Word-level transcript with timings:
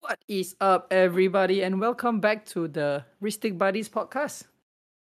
What 0.00 0.18
is 0.28 0.54
up, 0.60 0.92
everybody, 0.92 1.62
and 1.62 1.80
welcome 1.80 2.20
back 2.20 2.44
to 2.52 2.68
the 2.68 3.04
Ristic 3.22 3.56
Buddies 3.56 3.88
podcast. 3.88 4.44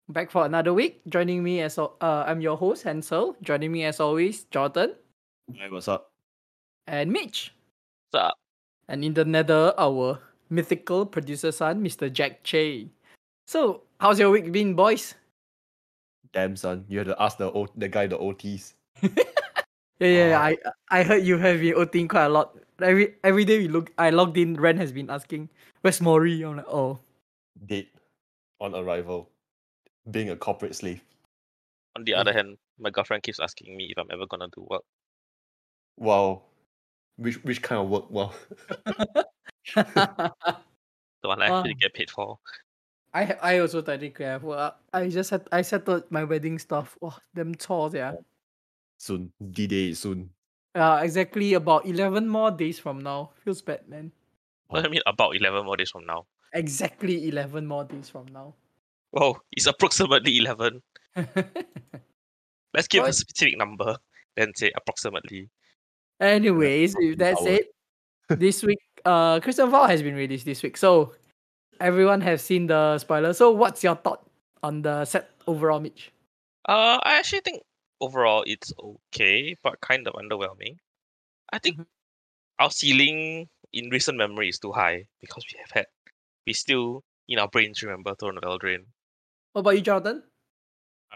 Back 0.09 0.31
for 0.31 0.45
another 0.45 0.75
week. 0.75 1.01
Joining 1.09 1.43
me 1.43 1.61
as 1.63 1.79
uh, 1.79 1.89
I'm 2.03 2.41
your 2.41 2.57
host 2.57 2.83
Hansel. 2.85 3.37
Joining 3.41 3.73
me 3.73 3.85
as 3.85 4.01
always, 4.01 4.45
Jordan 4.51 4.93
Hey, 5.55 5.71
what's 5.71 5.89
up? 5.89 6.13
and 6.87 7.11
Mitch. 7.13 7.55
What's 8.11 8.25
up? 8.29 8.39
And 8.89 9.05
in 9.05 9.15
the 9.15 9.25
nether, 9.25 9.73
our 9.79 10.19
mythical 10.51 11.07
producer 11.07 11.53
son, 11.53 11.83
Mr. 11.85 12.13
Jack 12.13 12.43
Che. 12.45 12.89
So, 13.47 13.85
how's 14.01 14.19
your 14.19 14.31
week 14.31 14.53
been, 14.53 14.75
boys? 14.75 15.15
Damn 16.33 16.57
son, 16.57 16.85
you 16.89 16.99
have 16.99 17.09
to 17.09 17.21
ask 17.23 17.39
the 17.39 17.51
o- 17.53 17.69
the 17.77 17.89
guy 17.89 18.07
the 18.07 18.19
OTs. 18.19 18.75
Yeah, 20.01 20.07
yeah, 20.09 20.29
yeah, 20.31 20.39
Ah. 20.39 20.45
I 20.45 21.01
I 21.01 21.03
heard 21.03 21.25
you 21.27 21.39
have 21.39 21.59
been 21.59 21.75
OTing 21.75 22.09
quite 22.09 22.27
a 22.27 22.29
lot. 22.29 22.55
Every 22.81 23.17
every 23.25 23.45
day 23.45 23.59
we 23.59 23.67
look, 23.67 23.91
I 23.99 24.11
logged 24.11 24.39
in. 24.39 24.55
Ren 24.55 24.77
has 24.79 24.93
been 24.93 25.11
asking, 25.11 25.51
"Where's 25.83 26.01
Mori?" 26.01 26.39
I'm 26.47 26.57
like, 26.57 26.71
"Oh, 26.71 27.01
Dead 27.67 27.87
on 28.61 28.77
arrival, 28.79 29.29
being 30.11 30.31
a 30.31 30.37
corporate 30.37 30.77
slave. 30.77 31.03
On 31.97 32.05
the 32.05 32.15
other 32.15 32.33
hand, 32.33 32.59
my 32.79 32.91
girlfriend 32.91 33.25
keeps 33.25 33.41
asking 33.41 33.77
me 33.77 33.91
if 33.91 33.99
I'm 33.99 34.07
ever 34.13 34.27
gonna 34.31 34.47
do 34.55 34.63
work. 34.71 34.85
Wow, 35.99 36.43
which 37.17 37.43
which 37.43 37.61
kind 37.61 37.83
of 37.83 37.89
work? 37.91 38.07
Wow, 38.11 38.35
The 39.85 40.33
one 41.27 41.43
I 41.43 41.47
actually 41.51 41.75
Wow. 41.75 41.79
get 41.81 41.95
paid 41.95 42.11
for. 42.11 42.39
I 43.15 43.25
ha- 43.25 43.39
I 43.43 43.59
also 43.59 43.81
technically 43.81 44.27
have 44.27 44.43
Well, 44.45 44.77
I 44.93 45.09
just 45.09 45.31
had 45.31 45.47
I 45.51 45.63
settled 45.63 46.05
my 46.11 46.25
wedding 46.25 46.59
stuff. 46.59 46.97
Wow, 47.01 47.17
them 47.35 47.55
chores, 47.55 47.95
yeah. 47.95 48.15
soon 48.99 49.33
D 49.51 49.67
day 49.67 49.95
soon. 49.95 50.31
Uh, 50.75 51.01
exactly 51.03 51.55
about 51.55 51.87
eleven 51.87 52.29
more 52.29 52.51
days 52.51 52.79
from 52.79 53.01
now. 53.01 53.31
Feels 53.45 53.63
bad, 53.63 53.89
man. 53.89 54.13
What 54.69 54.83
do 54.83 54.89
I 54.89 54.91
mean 54.91 55.01
about 55.07 55.35
eleven 55.37 55.65
more 55.65 55.77
days 55.77 55.91
from 55.91 56.05
now. 56.07 56.27
Exactly 56.53 57.29
eleven 57.29 57.67
more 57.67 57.85
days 57.85 58.09
from 58.11 58.27
now. 58.33 58.55
Whoa, 59.11 59.41
it's 59.53 59.67
approximately 59.67 60.37
eleven. 60.39 60.83
Let's 62.75 62.87
give 62.89 63.03
What? 63.03 63.11
a 63.11 63.13
specific 63.13 63.57
number, 63.57 63.97
then 64.37 64.53
say 64.55 64.71
approximately. 64.77 65.49
Anyways, 66.21 66.95
with 66.99 67.19
that 67.19 67.37
Our- 67.39 67.45
said, 67.45 67.61
this 68.29 68.63
week, 68.63 68.79
uh, 69.05 69.41
Crimson 69.41 69.71
Vow 69.71 69.87
has 69.87 70.03
been 70.03 70.15
released 70.15 70.45
this 70.45 70.63
week, 70.63 70.77
so 70.77 71.15
everyone 71.81 72.21
has 72.23 72.43
seen 72.43 72.67
the 72.67 72.99
spoiler. 72.99 73.33
So, 73.33 73.51
what's 73.51 73.83
your 73.83 73.97
thought 73.97 74.27
on 74.63 74.83
the 74.83 75.05
set 75.05 75.31
overall, 75.47 75.81
Mitch? 75.81 76.13
Uh, 76.69 76.99
I 77.03 77.19
actually 77.19 77.41
think 77.41 77.63
overall 78.01 78.45
it's 78.47 78.73
okay, 78.79 79.57
but 79.63 79.81
kind 79.81 80.07
of 80.07 80.15
underwhelming. 80.15 80.77
I 81.53 81.59
think 81.59 81.79
Mhm. 81.79 81.87
our 82.59 82.71
ceiling 82.71 83.49
in 83.73 83.91
recent 83.91 84.19
memory 84.19 84.49
is 84.49 84.59
too 84.59 84.73
high 84.73 85.07
because 85.21 85.45
we 85.53 85.59
have 85.59 85.71
had, 85.71 85.87
we 86.47 86.53
still 86.53 87.05
in 87.29 87.39
our 87.39 87.49
brains 87.49 87.83
remember 87.83 88.15
Throne 88.15 88.39
of 88.39 88.45
Eldraine. 88.45 88.87
What 89.53 89.61
about 89.61 89.77
you, 89.77 89.83
Jordan? 89.83 90.23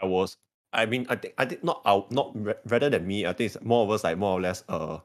I 0.01 0.05
was. 0.05 0.37
I 0.73 0.85
mean, 0.85 1.05
I 1.09 1.15
think 1.15 1.33
I 1.37 1.45
think 1.45 1.63
not 1.63 1.81
our 1.85 2.05
not 2.09 2.33
rather 2.65 2.89
than 2.89 3.05
me. 3.05 3.25
I 3.25 3.33
think 3.33 3.53
it's 3.53 3.63
more 3.63 3.83
of 3.83 3.91
us 3.91 4.03
like 4.03 4.17
more 4.17 4.37
or 4.37 4.41
less. 4.41 4.63
Uh, 4.67 4.99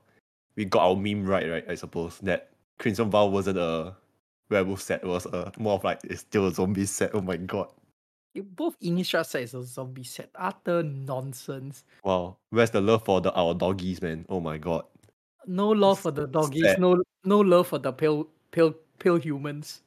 we 0.56 0.65
got 0.65 0.83
our 0.89 0.97
meme 0.97 1.27
right, 1.27 1.48
right? 1.48 1.65
I 1.69 1.75
suppose 1.75 2.19
that 2.20 2.50
Crimson 2.78 3.11
Vow 3.11 3.27
wasn't 3.27 3.59
a 3.59 3.95
werewolf 4.50 4.82
set. 4.82 5.04
Was 5.04 5.27
a 5.27 5.52
more 5.58 5.74
of 5.74 5.84
like 5.84 6.00
it's 6.04 6.20
still 6.20 6.46
a 6.46 6.52
zombie 6.52 6.86
set. 6.86 7.14
Oh 7.14 7.20
my 7.20 7.36
god. 7.36 7.68
You 8.34 8.42
both 8.42 8.78
Innistrad 8.80 9.27
set 9.27 9.42
is 9.42 9.54
a 9.54 9.64
zombie 9.64 10.04
set. 10.04 10.30
Utter 10.34 10.82
nonsense. 10.82 11.84
Wow, 12.04 12.36
where's 12.50 12.70
the 12.70 12.80
love 12.80 13.04
for 13.04 13.20
the 13.20 13.32
our 13.32 13.54
doggies, 13.54 14.02
man? 14.02 14.26
Oh 14.28 14.41
my 14.41 14.58
god. 14.58 14.84
No 15.46 15.70
love 15.70 16.00
for 16.00 16.10
the 16.10 16.26
doggies. 16.26 16.78
No, 16.78 17.02
no 17.24 17.41
love 17.41 17.69
for 17.69 17.78
the 17.78 17.92
pale, 17.92 18.28
pale, 18.50 18.75
pale 18.98 19.16
humans. 19.16 19.81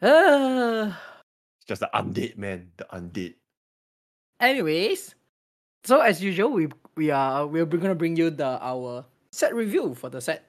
Ah. 0.00 0.98
It's 1.58 1.66
just 1.66 1.80
the 1.80 1.90
undead, 1.92 2.38
man. 2.38 2.70
The 2.76 2.84
undead. 2.92 3.34
Anyways, 4.40 5.14
so 5.84 6.00
as 6.00 6.22
usual, 6.22 6.50
we 6.50 6.68
we 6.96 7.10
are 7.10 7.46
we're 7.46 7.66
gonna 7.66 7.94
bring 7.94 8.16
you 8.16 8.30
the 8.30 8.58
our 8.62 9.04
set 9.32 9.54
review 9.54 9.94
for 9.94 10.08
the 10.08 10.20
set. 10.20 10.46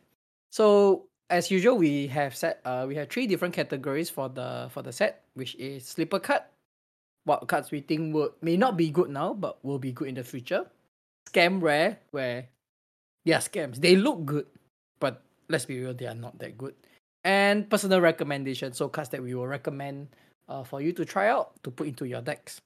So 0.51 1.07
as 1.33 1.49
usual, 1.49 1.81
we 1.81 2.05
have 2.13 2.37
set 2.37 2.61
uh 2.61 2.85
we 2.87 2.93
have 2.93 3.09
three 3.09 3.25
different 3.25 3.57
categories 3.57 4.13
for 4.13 4.29
the 4.29 4.69
for 4.69 4.85
the 4.85 4.93
set, 4.93 5.25
which 5.33 5.57
is 5.57 5.81
slipper 5.81 6.21
cut, 6.21 6.53
what 7.25 7.41
cards 7.49 7.73
we 7.73 7.81
think 7.81 8.13
will 8.13 8.37
may 8.45 8.55
not 8.55 8.77
be 8.77 8.93
good 8.93 9.09
now, 9.09 9.33
but 9.33 9.57
will 9.65 9.81
be 9.81 9.91
good 9.91 10.07
in 10.07 10.15
the 10.15 10.23
future. 10.23 10.69
Scam 11.25 11.57
rare, 11.57 11.97
where 12.13 12.53
are 13.25 13.41
scams. 13.41 13.81
They 13.81 13.97
look 13.97 14.25
good, 14.25 14.45
but 14.99 15.25
let's 15.49 15.65
be 15.65 15.81
real, 15.81 15.97
they 15.97 16.05
are 16.05 16.15
not 16.15 16.37
that 16.37 16.53
good. 16.53 16.75
And 17.23 17.65
personal 17.65 18.01
recommendation, 18.01 18.73
so 18.73 18.89
cards 18.89 19.09
that 19.09 19.23
we 19.23 19.33
will 19.33 19.47
recommend 19.47 20.13
uh, 20.47 20.63
for 20.63 20.81
you 20.81 20.91
to 20.93 21.05
try 21.05 21.29
out 21.29 21.57
to 21.63 21.71
put 21.71 21.87
into 21.87 22.05
your 22.05 22.21
decks. 22.21 22.61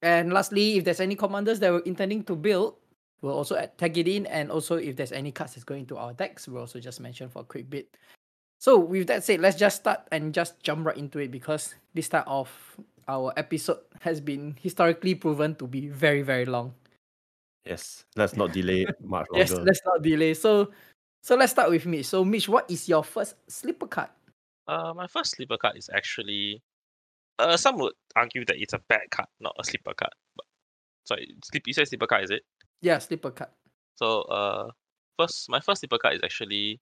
And 0.00 0.32
lastly, 0.32 0.78
if 0.78 0.84
there's 0.84 1.02
any 1.02 1.16
commanders 1.16 1.58
that 1.60 1.72
we're 1.72 1.82
intending 1.82 2.22
to 2.30 2.36
build, 2.36 2.78
we'll 3.22 3.34
also 3.34 3.56
add, 3.56 3.76
tag 3.78 3.98
it 3.98 4.08
in. 4.08 4.26
And 4.26 4.50
also, 4.50 4.76
if 4.76 4.96
there's 4.96 5.12
any 5.12 5.32
cards 5.32 5.54
that's 5.54 5.64
going 5.64 5.86
to 5.86 5.96
our 5.96 6.12
decks, 6.12 6.48
we'll 6.48 6.60
also 6.60 6.80
just 6.80 7.00
mention 7.00 7.28
for 7.28 7.42
a 7.42 7.44
quick 7.44 7.68
bit. 7.70 7.96
So, 8.60 8.78
with 8.78 9.06
that 9.06 9.24
said, 9.24 9.40
let's 9.40 9.56
just 9.56 9.76
start 9.76 10.00
and 10.10 10.34
just 10.34 10.60
jump 10.62 10.86
right 10.86 10.96
into 10.96 11.18
it 11.20 11.30
because 11.30 11.74
this 11.94 12.06
start 12.06 12.26
of 12.26 12.50
our 13.06 13.32
episode 13.36 13.78
has 14.00 14.20
been 14.20 14.56
historically 14.60 15.14
proven 15.14 15.54
to 15.56 15.66
be 15.66 15.88
very, 15.88 16.22
very 16.22 16.44
long. 16.44 16.74
Yes, 17.64 18.04
let's 18.16 18.36
not 18.36 18.52
delay 18.52 18.82
it 18.82 18.96
much 19.02 19.26
longer. 19.30 19.40
Yes, 19.40 19.52
let's 19.52 19.80
not 19.84 20.02
delay. 20.02 20.34
So, 20.34 20.72
so 21.22 21.36
let's 21.36 21.52
start 21.52 21.70
with 21.70 21.86
Mitch. 21.86 22.06
So, 22.06 22.24
Mitch, 22.24 22.48
what 22.48 22.70
is 22.70 22.88
your 22.88 23.04
first 23.04 23.34
slipper 23.48 23.86
card? 23.86 24.08
Uh, 24.66 24.92
my 24.94 25.06
first 25.06 25.36
sleeper 25.36 25.56
card 25.56 25.76
is 25.76 25.88
actually, 25.94 26.62
uh, 27.38 27.56
some 27.56 27.78
would 27.78 27.92
argue 28.16 28.44
that 28.44 28.60
it's 28.60 28.74
a 28.74 28.80
bad 28.88 29.10
card, 29.10 29.28
not 29.40 29.54
a 29.58 29.64
sleeper 29.64 29.94
card. 29.94 30.12
But 30.36 30.44
sorry, 31.04 31.34
sleep. 31.44 31.64
You 31.66 31.72
said 31.72 31.88
sleeper 31.88 32.06
card, 32.06 32.24
is 32.24 32.30
it? 32.30 32.42
Yeah, 32.80 32.98
slipper 32.98 33.30
card. 33.30 33.50
So, 33.96 34.22
uh, 34.22 34.70
first, 35.18 35.48
my 35.48 35.60
first 35.60 35.80
sleeper 35.80 35.98
card 35.98 36.14
is 36.14 36.20
actually 36.22 36.80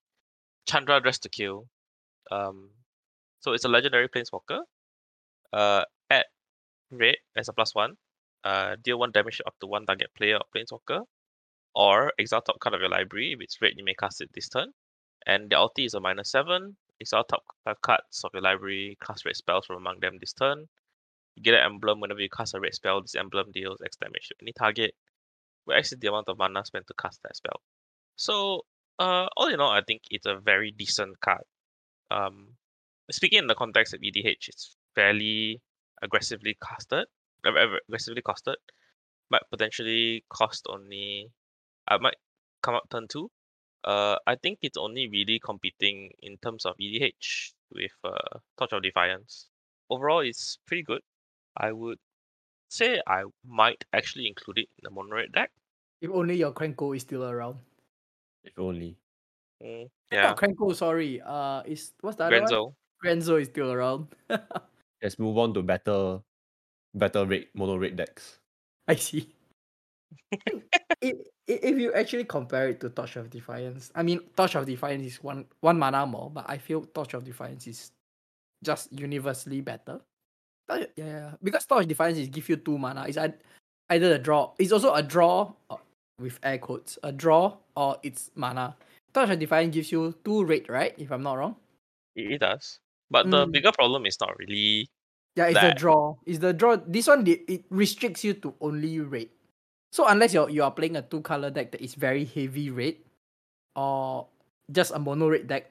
Chandra 0.67 1.01
Dressed 1.01 1.23
to 1.23 1.29
Kill. 1.29 1.67
Um, 2.31 2.71
so 3.41 3.53
it's 3.53 3.65
a 3.65 3.69
legendary 3.69 4.09
planeswalker. 4.09 4.61
Uh, 5.53 5.85
at 6.11 6.27
red 6.91 7.17
as 7.37 7.49
a 7.49 7.53
plus 7.53 7.75
one. 7.75 7.97
Uh, 8.45 8.77
deal 8.85 8.99
one 8.99 9.11
damage 9.11 9.41
up 9.47 9.55
to 9.61 9.67
one 9.67 9.87
target 9.87 10.09
player 10.17 10.37
or 10.37 10.45
planeswalker, 10.55 11.03
or 11.75 12.13
exile 12.19 12.43
top 12.43 12.61
card 12.61 12.75
of 12.75 12.81
your 12.81 12.91
library. 12.91 13.33
If 13.33 13.41
it's 13.41 13.61
red, 13.61 13.73
you 13.77 13.85
may 13.85 13.95
cast 13.95 14.21
it 14.21 14.31
this 14.35 14.49
turn. 14.49 14.73
And 15.27 15.51
the 15.51 15.57
ulti 15.57 15.87
is 15.87 15.95
a 15.95 16.01
minus 16.01 16.31
seven. 16.31 16.77
Exile 17.01 17.25
top 17.25 17.43
five 17.65 17.81
cards 17.83 18.23
of 18.25 18.31
your 18.33 18.43
library, 18.43 18.97
cast 19.05 19.25
red 19.25 19.37
spells 19.37 19.67
from 19.67 19.77
among 19.77 20.01
them 20.01 20.19
this 20.21 20.33
turn. 20.33 20.67
You 21.35 21.43
get 21.43 21.55
an 21.55 21.65
emblem 21.65 22.01
whenever 22.01 22.21
you 22.21 22.29
cast 22.29 22.55
a 22.55 22.61
red 22.61 22.75
spell. 22.75 23.03
This 23.03 23.17
emblem 23.17 23.51
deals 23.53 23.81
X 23.85 23.97
damage 23.97 24.29
to 24.29 24.35
any 24.41 24.53
target. 24.53 24.95
We 25.67 25.75
exceed 25.75 26.01
the 26.01 26.09
amount 26.09 26.29
of 26.29 26.39
mana 26.39 26.65
spent 26.65 26.87
to 26.89 26.95
cast 26.95 27.21
that 27.23 27.37
spell. 27.37 27.61
So, 28.17 28.63
uh, 28.99 29.27
all 29.37 29.49
in 29.49 29.61
all, 29.61 29.71
I 29.71 29.83
think 29.87 30.03
it's 30.11 30.27
a 30.27 30.39
very 30.39 30.71
decent 30.71 31.21
card. 31.21 31.45
Um, 32.11 32.57
speaking 33.11 33.41
in 33.41 33.47
the 33.47 33.55
context 33.55 33.95
of 33.95 34.01
EDH, 34.01 34.49
it's 34.49 34.77
fairly 34.95 35.61
aggressively 36.03 36.57
casted, 36.63 37.07
uh, 37.45 37.51
uh, 37.51 37.77
aggressively 37.89 38.23
costed, 38.23 38.57
might 39.31 39.43
potentially 39.51 40.25
cost 40.29 40.67
only, 40.69 41.31
I 41.89 41.99
might 41.99 42.17
come 42.63 42.75
up 42.75 42.89
turn 42.91 43.07
two. 43.09 43.31
Uh, 43.85 44.17
I 44.27 44.37
think 44.37 44.59
it's 44.63 44.77
only 44.77 45.09
really 45.09 45.39
competing 45.45 46.11
in 46.23 46.39
terms 46.39 46.65
of 46.67 46.75
EDH 46.81 47.53
with 47.71 47.93
uh, 48.05 48.39
Torch 48.59 48.73
of 48.73 48.83
Defiance. 48.83 49.47
Overall, 49.91 50.21
it's 50.21 50.59
pretty 50.67 50.83
good. 50.83 51.03
I 51.57 51.73
would 51.73 51.99
say 52.69 53.01
I 53.07 53.25
might 53.45 53.85
actually 53.93 54.27
include 54.27 54.59
it 54.59 54.69
in 54.79 54.83
the 54.83 54.91
mono 54.91 55.15
red 55.17 55.33
deck. 55.33 55.51
If 56.01 56.11
only 56.11 56.37
your 56.37 56.53
Krenko 56.53 56.95
is 56.95 57.03
still 57.03 57.25
around. 57.25 57.59
If 58.45 58.59
only. 58.59 58.97
Mm, 59.63 59.89
Yeah. 60.13 60.17
yeah, 60.17 60.23
Not 60.29 60.37
Krenko, 60.39 60.75
sorry. 60.75 61.21
Uh, 61.25 61.63
is 61.65 61.93
what's 62.01 62.17
the 62.17 62.25
other 62.25 62.41
one? 62.41 62.49
Grenzo. 62.49 62.75
Grenzo 63.03 63.41
is 63.41 63.49
still 63.49 63.73
around. 63.73 64.09
Let's 65.03 65.19
move 65.19 65.39
on 65.39 65.55
to 65.55 65.63
better, 65.63 66.21
better 66.95 67.25
rate 67.27 67.51
mono 67.55 67.77
rate 67.77 67.97
decks. 67.97 68.39
I 68.89 68.95
see. 68.97 69.35
if, 71.01 71.17
if 71.47 71.79
you 71.79 71.93
actually 71.93 72.25
compare 72.25 72.69
it 72.69 72.81
to 72.81 72.91
Torch 72.91 73.17
of 73.17 73.31
Defiance, 73.31 73.91
I 73.95 74.03
mean, 74.03 74.21
Torch 74.37 74.55
of 74.55 74.67
Defiance 74.67 75.05
is 75.05 75.23
one 75.23 75.47
one 75.61 75.79
mana 75.79 76.07
more, 76.07 76.31
but 76.31 76.45
I 76.49 76.59
feel 76.59 76.83
Torch 76.83 77.15
of 77.15 77.25
Defiance 77.25 77.67
is 77.67 77.93
just 78.63 78.93
universally 78.93 79.61
better. 79.61 80.01
Tor- 80.69 80.91
Yeah, 80.97 81.07
yeah, 81.07 81.31
because 81.43 81.65
Torch 81.67 81.87
Defiance 81.87 82.19
is 82.19 82.29
give 82.29 82.49
you 82.49 82.57
two 82.57 82.79
mana. 82.79 83.07
It's 83.09 83.17
ei- 83.19 83.35
either 83.91 84.15
a 84.15 84.19
draw. 84.19 84.53
It's 84.59 84.73
also 84.73 84.93
a 84.95 85.03
draw 85.03 85.53
uh, 85.71 85.77
with 86.19 86.39
air 86.43 86.59
quotes, 86.59 86.99
a 87.03 87.13
draw 87.13 87.57
or 87.77 87.97
it's 88.03 88.31
mana. 88.35 88.77
Torch 89.15 89.31
of 89.31 89.39
Defiance 89.39 89.73
gives 89.75 89.93
you 89.93 90.15
two 90.25 90.45
rate, 90.45 90.69
right? 90.69 90.95
If 90.99 91.11
I'm 91.11 91.23
not 91.23 91.35
wrong. 91.39 91.57
It, 92.17 92.41
does. 92.41 92.81
But 93.11 93.31
the 93.31 93.47
Mm. 93.47 93.53
bigger 93.53 93.73
problem 93.73 94.07
is 94.07 94.19
not 94.21 94.37
really 94.39 94.89
Yeah, 95.37 95.53
it's 95.53 95.61
the 95.61 95.75
draw. 95.77 96.17
It's 96.25 96.41
the 96.41 96.53
draw. 96.53 96.77
This 96.81 97.07
one 97.07 97.27
it 97.29 97.65
restricts 97.69 98.25
you 98.25 98.35
to 98.41 98.55
only 98.61 99.01
red. 99.01 99.29
So 99.93 100.09
unless 100.09 100.33
you're 100.33 100.49
you 100.49 100.65
are 100.65 100.73
playing 100.73 100.97
a 100.97 101.03
two 101.05 101.21
color 101.21 101.51
deck 101.53 101.73
that 101.73 101.81
is 101.85 101.95
very 101.95 102.25
heavy 102.25 102.71
red, 102.73 102.97
or 103.77 104.27
just 104.73 104.97
a 104.97 104.99
mono 104.99 105.29
red 105.29 105.47
deck, 105.47 105.71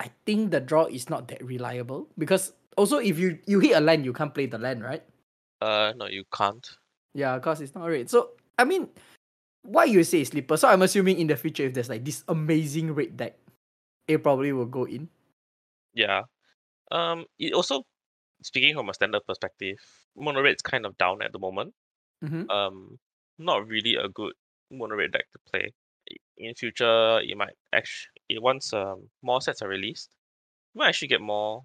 I 0.00 0.10
think 0.24 0.50
the 0.50 0.60
draw 0.60 0.88
is 0.88 1.08
not 1.12 1.28
that 1.28 1.44
reliable 1.44 2.08
because 2.16 2.52
also 2.78 2.98
if 2.98 3.18
you 3.18 3.38
you 3.46 3.58
hit 3.58 3.76
a 3.76 3.80
land 3.80 4.04
you 4.04 4.12
can't 4.12 4.32
play 4.32 4.46
the 4.46 4.58
land 4.58 4.82
right. 4.82 5.02
Uh, 5.60 5.92
no, 5.96 6.06
you 6.06 6.22
can't. 6.32 6.64
Yeah, 7.14 7.36
because 7.36 7.60
it's 7.60 7.74
not 7.74 7.86
red. 7.86 8.08
So 8.08 8.30
I 8.56 8.64
mean, 8.64 8.88
why 9.62 9.84
you 9.84 10.04
say 10.04 10.22
sleeper? 10.24 10.56
So 10.56 10.68
I'm 10.68 10.82
assuming 10.82 11.18
in 11.18 11.26
the 11.26 11.36
future 11.36 11.64
if 11.64 11.74
there's 11.74 11.88
like 11.88 12.04
this 12.04 12.22
amazing 12.28 12.94
red 12.94 13.16
deck, 13.16 13.36
it 14.06 14.22
probably 14.22 14.52
will 14.52 14.66
go 14.66 14.84
in. 14.84 15.08
Yeah. 15.94 16.22
Um, 16.90 17.26
it 17.38 17.52
also, 17.52 17.82
speaking 18.42 18.74
from 18.74 18.88
a 18.88 18.94
standard 18.94 19.26
perspective, 19.26 19.76
mono 20.16 20.40
red's 20.40 20.62
kind 20.62 20.86
of 20.86 20.96
down 20.96 21.22
at 21.22 21.32
the 21.32 21.38
moment. 21.38 21.74
Mm-hmm. 22.24 22.48
Um, 22.50 22.98
not 23.38 23.66
really 23.66 23.96
a 23.96 24.08
good 24.08 24.32
mono 24.70 24.96
red 24.96 25.12
deck 25.12 25.26
to 25.32 25.38
play. 25.50 25.72
In 26.38 26.54
future, 26.54 27.20
you 27.22 27.36
might 27.36 27.54
actually 27.74 28.38
once 28.38 28.72
um 28.72 29.08
more 29.22 29.40
sets 29.40 29.60
are 29.60 29.68
released, 29.68 30.08
you 30.74 30.78
might 30.78 30.88
actually 30.88 31.08
get 31.08 31.20
more 31.20 31.64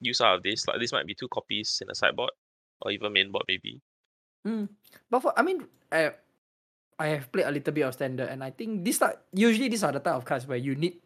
use 0.00 0.20
out 0.20 0.36
of 0.36 0.42
this. 0.42 0.66
Like 0.66 0.80
this 0.80 0.92
might 0.92 1.06
be 1.06 1.14
two 1.14 1.28
copies 1.28 1.80
in 1.82 1.90
a 1.90 1.94
sideboard 1.94 2.30
or 2.82 2.90
even 2.90 3.12
mainboard 3.12 3.42
maybe. 3.48 3.80
Mm. 4.46 4.68
But 5.10 5.20
for 5.20 5.32
I 5.38 5.42
mean, 5.42 5.64
I 5.90 6.12
I 6.98 7.08
have 7.08 7.32
played 7.32 7.46
a 7.46 7.50
little 7.50 7.72
bit 7.72 7.82
of 7.82 7.94
standard, 7.94 8.28
and 8.28 8.44
I 8.44 8.50
think 8.50 8.84
this 8.84 8.98
type 8.98 9.18
usually 9.32 9.68
these 9.68 9.82
are 9.82 9.92
the 9.92 10.00
type 10.00 10.14
of 10.14 10.24
cards 10.24 10.46
where 10.46 10.58
you 10.58 10.74
need 10.74 11.00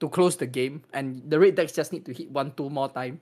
to 0.00 0.08
close 0.08 0.36
the 0.36 0.46
game, 0.46 0.82
and 0.92 1.22
the 1.28 1.38
red 1.38 1.54
decks 1.54 1.72
just 1.72 1.92
need 1.92 2.04
to 2.06 2.12
hit 2.12 2.30
one 2.30 2.52
two 2.56 2.68
more 2.68 2.88
time, 2.88 3.20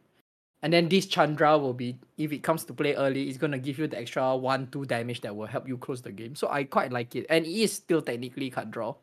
and 0.62 0.72
then 0.72 0.88
this 0.88 1.06
Chandra 1.06 1.58
will 1.58 1.74
be 1.74 1.98
if 2.16 2.32
it 2.32 2.42
comes 2.42 2.64
to 2.64 2.72
play 2.74 2.94
early, 2.94 3.28
it's 3.28 3.38
gonna 3.38 3.58
give 3.58 3.78
you 3.78 3.86
the 3.86 3.98
extra 3.98 4.36
one 4.36 4.68
two 4.72 4.84
damage 4.84 5.20
that 5.22 5.34
will 5.34 5.46
help 5.46 5.68
you 5.68 5.76
close 5.78 6.02
the 6.02 6.12
game. 6.12 6.34
So 6.34 6.48
I 6.48 6.64
quite 6.64 6.92
like 6.92 7.14
it, 7.14 7.26
and 7.28 7.44
it 7.44 7.52
is 7.52 7.72
still 7.72 8.02
technically 8.02 8.50
card 8.50 8.70
draw. 8.70 8.94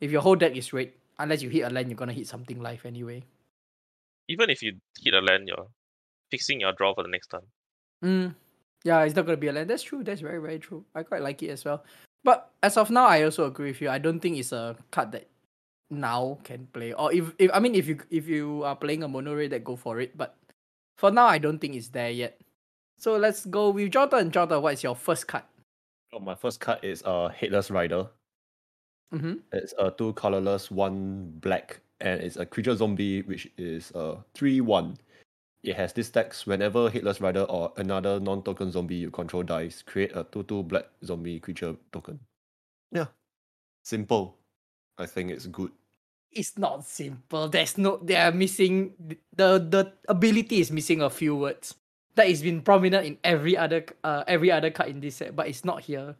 If 0.00 0.10
your 0.10 0.22
whole 0.22 0.36
deck 0.36 0.56
is 0.56 0.72
red, 0.72 0.92
unless 1.18 1.42
you 1.42 1.50
hit 1.50 1.62
a 1.62 1.70
land, 1.70 1.88
you're 1.88 1.96
gonna 1.96 2.12
hit 2.12 2.26
something 2.26 2.60
live 2.60 2.84
anyway. 2.84 3.24
Even 4.28 4.50
if 4.50 4.62
you 4.62 4.76
hit 5.00 5.14
a 5.14 5.20
land, 5.20 5.48
you're 5.48 5.68
fixing 6.30 6.60
your 6.60 6.72
draw 6.72 6.94
for 6.94 7.02
the 7.02 7.08
next 7.08 7.28
turn. 7.28 7.42
Mm. 8.04 8.34
Yeah, 8.84 9.02
it's 9.02 9.16
not 9.16 9.26
gonna 9.26 9.36
be 9.36 9.48
a 9.48 9.52
land. 9.52 9.70
That's 9.70 9.82
true. 9.82 10.04
That's 10.04 10.20
very, 10.20 10.40
very 10.40 10.58
true. 10.58 10.84
I 10.94 11.02
quite 11.02 11.22
like 11.22 11.42
it 11.42 11.50
as 11.50 11.64
well. 11.64 11.84
But 12.22 12.50
as 12.62 12.76
of 12.76 12.90
now, 12.90 13.06
I 13.06 13.22
also 13.22 13.44
agree 13.44 13.70
with 13.70 13.80
you. 13.80 13.88
I 13.88 13.98
don't 13.98 14.20
think 14.20 14.36
it's 14.36 14.52
a 14.52 14.76
card 14.90 15.12
that 15.12 15.28
now 15.90 16.38
can 16.44 16.66
play. 16.72 16.92
Or 16.92 17.12
if, 17.12 17.32
if 17.38 17.50
I 17.54 17.60
mean 17.60 17.74
if 17.74 17.86
you 17.86 17.98
if 18.10 18.28
you 18.28 18.64
are 18.64 18.76
playing 18.76 19.02
a 19.02 19.08
mono 19.08 19.34
red, 19.34 19.50
that 19.50 19.64
go 19.64 19.76
for 19.76 20.00
it. 20.00 20.16
But 20.16 20.36
for 20.98 21.10
now, 21.10 21.26
I 21.26 21.38
don't 21.38 21.58
think 21.58 21.74
it's 21.74 21.88
there 21.88 22.10
yet. 22.10 22.40
So 22.98 23.16
let's 23.16 23.46
go 23.46 23.70
with 23.70 23.92
Jordan. 23.92 24.30
Jordan, 24.30 24.62
what 24.62 24.74
is 24.74 24.82
your 24.82 24.96
first 24.96 25.26
card? 25.26 25.44
Oh, 26.12 26.18
my 26.18 26.34
first 26.34 26.60
card 26.60 26.80
is 26.82 27.02
uh 27.04 27.28
Headless 27.28 27.70
Rider. 27.70 28.08
Mm-hmm. 29.14 29.34
It's 29.52 29.74
a 29.78 29.90
two 29.90 30.12
colorless, 30.14 30.70
one 30.70 31.32
black, 31.40 31.80
and 32.00 32.20
it's 32.20 32.36
a 32.36 32.46
creature 32.46 32.76
zombie 32.76 33.22
which 33.22 33.48
is 33.56 33.90
a 33.94 34.16
three 34.34 34.60
one. 34.60 34.96
It 35.62 35.76
has 35.76 35.92
this 35.92 36.10
text 36.10 36.46
whenever 36.46 36.90
Headless 36.90 37.20
Rider 37.20 37.42
or 37.42 37.72
another 37.76 38.20
non-token 38.20 38.70
zombie 38.70 38.96
you 38.96 39.10
control 39.10 39.42
dies, 39.42 39.82
create 39.84 40.14
a 40.14 40.24
two 40.24 40.42
two 40.44 40.62
black 40.62 40.86
zombie 41.04 41.40
creature 41.40 41.74
token. 41.92 42.20
Yeah. 42.92 43.06
Simple. 43.82 44.36
I 44.98 45.06
think 45.06 45.30
it's 45.30 45.46
good. 45.46 45.72
It's 46.30 46.58
not 46.58 46.84
simple. 46.84 47.48
There's 47.48 47.78
no. 47.78 47.98
They 48.02 48.16
are 48.16 48.32
missing 48.32 48.92
the 49.34 49.58
the 49.58 49.92
ability 50.08 50.60
is 50.60 50.70
missing 50.70 51.00
a 51.00 51.10
few 51.10 51.34
words 51.34 51.74
that 52.14 52.28
is 52.28 52.42
been 52.42 52.62
prominent 52.62 53.06
in 53.06 53.18
every 53.24 53.56
other 53.56 53.84
uh 54.04 54.24
every 54.26 54.50
other 54.50 54.70
card 54.70 54.90
in 54.90 55.00
this 55.00 55.16
set, 55.16 55.34
but 55.34 55.48
it's 55.48 55.64
not 55.64 55.80
here. 55.80 56.14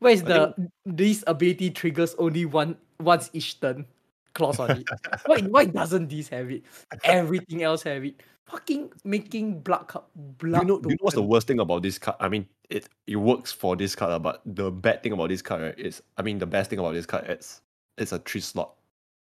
Where 0.00 0.12
is 0.12 0.22
I 0.22 0.26
the 0.26 0.70
this 0.84 1.24
ability 1.26 1.70
triggers 1.70 2.14
only 2.18 2.44
one 2.44 2.76
once 3.00 3.30
each 3.32 3.60
turn 3.60 3.86
clause 4.34 4.58
on 4.58 4.70
it? 4.70 4.88
why 5.26 5.40
why 5.40 5.64
doesn't 5.64 6.08
this 6.08 6.28
have 6.28 6.50
it? 6.50 6.62
Everything 7.04 7.62
else 7.62 7.82
have 7.82 8.04
it. 8.04 8.22
Fucking 8.46 8.92
making 9.04 9.60
blood 9.60 9.88
cup 9.88 10.10
blood. 10.14 10.62
you 10.62 10.68
know, 10.68 10.80
you 10.84 10.90
know 10.90 10.96
what's 11.00 11.14
the 11.14 11.22
worst 11.22 11.46
thing 11.46 11.60
about 11.60 11.82
this 11.82 11.98
card? 11.98 12.16
I 12.20 12.28
mean, 12.28 12.46
it 12.68 12.88
it 13.06 13.16
works 13.16 13.52
for 13.52 13.76
this 13.76 13.94
card, 13.94 14.22
but 14.22 14.42
the 14.44 14.70
bad 14.70 15.02
thing 15.02 15.12
about 15.12 15.28
this 15.28 15.42
card 15.42 15.62
right, 15.62 15.78
is, 15.78 16.02
I 16.16 16.22
mean, 16.22 16.38
the 16.38 16.46
best 16.46 16.70
thing 16.70 16.78
about 16.78 16.94
this 16.94 17.06
card 17.06 17.30
is 17.30 17.60
it's 17.98 18.12
a 18.12 18.18
three 18.18 18.40
slot. 18.40 18.74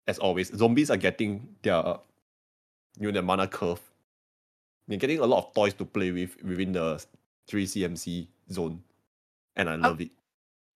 As 0.07 0.17
always, 0.19 0.55
zombies 0.55 0.89
are 0.89 0.97
getting 0.97 1.47
their, 1.61 1.83
you 2.99 3.07
know, 3.07 3.11
their 3.11 3.21
mana 3.21 3.47
curve. 3.47 3.81
They're 4.87 4.97
getting 4.97 5.19
a 5.19 5.25
lot 5.25 5.45
of 5.45 5.53
toys 5.53 5.73
to 5.75 5.85
play 5.85 6.11
with 6.11 6.41
within 6.43 6.71
the 6.71 7.03
three 7.47 7.65
CMC 7.65 8.27
zone, 8.51 8.81
and 9.55 9.69
I 9.69 9.73
oh, 9.73 9.77
love 9.77 10.01
it. 10.01 10.11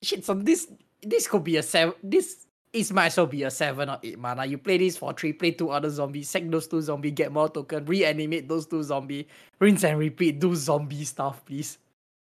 shit, 0.04 0.26
so 0.26 0.34
this 0.34 0.68
this 1.02 1.28
could 1.28 1.44
be 1.44 1.58
a 1.58 1.64
seven. 1.64 1.96
This 2.04 2.46
is 2.74 2.92
might 2.92 3.08
as 3.08 3.18
well 3.18 3.28
be 3.28 3.44
a 3.44 3.52
seven 3.52 3.90
or 3.90 4.00
eight 4.04 4.18
mana. 4.20 4.46
You 4.46 4.58
play 4.58 4.78
this 4.78 4.98
for 4.98 5.14
three, 5.14 5.32
play 5.34 5.52
two 5.52 5.70
other 5.70 5.90
zombies, 5.90 6.30
sack 6.30 6.44
those 6.48 6.68
two 6.68 6.82
zombies, 6.82 7.14
get 7.14 7.32
more 7.32 7.48
token, 7.50 7.86
reanimate 7.86 8.48
those 8.50 8.66
two 8.66 8.82
zombies, 8.84 9.26
rinse 9.60 9.84
and 9.84 10.00
repeat, 10.00 10.40
do 10.40 10.56
zombie 10.56 11.06
stuff, 11.06 11.46
please. 11.46 11.78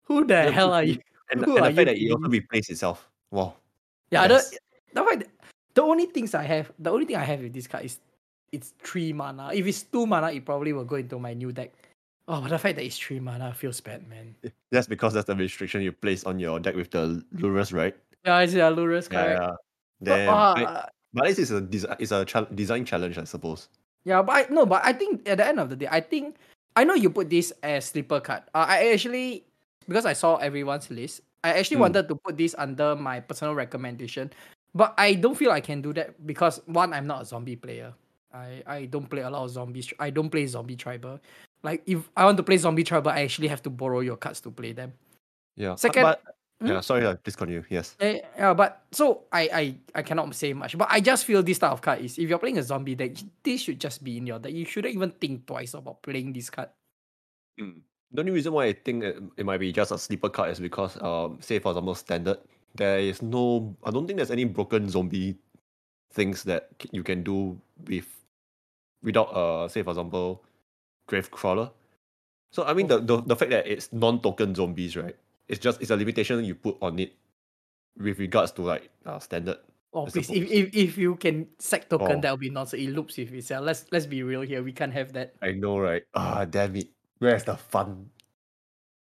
Who 0.04 0.24
the 0.24 0.34
Yeah, 0.36 0.50
hell 0.52 0.74
are 0.74 0.84
you-? 0.84 1.00
And, 1.32 1.44
Who 1.44 1.58
and 1.58 1.66
are 1.66 1.70
the 1.72 1.76
fact 1.76 1.98
you 1.98 2.10
that 2.10 2.14
it 2.14 2.24
also 2.24 2.30
replaces 2.30 2.70
itself. 2.70 3.10
Wow. 3.32 3.56
Yeah, 4.12 4.28
Yes. 4.28 4.52
the, 4.94 5.02
the, 5.02 5.26
the 5.74 5.82
only 5.82 6.06
things 6.06 6.36
I 6.36 6.44
have, 6.44 6.72
the 6.78 6.92
only 6.92 7.06
thing 7.06 7.16
I 7.16 7.24
have 7.24 7.42
with 7.42 7.54
this 7.54 7.66
card 7.66 7.86
is 7.86 8.00
it's 8.52 8.74
three 8.80 9.12
mana. 9.12 9.50
If 9.52 9.66
it's 9.66 9.82
two 9.82 10.06
mana, 10.06 10.32
it 10.32 10.46
probably 10.46 10.72
will 10.74 10.86
go 10.86 10.98
into 10.98 11.18
my 11.18 11.34
new 11.34 11.52
deck. 11.52 11.74
Oh, 12.28 12.42
but 12.42 12.50
the 12.50 12.60
fact 12.60 12.76
that 12.78 12.86
it's 12.86 12.98
three 12.98 13.20
mana 13.20 13.54
feels 13.54 13.82
bad, 13.82 14.08
man. 14.08 14.36
That's 14.72 14.88
because 14.88 15.14
that's 15.14 15.26
the 15.28 15.36
restriction 15.36 15.82
you 15.82 15.92
place 15.92 16.24
on 16.24 16.40
your 16.40 16.60
deck 16.60 16.76
with 16.76 16.92
the 16.92 17.24
Lurrus, 17.36 17.74
right? 17.74 17.96
Yeah, 18.24 18.40
it's 18.40 18.54
a 18.54 18.58
Lurrus, 18.58 19.12
Yeah, 19.12 19.24
correct. 19.24 19.42
yeah. 19.42 19.48
But, 19.50 19.58
Damn. 20.04 20.30
uh, 20.30 20.54
I- 20.58 20.90
but 21.14 21.26
this 21.28 21.40
is 21.40 21.52
a 21.52 21.62
desi- 21.62 21.96
is 22.00 22.12
a 22.12 22.26
design 22.54 22.84
challenge, 22.84 23.18
I 23.18 23.24
suppose. 23.24 23.70
Yeah, 24.04 24.22
but 24.22 24.34
I, 24.34 24.54
no, 24.54 24.66
but 24.66 24.84
I 24.84 24.92
think 24.94 25.28
at 25.30 25.38
the 25.38 25.48
end 25.48 25.60
of 25.60 25.70
the 25.70 25.76
day, 25.76 25.88
I 25.90 26.02
think 26.02 26.36
I 26.76 26.84
know 26.84 26.94
you 26.94 27.10
put 27.10 27.30
this 27.30 27.54
as 27.64 27.86
sleeper 27.86 28.20
card. 28.20 28.44
Uh, 28.54 28.66
I 28.68 28.92
actually 28.92 29.46
because 29.88 30.06
I 30.06 30.14
saw 30.14 30.36
everyone's 30.38 30.90
list, 30.92 31.22
I 31.44 31.54
actually 31.54 31.78
Mm. 31.78 31.82
wanted 31.88 32.08
to 32.10 32.16
put 32.16 32.38
this 32.38 32.54
under 32.58 32.96
my 32.96 33.20
personal 33.22 33.56
recommendation, 33.56 34.32
but 34.74 34.94
I 34.98 35.14
don't 35.14 35.36
feel 35.36 35.52
I 35.52 35.62
can 35.62 35.82
do 35.82 35.94
that 35.94 36.20
because 36.28 36.60
one, 36.66 36.92
I'm 36.92 37.08
not 37.08 37.22
a 37.22 37.26
zombie 37.26 37.56
player. 37.56 37.94
I 38.34 38.62
I 38.68 38.86
don't 38.86 39.08
play 39.10 39.22
a 39.22 39.30
lot 39.30 39.46
of 39.46 39.52
zombies. 39.52 39.94
I 40.00 40.10
don't 40.10 40.30
play 40.30 40.46
zombie 40.48 40.76
tribal. 40.76 41.20
Like 41.64 41.82
if 41.88 42.10
I 42.18 42.26
want 42.26 42.36
to 42.38 42.44
play 42.44 42.58
zombie 42.58 42.84
tribal, 42.84 43.12
I 43.12 43.22
actually 43.22 43.48
have 43.48 43.64
to 43.64 43.70
borrow 43.70 44.02
your 44.02 44.18
cards 44.18 44.42
to 44.42 44.52
play 44.52 44.74
them. 44.74 44.92
Yeah. 45.56 45.76
Second- 45.76 46.04
but, 46.04 46.22
Hmm? 46.66 46.74
yeah, 46.74 46.82
sorry, 46.82 47.06
uh, 47.06 47.16
please 47.16 47.36
continue. 47.36 47.64
Yes. 47.70 47.96
Eh, 48.00 48.20
yeah, 48.38 48.54
but 48.54 48.84
so 48.92 49.26
I, 49.32 49.50
I 49.54 49.64
I 49.96 50.02
cannot 50.02 50.34
say 50.34 50.54
much. 50.54 50.78
But 50.78 50.88
I 50.90 51.00
just 51.00 51.26
feel 51.26 51.44
this 51.44 51.60
type 51.60 51.72
of 51.72 51.82
card 51.82 52.02
is 52.02 52.18
if 52.18 52.30
you're 52.30 52.40
playing 52.40 52.58
a 52.58 52.64
zombie 52.64 52.96
deck, 52.96 53.14
this 53.44 53.62
should 53.62 53.80
just 53.80 54.04
be 54.04 54.18
in 54.18 54.26
your 54.26 54.40
deck. 54.40 54.54
You 54.54 54.66
shouldn't 54.66 54.96
even 54.96 55.12
think 55.12 55.46
twice 55.46 55.74
about 55.74 56.02
playing 56.02 56.34
this 56.34 56.50
card. 56.50 56.70
Mm. 57.60 57.82
The 58.12 58.20
only 58.22 58.32
reason 58.32 58.54
why 58.54 58.66
I 58.66 58.74
think 58.74 59.04
it, 59.04 59.22
it 59.38 59.46
might 59.46 59.60
be 59.60 59.72
just 59.72 59.92
a 59.92 59.98
sleeper 59.98 60.30
card 60.30 60.52
is 60.52 60.60
because, 60.60 61.00
um, 61.02 61.38
say 61.42 61.60
for 61.60 61.72
example, 61.72 61.96
standard, 61.96 62.38
there 62.74 63.00
is 63.00 63.22
no, 63.22 63.76
I 63.84 63.92
don't 63.92 64.08
think 64.08 64.18
there's 64.18 64.32
any 64.32 64.46
broken 64.46 64.90
zombie 64.90 65.36
things 66.14 66.44
that 66.44 66.70
you 66.92 67.04
can 67.04 67.24
do 67.24 67.60
with, 67.88 68.08
without, 69.04 69.36
uh, 69.36 69.68
say 69.68 69.84
for 69.84 69.92
example, 69.92 70.44
Gravecrawler. 71.10 71.72
So 72.52 72.64
I 72.64 72.74
mean, 72.74 72.88
the, 72.88 73.00
the 73.00 73.22
the 73.22 73.36
fact 73.36 73.52
that 73.52 73.68
it's 73.68 73.92
non-token 73.92 74.56
zombies, 74.56 74.96
right? 74.96 75.16
It's 75.48 75.60
just 75.60 75.82
it's 75.82 75.92
a 75.92 75.96
limitation 75.96 76.44
you 76.44 76.56
put 76.56 76.78
on 76.82 77.00
it, 77.00 77.14
with 77.98 78.20
regards 78.20 78.52
to 78.54 78.62
like 78.64 78.90
uh, 79.06 79.20
standard. 79.20 79.58
Oh 79.94 80.06
please, 80.08 80.30
if, 80.30 80.52
if 80.52 80.76
if 80.76 80.98
you 80.98 81.16
can 81.16 81.48
sack 81.60 81.88
token, 81.88 82.18
Oh. 82.18 82.22
that 82.22 82.30
will 82.32 82.38
be 82.38 82.50
nonsense. 82.50 82.82
It 82.84 82.90
loops 82.90 83.18
with 83.18 83.32
itself. 83.34 83.64
Let's 83.66 83.86
let's 83.92 84.06
be 84.06 84.24
real 84.24 84.42
here. 84.42 84.62
We 84.64 84.72
can't 84.74 84.92
have 84.94 85.14
that. 85.14 85.36
I 85.42 85.52
know, 85.52 85.80
right? 85.80 86.04
Ah, 86.14 86.44
damn 86.46 86.76
it! 86.76 86.90
Where's 87.20 87.44
the 87.46 87.56
fun? 87.56 88.10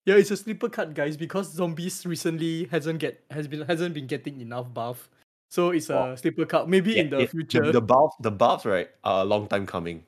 Yeah, 0.06 0.16
it's 0.16 0.30
a 0.32 0.36
sleeper 0.36 0.68
card, 0.68 0.94
guys, 0.94 1.16
because 1.16 1.52
zombies 1.52 2.04
recently 2.06 2.64
hasn't 2.72 2.98
get 2.98 3.22
has 3.30 3.46
been 3.46 3.62
hasn't 3.62 3.94
been 3.94 4.06
getting 4.06 4.40
enough 4.40 4.72
buff. 4.72 5.10
So 5.50 5.70
it's 5.70 5.90
a 5.90 5.98
Oh. 5.98 6.16
sleeper 6.16 6.46
card. 6.46 6.68
Maybe 6.68 6.98
in 6.98 7.10
the 7.10 7.20
it- 7.20 7.30
future. 7.30 7.66
The, 7.66 7.72
the 7.72 7.82
buffs, 7.82 8.16
the 8.20 8.30
buffs, 8.30 8.64
right, 8.64 8.88
are 9.04 9.22
a 9.22 9.24
long 9.24 9.46
time 9.46 9.66
coming. 9.66 10.04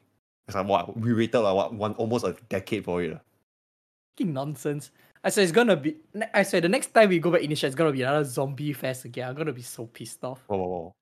It's 0.48 0.56
like 0.56 0.66
what 0.66 0.96
we 0.96 1.12
waited 1.14 1.38
like 1.40 1.54
what 1.54 1.74
one 1.74 1.92
almost 1.94 2.24
a 2.24 2.34
decade 2.48 2.84
for 2.84 3.02
it. 3.02 3.20
Fucking 4.16 4.32
nonsense. 4.32 4.90
I 5.24 5.30
said 5.30 5.44
it's 5.44 5.52
gonna 5.52 5.76
be. 5.76 5.96
I 6.34 6.42
said 6.42 6.64
the 6.64 6.68
next 6.68 6.92
time 6.92 7.08
we 7.08 7.20
go 7.20 7.30
back 7.30 7.42
Innistrad, 7.42 7.70
it's 7.70 7.74
gonna 7.74 7.92
be 7.92 8.02
another 8.02 8.24
zombie 8.24 8.72
fest 8.72 9.04
again. 9.04 9.28
I'm 9.28 9.34
gonna 9.36 9.52
be 9.52 9.62
so 9.62 9.86
pissed 9.86 10.24
off. 10.24 10.42
Whoa, 10.48 10.56
whoa, 10.56 10.66
whoa. 10.66 10.94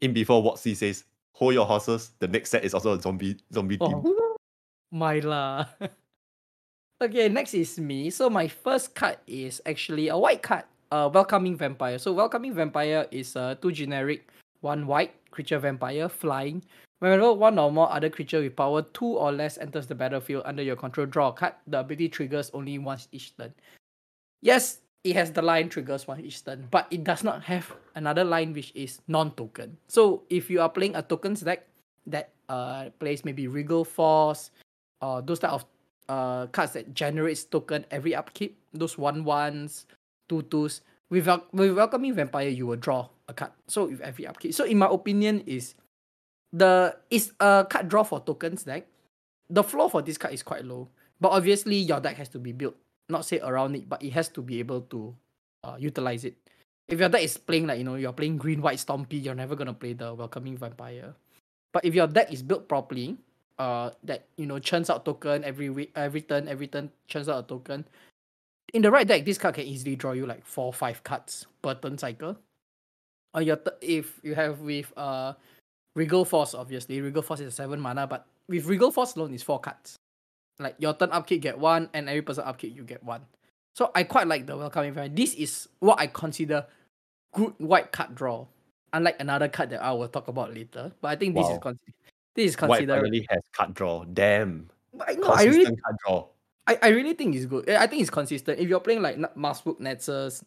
In 0.00 0.12
before 0.12 0.42
what 0.42 0.58
C 0.58 0.74
says, 0.74 1.04
hold 1.32 1.54
your 1.54 1.66
horses. 1.66 2.12
The 2.20 2.28
next 2.28 2.50
set 2.50 2.64
is 2.64 2.72
also 2.72 2.96
a 2.96 3.00
zombie 3.00 3.36
zombie 3.52 3.78
team. 3.78 4.02
Oh, 4.04 4.36
my 4.92 5.18
lah. 5.18 5.66
okay, 7.02 7.28
next 7.28 7.54
is 7.54 7.80
me. 7.80 8.10
So 8.10 8.30
my 8.30 8.46
first 8.46 8.94
card 8.94 9.18
is 9.26 9.60
actually 9.66 10.08
a 10.08 10.16
white 10.16 10.42
card. 10.42 10.64
Uh, 10.92 11.10
welcoming 11.12 11.56
vampire. 11.56 11.98
So 11.98 12.12
welcoming 12.12 12.54
vampire 12.54 13.06
is 13.10 13.34
uh 13.34 13.56
two 13.60 13.72
generic, 13.72 14.30
one 14.60 14.86
white 14.86 15.14
creature 15.36 15.60
vampire 15.60 16.08
flying. 16.08 16.64
Whenever 16.98 17.36
one 17.36 17.58
or 17.60 17.70
more 17.70 17.92
other 17.92 18.08
creature 18.08 18.40
with 18.40 18.56
power 18.56 18.80
two 18.96 19.20
or 19.20 19.30
less 19.30 19.58
enters 19.58 19.86
the 19.86 19.94
battlefield 19.94 20.48
under 20.48 20.62
your 20.64 20.76
control, 20.80 21.04
draw 21.04 21.28
a 21.28 21.32
card. 21.32 21.52
The 21.68 21.80
ability 21.80 22.08
triggers 22.08 22.50
only 22.54 22.80
once 22.80 23.06
each 23.12 23.36
turn. 23.36 23.52
Yes, 24.40 24.80
it 25.04 25.12
has 25.12 25.30
the 25.30 25.42
line 25.42 25.68
triggers 25.68 26.08
once 26.08 26.24
each 26.24 26.40
turn, 26.42 26.66
but 26.70 26.88
it 26.90 27.04
does 27.04 27.22
not 27.22 27.44
have 27.44 27.68
another 27.94 28.24
line 28.24 28.56
which 28.56 28.72
is 28.74 29.04
non-token. 29.12 29.76
So 29.88 30.24
if 30.30 30.48
you 30.48 30.64
are 30.64 30.72
playing 30.72 30.96
a 30.96 31.02
tokens 31.02 31.44
deck 31.44 31.68
that 32.08 32.32
uh 32.48 32.88
plays 32.98 33.24
maybe 33.28 33.46
Regal 33.46 33.84
Force, 33.84 34.50
or 35.04 35.20
those 35.20 35.38
type 35.44 35.52
of 35.52 35.68
uh 36.08 36.46
cards 36.48 36.72
that 36.72 36.94
generates 36.96 37.44
token 37.44 37.84
every 37.92 38.16
upkeep, 38.16 38.56
those 38.72 38.96
one 38.96 39.20
ones, 39.22 39.84
two 40.32 40.42
twos. 40.48 40.80
With, 41.08 41.28
with 41.52 41.76
welcoming 41.76 42.14
vampire, 42.14 42.48
you 42.48 42.66
will 42.66 42.80
draw 42.80 43.06
a 43.28 43.34
card. 43.34 43.52
So 43.66 43.86
with 43.86 44.00
every 44.00 44.26
upkeep. 44.26 44.54
So 44.54 44.64
in 44.64 44.78
my 44.78 44.86
opinion, 44.86 45.42
is 45.46 45.74
the 46.52 46.96
is 47.10 47.32
a 47.40 47.66
card 47.68 47.88
draw 47.88 48.02
for 48.02 48.20
tokens 48.20 48.64
deck. 48.64 48.86
The 49.48 49.62
floor 49.62 49.90
for 49.90 50.02
this 50.02 50.18
card 50.18 50.34
is 50.34 50.42
quite 50.42 50.64
low, 50.64 50.88
but 51.20 51.30
obviously 51.30 51.76
your 51.76 52.00
deck 52.00 52.16
has 52.16 52.28
to 52.30 52.38
be 52.38 52.52
built. 52.52 52.76
Not 53.08 53.24
say 53.24 53.38
around 53.38 53.76
it, 53.76 53.88
but 53.88 54.02
it 54.02 54.10
has 54.12 54.28
to 54.30 54.42
be 54.42 54.58
able 54.58 54.82
to 54.90 55.14
uh, 55.62 55.76
utilize 55.78 56.24
it. 56.24 56.34
If 56.88 56.98
your 56.98 57.08
deck 57.08 57.22
is 57.22 57.36
playing 57.36 57.66
like 57.66 57.78
you 57.78 57.84
know 57.84 57.94
you're 57.94 58.12
playing 58.12 58.38
green 58.38 58.62
white 58.62 58.78
stompy, 58.78 59.22
you're 59.22 59.34
never 59.34 59.54
gonna 59.54 59.74
play 59.74 59.92
the 59.92 60.14
welcoming 60.14 60.56
vampire. 60.56 61.14
But 61.72 61.84
if 61.84 61.94
your 61.94 62.06
deck 62.06 62.32
is 62.32 62.42
built 62.42 62.68
properly, 62.68 63.18
uh, 63.58 63.90
that 64.04 64.26
you 64.36 64.46
know 64.46 64.58
churns 64.58 64.90
out 64.90 65.04
token 65.04 65.44
every 65.44 65.70
week, 65.70 65.92
every 65.94 66.22
turn, 66.22 66.48
every 66.48 66.66
turn 66.66 66.90
churns 67.08 67.28
out 67.28 67.44
a 67.44 67.46
token. 67.46 67.84
In 68.74 68.82
the 68.82 68.90
right 68.90 69.06
deck, 69.06 69.24
this 69.24 69.38
card 69.38 69.54
can 69.54 69.64
easily 69.64 69.96
draw 69.96 70.12
you 70.12 70.26
like 70.26 70.44
four, 70.44 70.72
five 70.72 71.02
cards 71.04 71.46
per 71.62 71.74
turn 71.74 71.98
cycle. 71.98 72.36
Or 73.36 73.42
your 73.42 73.56
th- 73.56 73.76
if 73.82 74.18
you 74.22 74.34
have 74.34 74.60
with 74.60 74.90
uh 74.96 75.34
Regal 75.94 76.24
Force, 76.24 76.54
obviously 76.54 77.00
Regal 77.00 77.22
Force 77.22 77.40
is 77.40 77.48
a 77.48 77.56
seven 77.56 77.78
mana, 77.80 78.06
but 78.06 78.26
with 78.48 78.64
Regal 78.66 78.90
Force 78.90 79.14
alone 79.14 79.34
is 79.34 79.42
four 79.42 79.60
cards. 79.60 79.96
Like 80.58 80.74
your 80.78 80.94
turn 80.94 81.10
upkeep 81.12 81.42
get 81.42 81.58
one, 81.58 81.90
and 81.92 82.08
every 82.08 82.22
person 82.22 82.44
upkeep 82.44 82.74
you 82.74 82.82
get 82.82 83.04
one. 83.04 83.20
So 83.74 83.90
I 83.94 84.04
quite 84.04 84.26
like 84.26 84.46
the 84.46 84.56
welcoming 84.56 84.94
vampire. 84.94 85.14
This 85.14 85.34
is 85.34 85.68
what 85.80 86.00
I 86.00 86.06
consider 86.06 86.66
good 87.34 87.52
white 87.58 87.92
card 87.92 88.14
draw. 88.14 88.46
Unlike 88.94 89.16
another 89.20 89.48
card 89.48 89.68
that 89.70 89.82
I 89.82 89.92
will 89.92 90.08
talk 90.08 90.28
about 90.28 90.54
later, 90.54 90.92
but 91.02 91.08
I 91.08 91.16
think 91.16 91.34
this 91.34 91.44
is 91.44 91.52
Wow. 91.52 91.58
con- 91.58 91.78
this 92.34 92.50
is 92.54 92.56
White 92.60 92.68
considered. 92.78 93.00
finally 93.02 93.26
has 93.28 93.42
card 93.52 93.74
draw. 93.74 94.04
Damn. 94.04 94.70
But 94.94 95.10
I 95.10 95.12
know 95.14 95.28
I 95.28 95.42
really 95.42 95.64
Consistent 95.66 95.82
card 95.82 95.96
draw. 96.06 96.26
I, 96.68 96.78
I 96.82 96.88
really 96.88 97.12
think 97.12 97.34
it's 97.36 97.44
good. 97.44 97.68
I 97.68 97.86
think 97.86 98.00
it's 98.00 98.10
consistent. 98.10 98.58
If 98.58 98.68
you're 98.70 98.80
playing 98.80 99.02
like 99.02 99.18
Marsbook 99.36 99.78
Nexus, 99.78 100.42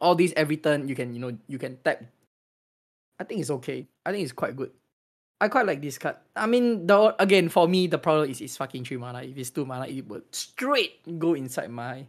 all 0.00 0.14
these 0.14 0.32
every 0.34 0.56
turn 0.56 0.88
you 0.88 0.94
can 0.94 1.14
you 1.14 1.20
know 1.20 1.32
you 1.46 1.58
can 1.58 1.76
tap. 1.84 2.02
I 3.18 3.24
think 3.24 3.40
it's 3.40 3.50
okay. 3.50 3.86
I 4.06 4.12
think 4.12 4.22
it's 4.22 4.32
quite 4.32 4.54
good. 4.56 4.70
I 5.40 5.48
quite 5.48 5.66
like 5.66 5.80
this 5.82 5.98
card. 5.98 6.16
I 6.34 6.46
mean, 6.46 6.86
the 6.86 7.14
again 7.22 7.48
for 7.48 7.68
me 7.68 7.86
the 7.86 7.98
problem 7.98 8.30
is 8.30 8.40
it's 8.40 8.56
fucking 8.56 8.84
three 8.84 8.96
mana. 8.96 9.22
If 9.22 9.36
it's 9.38 9.50
two 9.50 9.64
mana, 9.66 9.86
it 9.86 10.06
would 10.08 10.24
straight 10.34 11.02
go 11.18 11.34
inside 11.34 11.70
my 11.70 12.06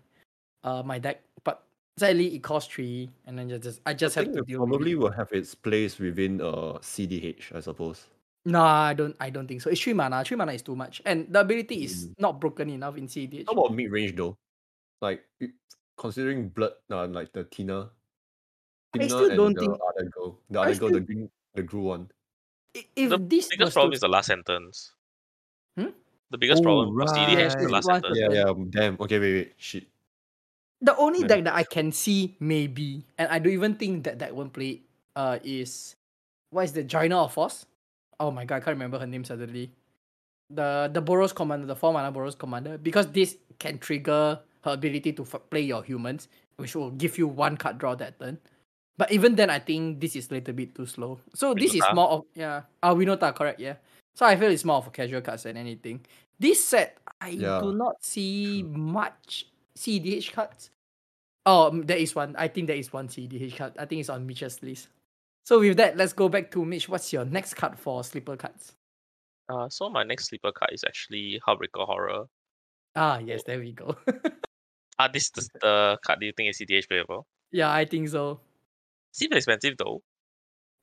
uh 0.63 0.81
my 0.86 0.98
deck. 1.00 1.22
But 1.43 1.63
sadly 1.98 2.36
it 2.36 2.41
costs 2.43 2.74
three, 2.74 3.10
and 3.25 3.38
then 3.38 3.50
you 3.50 3.58
just 3.60 3.81
I 3.86 3.93
just 3.93 4.17
I 4.17 4.22
have 4.22 4.34
think 4.34 4.38
to 4.38 4.41
it 4.43 4.48
deal 4.48 4.65
probably 4.65 4.96
will 4.96 5.12
have 5.12 5.31
its 5.31 5.53
place 5.53 6.00
within 6.00 6.41
uh 6.41 6.77
CDH, 6.81 7.53
I 7.55 7.60
suppose. 7.62 8.08
No, 8.46 8.63
I 8.63 8.93
don't. 8.93 9.15
I 9.19 9.29
don't 9.29 9.48
think 9.48 9.62
so. 9.62 9.69
It's 9.69 9.81
three 9.81 9.93
mana. 9.93 10.24
Three 10.24 10.38
mana 10.38 10.53
is 10.53 10.62
too 10.63 10.75
much, 10.75 11.01
and 11.05 11.27
the 11.29 11.41
ability 11.41 11.84
is 11.84 12.08
Mm. 12.08 12.13
not 12.19 12.39
broken 12.41 12.69
enough 12.69 12.98
in 12.98 13.05
CDH. 13.08 13.46
How 13.46 13.53
about 13.53 13.75
mid 13.75 13.91
range 13.91 14.15
though? 14.15 14.38
Like 15.01 15.22
considering 16.00 16.50
blood, 16.50 16.74
uh, 16.89 17.08
like 17.08 17.34
the 17.34 17.44
Tina, 17.44 17.91
I 18.94 18.98
Tina 18.98 19.10
still 19.10 19.29
and 19.29 19.38
don't 19.38 19.56
the 19.56 19.62
think 19.62 19.79
other 19.89 20.06
girl, 20.10 20.39
the 20.50 20.60
I 20.60 20.63
other 20.63 20.75
girl, 20.75 20.89
the 20.89 21.00
still 21.00 21.06
green, 21.06 21.32
the 21.53 21.63
green 21.63 21.84
one. 21.84 22.12
i- 22.75 22.88
if 22.96 23.10
The 23.10 23.18
this 23.20 23.50
biggest 23.50 23.60
was 23.68 23.74
problem 23.74 23.91
to 23.91 23.96
is 23.96 24.00
the 24.01 24.08
last 24.10 24.27
sentence. 24.27 24.96
Hmm? 25.77 25.91
The 26.32 26.38
biggest 26.38 26.62
Oh 26.62 26.63
problem 26.63 26.96
for 26.96 27.08
CDH 27.08 27.39
Yes, 27.39 27.53
is 27.53 27.63
the 27.63 27.70
it's 27.70 27.72
last 27.74 27.86
one 27.86 28.01
sentence. 28.03 28.20
Yeah, 28.20 28.29
yeah. 28.32 28.53
Damn. 28.70 28.98
Okay, 29.01 29.20
wait, 29.20 29.34
wait. 29.34 29.53
Shit. 29.58 29.88
The 30.82 30.96
only 30.96 31.20
Man. 31.22 31.27
deck 31.27 31.44
that 31.44 31.56
I 31.56 31.63
can 31.63 31.91
see 31.91 32.38
maybe, 32.39 33.03
and 33.18 33.27
I 33.29 33.39
don't 33.39 33.51
even 33.53 33.75
think 33.75 34.06
that 34.06 34.20
that 34.20 34.34
won't 34.34 34.53
play, 34.53 34.82
uh, 35.15 35.39
is 35.44 35.96
what 36.51 36.63
is 36.63 36.74
the 36.74 36.84
Joiner 36.84 37.18
of 37.18 37.34
Force? 37.34 37.65
Oh 38.20 38.32
my 38.32 38.46
god, 38.46 38.58
I 38.58 38.60
can't 38.62 38.75
remember 38.75 39.00
her 39.00 39.08
name 39.08 39.24
suddenly. 39.25 39.72
The 40.50 40.89
the 40.91 41.01
Boros 41.01 41.36
commander, 41.36 41.68
the 41.68 41.75
four 41.75 41.94
mana 41.94 42.12
Boros 42.12 42.38
commander, 42.38 42.77
because 42.77 43.12
this 43.12 43.38
can 43.60 43.77
trigger 43.79 44.39
her 44.62 44.72
ability 44.72 45.13
to 45.13 45.24
f- 45.24 45.42
play 45.50 45.62
your 45.62 45.84
humans, 45.84 46.28
which 46.58 46.75
will 46.75 46.92
give 46.92 47.18
you 47.18 47.28
one 47.28 47.58
card 47.58 47.78
draw 47.78 47.96
that 47.96 48.20
turn. 48.20 48.38
But 48.98 49.12
even 49.12 49.36
then, 49.36 49.50
I 49.50 49.60
think 49.60 50.01
this 50.01 50.16
is 50.16 50.30
a 50.30 50.34
little 50.36 50.54
bit 50.54 50.75
too 50.75 50.86
slow. 50.86 51.20
So 51.34 51.54
this 51.54 51.74
is 51.74 51.84
more 51.94 52.10
of 52.10 52.25
yeah, 52.36 52.63
ah 52.84 52.94
Winota, 52.94 53.34
correct, 53.34 53.60
yeah. 53.60 53.75
So 54.13 54.25
I 54.25 54.36
feel 54.36 54.51
it's 54.51 54.66
more 54.66 54.78
of 54.78 54.88
a 54.88 54.92
casual 54.92 55.22
cards 55.22 55.44
than 55.44 55.56
anything. 55.56 56.06
This 56.38 56.63
set, 56.63 56.98
I 57.22 57.30
Yeah. 57.30 57.60
do 57.62 57.72
not 57.72 58.04
see 58.04 58.63
much 58.63 59.48
CDH 59.75 60.34
cards. 60.34 60.72
Oh, 61.46 61.72
mm, 61.72 61.88
there 61.88 61.98
is 61.98 62.13
one. 62.13 62.36
I 62.38 62.50
think 62.50 62.68
there 62.68 62.75
is 62.75 62.92
one 62.92 63.08
CDH 63.08 63.56
card. 63.56 63.74
I 63.80 63.86
think 63.86 64.01
it's 64.01 64.10
on 64.10 64.28
Mitch's 64.28 64.62
list. 64.62 64.89
So 65.46 65.60
with 65.62 65.78
that, 65.78 65.96
let's 65.96 66.12
go 66.12 66.28
back 66.28 66.51
to 66.51 66.66
Mitch. 66.66 66.89
What's 66.89 67.13
your 67.13 67.24
next 67.24 67.54
card 67.56 67.80
for 67.80 68.04
sleeper 68.04 68.36
cards? 68.36 68.74
Uh, 69.48 69.70
so 69.70 69.89
my 69.89 70.04
next 70.04 70.28
sleeper 70.28 70.51
card 70.51 70.72
is 70.74 70.84
actually 70.84 71.39
Hullbreaker 71.48 71.86
Horror. 71.88 72.25
Ah, 72.96 73.20
yes, 73.20 73.44
there 73.44 73.60
we 73.60 73.72
go. 73.72 73.96
Ah, 75.00 75.08
this 75.08 75.32
is 75.38 75.48
the 75.62 75.98
card 76.03 76.20
do 76.20 76.27
you 76.27 76.34
think 76.36 76.51
is 76.51 76.60
CDH 76.60 76.88
playable? 76.88 77.25
yeah, 77.51 77.72
I 77.72 77.86
think 77.86 78.10
so. 78.10 78.39
Seems 79.12 79.36
expensive 79.36 79.75
though. 79.79 80.03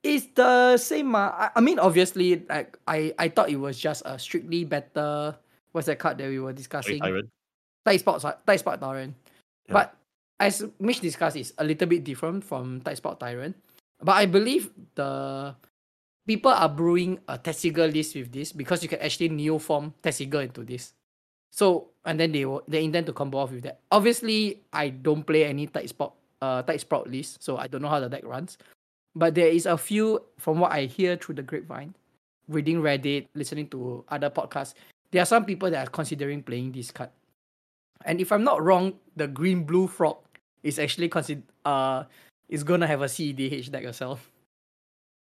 It's 0.03 0.27
the 0.35 0.77
same. 0.79 1.15
Uh, 1.15 1.31
I, 1.31 1.51
I 1.57 1.61
mean, 1.61 1.79
obviously, 1.79 2.43
like 2.49 2.79
I, 2.87 3.13
I 3.19 3.29
thought 3.29 3.51
it 3.51 3.61
was 3.61 3.79
just 3.79 4.03
a 4.07 4.19
strictly 4.19 4.65
better. 4.65 5.37
What's 5.73 5.87
that 5.87 5.99
card 5.99 6.19
that 6.19 6.29
we 6.29 6.39
were 6.41 6.53
discussing? 6.53 7.01
Tyrant. 7.01 7.29
Tide 7.85 8.01
Spot, 8.01 8.19
Tidespout 8.47 8.81
Tyrant. 8.81 9.15
Yeah. 9.69 9.73
But 9.73 9.97
as 10.41 10.65
Mitch 10.81 11.01
discussed, 11.01 11.37
it's 11.37 11.53
a 11.59 11.65
little 11.65 11.87
bit 11.87 12.03
different 12.03 12.43
from 12.43 12.81
Tidespout 12.81 13.19
Tyrant. 13.21 13.55
But 14.03 14.17
I 14.17 14.27
believe 14.27 14.71
the 14.95 15.55
people 16.27 16.51
are 16.51 16.69
brewing 16.69 17.19
a 17.29 17.39
Tasigur 17.39 17.93
list 17.93 18.15
with 18.15 18.33
this 18.33 18.53
because 18.53 18.83
you 18.83 18.89
can 18.89 19.01
actually 19.01 19.29
neo 19.29 19.59
form 19.59 19.95
Tasigur 20.03 20.43
into 20.43 20.65
this. 20.65 20.93
So 21.51 21.91
and 22.07 22.19
then 22.19 22.33
they 22.33 22.45
will 22.47 22.63
they 22.67 22.85
intend 22.85 23.07
to 23.07 23.13
combo 23.13 23.39
off 23.39 23.53
with 23.53 23.65
that. 23.65 23.81
Obviously, 23.91 24.63
I 24.73 24.89
don't 24.89 25.27
play 25.27 25.45
any 25.45 25.67
Tide 25.67 25.89
Spot 25.89 26.15
uh 26.41 26.63
Tide 26.63 26.81
Sprout 26.81 27.11
list, 27.11 27.43
so 27.43 27.59
I 27.59 27.67
don't 27.67 27.83
know 27.83 27.89
how 27.89 28.01
the 28.01 28.09
deck 28.09 28.25
runs. 28.25 28.57
But 29.15 29.35
there 29.35 29.49
is 29.49 29.67
a 29.67 29.77
few 29.77 30.23
from 30.39 30.61
what 30.61 30.73
I 30.73 30.87
hear 30.87 31.17
through 31.17 31.35
the 31.35 31.43
grapevine, 31.43 31.95
reading 32.49 32.81
Reddit, 32.81 33.27
listening 33.35 33.69
to 33.69 34.05
other 34.09 34.31
podcasts. 34.31 34.75
There 35.11 35.23
are 35.23 35.27
some 35.27 35.45
people 35.45 35.71
that 35.71 35.87
are 35.87 35.91
considering 35.91 36.43
playing 36.43 36.73
this 36.73 36.91
card. 36.91 37.11
And 38.05 38.21
if 38.21 38.31
I'm 38.31 38.45
not 38.45 38.63
wrong, 38.63 38.95
the 39.17 39.27
green 39.27 39.65
blue 39.65 39.89
frog 39.89 40.19
is 40.63 40.79
actually 40.79 41.09
consider 41.09 41.43
uh 41.65 42.05
is 42.49 42.63
gonna 42.63 42.87
have 42.87 43.03
a 43.03 43.07
CEDH 43.07 43.71
deck 43.71 43.83
yourself. 43.83 44.31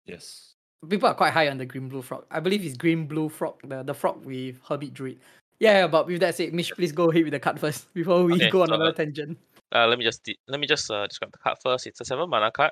Yes. 0.06 0.54
People 0.88 1.10
are 1.10 1.16
quite 1.16 1.34
high 1.34 1.48
on 1.48 1.58
the 1.58 1.66
green 1.66 1.90
blue 1.90 2.04
frog. 2.04 2.26
I 2.30 2.40
believe 2.40 2.64
it's 2.64 2.78
green 2.78 3.08
blue 3.08 3.30
frog, 3.30 3.56
the, 3.68 3.82
the 3.82 3.94
frog 3.96 4.24
with 4.24 4.60
Hermit 4.70 4.94
Druid. 4.94 5.18
Yeah, 5.60 5.88
but 5.88 6.08
with 6.08 6.20
that 6.20 6.36
said, 6.36 6.54
Mish, 6.54 6.72
please 6.72 6.92
go 6.92 7.10
ahead 7.10 7.24
with 7.24 7.32
the 7.32 7.40
card 7.40 7.60
first 7.60 7.94
before 7.94 8.24
we 8.24 8.34
Okay, 8.34 8.50
go 8.50 8.62
on 8.62 8.68
so, 8.68 8.74
another 8.76 8.92
uh, 8.92 8.94
tangent. 8.94 9.38
Uh, 9.74 9.88
let 9.88 9.98
me 9.98 10.04
just 10.04 10.24
de- 10.24 10.38
let 10.48 10.60
me 10.60 10.68
just 10.68 10.92
uh, 10.92 11.08
describe 11.08 11.32
the 11.32 11.38
card 11.38 11.58
first. 11.64 11.88
It's 11.88 12.02
a 12.02 12.06
seven 12.06 12.30
mana 12.30 12.52
card. 12.52 12.72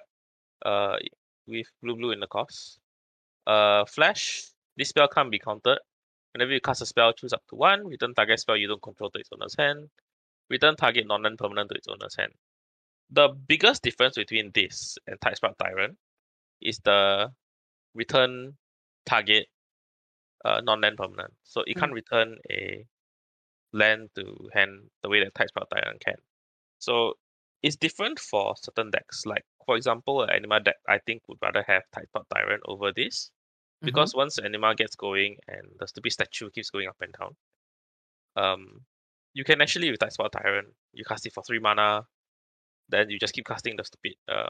Uh, 0.66 0.98
with 1.48 1.68
blue 1.82 1.96
blue 1.96 2.12
in 2.12 2.20
the 2.20 2.28
cost. 2.28 2.80
Uh, 3.46 3.86
flash. 3.86 4.44
This 4.78 4.90
spell 4.90 5.08
can't 5.08 5.32
be 5.32 5.40
countered. 5.40 5.80
Whenever 6.34 6.52
you 6.52 6.62
cast 6.62 6.82
a 6.82 6.86
spell, 6.86 7.14
choose 7.14 7.34
up 7.34 7.44
to 7.50 7.56
one. 7.56 7.86
Return 7.86 8.14
target 8.14 8.40
spell 8.40 8.58
you 8.58 8.68
don't 8.68 8.82
control 8.82 9.12
to 9.12 9.20
its 9.20 9.30
owner's 9.34 9.56
hand. 9.56 9.90
Return 10.50 10.76
target 10.76 11.06
non-land 11.08 11.38
permanent 11.38 11.70
to 11.70 11.76
its 11.76 11.88
owner's 11.88 12.16
hand. 12.16 12.32
The 13.12 13.30
biggest 13.48 13.84
difference 13.84 14.16
between 14.16 14.52
this 14.54 14.98
and 15.06 15.20
Tidespout 15.20 15.58
Tyrant 15.62 15.96
is 16.62 16.80
the 16.84 17.32
return 17.94 18.58
target 19.06 19.48
uh, 20.46 20.62
non-land 20.64 20.98
permanent. 20.98 21.34
So 21.44 21.64
it 21.68 21.78
can't 21.78 21.94
return 21.94 22.38
a 22.52 22.86
land 23.74 24.10
to 24.16 24.50
hand 24.54 24.90
the 25.04 25.10
way 25.10 25.24
that 25.24 25.34
Tidespout 25.36 25.70
Tyrant 25.70 26.00
can. 26.04 26.16
So 26.80 27.16
it's 27.64 27.76
different 27.78 28.20
for 28.20 28.56
certain 28.58 28.92
decks. 28.92 29.26
Like 29.26 29.46
for 29.66 29.78
example, 29.78 30.24
an 30.24 30.30
Animar 30.30 30.64
deck 30.64 30.78
I 30.88 31.00
think 31.00 31.24
would 31.28 31.40
rather 31.42 31.64
have 31.68 31.84
Tidespout 31.96 32.26
Tyrant 32.34 32.64
over 32.68 32.92
this 32.94 33.32
Mm-hmm. 33.84 33.86
because 33.86 34.16
once 34.16 34.40
Animar 34.40 34.76
gets 34.78 34.96
going 34.96 35.38
and 35.48 35.68
the 35.80 35.88
stupid 35.88 36.12
statue 36.14 36.50
keeps 36.52 36.70
going 36.70 36.88
up 36.88 36.98
and 37.02 37.14
down, 37.20 37.36
um, 38.36 38.82
you 39.34 39.44
can 39.44 39.62
actually 39.62 39.92
with 39.92 40.00
Tidespout 40.00 40.32
Tyrant, 40.32 40.68
you 40.94 41.04
cast 41.06 41.26
it 41.26 41.34
for 41.34 41.44
three 41.44 41.60
mana, 41.60 42.06
then 42.90 43.10
you 43.10 43.20
just 43.20 43.34
keep 43.34 43.46
casting 43.46 43.76
the 43.78 43.84
stupid 43.86 44.16
um 44.30 44.50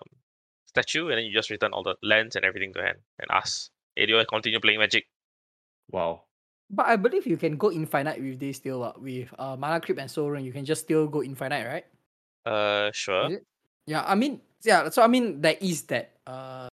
statue, 0.66 1.10
and 1.10 1.18
then 1.18 1.26
you 1.26 1.34
just 1.34 1.50
return 1.50 1.72
all 1.74 1.84
the 1.84 1.96
lands 2.04 2.36
and 2.36 2.46
everything 2.46 2.74
to 2.74 2.82
hand 2.84 2.98
and 3.20 3.28
ask 3.32 3.70
ADO 3.98 4.26
continue 4.26 4.60
playing 4.60 4.80
Magic. 4.80 5.06
Wow. 5.94 6.26
But 6.74 6.90
I 6.90 6.98
believe 6.98 7.30
you 7.30 7.38
can 7.38 7.56
go 7.56 7.72
infinite 7.72 8.18
with 8.18 8.42
this 8.42 8.58
still. 8.58 8.82
Uh, 8.82 8.98
with 8.98 9.30
uh, 9.38 9.56
Mana 9.56 9.80
Crypt 9.80 10.02
and 10.02 10.10
Sol 10.10 10.34
Ring, 10.34 10.44
you 10.44 10.52
can 10.52 10.66
just 10.66 10.90
still 10.90 11.06
go 11.06 11.22
infinite, 11.22 11.70
right? 11.70 11.86
Uh, 12.44 12.90
sure. 12.92 13.38
Yeah, 13.86 14.02
I 14.02 14.16
mean, 14.16 14.42
yeah. 14.66 14.90
So 14.90 15.06
I 15.06 15.08
mean, 15.08 15.40
there 15.40 15.56
is 15.62 15.86
that. 15.94 16.18
Uh, 16.26 16.68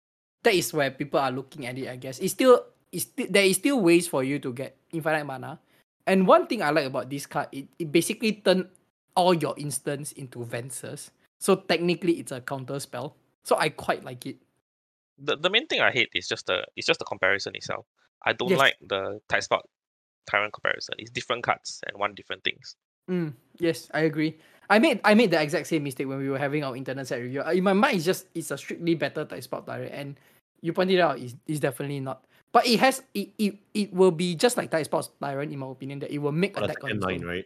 that 0.43 0.55
is 0.55 0.73
where 0.73 0.91
people 0.91 1.19
are 1.19 1.33
looking 1.33 1.67
at 1.67 1.77
it. 1.77 1.89
I 1.89 1.97
guess 1.97 2.21
it's 2.21 2.33
still 2.33 2.65
it's 2.93 3.11
there 3.17 3.45
is 3.45 3.57
still 3.57 3.81
ways 3.81 4.07
for 4.07 4.23
you 4.23 4.39
to 4.39 4.53
get 4.53 4.77
infinite 4.93 5.27
mana. 5.27 5.59
And 6.07 6.27
one 6.27 6.47
thing 6.47 6.63
I 6.63 6.71
like 6.71 6.87
about 6.87 7.11
this 7.11 7.27
card, 7.27 7.49
it, 7.53 7.69
it 7.79 7.93
basically 7.93 8.41
turn 8.41 8.71
all 9.15 9.35
your 9.35 9.53
instants 9.59 10.13
into 10.13 10.45
Vensers. 10.45 11.11
So 11.39 11.57
technically, 11.57 12.15
it's 12.15 12.33
a 12.33 12.41
counter 12.41 12.81
spell. 12.81 13.17
So 13.45 13.57
I 13.59 13.69
quite 13.69 14.05
like 14.05 14.25
it. 14.27 14.37
The 15.19 15.37
the 15.37 15.51
main 15.51 15.67
thing 15.67 15.81
I 15.81 15.91
hate 15.91 16.09
is 16.15 16.29
just 16.29 16.47
the 16.47 16.65
it's 16.77 16.87
just 16.87 17.01
the 17.01 17.05
comparison 17.05 17.57
itself. 17.57 17.85
I 18.25 18.33
don't 18.33 18.51
Yes. 18.51 18.59
like 18.59 18.77
the 18.83 19.21
Tidespout 19.29 19.63
Tyrant 20.27 20.53
comparison. 20.53 20.95
It's 20.99 21.11
different 21.11 21.43
cards 21.43 21.81
and 21.87 21.97
one 21.99 22.15
different 22.15 22.45
things. 22.45 22.77
Mm, 23.11 23.33
yes, 23.59 23.89
I 23.95 24.01
agree. 24.05 24.37
I 24.69 24.79
made 24.79 25.01
I 25.05 25.15
made 25.15 25.31
the 25.31 25.41
exact 25.41 25.67
same 25.67 25.83
mistake 25.83 26.07
when 26.09 26.19
we 26.19 26.29
were 26.29 26.39
having 26.39 26.63
our 26.63 26.77
internet 26.77 27.07
set 27.07 27.21
review. 27.25 27.41
Uh, 27.41 27.53
In 27.53 27.65
my 27.65 27.73
mind, 27.73 27.97
it's 27.97 28.05
just 28.05 28.27
it's 28.35 28.51
a 28.51 28.59
strictly 28.59 28.95
better 28.95 29.25
Tidespout 29.25 29.65
Tyrant, 29.65 29.93
and 29.95 30.09
you 30.61 30.73
pointed 30.75 31.01
out 31.01 31.19
it's, 31.19 31.35
it's 31.47 31.61
definitely 31.61 32.01
not. 32.01 32.25
But 32.53 32.67
it 32.67 32.81
has 32.81 33.01
it, 33.15 33.31
it 33.39 33.57
it 33.73 33.93
will 33.93 34.11
be 34.13 34.35
just 34.35 34.57
like 34.57 34.71
type 34.71 34.85
spot 34.85 35.09
tyrant 35.21 35.53
in 35.53 35.59
my 35.59 35.69
opinion 35.69 36.01
that 36.01 36.11
it 36.11 36.19
will 36.19 36.33
make 36.33 36.57
On 36.57 36.65
a 36.65 36.67
deck 36.69 36.83
on 36.85 36.91
its 36.97 37.05
line, 37.05 37.23
own. 37.23 37.29
right? 37.29 37.45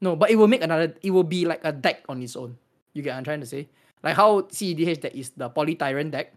No, 0.00 0.16
but 0.16 0.30
it 0.30 0.36
will 0.36 0.48
make 0.48 0.62
another. 0.62 0.94
It 1.02 1.10
will 1.10 1.24
be 1.24 1.44
like 1.44 1.60
a 1.64 1.72
deck 1.72 2.04
on 2.08 2.22
its 2.22 2.36
own. 2.36 2.56
You 2.92 3.02
get 3.02 3.12
what 3.12 3.18
I'm 3.18 3.24
trying 3.24 3.40
to 3.40 3.46
say? 3.46 3.68
Like 4.02 4.16
how 4.16 4.42
CEDH 4.42 5.00
deck 5.00 5.14
is 5.14 5.30
the 5.36 5.48
poly 5.48 5.74
tyrant 5.74 6.12
deck. 6.12 6.32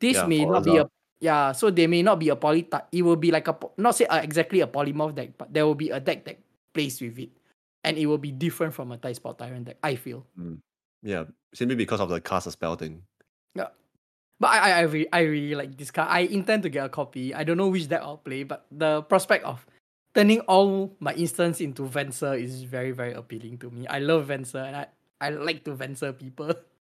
This 0.00 0.16
Yeah, 0.16 0.26
may 0.26 0.44
not 0.44 0.64
be 0.64 0.76
a 0.78 0.86
Azar. 0.86 0.90
Yeah. 1.20 1.52
So 1.52 1.70
they 1.70 1.86
may 1.86 2.02
not 2.02 2.18
be 2.18 2.28
a 2.28 2.36
poly. 2.36 2.62
Ty- 2.62 2.88
it 2.92 3.02
will 3.02 3.16
be 3.16 3.30
like 3.30 3.48
a 3.48 3.56
not 3.76 3.96
say 3.96 4.06
uh, 4.06 4.20
exactly 4.20 4.60
a 4.60 4.66
polymorph 4.66 5.14
deck, 5.14 5.30
but 5.38 5.52
there 5.52 5.66
will 5.66 5.74
be 5.74 5.90
a 5.90 6.00
deck 6.00 6.24
that 6.24 6.38
plays 6.72 7.00
with 7.00 7.18
it, 7.18 7.30
and 7.84 7.96
it 7.96 8.06
will 8.06 8.18
be 8.18 8.30
different 8.32 8.74
from 8.74 8.92
a 8.92 8.98
Tidespout 8.98 9.38
Tyrant 9.38 9.64
deck. 9.64 9.76
I 9.82 9.96
feel. 9.96 10.26
Yeah, 11.02 11.24
simply 11.54 11.76
because 11.76 12.00
of 12.00 12.08
the 12.08 12.20
cast 12.20 12.46
a 12.46 12.50
spell 12.50 12.76
thing. 12.76 13.02
Yeah, 13.54 13.68
But 14.40 14.48
I 14.48 14.58
I 14.58 14.70
I 14.70 14.80
really, 14.82 15.12
I 15.12 15.20
really 15.20 15.54
like 15.54 15.76
this 15.76 15.90
card. 15.90 16.08
I 16.10 16.20
intend 16.20 16.62
to 16.64 16.68
get 16.68 16.84
a 16.84 16.88
copy. 16.88 17.32
I 17.34 17.44
don't 17.44 17.56
know 17.56 17.68
which 17.68 17.88
deck 17.88 18.02
I'll 18.02 18.18
play, 18.18 18.42
but 18.42 18.66
the 18.70 19.02
prospect 19.02 19.44
of 19.44 19.64
turning 20.14 20.40
all 20.48 20.92
my 21.00 21.12
instants 21.14 21.60
into 21.60 21.84
Venser 21.88 22.36
is 22.40 22.64
very 22.64 22.90
very 22.92 23.12
appealing 23.12 23.58
to 23.58 23.70
me. 23.70 23.86
I 23.86 24.00
love 24.00 24.28
Venser 24.28 24.64
and 24.64 24.76
I, 24.76 24.86
I 25.20 25.30
like 25.30 25.64
to 25.64 25.72
Venser 25.76 26.12
people. 26.16 26.52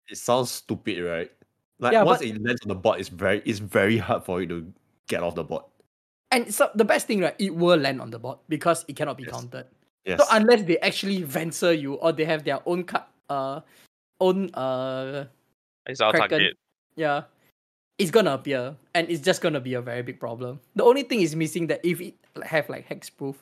It 0.07 0.17
sounds 0.17 0.51
stupid, 0.51 1.03
right? 1.03 1.31
Like 1.79 1.93
Yeah, 1.93 2.03
once 2.03 2.19
but- 2.19 2.27
it 2.27 2.41
lands 2.43 2.61
on 2.63 2.69
the 2.69 2.75
board, 2.75 2.99
it's 2.99 3.09
very 3.09 3.41
it's 3.45 3.59
very 3.59 3.97
hard 3.97 4.23
for 4.23 4.41
it 4.41 4.47
to 4.49 4.65
get 5.07 5.21
off 5.23 5.35
the 5.35 5.43
board. 5.43 5.63
And 6.31 6.53
so 6.53 6.69
the 6.75 6.83
best 6.83 7.07
thing, 7.07 7.21
right, 7.21 7.35
it 7.39 7.55
will 7.55 7.77
land 7.77 8.01
on 8.01 8.09
the 8.11 8.19
board 8.19 8.39
because 8.49 8.83
it 8.87 8.95
cannot 8.95 9.15
be 9.17 9.23
Yes. 9.23 9.31
countered. 9.31 9.65
Yes. 10.05 10.19
So 10.19 10.25
unless 10.31 10.63
they 10.63 10.77
actually 10.79 11.23
venture 11.23 11.71
you 11.73 11.95
or 11.95 12.11
they 12.11 12.25
have 12.25 12.43
their 12.43 12.59
own 12.65 12.83
card 12.83 13.03
uh 13.29 13.61
own 14.19 14.49
uh 14.55 15.25
It's 15.85 16.01
our 16.01 16.11
Kraken. 16.11 16.29
target. 16.29 16.57
yeah, 16.95 17.23
it's 17.97 18.11
gonna 18.11 18.33
appear, 18.33 18.75
and 18.95 19.09
it's 19.09 19.21
just 19.21 19.41
gonna 19.41 19.59
be 19.61 19.73
a 19.75 19.81
very 19.81 20.01
big 20.01 20.19
problem. 20.19 20.59
The 20.75 20.83
only 20.83 21.03
thing 21.03 21.21
is 21.21 21.35
missing 21.35 21.67
that 21.67 21.79
if 21.85 22.01
it 22.01 22.15
have 22.43 22.67
like 22.69 22.87
hexproof, 22.89 23.35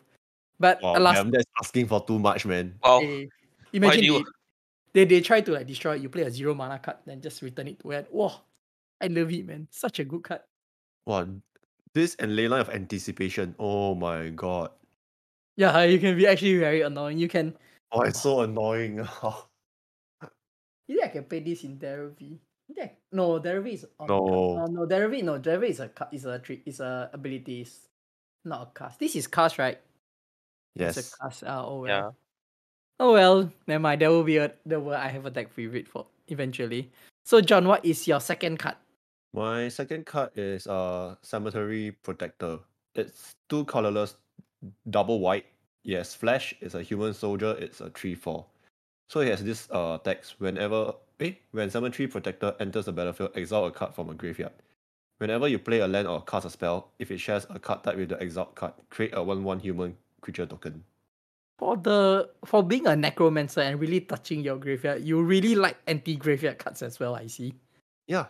but 0.60 0.82
wow, 0.82 0.96
alas, 0.98 1.15
damn, 1.18 1.32
that's 1.32 1.46
asking 1.62 1.88
for 1.88 2.04
too 2.06 2.20
much, 2.20 2.46
man. 2.46 2.75
Wow. 2.84 3.00
eh, 3.01 3.25
imagine 3.74 4.01
do 4.01 4.06
you- 4.06 4.25
they 4.95 5.03
they 5.03 5.19
try 5.19 5.41
to 5.41 5.51
like 5.51 5.67
destroy 5.67 5.99
it, 5.99 6.01
you 6.01 6.09
play 6.09 6.23
a 6.23 6.31
zero 6.31 6.55
mana 6.55 6.79
card, 6.79 7.03
then 7.05 7.19
just 7.19 7.43
return 7.43 7.67
it 7.67 7.79
to 7.83 7.89
hand. 7.91 8.07
Wow, 8.09 8.47
I 9.01 9.07
love 9.07 9.31
it, 9.31 9.45
man. 9.45 9.67
Such 9.69 9.99
a 9.99 10.05
good 10.07 10.23
card. 10.23 10.41
Wow, 11.05 11.27
this 11.93 12.15
and 12.15 12.31
Leyline 12.31 12.61
of 12.61 12.71
Anticipation. 12.71 13.53
Oh 13.59 13.93
my 13.93 14.29
god. 14.29 14.71
Yeah, 15.57 15.83
you 15.91 15.99
can 15.99 16.15
be 16.15 16.25
actually 16.25 16.57
very 16.57 16.81
annoying. 16.81 17.19
You 17.19 17.27
can. 17.27 17.53
Oh, 17.91 18.01
it's 18.01 18.21
so 18.23 18.41
annoying. 18.41 19.03
You 20.87 20.97
think 21.01 21.09
I 21.09 21.13
can 21.13 21.23
play 21.23 21.39
this 21.39 21.63
in 21.63 21.79
Derevi? 21.79 22.37
Yeah. 22.67 22.89
No, 23.11 23.39
Derevi 23.39 23.73
is 23.73 23.87
on 23.99 24.07
No. 24.07 24.61
Uh, 24.61 24.67
no, 24.69 24.85
Derevi, 24.85 25.23
no, 25.23 25.39
Derevi 25.39 25.69
is 25.69 25.79
a 25.79 25.89
ca- 25.89 26.09
is 26.11 26.25
a 26.25 26.37
trick 26.37 26.61
is 26.67 26.79
a 26.79 27.09
ability, 27.11 27.61
it's 27.61 27.89
not 28.43 28.61
a 28.61 28.79
cast. 28.79 28.99
This 28.99 29.15
is 29.15 29.25
cast, 29.25 29.57
right? 29.57 29.81
It's 30.75 30.95
yes. 30.95 30.97
a 30.97 31.17
cast. 31.17 31.43
Uh, 31.43 31.65
oh 31.65 31.81
well. 31.81 31.89
Yeah. 31.89 32.09
Oh 32.99 33.13
well, 33.13 33.51
never 33.67 33.79
mind. 33.81 34.01
There 34.01 34.09
will 34.09 34.23
be 34.23 34.37
a 34.37 34.51
there 34.65 34.79
will 34.79 34.93
I 34.95 35.09
have 35.09 35.25
a 35.25 35.29
deck 35.29 35.51
favorite 35.51 35.87
for 35.87 36.05
eventually. 36.29 36.91
So 37.25 37.41
John, 37.41 37.67
what 37.67 37.83
is 37.83 38.07
your 38.07 38.19
second 38.19 38.57
card? 38.57 38.75
My 39.33 39.67
second 39.67 40.05
card 40.05 40.31
is 40.35 40.65
uh 40.67 41.15
Cemetery 41.21 41.91
Protector. 42.03 42.60
It's 42.95 43.36
two 43.49 43.65
colorless, 43.65 44.15
double 44.89 45.19
white. 45.19 45.45
Yes, 45.84 46.15
Flash 46.15 46.55
is 46.62 46.73
a 46.73 46.81
human 46.81 47.13
soldier. 47.13 47.55
It's 47.60 47.81
a 47.81 47.89
three 47.89 48.15
four. 48.15 48.45
So 49.10 49.19
it 49.19 49.27
has 49.27 49.43
this 49.43 49.67
uh 49.71 49.97
text 49.97 50.36
whenever 50.39 50.93
eh, 51.19 51.34
when 51.51 51.69
Cemetery 51.69 52.08
Protector 52.08 52.55
enters 52.62 52.86
the 52.86 52.93
battlefield, 52.93 53.31
exile 53.36 53.65
a 53.65 53.71
card 53.71 53.93
from 53.93 54.10
a 54.10 54.13
graveyard. 54.13 54.53
Whenever 55.17 55.47
you 55.49 55.60
play 55.60 55.79
a 55.79 55.88
land 55.88 56.08
or 56.08 56.21
cast 56.23 56.45
a 56.45 56.49
spell, 56.49 56.91
if 56.99 57.12
it 57.12 57.19
shares 57.19 57.45
a 57.49 57.60
card 57.60 57.84
type 57.84 57.97
with 57.97 58.10
the 58.10 58.21
exiled 58.21 58.55
card, 58.55 58.73
create 58.89 59.12
a 59.13 59.21
one 59.21 59.43
one 59.43 59.60
human 59.60 59.97
creature 60.21 60.45
token. 60.45 60.84
For 61.58 61.78
the 61.78 62.30
for 62.44 62.63
being 62.63 62.86
a 62.86 62.96
necromancer 62.96 63.62
and 63.62 63.80
really 63.80 64.02
touching 64.02 64.41
your 64.41 64.58
graveyard, 64.58 65.04
you 65.04 65.22
really 65.24 65.56
like 65.56 65.78
anti 65.88 66.15
graveyard 66.18 66.60
cards 66.60 66.82
as 66.82 67.00
well. 67.00 67.15
I 67.15 67.28
see. 67.28 67.54
Yeah. 68.08 68.28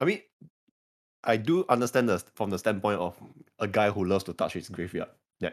I 0.00 0.06
mean, 0.06 0.20
I 1.24 1.36
do 1.36 1.66
understand 1.68 2.08
the 2.08 2.18
from 2.34 2.48
the 2.48 2.58
standpoint 2.58 2.98
of 2.98 3.14
a 3.58 3.68
guy 3.68 3.90
who 3.90 4.06
loves 4.06 4.24
to 4.24 4.32
touch 4.32 4.54
his 4.54 4.70
graveyard. 4.70 5.10
Yeah. 5.40 5.50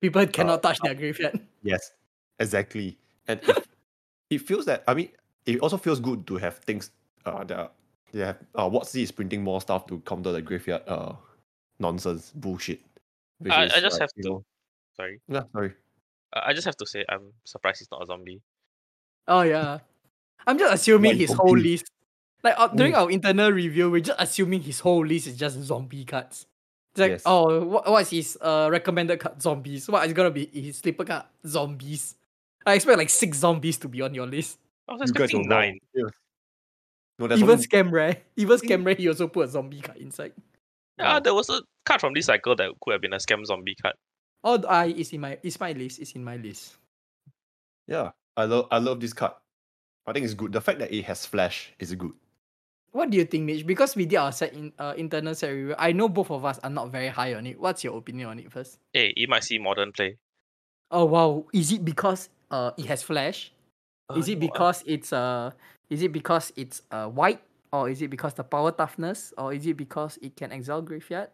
People 0.00 0.26
cannot 0.28 0.62
touch 0.62 0.78
their 0.80 0.94
graveyard. 0.94 1.40
Yes, 1.62 1.92
exactly. 2.38 2.96
And 3.26 3.40
it, 3.42 3.66
it 4.30 4.38
feels 4.40 4.64
that 4.64 4.84
I 4.88 4.94
mean, 4.94 5.10
it 5.44 5.60
also 5.60 5.76
feels 5.76 6.00
good 6.00 6.26
to 6.28 6.36
have 6.38 6.58
things 6.58 6.90
uh 7.26 7.44
that 7.44 7.58
are, 7.58 7.70
they 8.12 8.20
have 8.20 8.38
uh 8.54 8.70
Watsy 8.70 9.02
is 9.02 9.12
printing 9.12 9.42
more 9.44 9.60
stuff 9.60 9.86
to 9.88 9.98
counter 10.06 10.32
the 10.32 10.40
graveyard 10.40 10.82
uh 10.86 11.12
nonsense 11.80 12.32
bullshit. 12.34 12.80
I- 13.50 13.64
is, 13.64 13.72
I 13.74 13.80
just 13.80 13.92
like, 13.94 14.00
have 14.00 14.10
to- 14.22 14.22
know- 14.28 14.44
Sorry. 14.96 15.20
Yeah, 15.28 15.42
sorry. 15.52 15.74
I 16.32 16.52
just 16.52 16.66
have 16.66 16.76
to 16.76 16.86
say 16.86 17.04
I'm 17.08 17.32
surprised 17.44 17.78
he's 17.80 17.90
not 17.90 18.02
a 18.02 18.06
zombie. 18.06 18.40
Oh 19.26 19.42
yeah. 19.42 19.78
I'm 20.46 20.58
just 20.58 20.74
assuming 20.74 21.16
his 21.16 21.32
whole 21.32 21.56
list. 21.56 21.90
Like 22.42 22.54
uh, 22.58 22.68
during 22.68 22.94
our 22.94 23.10
internal 23.10 23.50
review, 23.50 23.90
we're 23.90 24.00
just 24.00 24.20
assuming 24.20 24.62
his 24.62 24.80
whole 24.80 25.04
list 25.04 25.26
is 25.26 25.36
just 25.36 25.58
zombie 25.62 26.04
cards. 26.04 26.46
It's 26.92 27.00
like, 27.00 27.10
Yes. 27.10 27.22
oh, 27.26 27.64
what, 27.64 27.90
what's 27.90 28.10
his 28.10 28.38
uh 28.40 28.68
recommended 28.70 29.20
card? 29.20 29.42
Zombies. 29.42 29.88
What 29.88 30.06
is 30.06 30.12
gonna 30.12 30.30
be 30.30 30.46
his 30.46 30.78
sleeper 30.78 31.04
card? 31.04 31.24
Zombies. 31.46 32.14
I 32.64 32.74
expect 32.74 32.98
like 32.98 33.10
six 33.10 33.38
zombies 33.38 33.78
to 33.78 33.88
be 33.88 34.02
on 34.02 34.14
your 34.14 34.26
list. 34.26 34.58
I 34.88 34.92
was 34.92 35.00
You 35.00 35.14
guys 35.14 35.24
expecting 35.24 35.46
are 35.52 35.60
nine. 35.60 35.78
Yeah. 35.94 36.04
No, 37.18 37.26
there's 37.26 37.40
Even 37.40 37.50
only- 37.52 37.64
Scam 37.66 37.90
Rare. 37.90 38.16
Even 38.36 38.58
think- 38.58 38.70
Scam 38.72 38.86
Rare, 38.86 38.94
he 38.94 39.08
also 39.08 39.26
put 39.28 39.46
a 39.46 39.48
zombie 39.48 39.80
card 39.80 39.98
inside. 39.98 40.32
Yeah, 40.98 41.20
there 41.20 41.34
was 41.34 41.48
a 41.50 41.60
card 41.84 42.00
from 42.00 42.12
this 42.14 42.26
cycle 42.26 42.56
that 42.56 42.70
could 42.80 42.92
have 42.92 43.00
been 43.00 43.12
a 43.12 43.18
scam 43.18 43.44
zombie 43.46 43.74
card. 43.76 43.94
Oh, 44.44 44.62
I 44.66 44.86
is 44.86 45.12
in 45.12 45.20
my 45.20 45.38
it's 45.42 45.58
my 45.60 45.72
list. 45.72 45.98
It's 45.98 46.12
in 46.12 46.24
my 46.24 46.36
list. 46.36 46.76
yeah, 47.86 48.10
I 48.36 48.44
love 48.44 48.68
I 48.70 48.78
love 48.78 49.00
this 49.00 49.12
card. 49.12 49.32
I 50.06 50.12
think 50.12 50.24
it's 50.24 50.34
good. 50.34 50.52
The 50.52 50.60
fact 50.60 50.78
that 50.78 50.92
it 50.92 51.04
has 51.04 51.26
flash 51.26 51.72
is 51.78 51.94
good. 51.94 52.12
What 52.92 53.10
do 53.10 53.18
you 53.18 53.24
think, 53.24 53.44
Mitch? 53.44 53.66
Because 53.66 53.94
we 53.94 54.06
did 54.06 54.16
our 54.16 54.32
set 54.32 54.54
in 54.54 54.72
uh, 54.78 54.94
internal 54.96 55.34
set 55.34 55.50
review, 55.50 55.74
I 55.78 55.92
know 55.92 56.08
both 56.08 56.30
of 56.30 56.44
us 56.44 56.58
are 56.64 56.70
not 56.70 56.90
very 56.90 57.08
high 57.08 57.34
on 57.34 57.46
it. 57.46 57.60
What's 57.60 57.84
your 57.84 57.98
opinion 57.98 58.28
on 58.28 58.38
it 58.38 58.50
first? 58.50 58.78
Hey, 58.92 59.12
you 59.16 59.28
might 59.28 59.44
see 59.44 59.58
modern 59.58 59.92
play. 59.92 60.16
Oh 60.90 61.04
wow, 61.04 61.44
is 61.52 61.70
it 61.72 61.84
because 61.84 62.30
uh 62.50 62.72
it 62.78 62.86
has 62.86 63.02
flash? 63.02 63.52
Uh, 64.08 64.14
Is 64.16 64.28
it 64.28 64.40
no, 64.40 64.48
because 64.48 64.82
it's 64.86 65.12
uh 65.12 65.50
is 65.90 66.00
it 66.02 66.12
because 66.12 66.52
it's 66.56 66.80
uh 66.90 67.08
white 67.08 67.42
or 67.72 67.90
is 67.90 68.00
it 68.00 68.08
because 68.08 68.32
the 68.32 68.44
power 68.44 68.72
toughness 68.72 69.34
or 69.36 69.52
is 69.52 69.66
it 69.66 69.76
because 69.76 70.18
it 70.22 70.34
can 70.34 70.50
exile 70.50 70.80
graveyard? 70.80 71.28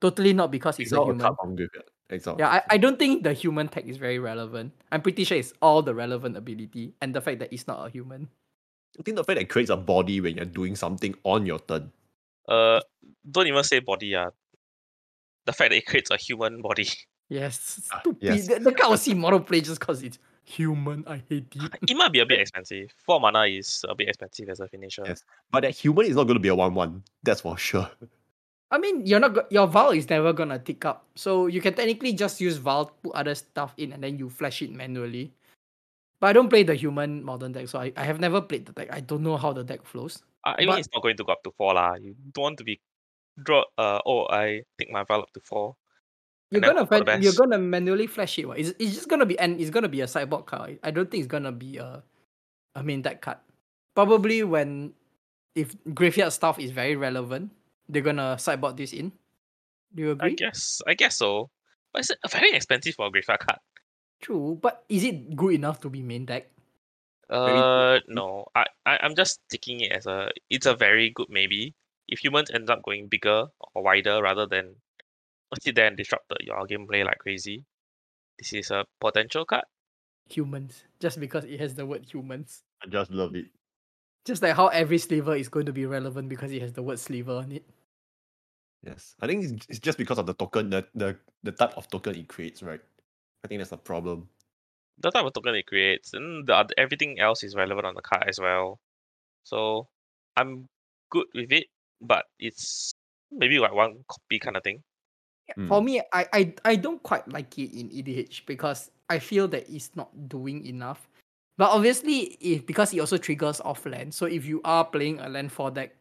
Totally 0.00 0.34
not 0.34 0.50
because 0.50 0.78
it's 0.78 0.92
a 0.92 0.96
Exile 0.96 1.02
a 1.04 1.06
human. 1.06 1.20
card 1.20 1.36
from 1.40 1.56
graveyard. 1.56 1.88
Exile. 2.12 2.36
Yeah, 2.38 2.48
I, 2.48 2.62
I 2.70 2.76
don't 2.78 2.98
think 2.98 3.22
the 3.24 3.32
human 3.32 3.68
tech 3.68 3.86
is 3.86 3.96
very 3.96 4.18
relevant. 4.18 4.72
I'm 4.92 5.00
pretty 5.02 5.24
sure 5.24 5.38
it's 5.38 5.52
all 5.62 5.82
the 5.82 5.94
relevant 5.94 6.36
ability 6.36 6.94
and 7.00 7.14
the 7.14 7.20
fact 7.20 7.38
that 7.40 7.52
it's 7.52 7.66
not 7.66 7.86
a 7.86 7.90
human. 7.90 8.28
I 8.98 9.02
think 9.02 9.16
the 9.16 9.24
fact 9.24 9.36
that 9.36 9.42
it 9.42 9.48
creates 9.48 9.70
a 9.70 9.76
body 9.76 10.20
when 10.20 10.36
you're 10.36 10.44
doing 10.44 10.76
something 10.76 11.14
on 11.24 11.46
your 11.46 11.58
turn. 11.60 11.90
uh, 12.48 12.80
don't 13.30 13.46
even 13.46 13.64
say 13.64 13.78
body. 13.80 14.14
Uh. 14.14 14.30
The 15.46 15.52
fact 15.52 15.70
that 15.70 15.76
it 15.78 15.86
creates 15.86 16.10
a 16.10 16.16
human 16.16 16.60
body. 16.62 16.86
Yes, 17.28 17.80
Ah, 17.90 18.00
stupid. 18.00 18.22
yes. 18.22 18.46
The, 18.46 18.58
the 18.58 18.72
card 18.72 18.90
will 18.90 18.98
see 18.98 19.14
modern 19.14 19.42
play 19.44 19.62
just 19.62 19.80
because 19.80 20.02
it's 20.02 20.18
human. 20.44 21.02
I 21.06 21.22
hate 21.26 21.46
it. 21.56 21.72
It 21.88 21.96
might 21.96 22.12
be 22.12 22.18
a 22.20 22.26
bit 22.26 22.40
expensive. 22.40 22.90
Four 23.06 23.20
mana 23.20 23.46
is 23.46 23.86
a 23.88 23.94
bit 23.94 24.08
expensive 24.08 24.50
as 24.50 24.60
a 24.60 24.68
finisher. 24.68 25.02
Yes. 25.06 25.24
But 25.50 25.62
that 25.62 25.70
human 25.70 26.04
is 26.04 26.16
not 26.16 26.24
going 26.24 26.34
to 26.34 26.40
be 26.40 26.48
a 26.50 26.54
one-one. 26.54 27.02
That's 27.22 27.40
for 27.40 27.56
sure. 27.56 27.88
I 28.72 28.78
mean, 28.78 29.04
you're 29.04 29.20
not 29.20 29.52
your 29.52 29.66
Vial 29.68 29.92
is 29.92 30.08
never 30.08 30.32
gonna 30.32 30.58
tick 30.58 30.84
up, 30.88 31.04
so 31.14 31.46
you 31.46 31.60
can 31.60 31.74
technically 31.74 32.14
just 32.16 32.40
use 32.40 32.56
Vial, 32.56 32.88
put 33.04 33.12
other 33.12 33.34
stuff 33.36 33.74
in, 33.76 33.92
and 33.92 34.02
then 34.02 34.16
you 34.18 34.30
flash 34.32 34.62
it 34.62 34.72
manually. 34.72 35.30
But 36.18 36.28
I 36.28 36.32
don't 36.32 36.48
play 36.48 36.62
the 36.62 36.74
human 36.74 37.22
modern 37.22 37.52
deck, 37.52 37.68
so 37.68 37.78
I, 37.78 37.92
I 37.96 38.04
have 38.04 38.18
never 38.18 38.40
played 38.40 38.64
the 38.64 38.72
deck. 38.72 38.88
I 38.90 39.00
don't 39.00 39.22
know 39.22 39.36
how 39.36 39.52
the 39.52 39.62
deck 39.62 39.84
flows. 39.84 40.22
Uh, 40.44 40.54
I 40.56 40.60
mean, 40.60 40.68
But- 40.68 40.78
it's 40.78 40.88
not 40.94 41.02
going 41.02 41.16
to 41.18 41.24
go 41.24 41.32
up 41.32 41.42
to 41.44 41.50
four 41.52 41.74
lah. 41.74 41.94
You 42.00 42.16
don't 42.32 42.42
want 42.42 42.58
to 42.58 42.64
be 42.64 42.80
draw. 43.42 43.64
Uh, 43.76 44.00
oh, 44.06 44.26
I 44.30 44.62
take 44.78 44.90
my 44.90 45.04
vial 45.04 45.22
up 45.22 45.32
to 45.34 45.40
four. 45.40 45.76
You're 46.50 46.60
gonna 46.60 46.86
fan- 46.86 47.22
you're 47.22 47.32
gonna 47.32 47.58
manually 47.58 48.06
flash 48.06 48.38
it. 48.38 48.46
What? 48.46 48.58
It's, 48.58 48.72
it's 48.78 48.94
just 48.94 49.08
gonna 49.08 49.26
be 49.26 49.38
and 49.38 49.60
it's 49.60 49.70
gonna 49.70 49.88
be 49.88 50.00
a 50.00 50.06
sideboard 50.06 50.46
card. 50.46 50.78
I 50.82 50.90
don't 50.90 51.10
think 51.10 51.24
it's 51.24 51.30
gonna 51.30 51.50
be 51.52 51.78
a, 51.78 52.02
I 52.76 52.82
mean 52.82 53.02
that 53.02 53.20
card. 53.20 53.38
Probably 53.96 54.44
when 54.44 54.92
if 55.54 55.74
graveyard 55.94 56.32
stuff 56.32 56.58
is 56.58 56.70
very 56.70 56.94
relevant, 56.94 57.50
they're 57.88 58.02
gonna 58.02 58.38
sideboard 58.38 58.76
this 58.76 58.92
in. 58.92 59.12
Do 59.94 60.02
you 60.02 60.10
agree? 60.12 60.30
I 60.30 60.32
agree? 60.32 60.36
guess 60.36 60.80
I 60.86 60.94
guess 60.94 61.16
so. 61.18 61.50
But 61.92 62.08
it's 62.08 62.32
very 62.32 62.52
expensive 62.52 62.94
for 62.94 63.06
a 63.06 63.10
graveyard 63.10 63.40
card. 63.40 63.58
True, 64.20 64.58
but 64.60 64.84
is 64.88 65.04
it 65.04 65.36
good 65.36 65.54
enough 65.54 65.80
to 65.80 65.90
be 65.90 66.02
main 66.02 66.24
deck? 66.24 66.50
Uh, 67.28 67.98
no. 68.08 68.46
I, 68.54 68.66
I 68.86 68.98
I'm 69.02 69.14
just 69.14 69.40
taking 69.50 69.80
it 69.80 69.92
as 69.92 70.06
a 70.06 70.30
it's 70.48 70.66
a 70.66 70.74
very 70.74 71.10
good 71.10 71.28
maybe. 71.28 71.74
If 72.08 72.22
humans 72.24 72.50
end 72.50 72.68
up 72.70 72.82
going 72.82 73.08
bigger 73.08 73.46
or 73.74 73.82
wider 73.82 74.22
rather 74.22 74.46
than 74.46 74.76
sit 75.60 75.74
there 75.74 75.86
and 75.86 75.96
disrupt 75.96 76.28
the- 76.28 76.38
your 76.40 76.66
gameplay 76.66 77.04
like 77.04 77.18
crazy, 77.18 77.64
this 78.38 78.52
is 78.52 78.70
a 78.70 78.84
potential 79.00 79.44
card. 79.44 79.64
Humans, 80.30 80.84
just 81.00 81.20
because 81.20 81.44
it 81.44 81.60
has 81.60 81.74
the 81.74 81.84
word 81.84 82.06
humans. 82.10 82.62
I 82.82 82.88
just 82.88 83.10
love 83.10 83.34
it. 83.34 83.46
Just 84.24 84.42
like 84.42 84.56
how 84.56 84.68
every 84.68 84.98
sliver 84.98 85.34
is 85.36 85.48
going 85.48 85.66
to 85.66 85.72
be 85.72 85.86
relevant 85.86 86.28
because 86.28 86.52
it 86.52 86.62
has 86.62 86.72
the 86.72 86.82
word 86.82 86.98
sliver 86.98 87.32
on 87.34 87.52
it. 87.52 87.64
Yes, 88.82 89.14
I 89.20 89.26
think 89.26 89.44
it's, 89.44 89.66
it's 89.68 89.78
just 89.78 89.98
because 89.98 90.18
of 90.18 90.26
the 90.26 90.34
token, 90.34 90.70
the, 90.70 90.86
the 90.94 91.18
the 91.42 91.52
type 91.52 91.76
of 91.76 91.88
token 91.88 92.16
it 92.16 92.28
creates, 92.28 92.62
right? 92.62 92.80
I 93.44 93.48
think 93.48 93.60
that's 93.60 93.70
the 93.70 93.78
problem. 93.78 94.28
The 94.98 95.10
type 95.10 95.24
of 95.26 95.32
token 95.34 95.54
it 95.56 95.66
creates, 95.66 96.14
and 96.14 96.46
the 96.46 96.68
everything 96.78 97.20
else 97.20 97.44
is 97.44 97.56
relevant 97.56 97.86
on 97.86 97.94
the 97.94 98.02
card 98.02 98.24
as 98.28 98.40
well. 98.40 98.80
So 99.44 99.88
I'm 100.36 100.68
good 101.10 101.26
with 101.34 101.52
it, 101.52 101.68
but 102.00 102.26
it's 102.38 102.94
maybe 103.32 103.58
like 103.60 103.74
one 103.74 104.04
copy 104.08 104.38
kind 104.40 104.56
of 104.56 104.64
thing. 104.64 104.84
For 105.66 105.80
Mm. 105.80 105.82
me, 105.82 106.00
I, 106.12 106.26
I 106.32 106.54
I 106.64 106.76
don't 106.76 107.02
quite 107.02 107.26
like 107.28 107.58
it 107.58 107.72
in 107.74 107.90
EDH 107.90 108.46
because 108.46 108.90
I 109.10 109.18
feel 109.18 109.48
that 109.48 109.68
it's 109.68 109.94
not 109.96 110.28
doing 110.28 110.64
enough. 110.66 111.08
But 111.58 111.70
obviously, 111.70 112.36
if 112.40 112.66
because 112.66 112.94
it 112.94 113.00
also 113.00 113.18
triggers 113.18 113.60
off 113.60 113.84
land, 113.86 114.14
so 114.14 114.26
if 114.26 114.46
you 114.46 114.60
are 114.64 114.84
playing 114.84 115.20
a 115.20 115.28
landfall 115.28 115.70
deck, 115.70 115.94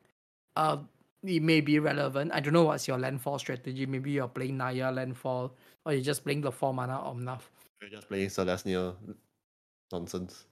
uh, 0.55 0.77
it 1.23 1.41
may 1.41 1.61
be 1.61 1.79
relevant. 1.79 2.31
I 2.33 2.39
don't 2.39 2.53
know 2.53 2.63
what's 2.63 2.87
your 2.87 2.97
landfall 2.97 3.37
strategy. 3.37 3.85
Maybe 3.85 4.11
you're 4.11 4.27
playing 4.27 4.57
Naya 4.57 4.91
landfall, 4.91 5.53
or 5.85 5.93
you're 5.93 6.03
just 6.03 6.23
playing 6.23 6.41
the 6.41 6.51
four 6.51 6.73
mana 6.73 6.93
Omnath. 6.93 7.45
You're 7.81 7.91
just 7.91 8.07
playing 8.07 8.29
Celestia 8.29 8.95
nonsense. 9.91 10.45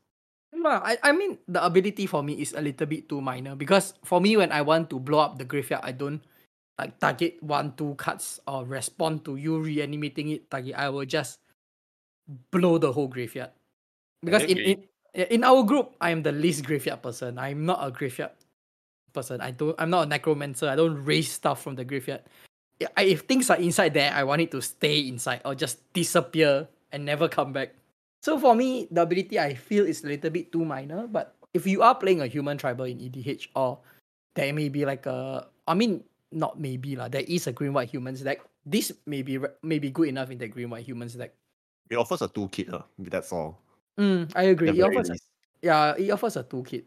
No, 0.52 0.82
I, 0.82 0.98
I 1.04 1.12
mean 1.12 1.38
the 1.48 1.64
ability 1.64 2.06
for 2.08 2.24
me 2.24 2.42
is 2.42 2.54
a 2.54 2.62
little 2.62 2.88
bit 2.88 3.08
too 3.08 3.22
minor 3.22 3.56
because 3.56 3.94
for 4.04 4.20
me 4.20 4.36
when 4.36 4.52
I 4.52 4.62
want 4.62 4.90
to 4.90 5.00
blow 5.00 5.20
up 5.20 5.38
the 5.38 5.46
graveyard, 5.46 5.86
I 5.86 5.92
don't 5.94 6.22
like 6.78 7.00
target 7.00 7.38
one 7.42 7.74
two 7.78 7.94
cards 7.96 8.40
or 8.48 8.66
respond 8.66 9.24
to 9.26 9.36
you 9.36 9.60
reanimating 9.60 10.30
it. 10.30 10.50
Target 10.50 10.76
I 10.76 10.90
will 10.90 11.06
just 11.06 11.40
blow 12.52 12.78
the 12.78 12.92
whole 12.92 13.08
graveyard. 13.08 13.52
Because 14.24 14.44
in, 14.44 14.58
in 14.58 14.78
in 15.14 15.42
our 15.44 15.64
group, 15.64 15.96
I 16.02 16.12
am 16.12 16.22
the 16.24 16.32
least 16.32 16.66
graveyard 16.66 17.02
person. 17.02 17.38
I'm 17.40 17.66
not 17.66 17.80
a 17.82 17.92
graveyard 17.92 18.32
person. 19.14 19.42
I 19.42 19.52
don't. 19.52 19.76
I'm 19.80 19.90
not 19.90 20.06
a 20.06 20.10
necromancer. 20.10 20.68
I 20.70 20.76
don't 20.76 21.04
raise 21.04 21.32
stuff 21.32 21.62
from 21.64 21.76
the 21.76 21.84
graveyard. 21.84 22.22
I- 22.96 23.10
If 23.16 23.22
things 23.28 23.50
are 23.50 23.58
inside 23.58 23.94
there, 23.94 24.12
I 24.14 24.24
want 24.24 24.42
it 24.42 24.52
to 24.52 24.62
stay 24.62 25.08
inside 25.08 25.42
or 25.46 25.56
just 25.56 25.82
disappear 25.94 26.68
and 26.92 27.06
never 27.06 27.28
come 27.28 27.52
back. 27.54 27.74
So 28.22 28.38
for 28.40 28.56
me, 28.56 28.88
the 28.92 29.02
ability 29.04 29.40
I 29.40 29.54
feel 29.56 29.86
is 29.86 30.04
a 30.04 30.08
little 30.08 30.30
bit 30.30 30.52
too 30.52 30.64
minor. 30.66 31.08
But 31.08 31.36
if 31.54 31.66
you 31.66 31.82
are 31.82 31.96
playing 31.96 32.22
a 32.22 32.28
human 32.28 32.58
tribal 32.58 32.86
in 32.86 33.00
EDH, 33.00 33.48
or 33.56 33.80
there 34.36 34.52
may 34.54 34.70
be 34.70 34.86
like 34.86 35.06
a, 35.08 35.48
I 35.68 35.74
mean, 35.74 36.04
not 36.32 36.60
maybe 36.60 36.96
lah. 36.96 37.08
There 37.08 37.26
is 37.26 37.48
a 37.48 37.52
green 37.52 37.74
white 37.74 37.90
humans 37.90 38.22
deck. 38.22 38.44
This 38.66 38.92
may 39.08 39.24
be 39.24 39.40
may 39.64 39.80
be 39.80 39.90
good 39.90 40.08
enough 40.12 40.30
in 40.30 40.38
the 40.38 40.48
green 40.48 40.70
white 40.70 40.86
humans 40.86 41.16
deck. 41.16 41.34
It 41.90 41.96
offers 41.98 42.22
a 42.22 42.28
toolkit, 42.30 42.70
uh, 42.72 42.86
that's 43.00 43.34
all. 43.34 43.58
Mm, 43.98 44.32
I 44.36 44.44
agree. 44.44 44.70
It 44.70 44.82
offers 44.82 45.10
a 45.10 45.16
yeah, 45.62 45.96
it 45.98 46.10
offers 46.12 46.38
a 46.38 46.44
toolkit. 46.44 46.84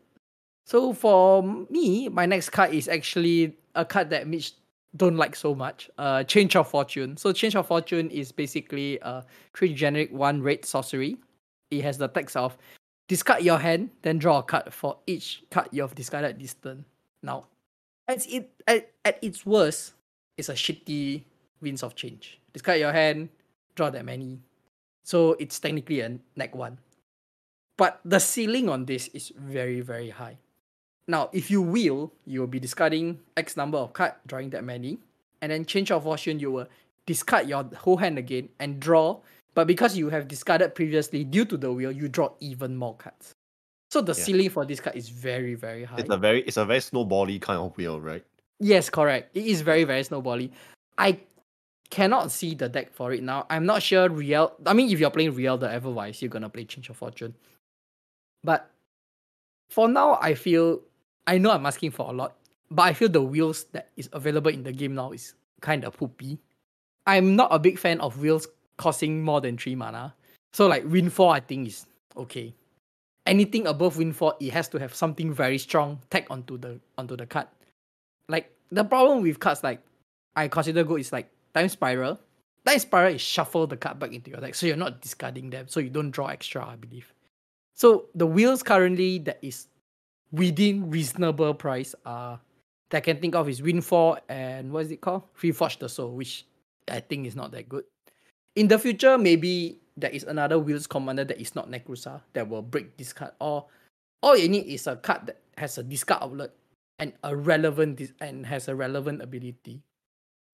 So 0.65 0.93
for 0.93 1.43
me, 1.43 2.09
my 2.09 2.27
next 2.27 2.51
card 2.51 2.73
is 2.73 2.89
actually 2.89 3.57
a 3.75 3.85
card 3.85 4.11
that 4.11 4.27
Mitch 4.27 4.53
don't 4.97 5.17
like 5.17 5.35
so 5.35 5.55
much. 5.55 5.91
Uh, 5.99 6.23
Change 6.25 6.57
of 6.57 6.69
Fortune. 6.69 7.17
So 7.17 7.33
Change 7.33 7.57
of 7.57 7.67
Fortune 7.67 8.11
is 8.11 8.33
basically 8.33 8.99
a 9.03 9.25
three 9.55 9.75
generic 9.75 10.13
one 10.13 10.43
red 10.43 10.65
sorcery. 10.65 11.17
It 11.71 11.83
has 11.83 11.99
the 11.99 12.09
text 12.09 12.37
of 12.37 12.57
discard 13.09 13.43
your 13.43 13.59
hand, 13.59 13.91
then 14.03 14.19
draw 14.19 14.39
a 14.39 14.43
card 14.43 14.73
for 14.73 14.99
each 15.07 15.43
card 15.51 15.69
you 15.73 15.83
have 15.83 15.95
discarded 15.95 16.39
this 16.39 16.55
turn. 16.55 16.85
Now, 17.23 17.47
at 18.09 18.27
it 18.27 18.51
at, 18.67 18.91
at 19.05 19.19
its 19.23 19.45
worst, 19.45 19.95
it's 20.37 20.49
a 20.49 20.55
shitty 20.55 21.25
Winds 21.61 21.83
of 21.83 21.95
Change. 21.95 22.39
Discard 22.53 22.81
your 22.81 22.93
hand, 22.93 23.29
draw 23.75 23.91
that 23.91 24.05
many. 24.05 24.41
So 25.05 25.37
it's 25.41 25.59
technically 25.59 26.01
a 26.01 26.19
neck 26.37 26.55
one. 26.55 26.79
But 27.77 28.01
the 28.05 28.21
ceiling 28.21 28.69
on 28.69 28.85
this 28.87 29.09
is 29.09 29.33
very, 29.37 29.81
very 29.81 30.11
high. 30.11 30.39
Now, 31.09 31.31
if 31.33 31.51
you 31.51 31.63
will, 31.63 32.13
you 32.27 32.41
will 32.41 32.47
be 32.47 32.61
discarding 32.61 33.21
X 33.37 33.57
number 33.57 33.79
of 33.79 33.93
cards, 33.93 34.15
drawing 34.27 34.51
that 34.51 34.63
many, 34.65 34.99
and 35.41 35.51
then 35.51 35.65
change 35.65 35.91
of 35.91 36.05
fortune, 36.05 36.39
you 36.39 36.53
will 36.53 36.69
discard 37.07 37.49
your 37.49 37.65
whole 37.77 37.97
hand 37.97 38.19
again 38.19 38.49
and 38.61 38.79
draw. 38.79 39.19
But 39.55 39.67
because 39.67 39.97
you 39.97 40.09
have 40.11 40.29
discarded 40.29 40.75
previously, 40.75 41.25
due 41.25 41.45
to 41.47 41.57
the 41.57 41.73
wheel, 41.73 41.93
you 41.93 42.09
draw 42.09 42.31
even 42.41 42.77
more 42.77 42.95
cards. 42.95 43.33
So 43.91 44.01
the 44.01 44.13
Yeah. 44.13 44.25
ceiling 44.25 44.51
for 44.51 44.65
this 44.65 44.81
card 44.81 44.97
is 44.97 45.09
very, 45.09 45.55
very 45.55 45.85
high. 45.85 45.99
It's 45.99 46.09
a 46.09 46.17
very 46.17 46.43
it's 46.43 46.57
a 46.57 46.65
very 46.65 46.81
snowbally 46.81 47.41
kind 47.41 47.59
of 47.59 47.77
wheel, 47.77 48.01
right? 48.01 48.25
Yes, 48.61 48.89
correct. 48.89 49.37
It 49.37 49.47
is 49.47 49.61
very, 49.61 49.85
very 49.85 50.03
snowbally. 50.03 50.51
I 50.97 51.19
cannot 51.91 52.31
see 52.31 52.55
the 52.55 52.69
deck 52.69 52.93
for 52.93 53.13
it 53.13 53.23
now. 53.23 53.45
I'm 53.51 53.67
not 53.67 53.83
sure 53.83 54.09
Real. 54.09 54.53
I 54.65 54.73
mean, 54.73 54.91
if 54.91 54.99
you're 54.99 55.11
playing 55.11 55.33
Rielle 55.35 55.59
the 55.61 55.69
Everwise, 55.69 56.23
you're 56.23 56.31
gonna 56.31 56.49
play 56.49 56.65
Change 56.65 56.89
of 56.89 56.97
Fortune. 56.97 57.35
But 58.45 58.71
for 59.71 59.89
now, 59.89 60.19
I 60.21 60.35
feel 60.35 60.81
I 61.27 61.39
know 61.39 61.51
I'm 61.51 61.67
asking 61.67 61.93
for 61.93 62.11
a 62.11 62.13
lot, 62.13 62.37
but 62.71 62.83
I 62.83 62.93
feel 62.93 63.09
the 63.09 63.23
wheels 63.23 63.65
that 63.73 63.91
is 63.97 64.09
available 64.13 64.51
in 64.51 64.63
the 64.63 64.73
game 64.73 64.95
now 64.95 65.13
is 65.13 65.35
kind 65.61 65.85
of 65.85 65.97
poopy. 65.97 66.39
I'm 67.07 67.37
not 67.37 67.49
a 67.53 67.59
big 67.59 67.79
fan 67.79 68.01
of 68.01 68.19
wheels 68.19 68.47
costing 68.77 69.23
more 69.23 69.41
than 69.41 69.57
three 69.57 69.75
mana. 69.75 70.15
So 70.53 70.67
like 70.67 70.85
Windfall, 70.85 71.31
I 71.31 71.41
think 71.41 71.69
is 71.69 71.87
okay. 72.17 72.55
Anything 73.25 73.67
above 73.67 73.97
Windfall, 73.97 74.35
it 74.41 74.53
has 74.53 74.69
to 74.69 74.79
have 74.79 74.95
something 74.95 75.33
very 75.33 75.59
strong 75.59 76.01
tag 76.11 76.27
onto 76.31 76.59
the 76.59 76.81
onto 76.99 77.17
the 77.17 77.27
card. 77.27 77.47
Like 78.29 78.51
the 78.71 78.85
problem 78.85 79.23
with 79.23 79.39
cards 79.39 79.63
like 79.63 79.81
I 80.35 80.49
consider 80.49 80.85
good 80.85 81.01
is 81.01 81.13
like 81.13 81.31
Time 81.55 81.69
Spiral. 81.69 82.19
Time 82.67 82.79
Spiral 82.79 83.15
is 83.15 83.21
shuffle 83.21 83.67
the 83.67 83.77
card 83.77 83.99
back 83.99 84.13
into 84.13 84.31
your 84.31 84.41
deck, 84.41 84.55
so 84.55 84.67
you're 84.67 84.77
not 84.77 85.01
discarding 85.01 85.51
them, 85.51 85.67
so 85.69 85.81
you 85.81 85.91
don't 85.91 86.11
draw 86.11 86.29
extra, 86.29 86.67
I 86.67 86.77
believe. 86.77 87.13
So 87.75 88.07
the 88.15 88.27
wheels 88.27 88.63
currently 88.63 89.19
that 89.21 89.39
is 89.43 89.67
within 90.31 90.91
reasonable 90.91 91.55
price 91.55 91.95
are 92.05 92.41
that 92.91 92.99
I 92.99 93.01
can 93.01 93.21
think 93.21 93.35
of 93.35 93.49
is 93.49 93.63
Windfall 93.63 94.19
and 94.29 94.71
what 94.71 94.85
is 94.85 94.91
it 94.91 95.01
called? 95.01 95.23
Reforge 95.41 95.79
the 95.79 95.89
Soul, 95.89 96.13
which 96.13 96.45
I 96.89 97.01
think 97.01 97.27
is 97.27 97.35
not 97.35 97.53
that 97.53 97.69
good. 97.69 97.85
In 98.55 98.69
the 98.69 98.79
future, 98.79 99.17
maybe 99.17 99.79
there 99.97 100.11
is 100.11 100.25
another 100.25 100.59
wheels 100.59 100.87
commander 100.87 101.25
that 101.25 101.41
is 101.41 101.55
not 101.55 101.71
Nekusar 101.71 102.21
that 102.35 102.49
will 102.49 102.63
break 102.63 102.97
this 102.97 103.13
card. 103.13 103.33
Or 103.41 103.67
all 104.23 104.37
you 104.37 104.49
need 104.49 104.67
is 104.67 104.87
a 104.87 104.97
card 104.97 105.27
that 105.27 105.41
has 105.57 105.79
a 105.79 105.83
discard 105.83 106.23
outlet 106.23 106.53
and 106.99 107.13
a 107.25 107.35
relevant 107.35 107.97
dis- 107.97 108.13
and 108.21 108.47
has 108.47 108.69
a 108.69 108.75
relevant 108.75 109.23
ability 109.23 109.81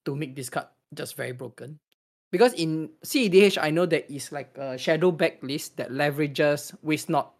to 0.04 0.14
make 0.14 0.36
this 0.36 0.48
card 0.48 0.66
just 0.94 1.16
very 1.16 1.32
broken. 1.32 1.78
Because 2.30 2.52
in 2.54 2.90
CEDH, 3.02 3.56
I 3.60 3.70
know 3.70 3.86
there 3.86 4.04
is 4.08 4.32
like 4.32 4.56
a 4.58 4.76
shadow 4.76 5.10
backlist 5.12 5.76
that 5.76 5.90
leverages 5.90 6.74
waste 6.82 7.08
not, 7.08 7.32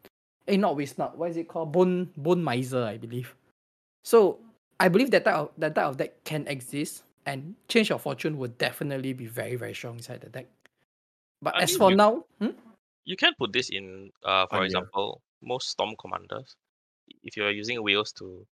eh, 0.48 0.56
not 0.56 0.76
waste 0.76 0.96
not. 0.98 1.18
What 1.18 1.30
is 1.30 1.36
it 1.36 1.48
called? 1.48 1.72
Bone 1.72 2.10
bone 2.16 2.42
miser, 2.42 2.84
I 2.84 2.96
believe. 2.96 3.34
So 4.04 4.38
I 4.80 4.88
believe 4.88 5.10
that 5.10 5.24
type 5.24 5.34
of 5.34 5.50
that 5.58 5.74
type 5.74 5.84
of 5.86 5.96
deck 5.98 6.24
can 6.24 6.46
exist, 6.48 7.04
and 7.26 7.54
change 7.68 7.90
of 7.90 8.00
fortune 8.00 8.38
would 8.38 8.56
definitely 8.56 9.12
be 9.12 9.26
very 9.26 9.56
very 9.56 9.74
strong 9.74 9.96
inside 9.96 10.22
the 10.22 10.30
deck. 10.30 10.46
But 11.42 11.56
I 11.56 11.62
as 11.62 11.70
mean, 11.70 11.78
for 11.78 11.90
you- 11.90 11.96
now, 11.96 12.24
hmm? 12.40 12.56
You 13.04 13.16
can 13.16 13.32
put 13.38 13.52
this 13.52 13.70
in, 13.70 14.12
uh, 14.22 14.46
for 14.48 14.56
Anya. 14.60 14.66
example, 14.66 15.22
most 15.40 15.70
storm 15.70 15.96
commanders. 15.96 16.56
If 17.24 17.36
you're 17.36 17.50
using 17.50 17.82
wheels 17.82 18.12
to 18.20 18.46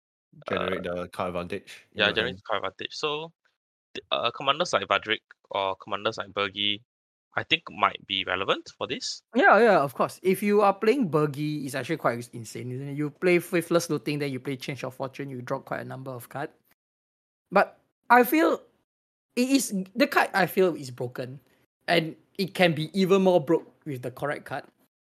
Generate 0.48 0.82
the 0.82 1.08
card 1.10 1.28
advantage. 1.34 1.82
yeah 1.94 2.06
your 2.06 2.14
generate 2.14 2.34
hand. 2.34 2.44
card 2.44 2.58
advantage. 2.64 2.94
So, 2.94 3.08
th- 3.18 3.43
uh, 4.10 4.30
commanders 4.30 4.72
like 4.72 4.86
Vadrik 4.88 5.22
or 5.50 5.76
commanders 5.76 6.18
like 6.18 6.28
Birgi, 6.28 6.80
I 7.36 7.42
think 7.42 7.62
might 7.70 8.04
be 8.06 8.24
relevant 8.24 8.70
for 8.78 8.86
this. 8.86 9.22
yeah, 9.34 9.58
yeah, 9.58 9.80
of 9.80 9.94
course. 9.94 10.20
If 10.22 10.42
you 10.42 10.60
are 10.62 10.74
playing 10.74 11.10
Birgi, 11.10 11.64
it's 11.64 11.74
actually 11.74 11.96
quite 11.96 12.28
insane, 12.32 12.70
isn't 12.72 12.88
it? 12.88 12.96
You 12.96 13.10
play 13.10 13.38
Faithless 13.38 13.90
Looting, 13.90 14.18
then 14.20 14.30
you 14.30 14.40
play 14.40 14.56
Change 14.56 14.84
of 14.84 14.94
Fortune, 14.94 15.30
you 15.30 15.42
draw 15.42 15.58
quite 15.58 15.80
a 15.80 15.84
number 15.84 16.12
of 16.12 16.28
cards. 16.28 16.52
But 17.50 17.78
I 18.08 18.22
feel 18.24 18.60
it 19.36 19.48
is 19.48 19.74
the 19.94 20.06
card 20.06 20.30
I 20.34 20.46
feel 20.46 20.74
is 20.74 20.90
broken. 20.90 21.40
And 21.86 22.16
it 22.38 22.54
can 22.54 22.72
be 22.72 22.90
even 22.98 23.22
more 23.22 23.40
broke 23.40 23.70
with 23.84 24.02
the 24.02 24.10
correct 24.10 24.44
card. 24.44 24.64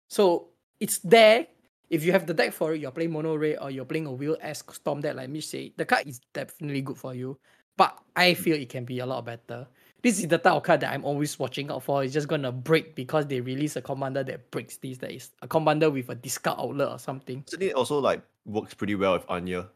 So 0.09 0.47
it's 0.79 0.99
there. 0.99 1.47
If 1.89 2.03
you 2.03 2.11
have 2.11 2.27
the 2.27 2.33
deck 2.33 2.53
for 2.53 2.73
it, 2.73 2.81
you're 2.81 2.91
playing 2.91 3.11
Mono 3.11 3.35
Ray 3.35 3.57
or 3.57 3.71
you're 3.71 3.85
playing 3.85 4.05
a 4.05 4.11
Wheel 4.11 4.37
esque 4.41 4.73
Storm 4.73 5.01
deck 5.01 5.15
like 5.15 5.29
Mitch 5.29 5.47
say, 5.47 5.73
the 5.75 5.85
card 5.85 6.07
is 6.07 6.21
definitely 6.33 6.81
good 6.81 6.97
for 6.97 7.15
you. 7.15 7.37
But 7.79 7.97
I 8.13 8.33
feel 8.33 8.57
it 8.57 8.67
can 8.67 8.83
be 8.83 8.99
a 8.99 9.05
lot 9.05 9.23
better. 9.23 9.65
This 10.03 10.19
is 10.19 10.27
the 10.27 10.37
type 10.37 10.51
of 10.51 10.63
card 10.63 10.81
that 10.81 10.91
I'm 10.91 11.05
always 11.05 11.39
watching 11.39 11.71
out 11.71 11.81
for. 11.81 12.03
It's 12.03 12.11
just 12.13 12.27
gonna 12.27 12.51
break 12.51 12.93
because 12.93 13.25
they 13.25 13.39
release 13.39 13.77
a 13.77 13.81
commander 13.81 14.21
that 14.21 14.51
breaks 14.51 14.75
this. 14.75 14.97
That 14.97 15.11
is 15.11 15.31
a 15.41 15.47
commander 15.47 15.89
with 15.89 16.09
a 16.09 16.15
discard 16.15 16.59
outlet 16.59 16.89
or 16.89 16.99
something. 16.99 17.41
Isn't 17.47 17.61
it 17.63 17.73
also 17.75 17.99
like 17.99 18.21
works 18.45 18.73
pretty 18.73 18.95
well 18.95 19.13
with 19.13 19.23
Anya? 19.29 19.69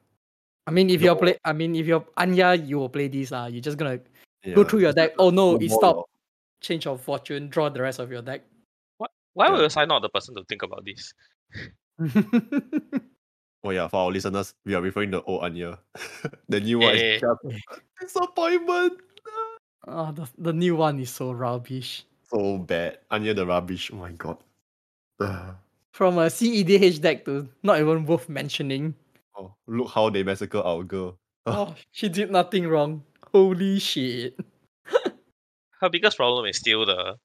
I 0.67 0.71
mean, 0.71 0.89
if 0.89 1.01
you're 1.01 1.15
play, 1.15 1.37
I 1.45 1.53
mean, 1.53 1.77
if 1.77 1.87
you're 1.87 2.05
Anya, 2.17 2.55
you 2.55 2.77
will 2.79 2.89
play 2.89 3.07
this. 3.07 3.31
Uh, 3.31 3.47
you're 3.49 3.61
just 3.61 3.77
gonna 3.77 4.01
Yeah. 4.43 4.55
go 4.55 4.65
through 4.65 4.81
your 4.81 4.91
deck. 4.91 5.13
Oh 5.17 5.29
no, 5.29 5.57
to 5.57 5.63
it 5.63 5.71
stopped. 5.71 6.09
Change 6.59 6.85
of 6.87 6.99
fortune. 6.99 7.47
Draw 7.47 7.69
the 7.69 7.81
rest 7.83 7.99
of 7.99 8.11
your 8.11 8.21
deck. 8.21 8.41
What? 8.97 9.11
Why 9.33 9.47
Yeah. 9.47 9.61
was 9.61 9.77
I 9.77 9.85
not 9.85 10.01
the 10.01 10.09
person 10.09 10.35
to 10.35 10.43
think 10.43 10.61
about 10.61 10.83
this? 10.83 11.13
Oh 13.63 13.71
yeah, 13.71 13.87
for 13.87 13.97
our 13.97 14.11
listeners, 14.11 14.53
we 14.65 14.75
are 14.75 14.81
referring 14.81 15.11
to 15.11 15.17
the 15.17 15.23
old 15.23 15.43
Anya. 15.43 15.79
the 16.49 16.59
new 16.59 16.79
one 16.79 16.95
is 16.95 17.21
just 17.21 17.39
disappointment. 18.01 18.99
oh, 19.87 20.11
the, 20.11 20.27
the 20.37 20.51
new 20.53 20.75
one 20.75 20.99
is 20.99 21.09
so 21.09 21.31
rubbish. 21.31 22.03
So 22.27 22.57
bad. 22.57 22.99
Anya 23.09 23.33
the 23.33 23.45
rubbish. 23.45 23.89
Oh 23.93 23.97
my 23.97 24.11
god. 24.11 24.37
From 25.91 26.17
a 26.17 26.27
CEDH 26.27 26.99
deck 26.99 27.23
to 27.25 27.47
not 27.61 27.79
even 27.79 28.05
worth 28.05 28.27
mentioning. 28.27 28.95
oh, 29.37 29.53
look 29.67 29.89
how 29.91 30.09
they 30.09 30.23
massacre 30.23 30.59
our 30.59 30.83
girl. 30.83 31.17
Oh, 31.45 31.75
she 31.91 32.07
did 32.07 32.31
nothing 32.31 32.67
wrong. 32.67 33.03
Holy 33.33 33.77
shit. 33.77 34.39
Her 35.81 35.89
biggest 35.89 36.15
problem 36.15 36.45
is 36.45 36.55
still 36.55 36.85
the 36.85 37.17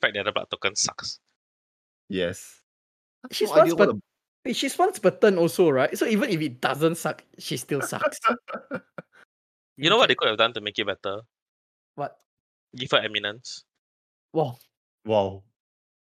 fact 0.00 0.14
that 0.14 0.24
the 0.24 0.32
blood 0.32 0.46
token 0.50 0.74
sucks. 0.74 1.20
Yes. 2.08 2.62
She's 3.30 3.50
No 3.50 3.60
idea 3.60 3.74
once, 3.74 3.92
but 3.92 3.94
wait, 3.94 4.02
she's 4.52 4.76
once 4.78 4.98
button 4.98 5.38
also, 5.38 5.68
right? 5.70 5.96
So 5.96 6.06
even 6.06 6.30
if 6.30 6.40
it 6.40 6.60
doesn't 6.60 6.96
suck, 6.96 7.24
she 7.38 7.56
still 7.56 7.82
sucks. 7.82 8.18
You 9.76 9.88
know 9.88 9.96
what 9.96 10.08
they 10.08 10.14
could 10.14 10.28
have 10.28 10.36
done 10.36 10.52
to 10.52 10.60
make 10.60 10.78
it 10.78 10.86
better? 10.86 11.22
What? 11.94 12.18
Give 12.76 12.90
her 12.90 12.98
eminence 12.98 13.64
Wow. 14.34 14.58
Wow. 15.06 15.42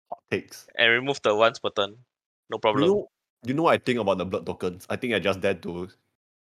Hot 0.10 0.20
takes. 0.32 0.68
and 0.78 0.90
remove 0.90 1.22
the 1.22 1.36
once 1.36 1.60
button. 1.60 1.98
No 2.50 2.56
You 2.56 2.60
problem. 2.60 2.88
know, 2.90 3.08
you 3.44 3.54
know 3.54 3.64
what 3.64 3.74
I 3.74 3.78
think 3.78 4.00
about 4.00 4.20
the 4.20 4.26
blood 4.26 4.46
tokens? 4.46 4.88
I 4.90 4.96
think 4.96 5.14
I 5.14 5.20
just 5.20 5.42
there 5.42 5.54
to 5.54 5.90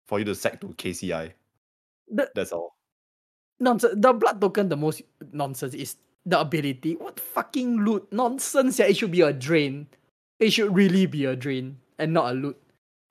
for 0.07 0.19
you 0.19 0.25
to 0.25 0.35
sack 0.35 0.61
to 0.61 0.67
KCI. 0.67 1.33
The 2.09 2.31
That's 2.33 2.53
all. 2.53 2.77
nonsense. 3.59 3.95
The 3.97 4.13
blood 4.13 4.39
token, 4.39 4.69
the 4.69 4.77
most 4.77 5.01
nonsense 5.33 5.73
is 5.73 5.97
the 6.25 6.39
ability. 6.39 6.95
What 6.95 7.19
fucking 7.19 7.83
loot? 7.83 8.07
Nonsense. 8.13 8.79
Yeah, 8.79 8.85
it 8.85 8.95
should 8.95 9.11
be 9.11 9.19
a 9.21 9.33
drain. 9.33 9.87
It 10.39 10.51
should 10.51 10.73
really 10.75 11.05
be 11.05 11.25
a 11.25 11.35
drain 11.35 11.77
and 11.97 12.13
not 12.13 12.31
a 12.31 12.33
loot. 12.33 12.57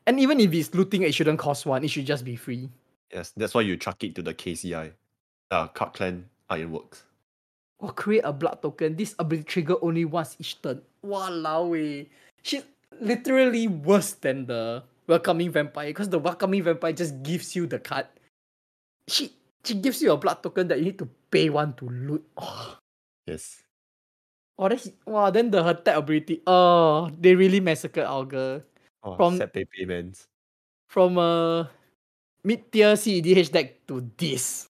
And 0.06 0.20
even 0.20 0.38
if 0.38 0.52
it's 0.54 0.72
looting, 0.74 1.02
it 1.02 1.14
shouldn't 1.14 1.38
cost 1.38 1.66
one. 1.66 1.82
It 1.82 1.88
should 1.88 2.06
just 2.06 2.24
be 2.24 2.36
free. 2.36 2.70
Yes, 3.12 3.32
that's 3.36 3.54
why 3.54 3.62
you 3.62 3.76
chuck 3.76 4.02
it 4.04 4.14
to 4.14 4.22
the 4.22 4.34
KCI. 4.34 4.92
Uh 5.50 5.68
Krark-Clan 5.68 6.26
Ironworks. 6.50 7.02
Or 7.78 7.92
create 7.92 8.22
a 8.24 8.32
blood 8.32 8.62
token. 8.62 8.96
This 8.96 9.14
ability 9.18 9.44
trigger 9.44 9.76
only 9.82 10.04
once 10.04 10.36
each 10.38 10.60
turn. 10.62 10.80
Walao 11.04 11.74
eh. 11.76 12.04
She's 12.42 12.64
literally 13.00 13.68
worse 13.68 14.12
than 14.14 14.46
the 14.46 14.82
welcoming 15.06 15.50
vampire 15.50 15.88
because 15.90 16.08
the 16.08 16.18
welcoming 16.18 16.62
vampire 16.62 16.92
just 16.92 17.22
gives 17.22 17.54
you 17.54 17.66
the 17.66 17.78
card. 17.78 18.06
She 19.08 19.32
she 19.64 19.74
gives 19.74 20.00
you 20.00 20.12
a 20.12 20.16
blood 20.16 20.42
token 20.42 20.68
that 20.68 20.78
you 20.78 20.84
need 20.86 20.98
to 20.98 21.08
pay 21.30 21.50
one 21.50 21.74
to 21.74 21.88
loot. 21.88 22.24
Oh, 22.38 22.78
Yes. 23.26 23.62
Oh 24.58 24.68
that's 24.68 24.90
wow. 25.06 25.30
Then 25.30 25.50
the 25.50 25.66
attack 25.66 25.96
ability. 25.96 26.42
Oh, 26.46 27.10
they 27.20 27.34
really 27.34 27.60
massacred 27.60 28.06
our 28.06 28.24
girl 28.24 28.62
Oh, 29.02 29.16
From- 29.16 29.36
set 29.38 29.52
pay 29.52 29.64
payments. 29.64 30.26
from 30.88 31.18
a 31.18 31.70
mid 32.44 32.70
tier 32.72 32.94
CEDH 32.96 33.52
deck 33.52 33.86
to 33.86 34.02
this. 34.16 34.68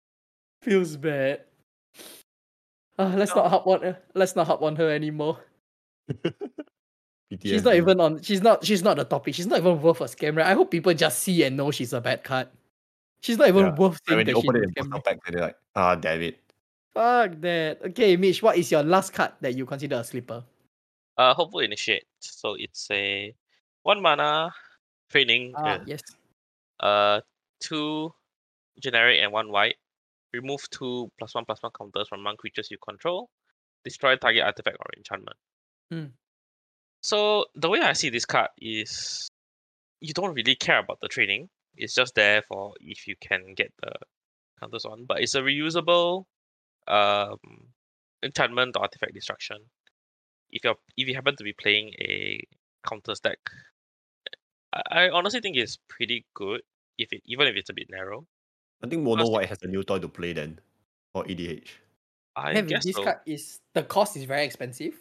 Feels 0.63 0.97
bad. 0.97 1.43
Uh, 2.99 3.13
let's 3.17 3.35
not 3.35 3.49
hop 3.51 3.67
on. 3.67 3.83
her- 3.83 3.99
Let's 4.15 4.35
not 4.37 4.47
hop 4.47 4.63
on 4.63 4.77
her 4.77 4.91
anymore. 4.91 5.39
She's 7.43 7.65
not 7.65 7.75
even 7.75 8.01
on. 8.01 8.23
She's 8.23 8.41
not. 8.41 8.65
She's 8.65 8.83
not 8.83 8.97
the 8.97 9.05
topic. 9.05 9.35
She's 9.35 9.47
not 9.47 9.59
even 9.59 9.81
worth 9.83 10.01
a 10.01 10.05
scam. 10.05 10.37
Right? 10.37 10.47
I 10.47 10.55
hope 10.55 10.71
people 10.71 10.95
just 10.95 11.19
see 11.21 11.43
and 11.43 11.57
know 11.57 11.71
she's 11.71 11.93
a 11.93 12.01
bad 12.01 12.23
card. 12.25 12.49
She's 13.21 13.37
not 13.37 13.49
even 13.49 13.67
Yeah. 13.67 13.75
worth 13.75 13.99
saying 14.07 14.17
when 14.19 14.27
they 14.27 14.33
open 14.35 14.57
it 14.57 14.63
in 14.77 14.93
and 14.93 15.21
they're 15.35 15.41
like, 15.43 15.57
ah, 15.75 15.95
damn 15.97 16.23
it. 16.23 16.39
Fuck 16.97 17.43
that. 17.43 17.85
Okay, 17.93 18.17
Mitch, 18.17 18.43
what 18.43 18.57
is 18.57 18.71
your 18.73 18.83
last 18.83 19.13
card 19.13 19.33
that 19.43 19.55
you 19.55 19.67
consider 19.67 19.97
a 19.97 20.05
sleeper? 20.05 20.43
Uh, 21.19 21.35
hopeful 21.35 21.61
initiate. 21.61 22.05
So 22.21 22.57
it's 22.59 22.89
a 22.91 23.35
one 23.83 24.01
mana 24.01 24.51
training. 25.11 25.53
Ah, 25.55 25.77
uh, 25.77 25.79
yes. 25.85 26.01
uh, 26.81 27.21
two 27.61 28.15
generic 28.81 29.21
and 29.23 29.31
one 29.31 29.53
white. 29.53 29.77
Remove 30.33 30.65
two 30.71 31.13
plus 31.19 31.35
one 31.35 31.45
plus 31.45 31.63
one 31.63 31.73
counters 31.77 32.09
from 32.09 32.23
non 32.23 32.39
creatures 32.39 32.71
you 32.71 32.79
control. 32.79 33.29
Destroy 33.85 34.17
target 34.17 34.45
artifact 34.45 34.79
or 34.81 34.87
enchantment. 34.97 35.37
Hmm. 35.93 36.17
So 37.03 37.45
the 37.55 37.69
way 37.69 37.81
I 37.81 37.93
see 37.93 38.09
this 38.09 38.25
card 38.25 38.49
is, 38.57 39.29
you 40.01 40.15
don't 40.15 40.33
really 40.33 40.57
care 40.57 40.79
about 40.79 41.01
the 41.03 41.09
training. 41.09 41.51
It's 41.77 41.95
just 41.95 42.15
there 42.15 42.41
for 42.49 42.73
if 42.81 43.07
you 43.07 43.17
can 43.21 43.53
get 43.55 43.71
the 43.83 43.93
counters 44.61 44.87
on. 44.87 45.05
But 45.05 45.21
it's 45.21 45.35
a 45.35 45.43
reusable 45.43 46.25
um, 46.89 47.39
enchantment 48.23 48.77
or 48.77 48.83
artifact 48.83 49.15
destruction. 49.15 49.59
If 50.51 50.65
you're 50.65 50.77
if 50.97 51.09
you 51.09 51.15
happen 51.15 51.37
to 51.37 51.45
be 51.45 51.53
playing 51.53 51.93
a 52.01 52.43
counters 52.87 53.21
deck, 53.21 53.39
I, 54.73 55.07
I 55.07 55.11
honestly 55.11 55.41
think 55.41 55.57
it's 55.57 55.79
pretty 55.89 56.25
good 56.35 56.61
if 56.99 57.13
it 57.13 57.23
even 57.27 57.47
if 57.49 57.57
it's 57.57 57.71
a 57.71 57.75
bit 57.75 57.89
narrow. 57.91 58.27
I 58.83 58.89
think 58.89 59.03
Mono 59.03 59.17
Because- 59.17 59.31
White 59.31 59.49
has 59.49 59.59
a 59.63 59.67
new 59.69 59.83
toy 59.83 59.99
to 59.99 60.09
play 60.09 60.33
then. 60.33 60.61
Or 61.15 61.25
EDH. 61.25 61.69
I 62.37 62.53
Heavy, 62.53 62.69
guess 62.69 62.85
this 62.85 62.97
so. 62.97 63.03
card 63.05 63.17
is 63.25 63.61
the 63.73 63.83
cost 63.83 64.17
is 64.19 64.25
very 64.25 64.45
expensive. 64.45 64.95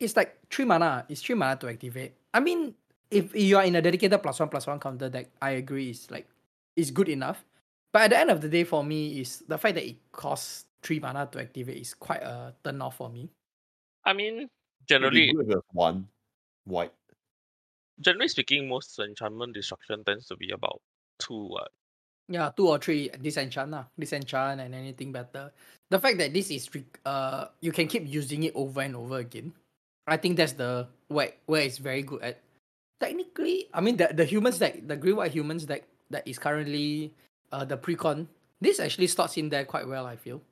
It's 0.00 0.16
like 0.16 0.36
three 0.50 0.64
mana. 0.64 1.06
It's 1.08 1.22
three 1.22 1.36
mana 1.36 1.54
to 1.60 1.68
activate. 1.68 2.14
I 2.34 2.40
mean, 2.40 2.74
if 3.10 3.34
you 3.34 3.56
are 3.56 3.64
in 3.64 3.76
a 3.76 3.80
dedicated 3.80 4.20
plus 4.20 4.40
one 4.40 4.48
plus 4.48 4.66
one 4.66 4.80
counter 4.80 5.08
deck, 5.08 5.28
I 5.40 5.50
agree. 5.52 5.90
It's 5.90 6.10
like 6.10 6.26
it's 6.74 6.90
good 6.90 7.08
enough. 7.08 7.44
But 7.92 8.02
at 8.02 8.10
the 8.10 8.18
end 8.18 8.30
of 8.30 8.40
the 8.40 8.48
day, 8.48 8.64
for 8.64 8.82
me, 8.84 9.20
is 9.20 9.44
the 9.46 9.56
fact 9.56 9.76
that 9.76 9.84
it 9.86 9.96
costs 10.10 10.65
three 10.82 11.00
mana 11.00 11.26
to 11.32 11.40
activate 11.40 11.78
is 11.78 11.94
quite 11.94 12.22
a 12.22 12.54
turn 12.64 12.80
off 12.82 12.96
for 12.96 13.08
me. 13.10 13.30
I 14.04 14.12
mean, 14.12 14.48
generally, 14.88 15.32
good 15.32 15.46
if 15.46 15.50
it 15.50 15.56
was 15.56 15.64
one 15.72 16.08
white. 16.64 16.92
generally 18.00 18.28
speaking, 18.28 18.68
most 18.68 18.98
enchantment 18.98 19.54
destruction 19.54 20.04
tends 20.04 20.26
to 20.28 20.36
be 20.36 20.50
about 20.50 20.80
two. 21.18 21.50
Uh, 21.56 21.66
Yeah, 22.28 22.50
two 22.50 22.66
or 22.66 22.78
three 22.82 23.06
disenchant 23.22 23.70
lah. 23.70 23.86
Disenchant 23.94 24.58
and 24.58 24.74
anything 24.74 25.14
better. 25.14 25.54
The 25.90 26.02
fact 26.02 26.18
that 26.18 26.34
this 26.34 26.50
is 26.50 26.66
re- 26.74 26.82
uh 27.06 27.54
you 27.62 27.70
can 27.70 27.86
keep 27.86 28.02
using 28.02 28.42
it 28.42 28.52
over 28.58 28.82
and 28.82 28.98
over 28.98 29.22
again. 29.22 29.54
I 30.10 30.18
think 30.18 30.34
that's 30.36 30.58
the 30.58 30.90
where 31.06 31.38
where 31.46 31.62
it's 31.62 31.78
very 31.78 32.02
good 32.02 32.22
at. 32.26 32.42
Technically, 32.98 33.70
I 33.70 33.78
mean 33.78 33.94
the 33.94 34.10
the 34.10 34.26
humans 34.26 34.58
deck, 34.58 34.82
the 34.90 34.98
green 34.98 35.14
white 35.14 35.30
humans 35.30 35.70
deck 35.70 35.86
that 36.10 36.26
is 36.26 36.34
currently 36.42 37.14
uh 37.54 37.62
the 37.62 37.78
precon. 37.78 38.26
This 38.58 38.82
actually 38.82 39.06
slots 39.06 39.38
in 39.38 39.46
there 39.46 39.62
quite 39.64 39.86
well, 39.86 40.02
I 40.02 40.18
feel. 40.18 40.42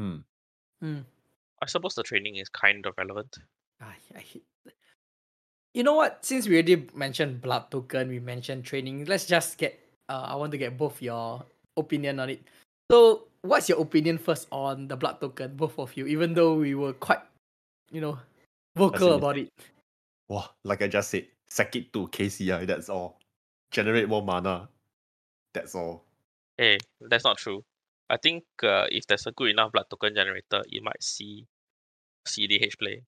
Hmm. 0.00 0.24
Hmm. 0.80 1.00
I 1.60 1.66
suppose 1.66 1.94
the 1.94 2.02
training 2.02 2.36
is 2.36 2.48
kind 2.48 2.86
of 2.86 2.94
relevant. 2.96 3.36
I, 3.82 3.92
I 4.16 4.20
hate. 4.20 4.44
You 5.74 5.82
know 5.84 5.94
what? 5.94 6.24
Since 6.24 6.48
we 6.48 6.54
already 6.54 6.88
mentioned 6.94 7.42
blood 7.42 7.70
token, 7.70 8.08
we 8.08 8.18
mentioned 8.18 8.64
training. 8.64 9.04
Let's 9.04 9.26
just 9.26 9.58
get. 9.58 9.78
Uh, 10.08 10.32
I 10.32 10.34
want 10.36 10.52
to 10.52 10.58
get 10.58 10.78
both 10.78 11.02
your 11.02 11.44
opinion 11.76 12.18
on 12.18 12.30
it. 12.30 12.40
So, 12.90 13.28
what's 13.42 13.68
your 13.68 13.78
opinion 13.78 14.16
first 14.16 14.48
on 14.50 14.88
the 14.88 14.96
blood 14.96 15.20
token, 15.20 15.54
both 15.54 15.78
of 15.78 15.94
you? 15.96 16.06
Even 16.06 16.32
though 16.32 16.54
we 16.54 16.74
were 16.74 16.94
quite, 16.94 17.20
you 17.92 18.00
know, 18.00 18.18
vocal 18.74 19.14
about 19.14 19.36
it. 19.36 19.52
Wow, 20.28 20.48
like 20.64 20.80
I 20.80 20.88
just 20.88 21.10
said, 21.10 21.26
sack 21.50 21.76
it 21.76 21.92
to 21.92 22.08
KCI, 22.08 22.66
that's 22.66 22.88
all. 22.88 23.20
Generate 23.70 24.08
more 24.08 24.22
mana. 24.22 24.68
That's 25.52 25.74
all. 25.74 26.04
Hey, 26.56 26.78
that's 27.02 27.24
not 27.24 27.36
true. 27.36 27.62
I 28.10 28.18
think 28.18 28.42
uh, 28.62 28.90
if 28.90 29.06
there's 29.06 29.26
a 29.26 29.32
good 29.32 29.50
enough 29.50 29.70
blood 29.70 29.86
token 29.88 30.14
generator, 30.14 30.66
you 30.66 30.82
might 30.82 31.02
see 31.02 31.46
CDH 32.26 32.76
play. 32.76 33.04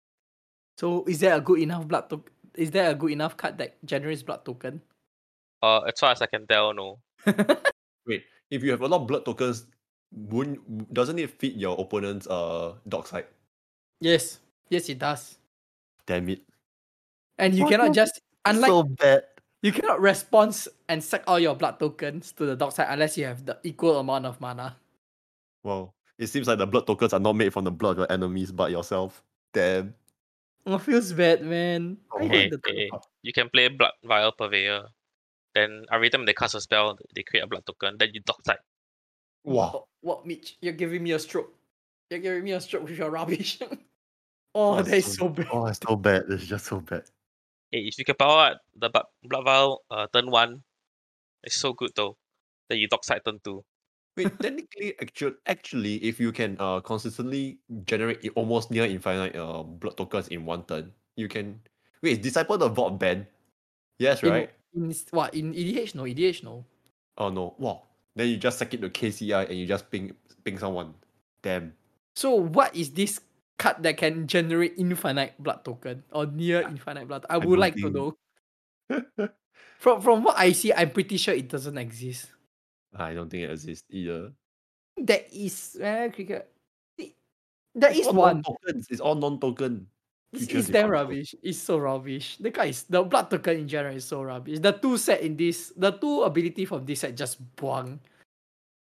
So, 0.79 1.05
is 1.07 1.19
there 1.19 1.35
a 1.35 1.41
good 1.41 1.59
enough 1.59 1.89
blood 1.89 2.09
token? 2.09 2.33
Is 2.55 2.71
there 2.71 2.91
a 2.91 2.95
good 2.95 3.11
enough 3.11 3.37
card 3.37 3.59
that 3.59 3.83
generates 3.85 4.23
blood 4.23 4.45
token? 4.45 4.81
Uh, 5.61 5.81
as 5.81 5.99
far 5.99 6.13
as 6.13 6.23
I 6.23 6.27
can 6.27 6.47
tell, 6.47 6.73
no. 6.73 7.01
Wait, 8.07 8.23
if 8.51 8.63
you 8.63 8.71
have 8.71 8.81
a 8.81 8.87
lot 8.87 9.03
of 9.03 9.07
blood 9.07 9.25
tokens, 9.25 9.67
wouldn't 10.13 10.63
doesn't 10.95 11.19
it 11.19 11.31
fit 11.31 11.55
your 11.55 11.79
opponent's 11.81 12.27
uh 12.27 12.75
Dockside? 12.87 13.27
yes, 14.01 14.39
yes, 14.69 14.89
it 14.89 14.99
does. 14.99 15.39
Damn 16.07 16.29
it. 16.29 16.43
And 17.39 17.55
you 17.55 17.65
What 17.65 17.71
cannot 17.71 17.95
just 17.95 18.21
unlike 18.45 18.69
so 18.69 18.83
bad. 18.83 19.25
You 19.63 19.73
cannot 19.73 20.01
respond 20.01 20.59
and 20.89 21.03
sack 21.03 21.23
all 21.27 21.39
your 21.39 21.55
blood 21.55 21.79
tokens 21.79 22.33
to 22.33 22.47
the 22.47 22.57
Dockside 22.57 22.89
unless 22.91 23.17
you 23.17 23.25
have 23.27 23.47
the 23.47 23.59
equal 23.63 23.99
amount 23.99 24.27
of 24.27 24.41
mana. 24.41 24.77
Wow. 25.63 25.95
It 26.19 26.27
seems 26.29 26.47
like 26.49 26.59
the 26.59 26.67
blood 26.67 26.87
tokens 26.87 27.13
are 27.13 27.21
not 27.21 27.35
made 27.37 27.53
from 27.53 27.65
the 27.65 27.71
blood 27.71 27.93
of 27.93 27.99
your 27.99 28.13
enemies 28.13 28.53
but 28.53 28.71
yourself. 28.71 29.23
Damn. 29.53 29.95
Oh, 30.67 30.79
feels 30.79 31.13
bad, 31.13 31.43
man. 31.45 31.99
Oh 32.13 32.19
Hey, 32.27 32.49
the 32.49 32.61
hey, 32.67 32.91
you 33.23 33.33
can 33.33 33.49
play 33.51 33.69
Blood 33.69 33.93
Vial 34.05 34.33
Purveyor. 34.33 34.87
Then 35.55 35.85
every 35.93 36.09
time 36.11 36.25
they 36.25 36.33
cast 36.35 36.55
a 36.55 36.61
spell, 36.61 36.97
they 37.15 37.23
create 37.23 37.43
a 37.43 37.47
blood 37.47 37.67
token. 37.67 37.97
Then 37.99 38.11
you 38.15 38.21
dog 38.21 38.37
side. 38.47 38.59
Wow. 39.45 39.73
Oh, 39.75 39.85
what, 40.01 40.25
Mitch? 40.25 40.57
You're 40.61 40.73
giving 40.73 41.03
me 41.03 41.13
a 41.13 41.19
stroke. 41.19 41.53
You're 42.11 42.21
giving 42.21 42.45
me 42.45 42.53
a 42.53 42.61
stroke 42.61 42.85
with 42.85 42.97
your 42.97 43.11
rubbish. 43.11 43.59
oh, 44.55 44.79
Oh, 44.79 44.83
that 44.83 44.97
is 44.97 45.05
so- 45.07 45.13
so 45.13 45.29
bad. 45.29 45.47
Oh, 45.53 45.67
it's 45.67 45.81
so 45.87 45.97
bad. 45.97 46.23
It's 46.29 46.47
just 46.47 46.67
so 46.67 46.81
bad. 46.81 47.03
Hey, 47.71 47.81
if 47.81 47.99
you 47.99 48.05
can 48.05 48.15
power 48.17 48.53
out 48.53 48.57
the 48.77 48.89
blood, 48.91 49.07
blood 49.25 49.45
vial 49.45 49.83
uh, 49.91 50.07
turn 50.13 50.31
one, 50.31 50.63
it's 51.43 51.57
so 51.57 51.73
good 51.73 51.91
though. 51.97 52.17
Then 52.69 52.79
you 52.79 52.87
dockside 52.89 53.25
turn 53.25 53.41
two. 53.43 53.65
Wait, 54.17 54.29
technically, 54.41 54.93
actual, 55.01 55.33
actually, 55.47 55.97
if 56.05 56.21
you 56.21 56.33
can 56.33 56.57
uh 56.61 56.81
consistently 56.81 57.59
generate 57.85 58.21
i- 58.25 58.29
almost 58.37 58.71
near 58.71 58.85
infinite 58.85 59.35
uh 59.37 59.63
blood 59.63 59.97
tokens 59.97 60.29
in 60.29 60.45
one 60.45 60.63
turn, 60.65 60.93
you 61.17 61.29
can 61.29 61.59
wait. 62.03 62.13
Is 62.13 62.19
disciple 62.19 62.59
the 62.59 62.69
vault 62.69 62.99
ban? 63.01 63.27
Yes, 63.99 64.23
In- 64.23 64.31
right. 64.31 64.51
In, 64.75 64.91
s- 64.91 65.07
what 65.11 65.33
in 65.35 65.55
EDH? 65.55 65.95
No, 65.95 66.05
EDH 66.05 66.45
no. 66.45 66.65
Oh 67.17 67.31
no, 67.31 67.55
wow. 67.59 67.83
Then 68.15 68.29
you 68.29 68.37
just 68.37 68.59
sack 68.59 68.75
it 68.75 68.81
to 68.83 68.91
KCI 68.91 69.49
and 69.49 69.57
you 69.57 69.65
just 69.67 69.89
ping 69.91 70.13
ping 70.45 70.59
someone. 70.59 70.93
Damn. 71.43 71.73
So 72.15 72.35
what 72.37 72.77
is 72.77 72.91
this 72.93 73.21
card 73.59 73.81
that 73.83 73.97
can 73.97 74.27
generate 74.27 74.75
infinite 74.77 75.33
blood 75.41 75.65
token 75.65 76.05
or 76.13 76.27
near 76.27 76.61
infinite 76.69 77.09
blood? 77.09 77.25
I 77.31 77.35
I 77.35 77.37
would 77.39 77.57
don't 77.57 77.61
like 77.65 77.75
to 77.81 77.89
think- 77.89 77.97
know. 77.97 78.13
From 79.81 80.01
from 80.01 80.23
what 80.23 80.37
I 80.39 80.53
see, 80.53 80.73
I'm 80.73 80.91
pretty 80.91 81.17
sure 81.17 81.35
it 81.35 81.49
doesn't 81.49 81.77
exist. 81.79 82.31
I 82.95 83.15
don't 83.15 83.31
think 83.31 83.45
it 83.45 83.51
exists 83.51 83.87
either. 83.91 84.33
There 84.97 85.25
is 85.33 85.79
uh, 85.81 86.09
cricket. 86.13 86.51
it- 86.99 87.17
There 87.75 87.91
It's 87.91 88.01
is 88.01 88.07
all 88.09 88.15
one. 88.15 88.43
non-tokens. 88.45 88.87
It's 88.91 89.01
all 89.01 89.15
non-token. 89.17 89.87
It's, 90.33 90.49
it's 90.49 90.69
damn 90.69 90.89
rubbish. 90.89 91.35
It's 91.43 91.59
so 91.59 91.77
rubbish. 91.77 92.37
The 92.41 92.49
guy 92.51 92.73
is 92.73 92.85
the 92.85 93.03
blood 93.05 93.29
token 93.31 93.65
in 93.65 93.69
general 93.69 93.97
is 93.97 94.05
so 94.05 94.23
rubbish. 94.23 94.61
The 94.61 94.73
two 94.73 94.97
set 94.97 95.21
in 95.21 95.37
this, 95.37 95.73
the 95.77 95.93
two 95.93 96.23
ability 96.25 96.65
from 96.65 96.85
this 96.85 97.01
set 97.01 97.17
just 97.17 97.41
buang. 97.57 97.99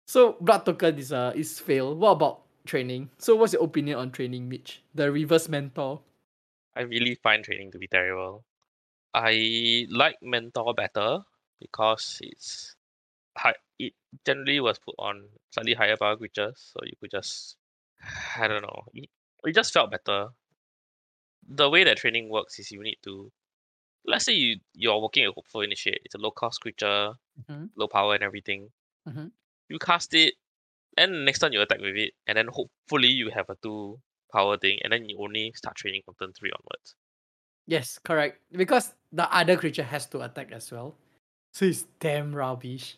So 0.07 0.37
blood 0.41 0.65
token 0.65 0.97
is 0.97 1.13
uh 1.13 1.33
is 1.35 1.57
fail. 1.59 1.93
What 1.97 2.17
about 2.21 2.41
training? 2.65 3.09
So 3.17 3.35
what's 3.35 3.53
your 3.53 3.63
opinion 3.65 3.97
on 3.97 4.09
training, 4.13 4.49
Mitch? 4.49 4.81
The 4.93 5.11
reverse 5.11 5.49
mentor. 5.49 6.01
I 6.77 6.81
really 6.85 7.15
find 7.21 7.43
training 7.43 7.71
to 7.73 7.79
be 7.81 7.87
terrible. 7.89 8.45
I 9.13 9.85
like 9.89 10.17
mentor 10.21 10.73
better 10.73 11.21
because 11.61 12.21
it's. 12.21 12.75
It 13.79 13.93
generally 14.25 14.59
was 14.59 14.79
put 14.79 14.95
on 14.99 15.29
slightly 15.51 15.73
higher 15.73 15.97
power 15.97 16.17
creatures, 16.17 16.71
so 16.73 16.79
you 16.85 16.93
could 16.99 17.11
just 17.11 17.57
I 18.37 18.47
don't 18.47 18.61
know. 18.63 18.83
It, 18.93 19.09
it 19.45 19.55
just 19.55 19.73
felt 19.73 19.91
better. 19.91 20.29
The 21.47 21.69
way 21.69 21.83
that 21.83 21.97
training 21.97 22.29
works 22.29 22.59
is 22.59 22.71
you 22.71 22.81
need 22.81 22.97
to 23.03 23.31
let's 24.05 24.25
say 24.25 24.33
you 24.33 24.59
you're 24.73 25.01
working 25.01 25.25
a 25.27 25.31
hopeful 25.31 25.61
initiate. 25.61 26.01
It's 26.05 26.15
a 26.15 26.19
low 26.19 26.31
cost 26.31 26.61
creature, 26.61 27.15
Mhm. 27.41 27.71
low 27.75 27.87
power 27.87 28.15
and 28.15 28.23
everything. 28.23 28.71
Mhm. 29.07 29.31
You 29.69 29.79
cast 29.79 30.13
it, 30.13 30.35
and 30.97 31.25
next 31.25 31.39
time 31.39 31.53
you 31.53 31.61
attack 31.61 31.81
with 31.81 31.97
it, 31.97 32.15
and 32.27 32.37
then 32.37 32.47
hopefully 32.47 33.09
you 33.09 33.29
have 33.31 33.49
a 33.49 33.55
two 33.57 34.01
power 34.31 34.57
thing, 34.57 34.79
and 34.83 34.93
then 34.93 35.09
you 35.09 35.19
only 35.19 35.53
start 35.53 35.77
training 35.77 36.03
from 36.03 36.15
turn 36.15 36.33
three 36.33 36.51
onwards. 36.51 36.95
Yes, 37.67 37.99
correct. 37.99 38.41
Because 38.51 38.95
the 39.11 39.31
other 39.33 39.57
creature 39.57 39.83
has 39.83 40.05
to 40.07 40.21
attack 40.21 40.51
as 40.51 40.71
well. 40.71 40.95
So 41.53 41.65
it's 41.65 41.83
damn 41.99 42.35
rubbish. 42.35 42.97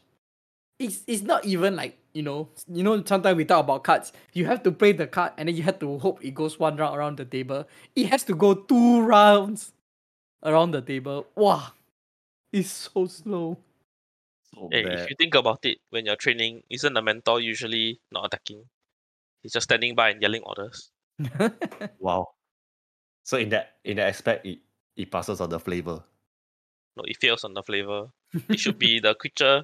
It's 0.81 1.03
it's 1.05 1.21
not 1.21 1.45
even 1.45 1.75
like, 1.77 1.99
you 2.13 2.23
know, 2.25 2.49
you 2.67 2.81
know, 2.81 2.97
sometimes 3.05 3.37
we 3.37 3.45
talk 3.45 3.61
about 3.63 3.83
cards. 3.83 4.11
You 4.33 4.45
have 4.49 4.63
to 4.63 4.71
play 4.71 4.93
the 4.93 5.05
card 5.05 5.33
and 5.37 5.47
then 5.47 5.55
you 5.55 5.61
have 5.61 5.77
to 5.79 5.99
hope 5.99 6.25
it 6.25 6.33
goes 6.33 6.57
one 6.57 6.75
round 6.75 6.97
around 6.97 7.17
the 7.21 7.25
table. 7.25 7.67
It 7.95 8.07
has 8.07 8.23
to 8.25 8.33
go 8.33 8.55
two 8.55 9.01
rounds 9.05 9.73
around 10.43 10.71
the 10.71 10.81
table. 10.81 11.27
Wow. 11.35 11.73
It's 12.51 12.89
so 12.89 13.05
slow. 13.05 13.57
So 14.55 14.69
Hey, 14.71 14.83
bad. 14.83 14.99
if 14.99 15.09
you 15.09 15.15
think 15.17 15.35
about 15.35 15.63
it, 15.65 15.77
when 15.91 16.05
you're 16.05 16.17
training, 16.17 16.63
isn't 16.69 16.93
the 16.93 17.01
mentor 17.01 17.39
usually 17.39 18.01
not 18.11 18.25
attacking? 18.25 18.65
He's 19.43 19.53
just 19.53 19.65
standing 19.65 19.93
by 19.95 20.09
and 20.09 20.21
yelling 20.21 20.41
orders. 20.43 20.89
Wow. 21.99 22.29
So 23.23 23.37
in 23.37 23.49
that 23.49 23.77
in 23.85 23.97
that 23.97 24.07
aspect, 24.09 24.45
it, 24.45 24.59
it 24.97 25.11
passes 25.11 25.39
on 25.41 25.49
the 25.49 25.59
flavor. 25.59 26.03
No, 26.97 27.03
it 27.05 27.17
fails 27.17 27.43
on 27.43 27.53
the 27.53 27.61
flavor. 27.63 28.09
It 28.49 28.59
should 28.59 28.79
be 28.79 28.99
the 28.99 29.13
creature 29.15 29.63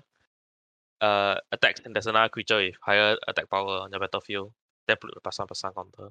uh 1.02 1.36
attacks 1.52 1.82
and 1.86 1.96
there's 1.96 2.08
another 2.08 2.30
creature 2.30 2.58
with 2.58 2.76
higher 2.82 3.18
attack 3.28 3.50
power 3.50 3.82
on 3.82 3.92
the 3.92 4.00
battlefield. 4.00 4.52
Then 4.88 4.98
put 5.00 5.14
the 5.14 5.22
plus 5.22 5.38
one 5.40 5.48
plus 5.48 5.64
one 5.64 5.74
counter. 5.74 6.10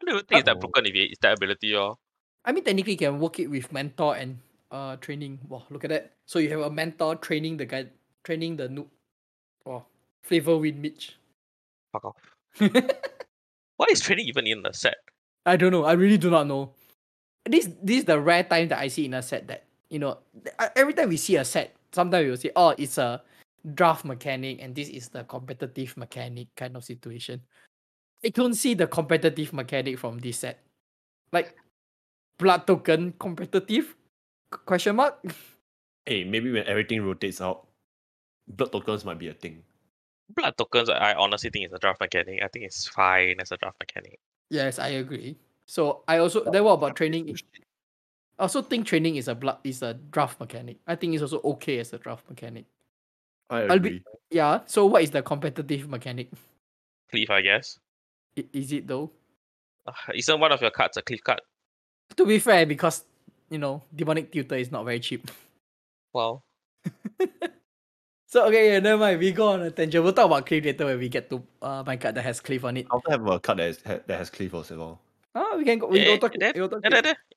I 0.00 0.04
don't 0.04 0.14
even 0.14 0.26
think 0.26 0.38
it's 0.40 0.46
that 0.46 0.60
broken 0.60 0.86
if 0.86 0.94
it- 0.94 1.10
it's 1.10 1.18
that 1.20 1.36
ability 1.36 1.74
or 1.74 1.96
I 2.44 2.52
mean, 2.52 2.64
technically, 2.64 2.92
you 2.92 2.98
can 2.98 3.18
work 3.18 3.38
it 3.40 3.48
with 3.48 3.72
mentor 3.72 4.16
and 4.16 4.38
uh 4.70 4.96
training. 4.96 5.40
Wow, 5.48 5.64
look 5.70 5.84
at 5.84 5.90
that. 5.90 6.12
So 6.26 6.38
you 6.38 6.50
have 6.50 6.60
a 6.60 6.70
mentor 6.70 7.16
training 7.16 7.56
the 7.56 7.66
guy, 7.66 7.86
training 8.24 8.56
the 8.56 8.68
noob. 8.68 8.86
Wow, 9.64 9.86
flavor 10.22 10.56
win 10.56 10.80
Mitch. 10.80 11.16
fuck 11.92 12.04
off. 12.04 12.16
Why 13.76 13.86
is 13.90 14.00
training 14.00 14.26
even 14.26 14.46
in 14.46 14.62
the 14.62 14.72
set? 14.72 14.96
I 15.46 15.56
don't 15.56 15.72
know. 15.72 15.84
I 15.84 15.92
really 15.92 16.18
do 16.18 16.30
not 16.30 16.46
know. 16.46 16.72
This 17.44 17.68
this 17.82 18.00
is 18.00 18.04
the 18.04 18.20
rare 18.20 18.44
time 18.44 18.68
that 18.68 18.78
I 18.78 18.88
see 18.88 19.06
in 19.06 19.14
a 19.14 19.22
set 19.22 19.46
that 19.48 19.64
you 19.88 19.98
know. 19.98 20.18
Every 20.76 20.92
time 20.94 21.08
we 21.08 21.16
see 21.16 21.36
a 21.36 21.44
set, 21.44 21.74
sometimes 21.92 22.24
we 22.24 22.30
will 22.30 22.36
say, 22.36 22.50
"Oh, 22.54 22.74
it's 22.76 22.98
a 22.98 23.22
draft 23.74 24.04
mechanic," 24.04 24.58
and 24.60 24.74
this 24.74 24.88
is 24.88 25.08
the 25.08 25.24
competitive 25.24 25.96
mechanic 25.96 26.48
kind 26.56 26.76
of 26.76 26.84
situation. 26.84 27.42
I 28.24 28.30
don't 28.30 28.54
see 28.54 28.74
the 28.74 28.86
competitive 28.86 29.52
mechanic 29.52 29.98
from 29.98 30.18
this 30.18 30.38
set, 30.38 30.60
like 31.32 31.54
blood 32.38 32.66
token 32.66 33.12
competitive? 33.18 33.94
Question 34.50 34.96
mark. 34.96 35.20
Hey, 36.06 36.24
maybe 36.24 36.50
when 36.50 36.64
everything 36.64 37.02
rotates 37.02 37.42
out, 37.42 37.68
blood 38.48 38.72
tokens 38.72 39.04
might 39.04 39.18
be 39.18 39.28
a 39.28 39.34
thing. 39.34 39.62
Blood 40.30 40.56
tokens, 40.56 40.88
I 40.88 41.12
honestly 41.12 41.50
think 41.50 41.66
it's 41.66 41.74
a 41.74 41.78
draft 41.78 42.00
mechanic. 42.00 42.42
I 42.42 42.48
think 42.48 42.64
it's 42.64 42.88
fine 42.88 43.36
as 43.40 43.52
a 43.52 43.58
draft 43.58 43.76
mechanic. 43.78 44.18
Yes, 44.48 44.78
I 44.78 44.88
agree. 45.04 45.36
So 45.66 46.04
I 46.08 46.16
also 46.16 46.50
then 46.50 46.64
what 46.64 46.80
about 46.80 46.96
training? 46.96 47.36
I 48.38 48.42
also 48.42 48.62
think 48.62 48.86
training 48.86 49.16
is 49.16 49.28
a 49.28 49.34
blood 49.34 49.58
is 49.64 49.82
a 49.82 49.92
draft 49.92 50.40
mechanic. 50.40 50.78
I 50.86 50.96
think 50.96 51.12
it's 51.12 51.20
also 51.20 51.42
okay 51.44 51.78
as 51.78 51.92
a 51.92 51.98
draft 51.98 52.26
mechanic. 52.30 52.64
I 53.50 53.62
I'll 53.62 53.78
be- 53.78 53.88
agree. 53.88 54.04
Yeah. 54.30 54.60
So 54.66 54.86
what 54.86 55.02
is 55.02 55.10
the 55.10 55.22
competitive 55.22 55.88
mechanic? 55.88 56.28
Cleave, 57.10 57.30
I 57.30 57.40
guess. 57.40 57.78
I- 58.36 58.46
Is 58.52 58.72
it 58.72 58.86
though? 58.86 59.10
Uh, 59.86 59.92
isn't 60.14 60.40
one 60.40 60.52
of 60.52 60.60
your 60.60 60.70
cards 60.70 60.96
a 60.96 61.02
cleave 61.02 61.24
card? 61.24 61.40
To 62.16 62.26
be 62.26 62.38
fair, 62.38 62.66
because 62.66 63.04
you 63.50 63.58
know, 63.58 63.82
demonic 63.94 64.30
tutor 64.30 64.56
is 64.56 64.70
not 64.70 64.84
very 64.84 65.00
cheap. 65.00 65.30
Well, 66.12 66.44
So 68.28 68.44
okay, 68.48 68.72
yeah, 68.72 68.80
never 68.80 69.00
mind. 69.00 69.20
We 69.20 69.32
go 69.32 69.48
on 69.56 69.62
a 69.62 69.70
tangent. 69.70 70.04
We'll 70.04 70.12
talk 70.12 70.26
about 70.26 70.44
cleave 70.44 70.66
later 70.66 70.84
when 70.84 70.98
we 70.98 71.08
get 71.08 71.30
to 71.30 71.42
uh 71.62 71.82
my 71.86 71.96
card 71.96 72.14
that 72.14 72.22
has 72.28 72.40
cleave 72.40 72.64
on 72.64 72.76
it. 72.76 72.86
I 72.90 72.94
also 72.94 73.10
have 73.10 73.26
a 73.26 73.40
card 73.40 73.58
that, 73.58 73.68
is, 73.68 73.80
ha- 73.86 74.00
that 74.06 74.18
has 74.18 74.28
cleave 74.28 74.54
also. 74.54 74.76
well. 74.76 75.00
Ah, 75.34 75.56
we 75.56 75.64
can 75.64 75.78
go. 75.78 75.86
We 75.88 76.00
eh, 76.00 76.04
go 76.04 76.18
talk. 76.18 76.34
there- 76.38 76.52
we 76.52 76.60
go 76.60 76.68
talk 76.68 76.84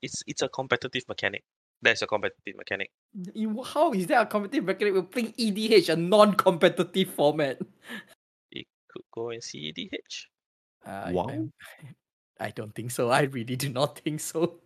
it's 0.01 0.21
it's 0.27 0.41
a 0.41 0.49
competitive 0.49 1.03
mechanic. 1.07 1.43
That's 1.81 2.01
a 2.01 2.07
competitive 2.07 2.55
mechanic. 2.55 2.91
You- 3.33 3.63
How 3.63 3.91
is 3.93 4.07
that 4.07 4.21
a 4.21 4.25
competitive 4.25 4.65
mechanic? 4.65 4.93
We're 4.93 5.03
playing 5.03 5.33
EDH, 5.37 5.89
a 5.89 5.95
non-competitive 5.95 7.09
format. 7.09 7.59
You 8.51 8.63
could 8.89 9.03
go 9.13 9.29
and 9.31 9.43
see 9.43 9.71
DH. 9.71 10.27
Uh, 10.85 10.89
I- 10.89 11.11
Wow. 11.13 11.27
I'm- 11.29 11.53
I 12.39 12.49
don't 12.51 12.73
think 12.73 12.91
so. 12.91 13.09
I 13.09 13.21
really 13.23 13.55
do 13.55 13.69
not 13.69 13.99
think 13.99 14.19
so. 14.19 14.61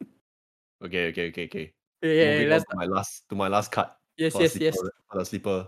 Okay, 0.83 1.07
okay, 1.09 1.27
okay, 1.29 1.45
okay. 1.45 1.71
Yeah, 2.01 2.31
Moving 2.33 2.49
let's. 2.49 2.65
to 2.65 2.75
my 2.75 2.85
last 2.85 3.27
to 3.29 3.35
my 3.35 3.47
last 3.47 3.71
card. 3.71 3.89
Yes, 4.17 4.33
for 4.33 4.39
the 4.39 4.43
yes, 4.43 4.55
yes. 4.57 4.75
sleeper, 4.75 4.91
For 5.11 5.17
the 5.19 5.25
sleeper. 5.25 5.67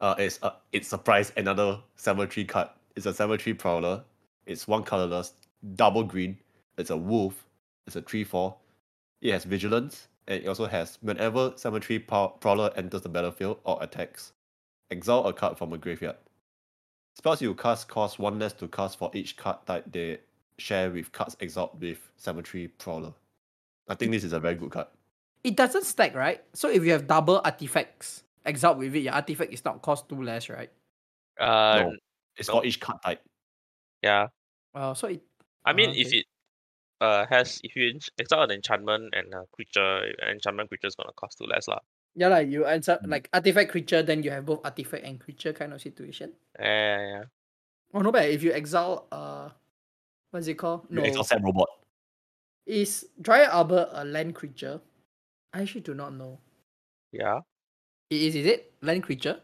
Uh, 0.00 0.14
it's 0.18 0.38
uh, 0.42 0.56
it's 0.72 0.88
surprise 0.88 1.32
another 1.36 1.80
cemetery 1.96 2.44
card. 2.44 2.68
It's 2.96 3.06
a 3.06 3.14
cemetery 3.14 3.54
prowler. 3.54 4.04
It's 4.46 4.66
one 4.68 4.82
colorless, 4.82 5.34
double 5.76 6.04
green. 6.04 6.38
It's 6.76 6.90
a 6.90 6.96
wolf. 6.96 7.46
It's 7.86 7.96
a 7.96 8.02
three 8.02 8.24
four. 8.24 8.56
It 9.22 9.32
has 9.32 9.44
vigilance, 9.44 10.08
and 10.26 10.42
it 10.42 10.48
also 10.48 10.66
has 10.66 10.98
whenever 11.02 11.52
cemetery 11.56 11.98
prow- 11.98 12.28
prowler 12.40 12.70
enters 12.76 13.02
the 13.02 13.08
battlefield 13.08 13.58
or 13.64 13.82
attacks, 13.82 14.32
exile 14.90 15.26
a 15.26 15.32
card 15.32 15.58
from 15.58 15.72
a 15.72 15.78
graveyard. 15.78 16.16
Spells 17.16 17.40
you 17.40 17.54
cast 17.54 17.88
cost 17.88 18.18
one 18.18 18.38
less 18.38 18.52
to 18.54 18.68
cast 18.68 18.98
for 18.98 19.10
each 19.14 19.36
card 19.36 19.58
type 19.66 19.84
they 19.92 20.18
share 20.58 20.90
with 20.90 21.12
cards 21.12 21.36
exiled 21.40 21.80
with 21.80 21.98
cemetery 22.16 22.68
prowler. 22.68 23.12
I 23.88 23.94
think 23.94 24.12
this 24.12 24.24
is 24.24 24.32
a 24.32 24.40
very 24.40 24.54
good 24.54 24.70
card. 24.70 24.86
It 25.44 25.56
doesn't 25.56 25.84
stack, 25.84 26.14
right? 26.14 26.42
So 26.54 26.68
if 26.70 26.84
you 26.84 26.92
have 26.92 27.06
double 27.06 27.40
artifacts 27.44 28.22
exiled 28.46 28.78
with 28.78 28.94
it, 28.96 29.00
your 29.00 29.12
artifact 29.12 29.52
is 29.52 29.64
not 29.64 29.82
cost 29.82 30.08
two 30.08 30.22
less, 30.22 30.48
right? 30.48 30.70
Uh, 31.38 31.82
No. 31.84 31.96
It's 32.36 32.48
no. 32.48 32.54
for 32.56 32.64
each 32.66 32.80
card 32.80 32.98
type. 33.04 33.20
yeah. 34.02 34.28
Uh, 34.74 34.92
so 34.94 35.06
it. 35.08 35.22
I 35.64 35.72
mean, 35.72 35.90
Ah, 35.90 35.94
if 35.94 36.06
okay. 36.08 36.18
it 36.18 36.26
uh 37.00 37.26
has 37.26 37.60
if 37.64 37.76
you 37.76 37.98
exile 38.18 38.42
an 38.42 38.50
enchantment 38.52 39.14
and 39.14 39.32
a 39.34 39.46
creature, 39.52 40.12
an 40.22 40.28
enchantment 40.30 40.68
creature 40.70 40.88
is 40.88 40.94
gonna 40.96 41.12
cost 41.14 41.38
two 41.38 41.46
less 41.46 41.68
lah. 41.68 41.80
Yeah, 42.14 42.28
like 42.28 42.48
you 42.48 42.64
answer 42.66 43.00
Mm. 43.02 43.10
like 43.10 43.28
artifact 43.32 43.70
creature, 43.70 44.02
then 44.02 44.22
you 44.22 44.30
have 44.30 44.46
both 44.46 44.60
artifact 44.64 45.04
and 45.04 45.20
creature 45.20 45.52
kind 45.52 45.72
of 45.72 45.80
situation. 45.82 46.34
Yeah, 46.58 46.66
yeah, 46.66 47.06
yeah. 47.08 47.24
Oh, 47.94 48.00
no 48.02 48.12
bad. 48.12 48.30
If 48.30 48.42
you 48.42 48.52
exile, 48.52 49.06
uh, 49.10 49.50
what's 50.30 50.46
it 50.48 50.54
called? 50.56 50.88
You 50.92 50.96
No, 50.96 51.04
exile 51.04 51.24
set 51.24 51.42
robot. 51.42 51.68
is 52.66 53.08
Dryad 53.20 53.48
Arbor 53.50 53.88
a 53.92 54.04
land 54.04 54.34
creature? 54.34 54.80
I 55.52 55.62
actually 55.62 55.82
do 55.82 55.94
not 55.94 56.14
know. 56.14 56.40
Yeah, 57.12 57.40
It 58.08 58.22
is, 58.22 58.34
is 58.34 58.46
it 58.46 58.72
land 58.80 59.02
creature? 59.02 59.42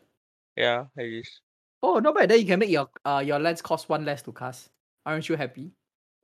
yeah, 0.56 0.86
it 0.96 1.02
is. 1.12 1.40
Oh, 1.82 1.98
not 1.98 2.14
bad. 2.14 2.30
Then 2.30 2.40
you 2.40 2.46
can 2.46 2.58
make 2.58 2.70
your 2.70 2.90
uh 3.04 3.22
your 3.24 3.38
lands 3.38 3.60
cost 3.62 3.88
one 3.88 4.04
less 4.04 4.22
to 4.22 4.32
cast. 4.32 4.70
Aren't 5.04 5.28
you 5.28 5.36
happy? 5.36 5.72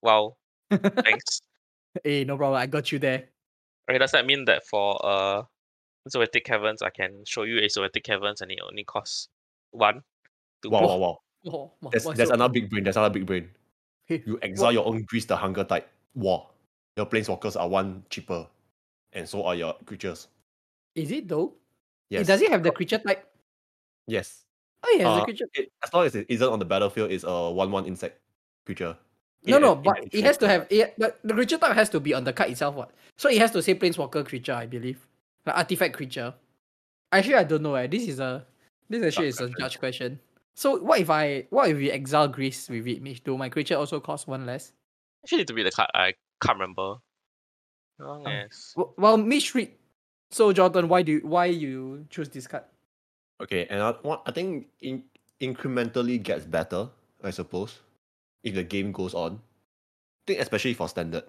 Wow, 0.00 0.38
thanks. 0.70 1.42
hey, 2.04 2.24
no 2.24 2.36
problem. 2.36 2.60
I 2.60 2.66
got 2.66 2.90
you 2.92 2.98
there. 2.98 3.24
Okay, 3.88 3.98
does 3.98 4.12
that 4.12 4.26
mean 4.26 4.44
that 4.46 4.66
for 4.66 4.98
uh 5.04 5.42
Zoetic 6.08 6.44
Caverns 6.44 6.82
I 6.82 6.90
can 6.90 7.24
show 7.26 7.42
you 7.42 7.58
a 7.58 7.68
Zoetic 7.68 8.04
Caverns 8.04 8.40
and 8.40 8.50
it 8.50 8.58
only 8.68 8.84
costs 8.84 9.28
one? 9.70 10.02
to 10.62 10.70
Wow, 10.70 10.80
block. 10.80 11.00
wow, 11.00 11.18
wow. 11.44 11.72
Wha- 11.82 11.90
There's, 11.90 12.04
there's 12.04 12.28
so? 12.28 12.34
another 12.34 12.52
big 12.54 12.70
brain. 12.70 12.84
There's 12.84 12.96
another 12.96 13.12
big 13.12 13.26
brain. 13.26 13.50
Hey, 14.06 14.22
You 14.26 14.34
what- 14.34 14.44
exile 14.44 14.72
your 14.72 14.86
own 14.86 15.02
Grist 15.02 15.28
the 15.28 15.36
Hunger 15.36 15.64
Tide. 15.64 15.84
Wow. 16.14 16.50
Your 16.96 17.06
planeswalkers 17.06 17.60
are 17.60 17.68
one 17.68 18.04
cheaper. 18.10 18.46
And 19.12 19.28
so 19.28 19.44
are 19.44 19.54
your 19.54 19.74
creatures. 19.84 20.28
Is 20.94 21.10
it 21.10 21.28
though? 21.28 21.54
Yes. 22.08 22.22
It, 22.22 22.26
does 22.26 22.42
it 22.42 22.50
have 22.50 22.62
the 22.62 22.70
creature 22.70 22.98
type? 22.98 23.28
Yes. 24.06 24.44
Oh, 24.82 24.96
yeah, 24.98 25.08
Uh, 25.08 25.18
the 25.18 25.24
creature. 25.24 25.46
it- 25.54 25.72
as 25.84 25.92
long 25.92 26.06
as 26.06 26.14
it 26.14 26.26
isn't 26.28 26.48
on 26.48 26.58
the 26.58 26.64
battlefield, 26.64 27.10
it's 27.10 27.24
a 27.24 27.50
one-one 27.50 27.86
insect 27.86 28.18
creature. 28.64 28.96
No, 29.46 29.58
no, 29.58 29.76
but 29.76 29.98
it 30.12 30.24
has 30.24 30.36
to 30.38 30.48
have 30.48 30.66
it, 30.70 30.94
but 30.98 31.18
the 31.22 31.34
creature 31.34 31.58
type 31.58 31.74
has 31.74 31.88
to 31.90 32.00
be 32.00 32.14
on 32.14 32.24
the 32.24 32.32
card 32.32 32.50
itself, 32.50 32.74
what? 32.74 32.90
So 33.16 33.28
it 33.28 33.38
has 33.38 33.50
to 33.52 33.62
say 33.62 33.74
planeswalker 33.74 34.26
creature, 34.26 34.52
I 34.54 34.66
believe. 34.66 35.06
Like 35.44 35.56
artifact 35.56 35.94
creature. 35.94 36.34
Actually, 37.12 37.36
I 37.36 37.44
don't 37.44 37.62
know. 37.62 37.74
Eh. 37.76 37.86
This 37.86 38.08
is 38.08 38.18
a 38.18 38.44
this 38.90 39.02
actually 39.04 39.28
is 39.28 39.40
a 39.40 39.48
judge 39.58 39.78
question. 39.78 40.18
So 40.54 40.78
what 40.78 41.00
if 41.00 41.10
I 41.10 41.46
what 41.50 41.70
if 41.70 41.76
we 41.76 41.90
exile 41.90 42.28
Grist 42.28 42.70
with 42.70 42.86
it? 42.86 43.02
Mitch? 43.02 43.22
Do 43.22 43.36
my 43.38 43.48
creature 43.48 43.76
also 43.76 44.00
cost 44.00 44.26
one 44.26 44.46
less? 44.46 44.72
Actually, 45.24 45.38
need 45.38 45.48
to 45.48 45.54
read 45.54 45.66
the 45.66 45.70
card. 45.70 45.90
I 45.94 46.14
can't 46.42 46.58
remember. 46.58 46.96
As 48.00 48.06
long 48.06 48.26
Um, 48.26 48.32
as 48.32 48.72
Well, 48.76 48.94
well 48.96 49.16
Mitch 49.16 49.54
read. 49.54 49.72
So 50.30 50.52
Jordan, 50.52 50.88
why 50.88 51.02
do 51.02 51.12
you, 51.12 51.20
why 51.22 51.46
you 51.46 52.06
choose 52.10 52.28
this 52.28 52.46
card? 52.46 52.64
Okay, 53.40 53.66
and 53.70 53.80
I, 53.82 53.92
what, 54.02 54.22
I 54.26 54.32
think 54.32 54.66
in, 54.80 55.04
incrementally 55.40 56.20
gets 56.22 56.44
better, 56.44 56.88
I 57.22 57.30
suppose, 57.30 57.80
if 58.42 58.54
the 58.54 58.64
game 58.64 58.92
goes 58.92 59.14
on. 59.14 59.34
I 59.34 60.22
think 60.26 60.40
especially 60.40 60.74
for 60.74 60.88
standard. 60.88 61.24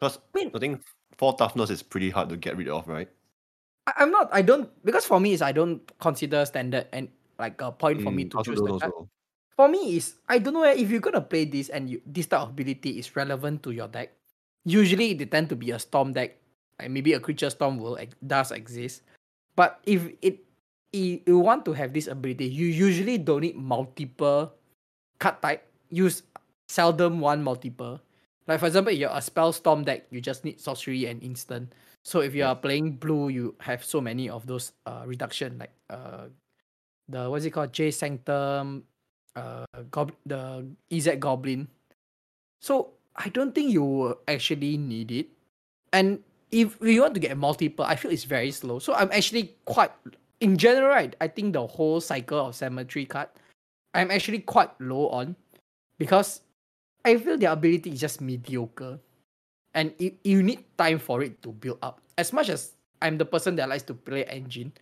Because. 0.00 0.18
I 0.34 0.58
think 0.58 0.82
four 1.18 1.36
toughness 1.36 1.70
is 1.70 1.82
pretty 1.82 2.10
hard 2.10 2.28
to 2.28 2.36
get 2.36 2.56
rid 2.56 2.68
of, 2.68 2.86
right? 2.88 3.08
I, 3.86 3.92
I'm 3.98 4.10
not. 4.10 4.28
I 4.32 4.42
don't 4.42 4.70
because 4.84 5.04
for 5.04 5.20
me 5.20 5.32
is 5.32 5.42
I 5.42 5.52
don't 5.52 5.80
consider 6.00 6.44
standard 6.46 6.86
and 6.92 7.08
like 7.38 7.60
a 7.60 7.72
point 7.72 8.02
for 8.02 8.10
me 8.10 8.24
Mm, 8.24 8.30
to 8.30 8.36
also 8.38 8.50
choose 8.52 8.60
don't 8.60 8.72
the 8.72 8.80
card. 8.80 8.92
For 9.56 9.68
me 9.68 9.96
is 9.96 10.14
I 10.28 10.38
don't 10.38 10.54
know 10.54 10.62
eh, 10.64 10.74
if 10.78 10.90
you're 10.90 11.00
gonna 11.04 11.20
play 11.20 11.44
this 11.44 11.68
and 11.68 11.88
you 11.88 12.00
this 12.06 12.26
type 12.26 12.40
of 12.42 12.50
ability 12.50 12.98
is 12.98 13.14
relevant 13.14 13.62
to 13.64 13.70
your 13.70 13.88
deck. 13.88 14.12
Usually 14.64 15.14
they 15.14 15.26
tend 15.26 15.48
to 15.50 15.56
be 15.56 15.70
a 15.70 15.78
storm 15.78 16.12
deck, 16.12 16.36
and 16.80 16.92
maybe 16.94 17.12
a 17.12 17.20
creature 17.20 17.50
storm 17.50 17.78
will 17.78 17.98
does 18.26 18.50
exist. 18.50 19.02
But 19.54 19.78
if 19.84 20.08
it 20.22 20.42
i- 20.94 21.22
you 21.26 21.38
want 21.38 21.64
to 21.66 21.72
have 21.74 21.92
this 21.92 22.08
ability, 22.08 22.46
you 22.48 22.66
usually 22.66 23.18
don't 23.18 23.42
need 23.42 23.56
multiple 23.56 24.52
card 25.20 25.38
type. 25.42 25.62
Use 25.94 26.26
seldom 26.66 27.20
one 27.20 27.42
multiple. 27.42 28.00
Like 28.46 28.58
for 28.58 28.66
example, 28.66 28.92
if 28.92 28.98
you're 28.98 29.14
a 29.14 29.22
spell 29.22 29.52
storm 29.52 29.84
deck, 29.84 30.06
you 30.10 30.20
just 30.20 30.44
need 30.44 30.60
sorcery 30.60 31.06
and 31.06 31.22
instant. 31.22 31.72
So 32.02 32.20
if 32.20 32.34
you 32.34 32.44
are 32.44 32.56
playing 32.56 32.98
blue, 32.98 33.28
you 33.30 33.54
have 33.60 33.84
so 33.84 34.00
many 34.00 34.28
of 34.28 34.46
those 34.46 34.72
uh 34.86 35.06
reduction 35.06 35.56
like 35.58 35.72
uh 35.88 36.26
the 37.08 37.30
what's 37.30 37.44
it 37.44 37.54
called 37.54 37.72
J 37.72 37.90
Sanctum, 37.90 38.82
uh 39.36 39.64
gob- 39.90 40.18
the 40.26 40.66
EZ 40.90 41.16
Goblin. 41.22 41.68
So 42.60 42.90
I 43.14 43.28
don't 43.28 43.54
think 43.54 43.70
you 43.70 44.18
actually 44.26 44.76
need 44.76 45.12
it. 45.12 45.28
And 45.92 46.18
if 46.50 46.80
we 46.80 46.98
want 46.98 47.14
to 47.14 47.20
get 47.20 47.36
multiple, 47.38 47.84
I 47.84 47.94
feel 47.94 48.10
it's 48.10 48.24
very 48.24 48.50
slow. 48.50 48.78
So 48.80 48.94
I'm 48.94 49.12
actually 49.12 49.54
quite 49.64 49.92
in 50.40 50.58
general, 50.58 50.88
right? 50.88 51.14
I 51.20 51.28
think 51.28 51.52
the 51.52 51.66
whole 51.66 52.00
cycle 52.00 52.50
of 52.50 52.54
cemetery 52.54 53.06
card, 53.06 53.28
I'm 53.94 54.10
actually 54.10 54.40
quite 54.40 54.70
low 54.80 55.08
on 55.08 55.36
because 55.98 56.40
I 57.04 57.16
feel 57.16 57.36
their 57.36 57.52
ability 57.52 57.90
is 57.92 58.00
just 58.00 58.20
mediocre. 58.20 58.98
And 59.74 59.92
you, 59.98 60.12
you 60.22 60.42
need 60.42 60.64
time 60.78 60.98
for 60.98 61.22
it 61.22 61.42
to 61.42 61.50
build 61.50 61.78
up. 61.82 62.00
As 62.16 62.32
much 62.32 62.48
as 62.48 62.72
I'm 63.02 63.18
the 63.18 63.24
person 63.24 63.56
that 63.56 63.68
likes 63.68 63.82
to 63.84 63.94
play 63.94 64.24
engine, 64.24 64.72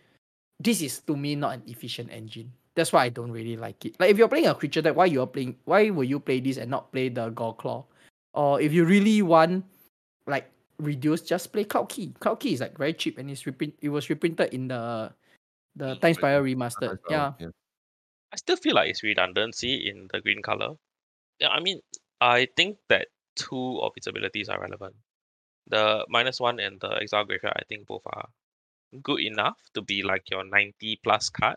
this 0.59 0.81
is 0.81 0.99
to 1.01 1.15
me 1.15 1.35
not 1.35 1.55
an 1.55 1.63
efficient 1.67 2.11
engine. 2.11 2.51
That's 2.75 2.93
why 2.93 3.05
I 3.05 3.09
don't 3.09 3.31
really 3.31 3.57
like 3.57 3.85
it. 3.85 3.99
Like 3.99 4.11
if 4.11 4.17
you're 4.17 4.27
playing 4.27 4.47
a 4.47 4.55
creature 4.55 4.81
deck, 4.81 4.95
why 4.95 5.05
you're 5.05 5.27
playing 5.27 5.57
why 5.65 5.89
will 5.89 6.05
you 6.05 6.19
play 6.19 6.39
this 6.39 6.57
and 6.57 6.71
not 6.71 6.91
play 6.91 7.09
the 7.09 7.31
Goreclaw? 7.31 7.85
Or 8.33 8.61
if 8.61 8.73
you 8.73 8.85
really 8.85 9.21
want 9.21 9.65
like 10.25 10.49
reduce, 10.79 11.21
just 11.21 11.51
play 11.51 11.65
Cloud 11.65 11.89
Key. 11.89 12.13
Cloud 12.19 12.39
Key 12.39 12.53
is 12.53 12.61
like 12.61 12.77
very 12.77 12.93
cheap 12.93 13.17
and 13.17 13.29
it's 13.29 13.45
reprint 13.45 13.73
it 13.81 13.89
was 13.89 14.09
reprinted 14.09 14.53
in 14.53 14.69
the 14.69 15.11
the 15.75 15.95
Time 15.95 16.13
Spiral 16.13 16.43
remastered. 16.43 16.93
As 16.93 16.99
Yeah. 17.09 17.33
I 18.31 18.35
still 18.37 18.57
feel 18.57 18.75
like 18.75 18.89
it's 18.89 19.03
redundancy 19.03 19.89
in 19.89 20.07
the 20.11 20.21
green 20.21 20.41
color. 20.41 20.75
Yeah, 21.39 21.49
I 21.49 21.59
mean, 21.59 21.81
I 22.21 22.47
think 22.55 22.77
that 22.89 23.07
two 23.35 23.79
of 23.81 23.91
its 23.95 24.07
abilities 24.07 24.49
are 24.49 24.59
relevant. 24.59 24.95
The 25.67 26.05
minus 26.09 26.39
one 26.39 26.59
and 26.59 26.79
the 26.79 26.89
exile 27.01 27.25
graveyard, 27.25 27.55
I 27.57 27.63
think 27.67 27.87
both 27.87 28.03
are 28.05 28.29
good 29.01 29.21
enough 29.21 29.57
to 29.73 29.81
be 29.81 30.03
like 30.03 30.29
your 30.29 30.43
90 30.43 30.99
plus 31.03 31.29
card. 31.29 31.55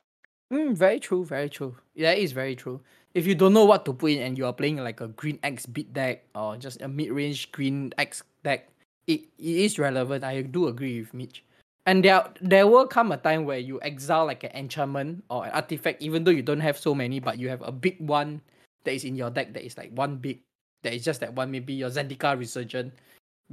Mm, 0.52 0.74
very 0.74 1.00
true, 1.00 1.24
very 1.24 1.48
true. 1.48 1.76
That 1.96 2.18
is 2.18 2.32
very 2.32 2.54
true. 2.54 2.80
If 3.14 3.26
you 3.26 3.34
don't 3.34 3.52
know 3.52 3.64
what 3.64 3.84
to 3.86 3.92
put 3.92 4.12
in 4.12 4.22
and 4.22 4.38
you 4.38 4.46
are 4.46 4.52
playing 4.52 4.76
like 4.76 5.00
a 5.00 5.08
green 5.08 5.38
X 5.42 5.66
beat 5.66 5.92
deck 5.92 6.24
or 6.34 6.56
just 6.56 6.80
a 6.80 6.88
mid 6.88 7.10
range 7.10 7.50
green 7.50 7.92
X 7.98 8.22
deck, 8.44 8.68
it, 9.06 9.22
it 9.38 9.56
is 9.66 9.78
relevant. 9.78 10.22
I 10.22 10.42
do 10.42 10.68
agree 10.68 11.00
with 11.00 11.14
Mitch. 11.14 11.42
And 11.86 12.04
there 12.04 12.26
there 12.40 12.66
will 12.66 12.86
come 12.86 13.10
a 13.12 13.16
time 13.16 13.44
where 13.44 13.58
you 13.58 13.80
exile 13.82 14.26
like 14.26 14.44
an 14.44 14.50
enchantment 14.54 15.24
or 15.30 15.46
an 15.46 15.52
artifact, 15.52 16.02
even 16.02 16.24
though 16.24 16.34
you 16.34 16.42
don't 16.42 16.60
have 16.60 16.78
so 16.78 16.94
many, 16.94 17.18
but 17.20 17.38
you 17.38 17.48
have 17.48 17.62
a 17.62 17.72
big 17.72 17.98
one 18.00 18.42
that 18.86 18.94
is 18.94 19.04
in 19.04 19.16
your 19.16 19.30
deck 19.30 19.52
that 19.52 19.64
is 19.66 19.76
like 19.76 19.90
one 19.92 20.16
big 20.16 20.40
that 20.82 20.94
is 20.94 21.04
just 21.04 21.20
that 21.20 21.34
one, 21.34 21.50
maybe 21.50 21.74
your 21.74 21.90
Zendikar 21.90 22.38
Resurgent. 22.38 22.94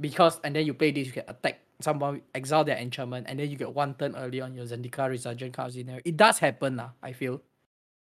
Because 0.00 0.40
and 0.44 0.54
then 0.54 0.66
you 0.66 0.74
play 0.74 0.90
this, 0.90 1.06
you 1.06 1.12
can 1.12 1.24
attack 1.28 1.60
someone, 1.80 2.22
exile 2.34 2.64
their 2.64 2.78
enchantment, 2.78 3.26
and 3.28 3.38
then 3.38 3.50
you 3.50 3.56
get 3.56 3.72
one 3.74 3.94
turn 3.94 4.14
early 4.16 4.40
on 4.40 4.54
your 4.54 4.64
Zendikar 4.64 5.10
Resurgent 5.10 5.52
cards 5.52 5.76
in 5.76 5.86
there. 5.86 6.00
It 6.04 6.16
does 6.16 6.38
happen, 6.38 6.76
lah, 6.76 6.90
I 7.02 7.12
feel. 7.12 7.42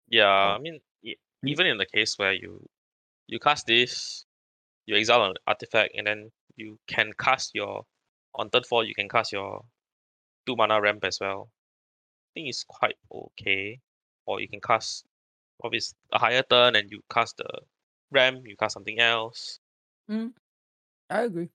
Yeah. 0.08 0.28
I 0.28 0.58
mean, 0.58 0.80
Mm. 1.44 1.50
even 1.50 1.66
in 1.66 1.76
the 1.76 1.86
case 1.86 2.18
where 2.18 2.32
you 2.32 2.64
you 3.26 3.38
cast 3.38 3.66
this, 3.66 4.24
you 4.86 4.96
exile 4.96 5.24
an 5.24 5.34
artifact, 5.46 5.92
and 5.94 6.06
then 6.06 6.32
you 6.56 6.78
can 6.86 7.12
cast 7.18 7.54
your 7.54 7.84
on 8.34 8.50
turn 8.50 8.64
four, 8.64 8.84
you 8.84 8.94
can 8.94 9.08
cast 9.08 9.32
your 9.32 9.64
two 10.46 10.56
mana 10.56 10.80
ramp 10.80 11.04
as 11.04 11.20
well. 11.20 11.50
I 11.52 12.40
think 12.40 12.48
it's 12.48 12.64
quite 12.64 12.96
okay. 13.12 13.80
Or 14.26 14.40
you 14.40 14.48
can 14.48 14.60
cast 14.60 15.04
obviously 15.64 15.96
a 16.12 16.18
higher 16.18 16.42
turn 16.48 16.76
and 16.76 16.90
you 16.90 17.00
cast 17.10 17.38
the 17.38 17.48
ramp, 18.12 18.42
you 18.44 18.54
cast 18.56 18.74
something 18.74 19.00
else. 19.00 19.58
Mm. 20.10 20.32
I 21.10 21.22
agree. 21.22 21.48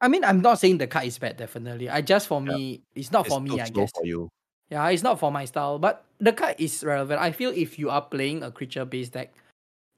I 0.00 0.06
mean, 0.06 0.22
I'm 0.22 0.40
not 0.40 0.60
saying 0.60 0.78
the 0.78 0.86
card 0.86 1.06
is 1.06 1.18
bad, 1.18 1.36
definitely. 1.36 1.90
I 1.90 2.02
just 2.02 2.28
for 2.28 2.40
Yeah. 2.40 2.52
me, 2.52 2.82
it's 2.94 3.10
not 3.10 3.26
It's 3.26 3.34
for 3.34 3.40
me, 3.40 3.60
I 3.60 3.68
guess. 3.68 3.90
for 3.94 4.04
you. 4.06 4.28
Yeah, 4.70 4.86
it's 4.90 5.02
not 5.02 5.18
for 5.18 5.32
my 5.32 5.46
style, 5.46 5.78
but 5.78 6.04
the 6.20 6.32
card 6.32 6.56
is 6.58 6.84
relevant. 6.84 7.20
I 7.20 7.32
feel 7.32 7.50
if 7.50 7.78
you 7.78 7.88
are 7.90 8.02
playing 8.02 8.42
a 8.44 8.52
creature 8.52 8.84
based 8.84 9.14
deck, 9.14 9.32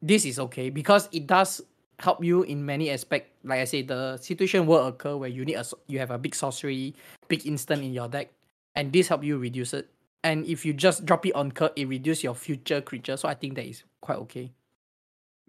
this 0.01 0.24
is 0.24 0.38
okay 0.38 0.70
because 0.70 1.09
it 1.12 1.26
does 1.26 1.61
help 1.98 2.24
you 2.24 2.44
in 2.44 2.64
many 2.64 2.88
aspects. 2.88 3.28
Like 3.44 3.61
I 3.61 3.64
say, 3.64 3.82
the 3.82 4.16
situation 4.16 4.66
will 4.66 4.86
occur 4.86 5.16
where 5.16 5.28
you 5.28 5.44
need 5.44 5.57
a 5.57 5.64
you 5.88 5.98
have 5.98 6.11
a 6.11 6.18
big 6.18 6.34
sorcery, 6.34 6.94
big 7.28 7.46
instant 7.46 7.82
in 7.82 7.92
your 7.92 8.09
deck, 8.09 8.30
and 8.76 8.92
this 8.92 9.09
help 9.09 9.24
you 9.24 9.36
reduce 9.38 9.74
it. 9.74 9.90
And 10.22 10.44
if 10.46 10.66
you 10.66 10.72
just 10.72 11.06
drop 11.06 11.24
it 11.24 11.34
on 11.34 11.52
curve, 11.52 11.72
it 11.76 11.88
reduce 11.88 12.22
your 12.22 12.34
future 12.34 12.80
creature. 12.80 13.16
So 13.16 13.28
I 13.28 13.34
think 13.34 13.54
that 13.54 13.64
is 13.64 13.84
quite 14.00 14.18
okay. 14.18 14.52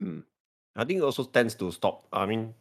Mm. 0.01 0.23
I 0.75 0.85
think 0.85 0.99
it 0.99 1.03
also 1.03 1.25
tends 1.25 1.55
to 1.55 1.71
stop. 1.71 2.07
I 2.13 2.25
mean, 2.25 2.53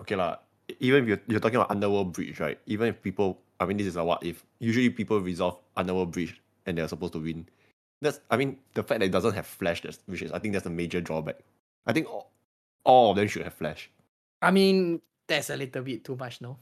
okay 0.00 0.16
lah. 0.16 0.38
Even 0.80 1.04
if 1.04 1.08
you're, 1.08 1.20
you're 1.28 1.40
talking 1.40 1.56
about 1.56 1.70
underworld 1.70 2.12
breach, 2.12 2.40
right? 2.40 2.58
Even 2.66 2.88
if 2.88 3.02
people, 3.02 3.38
I 3.60 3.66
mean, 3.66 3.76
this 3.76 3.86
is 3.86 3.96
a 3.96 4.04
what 4.04 4.24
if. 4.24 4.44
Usually 4.58 4.90
people 4.90 5.20
resolve 5.20 5.58
underworld 5.76 6.10
breach 6.10 6.40
and 6.66 6.76
they're 6.76 6.88
supposed 6.88 7.12
to 7.12 7.20
win. 7.20 7.46
That's, 8.00 8.18
I 8.30 8.36
mean, 8.36 8.58
the 8.74 8.82
fact 8.82 9.00
that 9.00 9.06
it 9.06 9.12
doesn't 9.12 9.34
have 9.34 9.46
flash, 9.46 9.82
that's, 9.82 10.00
which 10.06 10.22
is, 10.22 10.32
I 10.32 10.40
think 10.40 10.54
that's 10.54 10.66
a 10.66 10.70
major 10.70 11.00
drawback. 11.00 11.38
I 11.86 11.92
think 11.92 12.08
all, 12.08 12.32
all 12.84 13.10
of 13.10 13.16
them 13.16 13.28
should 13.28 13.44
have 13.44 13.54
flash. 13.54 13.88
I 14.40 14.50
mean, 14.50 15.00
that's 15.28 15.50
a 15.50 15.56
little 15.56 15.82
bit 15.82 16.04
too 16.04 16.16
much, 16.16 16.40
no? 16.40 16.58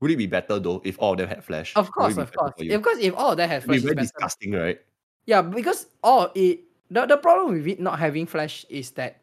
Would 0.00 0.10
it 0.10 0.16
be 0.16 0.26
better 0.26 0.58
though 0.58 0.82
if 0.84 0.96
all 0.98 1.12
of 1.12 1.18
them 1.18 1.28
had 1.28 1.42
flash? 1.42 1.72
Of 1.76 1.90
course, 1.92 2.16
of 2.18 2.32
course. 2.32 2.52
Of 2.60 2.82
course, 2.82 2.98
if 3.00 3.14
all 3.16 3.32
of 3.32 3.40
It'd 3.40 3.82
be 3.82 3.94
flash, 3.94 3.94
better. 3.96 4.02
disgusting, 4.02 4.52
right? 4.52 4.78
Yeah, 5.26 5.42
because 5.42 5.88
all 6.04 6.30
it 6.34 6.60
the, 6.90 7.06
the 7.06 7.16
problem 7.16 7.54
with 7.54 7.66
it 7.66 7.80
not 7.80 7.98
having 7.98 8.26
flash 8.26 8.64
is 8.68 8.90
that 8.92 9.18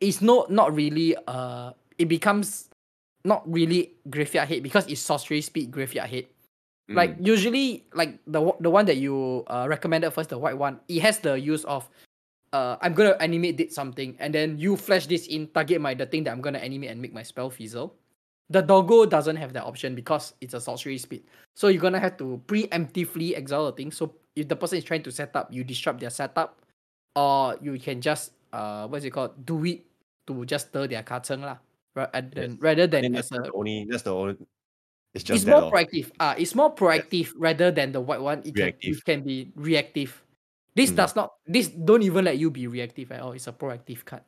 it's 0.00 0.20
not 0.20 0.50
not 0.50 0.74
really 0.74 1.14
uh 1.28 1.72
it 1.98 2.08
becomes 2.08 2.68
not 3.24 3.42
really 3.50 3.92
graveyard 4.10 4.48
hit 4.48 4.62
because 4.62 4.86
it's 4.88 5.00
sorcery 5.00 5.40
speed 5.40 5.70
graveyard 5.70 6.08
hit. 6.10 6.30
Like 6.88 7.18
Mm. 7.18 7.26
usually 7.26 7.84
like 7.94 8.18
the 8.30 8.40
one- 8.40 8.58
the 8.62 8.70
one 8.70 8.86
that 8.86 8.96
you 8.96 9.42
uh, 9.50 9.66
recommended 9.68 10.12
first, 10.12 10.30
the 10.30 10.38
white 10.38 10.56
one, 10.56 10.78
it 10.88 11.02
has 11.02 11.18
the 11.18 11.34
use 11.34 11.64
of 11.66 11.88
uh 12.54 12.76
I'm 12.80 12.94
gonna 12.94 13.16
animate 13.18 13.56
did 13.58 13.72
something 13.72 14.14
and 14.22 14.32
then 14.32 14.56
you 14.56 14.76
flash 14.78 15.06
this 15.10 15.26
in 15.26 15.48
target 15.50 15.80
my 15.82 15.94
the 15.94 16.06
thing 16.06 16.22
that 16.24 16.30
I'm 16.30 16.40
gonna 16.40 16.62
animate 16.62 16.90
and 16.90 17.02
make 17.02 17.12
my 17.12 17.22
spell 17.26 17.50
fizzle. 17.50 17.94
The 18.48 18.62
doggo 18.62 19.06
doesn't 19.06 19.36
have 19.36 19.52
that 19.54 19.64
option 19.64 19.94
because 19.94 20.34
it's 20.40 20.54
a 20.54 20.60
sorcery 20.60 20.98
speed. 20.98 21.24
So 21.54 21.66
you're 21.68 21.82
gonna 21.82 21.98
have 21.98 22.16
to 22.18 22.40
preemptively 22.46 23.36
exile 23.36 23.66
the 23.66 23.72
thing. 23.72 23.90
So 23.90 24.14
if 24.36 24.46
the 24.46 24.54
person 24.54 24.78
is 24.78 24.84
trying 24.84 25.02
to 25.02 25.10
set 25.10 25.34
up, 25.34 25.52
you 25.52 25.64
disrupt 25.64 25.98
their 26.00 26.10
setup, 26.14 26.62
or 27.16 27.56
you 27.60 27.78
can 27.80 28.00
just 28.00 28.32
uh 28.52 28.86
what's 28.86 29.04
it 29.04 29.10
called? 29.10 29.34
Do 29.44 29.64
it 29.64 29.82
to 30.28 30.44
just 30.46 30.68
stir 30.68 30.86
their 30.86 31.02
kacang 31.02 31.42
lah. 31.42 31.58
Ra- 31.96 32.10
and 32.14 32.30
then, 32.30 32.50
Yes. 32.54 32.60
rather 32.60 32.86
than 32.86 33.12
that's 33.12 33.32
a 33.32 33.40
the 33.40 33.52
only. 33.52 33.86
That's 33.90 34.02
the 34.04 34.14
only. 34.14 34.36
It's 35.14 35.24
just 35.24 35.42
it's 35.42 35.46
more 35.48 35.72
proactive. 35.72 36.12
Ah, 36.20 36.34
it's 36.38 36.54
more 36.54 36.70
proactive 36.74 37.32
rather 37.40 37.72
than 37.72 37.90
the 37.90 38.00
white 38.04 38.20
one. 38.20 38.42
It 38.44 38.54
can 38.54 38.74
it 38.78 39.00
can 39.02 39.24
be 39.24 39.50
reactive. 39.56 40.22
This 40.76 40.92
Mm. 40.92 40.96
does 41.02 41.16
not. 41.16 41.34
This 41.48 41.66
don't 41.72 42.04
even 42.04 42.22
let 42.28 42.36
you 42.38 42.52
be 42.52 42.68
reactive 42.68 43.10
at 43.10 43.24
all. 43.24 43.32
It's 43.32 43.48
a 43.48 43.52
proactive 43.56 44.04
card. 44.04 44.22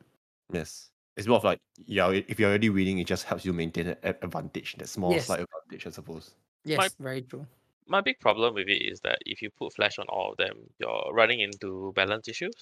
Yes. 0.50 0.88
It's 1.18 1.26
more 1.26 1.36
of 1.36 1.44
like 1.44 1.60
yeah, 1.86 2.08
if 2.10 2.38
you're 2.40 2.48
already 2.48 2.70
winning, 2.70 2.98
it 2.98 3.06
just 3.08 3.24
helps 3.24 3.44
you 3.44 3.52
maintain 3.52 3.88
an 3.88 3.96
advantage. 4.22 4.76
That 4.78 4.88
small 4.88 5.12
Yes. 5.12 5.26
slight 5.26 5.40
advantage, 5.40 5.86
I 5.86 5.90
suppose. 5.90 6.30
Yes, 6.64 6.94
very 6.98 7.22
true. 7.22 7.46
My 7.86 8.00
big 8.00 8.20
problem 8.20 8.54
with 8.54 8.68
it 8.68 8.82
is 8.82 9.00
that 9.00 9.18
if 9.26 9.42
you 9.42 9.50
put 9.50 9.74
flash 9.74 9.98
on 9.98 10.06
all 10.08 10.30
of 10.32 10.36
them, 10.38 10.70
you're 10.78 11.10
running 11.12 11.40
into 11.40 11.92
balance 11.96 12.28
issues. 12.28 12.54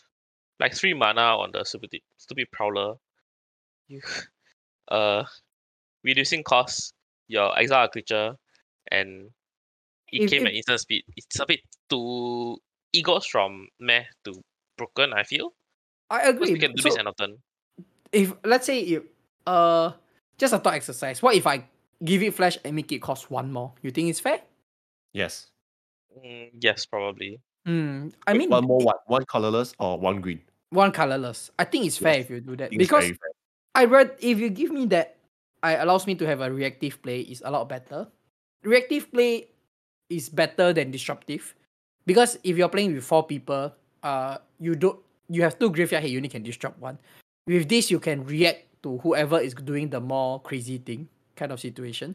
Like 0.59 0.75
three 0.75 0.95
mana 0.95 1.37
on 1.37 1.51
the 1.53 1.65
stupid 1.65 1.91
stupid 2.17 2.49
prowler. 2.51 2.95
You 3.89 4.01
uh 4.89 5.25
reducing 6.05 6.43
costs, 6.45 6.93
your 7.29 7.59
exile 7.59 7.89
creature, 7.89 8.37
and 8.91 9.31
it 10.13 10.23
If- 10.25 10.31
came 10.31 10.43
if- 10.43 10.49
at 10.49 10.55
instant 10.55 10.81
speed. 10.81 11.05
It's 11.17 11.41
a 11.41 11.47
bit 11.47 11.61
too 11.91 12.59
it 12.93 13.03
goes 13.03 13.27
from 13.27 13.69
meh 13.81 14.05
to 14.25 14.43
broken, 14.79 15.13
I 15.13 15.25
feel. 15.25 15.53
I 16.11 16.29
agree. 16.29 16.33
Because 16.33 16.49
agree. 16.49 16.53
we 16.55 16.61
can 16.61 16.73
do 16.77 16.83
so 16.83 16.89
this 16.91 16.99
end 16.99 17.09
of 17.09 17.17
turn. 17.17 17.43
If 18.13 18.33
let's 18.45 18.67
say 18.67 18.81
if 18.81 19.03
uh 19.47 19.93
just 20.39 20.53
a 20.53 20.59
thought 20.59 20.75
exercise, 20.75 21.23
what 21.23 21.35
if 21.35 21.47
I 21.47 21.65
give 22.05 22.23
it 22.23 22.35
flash 22.35 22.59
and 22.65 22.77
make 22.77 22.93
it 22.93 23.01
cost 23.01 23.31
one 23.31 23.53
more? 23.53 23.73
You 23.83 23.91
think 23.91 24.11
it's 24.11 24.21
fair? 24.21 24.41
Yes. 25.13 25.49
Mm, 26.13 26.51
yes, 26.61 26.87
probably. 26.87 27.41
Hmm. 27.65 28.09
I 28.27 28.33
Wait, 28.33 28.39
mean, 28.39 28.51
one 28.51 28.65
more 28.65 28.81
what? 28.81 29.01
One 29.07 29.25
colorless 29.25 29.75
or 29.79 29.99
one 29.99 30.21
green? 30.21 30.41
one 30.71 30.91
colorless. 30.93 31.51
I 31.59 31.65
think 31.65 31.87
it's 31.87 31.97
fair 31.97 32.15
Yes. 32.19 32.25
if 32.25 32.31
you 32.31 32.41
do 32.41 32.57
that 32.57 32.73
I 32.73 32.77
because. 32.77 33.13
I 33.77 33.85
read 33.85 34.17
if 34.21 34.39
you 34.41 34.49
give 34.49 34.71
me 34.73 34.87
that, 34.87 35.19
I 35.63 35.77
allows 35.77 36.07
me 36.07 36.15
to 36.17 36.27
have 36.27 36.41
a 36.41 36.51
reactive 36.51 37.03
play 37.03 37.21
is 37.21 37.43
a 37.45 37.51
lot 37.51 37.69
better. 37.69 38.09
Reactive 38.65 39.13
play 39.13 39.49
is 40.09 40.29
better 40.29 40.73
than 40.73 40.91
disruptive 40.91 41.55
because 42.07 42.39
if 42.43 42.57
you're 42.57 42.71
playing 42.73 42.95
with 42.95 43.05
four 43.05 43.27
people, 43.27 43.73
uh, 44.03 44.39
you 44.59 44.75
don't 44.75 44.99
you 45.29 45.43
have 45.43 45.59
two 45.59 45.69
graveyard 45.71 46.03
hit, 46.05 46.13
you 46.13 46.19
only 46.19 46.31
can 46.33 46.43
disrupt 46.43 46.81
one. 46.81 46.97
With 47.47 47.69
this, 47.69 47.91
you 47.91 48.01
can 48.01 48.25
react 48.27 48.67
to 48.83 48.99
whoever 48.99 49.39
is 49.41 49.55
doing 49.55 49.91
the 49.91 50.01
more 50.01 50.41
crazy 50.43 50.79
thing 50.79 51.09
kind 51.37 51.53
of 51.53 51.61
situation. 51.61 52.15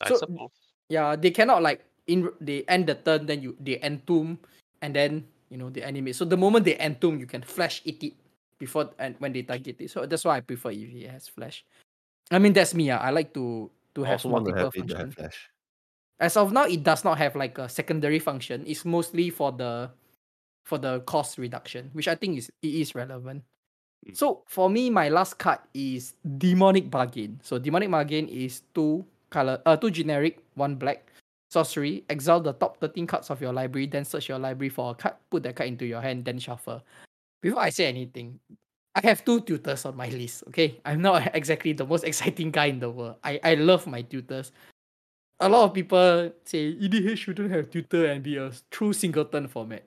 I 0.00 0.08
So- 0.10 0.16
suppose. 0.16 0.50
Yeah, 0.88 1.16
they 1.18 1.32
cannot 1.34 1.62
like 1.66 1.82
in 2.06 2.30
they 2.40 2.62
end 2.70 2.86
the 2.86 2.94
turn, 2.94 3.26
then 3.26 3.42
you 3.42 3.56
they 3.58 3.78
entomb, 3.82 4.38
and 4.82 4.94
then 4.94 5.26
you 5.50 5.58
know 5.58 5.66
they 5.68 5.82
animate. 5.82 6.14
So 6.14 6.22
the 6.24 6.36
moment 6.38 6.64
they 6.64 6.76
entomb, 6.78 7.18
you 7.18 7.26
can 7.26 7.42
flash 7.42 7.82
eat 7.84 7.98
it 8.04 8.14
before 8.62 8.94
and 9.02 9.16
when 9.18 9.32
they 9.34 9.42
target 9.42 9.80
it. 9.82 9.90
So 9.90 10.06
that's 10.06 10.22
why 10.24 10.36
I 10.38 10.40
prefer 10.46 10.70
if 10.70 10.86
it 10.94 11.10
has 11.10 11.26
flash. 11.26 11.64
I 12.30 12.38
mean 12.38 12.52
that's 12.54 12.70
me. 12.72 12.90
ah. 12.94 13.02
I 13.02 13.10
like 13.10 13.34
to 13.34 13.66
to 13.98 14.04
I 14.06 14.14
have 14.14 14.22
also 14.22 14.28
want 14.30 14.46
to 14.46 14.54
multiple 14.54 14.70
have 14.70 14.78
it 14.78 14.88
to 14.88 14.94
have 14.94 15.02
functions. 15.10 15.14
flash. 15.18 15.50
As 16.22 16.36
of 16.38 16.52
now, 16.54 16.64
it 16.70 16.86
does 16.86 17.02
not 17.02 17.18
have 17.18 17.34
like 17.34 17.58
a 17.58 17.68
secondary 17.68 18.20
function. 18.22 18.62
It's 18.64 18.84
mostly 18.86 19.30
for 19.34 19.50
the 19.50 19.90
for 20.70 20.78
the 20.78 21.00
cost 21.02 21.34
reduction, 21.36 21.90
which 21.98 22.06
I 22.06 22.14
think 22.14 22.38
is 22.38 22.46
it 22.62 22.74
is 22.78 22.94
relevant. 22.94 23.42
Mm. 24.04 24.16
So 24.16 24.42
for 24.46 24.68
me, 24.70 24.90
my 24.90 25.08
last 25.08 25.38
card 25.38 25.58
is 25.74 26.14
demonic 26.38 26.90
bargain. 26.90 27.40
So 27.42 27.58
demonic 27.58 27.90
bargain 27.90 28.28
is 28.28 28.62
two 28.74 29.04
color, 29.30 29.60
uh, 29.66 29.76
two 29.76 29.90
generic, 29.90 30.38
one 30.54 30.74
black 30.76 31.10
sorcery. 31.50 32.04
Exile 32.10 32.40
the 32.40 32.52
top 32.54 32.78
thirteen 32.78 33.06
cards 33.06 33.30
of 33.30 33.40
your 33.40 33.52
library, 33.52 33.86
then 33.86 34.04
search 34.04 34.28
your 34.28 34.38
library 34.38 34.70
for 34.70 34.90
a 34.90 34.94
card, 34.94 35.14
put 35.30 35.42
that 35.44 35.56
card 35.56 35.68
into 35.68 35.86
your 35.86 36.00
hand, 36.00 36.24
then 36.24 36.38
shuffle. 36.38 36.82
Before 37.42 37.60
I 37.60 37.70
say 37.70 37.86
anything, 37.86 38.40
I 38.94 39.00
have 39.06 39.24
two 39.24 39.40
tutors 39.40 39.84
on 39.84 39.96
my 39.96 40.08
list. 40.08 40.44
Okay, 40.48 40.80
I'm 40.84 41.00
not 41.02 41.30
exactly 41.34 41.72
the 41.72 41.86
most 41.86 42.04
exciting 42.04 42.50
guy 42.50 42.66
in 42.66 42.80
the 42.80 42.90
world. 42.90 43.16
I 43.22 43.40
I 43.42 43.54
love 43.54 43.86
my 43.86 44.02
tutors 44.02 44.52
a 45.40 45.48
lot 45.48 45.64
of 45.64 45.74
people 45.74 46.32
say 46.44 46.72
EDH 46.74 47.18
shouldn't 47.18 47.50
have 47.50 47.70
tutor 47.70 48.06
and 48.06 48.22
be 48.22 48.36
a 48.36 48.52
true 48.70 48.92
singleton 48.92 49.48
format. 49.48 49.84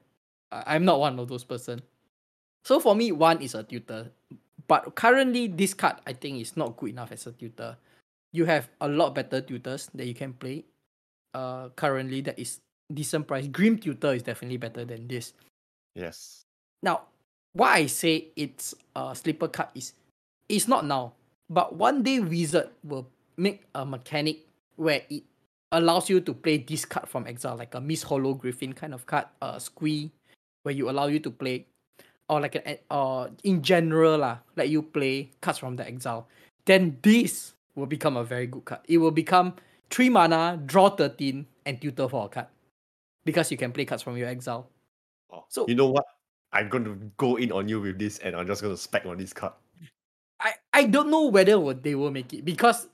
I- 0.51 0.75
I'm 0.75 0.85
not 0.85 0.99
one 0.99 1.17
of 1.19 1.27
those 1.27 1.43
person. 1.43 1.81
So 2.63 2.79
for 2.79 2.95
me, 2.95 3.11
one 3.11 3.41
is 3.41 3.55
a 3.55 3.63
tutor. 3.63 4.11
But 4.67 4.95
currently, 4.95 5.47
this 5.47 5.73
card 5.73 5.95
I 6.05 6.13
think 6.13 6.41
is 6.41 6.55
not 6.55 6.77
good 6.77 6.91
enough 6.91 7.11
as 7.11 7.25
a 7.25 7.31
tutor. 7.31 7.77
You 8.31 8.45
have 8.45 8.69
a 8.81 8.87
lot 8.87 9.15
better 9.15 9.41
tutors 9.41 9.89
that 9.95 10.05
you 10.05 10.13
can 10.13 10.33
play. 10.33 10.65
Uh, 11.33 11.69
currently 11.69 12.21
that 12.21 12.37
is 12.37 12.59
decent 12.93 13.27
price. 13.27 13.47
Grim 13.47 13.77
tutor 13.77 14.13
is 14.13 14.23
definitely 14.23 14.57
better 14.57 14.85
than 14.85 15.07
this. 15.07 15.33
Yes. 15.95 16.45
Now, 16.81 17.01
why 17.53 17.75
I 17.75 17.85
say 17.87 18.27
it's 18.35 18.75
a 18.95 19.15
sleeper 19.15 19.47
card 19.47 19.69
is 19.75 19.93
it's 20.47 20.67
not 20.67 20.85
now, 20.85 21.13
but 21.49 21.75
one 21.75 22.03
day 22.03 22.19
Wizard 22.19 22.69
will 22.83 23.07
make 23.37 23.63
a 23.73 23.85
mechanic 23.85 24.45
where 24.75 25.01
it 25.09 25.23
allows 25.71 26.09
you 26.09 26.21
to 26.21 26.33
play 26.33 26.57
this 26.57 26.85
card 26.85 27.07
from 27.07 27.27
exile, 27.27 27.55
like 27.55 27.75
a 27.75 27.81
Misthollow 27.81 28.37
Griffin 28.37 28.73
kind 28.73 28.93
of 28.93 29.05
card, 29.05 29.25
a 29.41 29.59
squee, 29.59 30.11
where 30.63 30.73
you 30.73 30.89
allow 30.89 31.07
you 31.07 31.19
to 31.19 31.29
play, 31.29 31.65
or 32.29 32.39
like 32.39 32.55
an 32.55 32.77
or 32.89 33.29
in 33.43 33.61
general 33.61 34.19
lah, 34.19 34.39
let 34.55 34.69
you 34.69 34.81
play 34.81 35.31
cards 35.41 35.59
from 35.59 35.75
the 35.75 35.85
exile. 35.85 36.27
Then 36.65 36.97
this 37.01 37.53
will 37.75 37.89
become 37.89 38.15
a 38.17 38.23
very 38.23 38.45
good 38.47 38.65
card. 38.65 38.81
It 38.87 38.97
will 38.99 39.11
become 39.11 39.55
three 39.89 40.09
mana, 40.09 40.61
draw 40.65 40.89
thirteen, 40.93 41.47
and 41.65 41.81
tutor 41.81 42.07
for 42.07 42.25
a 42.25 42.29
card, 42.29 42.47
because 43.25 43.49
you 43.51 43.57
can 43.57 43.71
play 43.73 43.85
cards 43.85 44.03
from 44.03 44.15
your 44.17 44.29
exile. 44.29 44.69
Oh, 45.33 45.45
So- 45.49 45.67
you 45.67 45.75
know 45.75 45.89
what? 45.89 46.05
I'm 46.51 46.65
going 46.65 46.85
to 46.85 46.97
go 47.21 47.37
in 47.37 47.51
on 47.53 47.69
you 47.69 47.77
with 47.79 48.01
this, 48.01 48.17
and 48.25 48.33
I'm 48.35 48.47
just 48.49 48.65
going 48.65 48.73
to 48.73 48.81
spec 48.81 49.05
on 49.05 49.21
this 49.21 49.33
card. 49.33 49.53
I, 50.41 50.53
I 50.73 50.83
don't 50.89 51.11
know 51.13 51.29
whether 51.29 51.53
they 51.73 51.93
will 51.93 52.09
make 52.09 52.33
it 52.33 52.43
because 52.43 52.87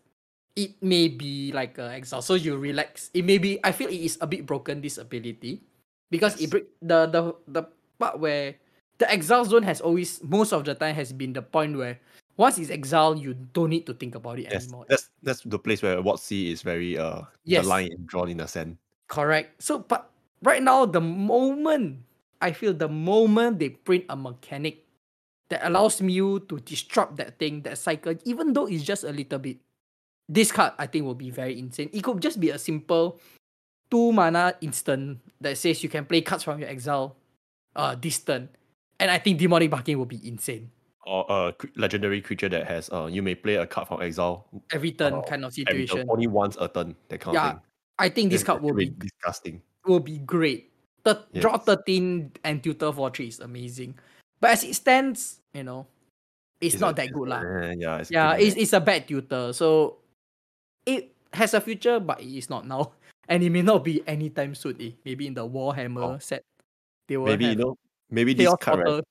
it 0.57 0.75
may 0.83 1.07
be 1.07 1.51
like 1.53 1.77
a 1.77 1.87
exile, 1.93 2.21
so 2.21 2.35
you 2.35 2.57
relax. 2.57 3.11
It 3.13 3.23
may 3.23 3.37
be 3.37 3.59
I 3.63 3.71
feel 3.71 3.87
it 3.87 4.01
is 4.01 4.17
a 4.19 4.27
bit 4.27 4.45
broken 4.45 4.81
this 4.81 4.97
ability 4.97 5.63
because 6.11 6.35
it 6.41 6.49
break 6.51 6.67
the 6.81 7.07
the 7.07 7.21
the 7.47 7.63
part 7.99 8.19
where 8.19 8.55
the 8.97 9.11
exile 9.11 9.45
zone 9.45 9.63
has 9.63 9.81
always 9.81 10.23
most 10.23 10.53
of 10.53 10.63
the 10.65 10.75
time 10.75 10.95
has 10.95 11.11
been 11.11 11.33
the 11.33 11.41
point 11.41 11.77
where 11.77 11.99
once 12.37 12.57
it's 12.57 12.69
exiled, 12.69 13.19
you 13.19 13.33
don't 13.53 13.69
need 13.69 13.85
to 13.85 13.93
think 13.93 14.15
about 14.15 14.39
it 14.39 14.47
Yes, 14.51 14.67
anymore. 14.67 14.85
that's 14.89 15.09
that's 15.23 15.41
the 15.41 15.59
place 15.59 15.81
where 15.81 16.01
what 16.01 16.19
C 16.19 16.51
is 16.51 16.61
very 16.61 16.97
uh 16.97 17.23
Yes. 17.43 17.63
the 17.63 17.69
line 17.69 17.87
is 17.91 17.99
drawn 18.05 18.29
in 18.29 18.37
the 18.37 18.47
sand. 18.47 18.77
Correct. 19.07 19.61
So, 19.61 19.79
but 19.79 20.09
right 20.41 20.61
now, 20.63 20.85
the 20.85 21.01
moment 21.01 21.99
I 22.41 22.51
feel 22.51 22.73
the 22.73 22.89
moment 22.89 23.59
they 23.59 23.69
print 23.69 24.05
a 24.09 24.15
mechanic 24.15 24.83
that 25.49 25.65
allows 25.65 26.01
me 26.01 26.17
to 26.17 26.59
disrupt 26.65 27.17
that 27.17 27.37
thing, 27.39 27.61
that 27.61 27.77
cycle, 27.77 28.15
even 28.25 28.51
though 28.53 28.65
it's 28.65 28.83
just 28.83 29.03
a 29.03 29.11
little 29.11 29.39
bit, 29.39 29.57
this 30.27 30.51
card 30.51 30.73
I 30.77 30.87
think 30.87 31.05
will 31.05 31.15
be 31.15 31.29
very 31.29 31.57
insane. 31.59 31.89
It 31.93 32.03
could 32.03 32.21
just 32.21 32.39
be 32.39 32.49
a 32.49 32.57
simple 32.59 33.19
two 33.89 34.11
mana 34.11 34.55
instant 34.61 35.19
that 35.39 35.57
says 35.57 35.83
you 35.83 35.89
can 35.89 36.05
play 36.05 36.21
cards 36.21 36.43
from 36.43 36.59
your 36.59 36.69
exile, 36.69 37.15
uh, 37.75 37.95
this 37.95 38.19
turn, 38.19 38.49
and 38.99 39.11
I 39.11 39.17
think 39.19 39.39
demonic 39.39 39.69
bargain 39.71 39.97
will 39.99 40.05
be 40.09 40.21
insane 40.27 40.71
Or 41.05 41.25
a 41.29 41.53
legendary 41.75 42.21
creature 42.21 42.49
that 42.49 42.65
has 42.65 42.89
uh 42.89 43.05
you 43.05 43.21
may 43.21 43.35
play 43.35 43.55
a 43.61 43.67
card 43.67 43.87
from 43.87 44.01
exile 44.01 44.47
every 44.73 44.91
turn 44.91 45.13
Oh, 45.13 45.21
kind 45.21 45.45
of 45.45 45.53
situation. 45.53 46.05
only 46.09 46.25
once 46.27 46.57
a 46.59 46.67
turn, 46.67 46.95
that 47.09 47.19
kind 47.21 47.35
Yeah, 47.35 47.45
of 47.45 47.51
thing. 47.53 47.61
I 47.99 48.07
think 48.09 48.31
this 48.33 48.41
It's 48.41 48.47
card 48.47 48.61
will 48.65 48.73
be 48.73 48.89
disgusting. 48.89 49.61
will 49.85 50.01
be 50.01 50.17
great. 50.19 50.73
Thir- 51.05 51.21
Draw 51.37 51.57
13 51.61 52.31
and 52.43 52.63
tutor 52.63 52.89
for 52.91 53.13
3 53.13 53.27
is 53.29 53.39
amazing. 53.39 53.93
But 54.41 54.57
as 54.57 54.63
it 54.65 54.73
stands, 54.73 55.39
you 55.53 55.61
know, 55.63 55.85
it's, 56.59 56.81
not 56.81 56.97
a- 56.97 57.05
that 57.05 57.13
good. 57.13 57.29
lah. 57.29 57.39
eh, 57.45 57.75
yeah, 57.77 58.01
it's 58.01 58.09
Yeah, 58.09 58.33
it's, 58.35 58.57
it's 58.57 58.73
a 58.73 58.81
bad 58.81 59.05
tutor. 59.07 59.53
So 59.53 60.01
it 60.89 61.13
has 61.31 61.53
a 61.53 61.61
future, 61.61 61.99
but 62.01 62.19
it 62.19 62.33
is 62.33 62.49
not 62.49 62.65
now. 62.65 62.93
And 63.29 63.41
it 63.41 63.49
may 63.49 63.61
not 63.61 63.81
be 63.85 64.01
anytime 64.05 64.53
soon. 64.53 64.77
Eh? 64.81 64.91
Maybe 65.05 65.25
in 65.29 65.33
the 65.33 65.45
Warhammer 65.47 66.17
Oh. 66.17 66.17
set. 66.21 66.41
They 67.07 67.17
will 67.17 67.25
maybe 67.29 67.53
you 67.53 67.55
know 67.57 67.77
maybe 68.09 68.33
this 68.33 68.53
card 68.59 68.83
right, 68.85 69.03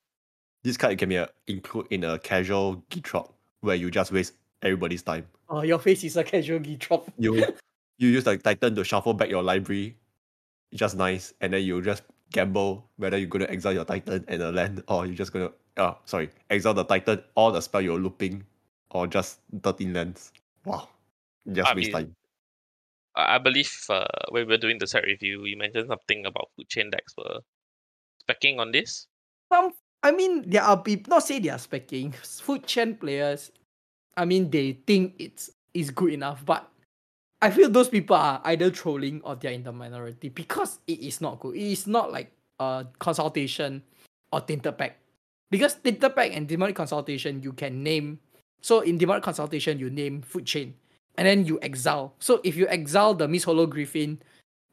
this 0.63 0.77
card 0.77 0.99
can 0.99 1.09
be 1.09 1.17
a, 1.17 1.29
include 1.47 1.87
in 1.91 2.05
a 2.05 2.19
casual 2.19 2.83
Gitrog 2.91 3.31
where 3.61 3.77
you 3.77 3.91
just 3.91 4.13
waste 4.13 4.35
everybody's 4.63 5.03
time. 5.03 5.27
Oh, 5.49 5.63
your 5.63 5.79
face 5.79 6.03
is 6.05 6.17
a 6.17 6.25
casual 6.25 6.59
drop. 6.59 7.11
You 7.19 7.37
you 7.99 8.09
use 8.09 8.27
like 8.27 8.43
Titan 8.43 8.75
to 8.75 8.85
shuffle 8.85 9.15
back 9.15 9.29
your 9.29 9.43
library. 9.43 9.97
Just 10.73 10.97
nice, 10.97 11.33
and 11.41 11.53
then 11.53 11.63
you 11.63 11.81
just 11.83 12.03
gamble 12.33 12.85
whether 12.97 13.17
you're 13.17 13.29
gonna 13.29 13.47
exile 13.47 13.73
your 13.73 13.85
Titan 13.85 14.25
and 14.27 14.43
a 14.43 14.51
land, 14.51 14.83
or 14.89 15.07
you're 15.07 15.15
just 15.15 15.33
gonna 15.33 15.53
oh 15.77 15.97
sorry 16.05 16.31
exile 16.51 16.75
the 16.75 16.85
Titan, 16.85 17.23
all 17.35 17.53
the 17.53 17.61
spell 17.61 17.83
you're 17.83 17.99
looping, 17.99 18.45
or 18.91 19.07
just 19.07 19.39
thirteen 19.63 19.93
lands. 19.93 20.33
Wow, 20.65 20.89
just 21.53 21.71
I 21.71 21.75
waste 21.75 21.87
mean, 21.89 21.93
time. 21.93 22.17
I 23.15 23.37
I 23.37 23.39
believe 23.39 23.71
uh, 23.89 24.07
when 24.31 24.47
we 24.47 24.55
were 24.55 24.59
doing 24.59 24.79
the 24.79 24.87
set 24.87 25.05
review, 25.05 25.45
you 25.45 25.57
mentioned 25.57 25.89
something 25.89 26.27
about 26.27 26.49
food 26.57 26.69
chain 26.69 26.91
decks 26.91 27.15
were 27.17 27.41
specking 28.27 28.59
on 28.59 28.73
this. 28.73 29.07
Some, 29.53 29.73
I 30.03 30.13
mean, 30.13 30.49
there 30.49 30.63
are 30.63 30.77
people, 30.77 31.11
not 31.11 31.23
say 31.23 31.39
they 31.39 31.51
are 31.51 31.59
specking, 31.59 32.15
food 32.15 32.67
chain 32.67 32.97
players, 32.97 33.51
I 34.17 34.25
mean, 34.25 34.51
they 34.51 34.79
think 34.87 35.15
it's 35.19 35.51
is 35.75 35.91
good 35.91 36.13
enough, 36.13 36.45
but 36.47 36.71
I 37.43 37.51
feel 37.51 37.69
those 37.69 37.89
people 37.89 38.17
are 38.17 38.41
either 38.45 38.71
trolling 38.71 39.21
or 39.25 39.35
they're 39.35 39.53
in 39.53 39.65
the 39.65 39.73
minority 39.73 40.29
because 40.29 40.79
it 40.87 41.01
is 41.01 41.21
not 41.21 41.41
good. 41.41 41.57
It 41.57 41.73
is 41.73 41.87
not 41.87 42.13
like 42.13 42.33
a 42.61 42.87
consultation 42.99 43.83
or 44.33 44.41
Tainted 44.41 44.79
Pact. 44.79 44.99
Because 45.51 45.75
Tainted 45.75 46.15
Pact 46.15 46.33
and 46.33 46.49
demonic 46.49 46.77
consultation, 46.77 47.43
you 47.43 47.53
can 47.53 47.83
name. 47.83 48.21
So 48.63 48.81
in 48.81 48.97
demonic 48.97 49.25
consultation, 49.25 49.79
you 49.79 49.91
name 49.91 50.23
food 50.23 50.47
chain, 50.47 50.75
and 51.19 51.27
then 51.27 51.45
you 51.45 51.59
exile. 51.61 52.15
So 52.19 52.41
if 52.45 52.57
you 52.57 52.67
exile 52.69 53.15
the 53.15 53.27
Misthollow 53.27 53.69
Griffin, 53.69 54.23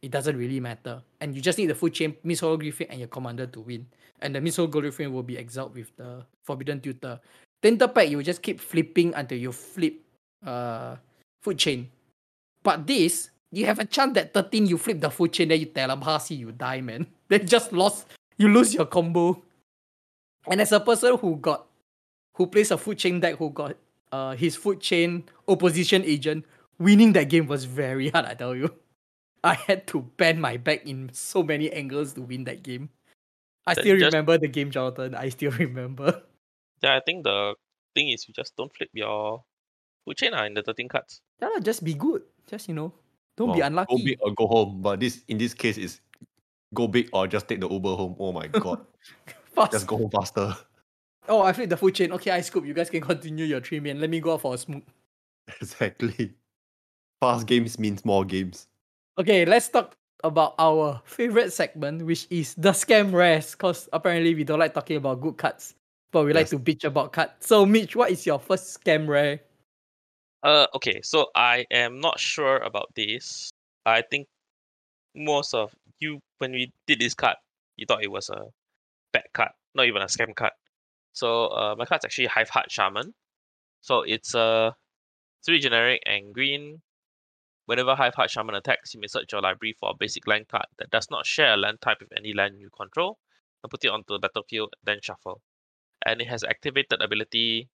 it 0.02 0.12
doesn't 0.12 0.36
really 0.36 0.60
matter. 0.60 1.02
And 1.20 1.36
you 1.36 1.41
just 1.41 1.58
need 1.58 1.68
the 1.68 1.76
food 1.76 1.93
chain, 1.93 2.16
Misthollow 2.26 2.60
Griffin, 2.60 2.88
and 2.89 2.99
your 2.99 3.08
commander 3.08 3.45
to 3.45 3.60
win. 3.62 3.86
And 4.20 4.36
the 4.36 4.39
Misthollow 4.39 4.70
Griffin 4.70 5.14
will 5.14 5.24
be 5.24 5.38
exiled 5.38 5.76
with 5.76 5.95
the 5.95 6.26
Forbidden 6.43 6.82
Tutor. 6.82 7.20
The 7.62 7.88
pack, 7.88 8.10
you 8.10 8.24
just 8.24 8.41
keep 8.41 8.60
flipping 8.60 9.14
until 9.14 9.38
you 9.38 9.52
flip 9.52 10.02
uh 10.45 10.95
food 11.41 11.58
chain. 11.58 11.89
But 12.64 12.88
this, 12.88 13.30
you 13.52 13.66
have 13.66 13.80
a 13.80 13.86
chance 13.86 14.14
that 14.14 14.34
13 14.34 14.66
you 14.66 14.78
flip 14.78 14.99
the 14.99 15.12
food 15.12 15.34
chain, 15.34 15.49
then 15.49 15.60
you 15.60 15.68
telepathy, 15.68 16.36
you 16.36 16.52
die, 16.52 16.82
man. 16.82 17.06
Then 17.30 17.47
just 17.47 17.72
lost, 17.72 18.08
you 18.38 18.49
lose 18.49 18.74
your 18.74 18.86
combo. 18.86 19.41
And 20.47 20.60
as 20.60 20.72
a 20.72 20.80
person 20.80 21.18
who 21.18 21.38
got 21.38 21.68
who 22.36 22.47
plays 22.47 22.72
a 22.72 22.78
food 22.78 22.97
chain 22.97 23.20
deck 23.20 23.36
who 23.38 23.52
got 23.52 23.76
uh 24.12 24.36
his 24.36 24.56
food 24.56 24.80
chain 24.82 25.24
opposition 25.47 26.04
agent, 26.04 26.45
winning 26.80 27.14
that 27.14 27.30
game 27.30 27.45
was 27.45 27.66
very 27.66 28.10
hard, 28.10 28.26
I 28.26 28.34
tell 28.34 28.56
you. 28.56 28.74
I 29.44 29.56
had 29.56 29.88
to 29.88 30.02
bend 30.18 30.42
my 30.42 30.58
back 30.58 30.86
in 30.86 31.10
so 31.14 31.42
many 31.44 31.72
angles 31.72 32.14
to 32.14 32.22
win 32.22 32.44
that 32.46 32.62
game. 32.64 32.89
I 33.66 33.74
still 33.74 33.98
just- 33.98 34.14
remember 34.14 34.38
the 34.38 34.48
game, 34.48 34.72
Jonathan. 34.72 35.16
I 35.16 35.30
still 35.30 35.52
remember. 35.58 36.24
Yeah, 36.84 36.96
I 36.98 37.02
think 37.06 37.24
the 37.24 37.56
thing 37.96 38.10
is 38.10 38.28
you 38.28 38.34
just 38.34 38.56
don't 38.56 38.74
flip 38.76 38.89
your 38.94 39.44
food 40.06 40.18
chain 40.18 40.34
ah 40.34 40.46
in 40.46 40.54
the 40.54 40.64
13 40.64 40.88
cards. 40.89 41.22
Yeah, 41.42 41.50
lah, 41.50 41.60
just 41.60 41.84
be 41.84 41.94
good. 41.94 42.24
Just 42.50 42.68
you 42.70 42.74
know, 42.74 42.94
don't 43.38 43.54
be 43.54 43.62
unlucky. 43.62 43.98
Go 43.98 44.04
big 44.04 44.18
or 44.22 44.34
go 44.34 44.48
home. 44.48 44.82
But 44.82 45.00
this 45.00 45.22
in 45.28 45.38
this 45.38 45.54
case 45.54 45.78
is 45.78 46.02
go 46.74 46.88
big 46.88 47.10
or 47.14 47.28
just 47.28 47.48
take 47.48 47.62
the 47.62 47.70
Uber 47.70 47.94
home. 47.96 48.16
Oh 48.20 48.32
my 48.32 48.48
god. 48.48 48.82
Fast. 49.54 49.72
just 49.74 49.86
go 49.88 49.98
home 49.98 50.10
faster. 50.10 50.56
Oh, 51.28 51.44
I 51.44 51.52
flipped 51.54 51.70
the 51.70 51.78
food 51.78 51.94
chain. 51.94 52.12
Okay, 52.14 52.32
I 52.32 52.42
scoop. 52.42 52.66
You 52.66 52.74
guys 52.74 52.89
can 52.89 53.02
continue 53.02 53.46
your 53.46 53.60
three 53.62 53.80
man. 53.80 54.00
Let 54.00 54.10
me 54.10 54.20
go 54.22 54.34
out 54.34 54.42
for 54.42 54.54
a 54.56 54.58
smoke. 54.58 54.84
Exactly. 55.62 56.34
Fast 57.20 57.46
games 57.46 57.78
means 57.78 58.06
more 58.06 58.24
games. 58.26 58.68
Okay, 59.18 59.45
let's 59.45 59.70
talk 59.70 59.95
about 60.24 60.55
our 60.59 61.01
favorite 61.05 61.51
segment, 61.51 62.05
which 62.05 62.28
is 62.30 62.55
the 62.55 62.72
scam 62.72 63.12
rares. 63.12 63.55
Cause 63.55 63.89
apparently 63.91 64.36
we 64.36 64.43
don't 64.43 64.59
like 64.59 64.74
talking 64.74 64.97
about 64.97 65.22
good 65.22 65.38
cards, 65.38 65.76
but 66.12 66.26
we 66.26 66.34
like 66.34 66.47
to 66.49 66.59
bitch 66.59 66.84
about 66.84 67.12
cards. 67.12 67.34
So, 67.39 67.66
Mitch, 67.66 67.95
what 67.95 68.12
is 68.12 68.26
your 68.26 68.39
first 68.39 68.80
scam 68.80 69.07
rare? 69.07 69.41
Uh, 70.43 70.68
okay, 70.76 71.01
so 71.03 71.28
I 71.36 71.66
am 71.72 71.99
not 71.99 72.20
sure 72.20 72.57
about 72.59 72.89
this. 72.95 73.51
I 73.86 74.01
think 74.01 74.28
most 75.16 75.53
of 75.53 75.74
you, 75.99 76.20
when 76.39 76.51
we 76.51 76.72
did 76.88 76.99
this 76.99 77.14
card, 77.14 77.36
you 77.78 77.86
thought 77.86 78.03
it 78.03 78.12
was 78.12 78.30
a 78.30 78.45
bad 79.14 79.26
card, 79.34 79.51
not 79.76 79.86
even 79.86 80.01
a 80.01 80.05
scam 80.05 80.36
card. 80.36 80.53
So 81.14 81.47
uh, 81.47 81.76
my 81.78 81.86
card's 81.86 82.05
actually 82.05 82.28
Hiveheart 82.28 82.70
Shaman. 82.70 83.14
So 83.82 84.01
it's 84.03 84.34
a 84.34 84.74
three 85.45 85.59
generic 85.59 86.01
and 86.05 86.34
green. 86.34 86.82
Whenever 87.72 87.95
Hiveheart 87.95 88.30
Shaman 88.30 88.55
attacks, 88.55 88.93
you 88.93 88.99
may 88.99 89.07
search 89.07 89.32
your 89.32 89.39
library 89.39 89.78
for 89.80 89.91
a 89.91 89.97
basic 89.97 90.28
land 90.28 90.49
card 90.49 90.65
that 90.78 90.91
does 90.91 91.07
not 91.09 91.26
share 91.26 91.53
a 91.53 91.57
land 91.57 91.80
type 91.80 91.99
with 92.01 92.11
any 92.17 92.34
land 92.34 92.59
you 92.59 92.69
control, 92.76 93.17
and 93.63 93.72
put 93.72 93.86
it 93.86 93.88
onto 93.88 94.13
the 94.13 94.19
battlefield, 94.19 94.74
then 94.84 94.97
shuffle. 95.01 95.41
And 96.05 96.19
it 96.19 96.28
has 96.28 96.43
activated 96.43 97.01
ability 97.01 97.69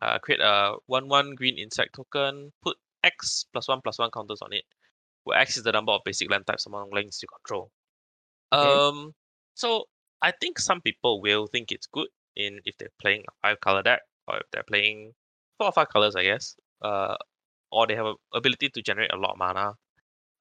uh, 0.00 0.20
create 0.20 0.40
a 0.40 0.76
1 0.86 1.08
1 1.08 1.34
green 1.34 1.58
insect 1.58 1.96
token, 1.96 2.52
put 2.62 2.76
X 3.02 3.46
plus 3.52 3.66
1 3.66 3.80
plus 3.82 3.98
1 3.98 4.12
counters 4.12 4.42
on 4.42 4.52
it, 4.52 4.62
where 5.24 5.38
X 5.38 5.56
is 5.56 5.64
the 5.64 5.72
number 5.72 5.90
of 5.90 6.02
basic 6.04 6.30
land 6.30 6.46
types 6.46 6.66
among 6.66 6.90
lands 6.92 7.20
you 7.20 7.26
control. 7.26 7.72
Okay. 8.52 8.62
Um, 8.62 9.12
so 9.56 9.86
I 10.22 10.30
think 10.40 10.60
some 10.60 10.80
people 10.80 11.20
will 11.20 11.48
think 11.48 11.72
it's 11.72 11.88
good 11.88 12.10
in 12.36 12.60
if 12.64 12.78
they're 12.78 12.96
playing 13.00 13.24
a 13.28 13.32
five 13.42 13.58
color 13.58 13.82
deck, 13.82 14.02
or 14.28 14.36
if 14.36 14.46
they're 14.52 14.62
playing 14.62 15.14
four 15.58 15.66
or 15.66 15.72
five 15.72 15.88
colors, 15.88 16.14
I 16.14 16.22
guess. 16.22 16.54
Uh, 16.80 17.16
or 17.70 17.86
they 17.86 17.94
have 17.94 18.06
a 18.06 18.14
ability 18.34 18.68
to 18.70 18.82
generate 18.82 19.12
a 19.12 19.16
lot 19.16 19.32
of 19.32 19.38
mana. 19.38 19.74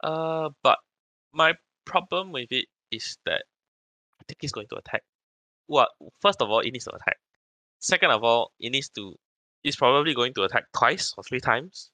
Uh, 0.03 0.49
but 0.63 0.79
my 1.33 1.53
problem 1.85 2.31
with 2.31 2.51
it 2.51 2.65
is 2.91 3.17
that 3.25 3.43
I 4.21 4.23
think 4.27 4.39
it's 4.43 4.51
going 4.53 4.67
to 4.69 4.75
attack. 4.77 5.03
Well, 5.67 5.87
first 6.21 6.41
of 6.41 6.49
all, 6.49 6.59
it 6.61 6.71
needs 6.71 6.85
to 6.85 6.95
attack. 6.95 7.17
Second 7.79 8.11
of 8.11 8.23
all, 8.23 8.51
it 8.59 8.71
needs 8.71 8.89
to 8.89 9.15
it's 9.63 9.75
probably 9.75 10.13
going 10.13 10.33
to 10.35 10.43
attack 10.43 10.65
twice 10.73 11.13
or 11.17 11.23
three 11.23 11.39
times. 11.39 11.91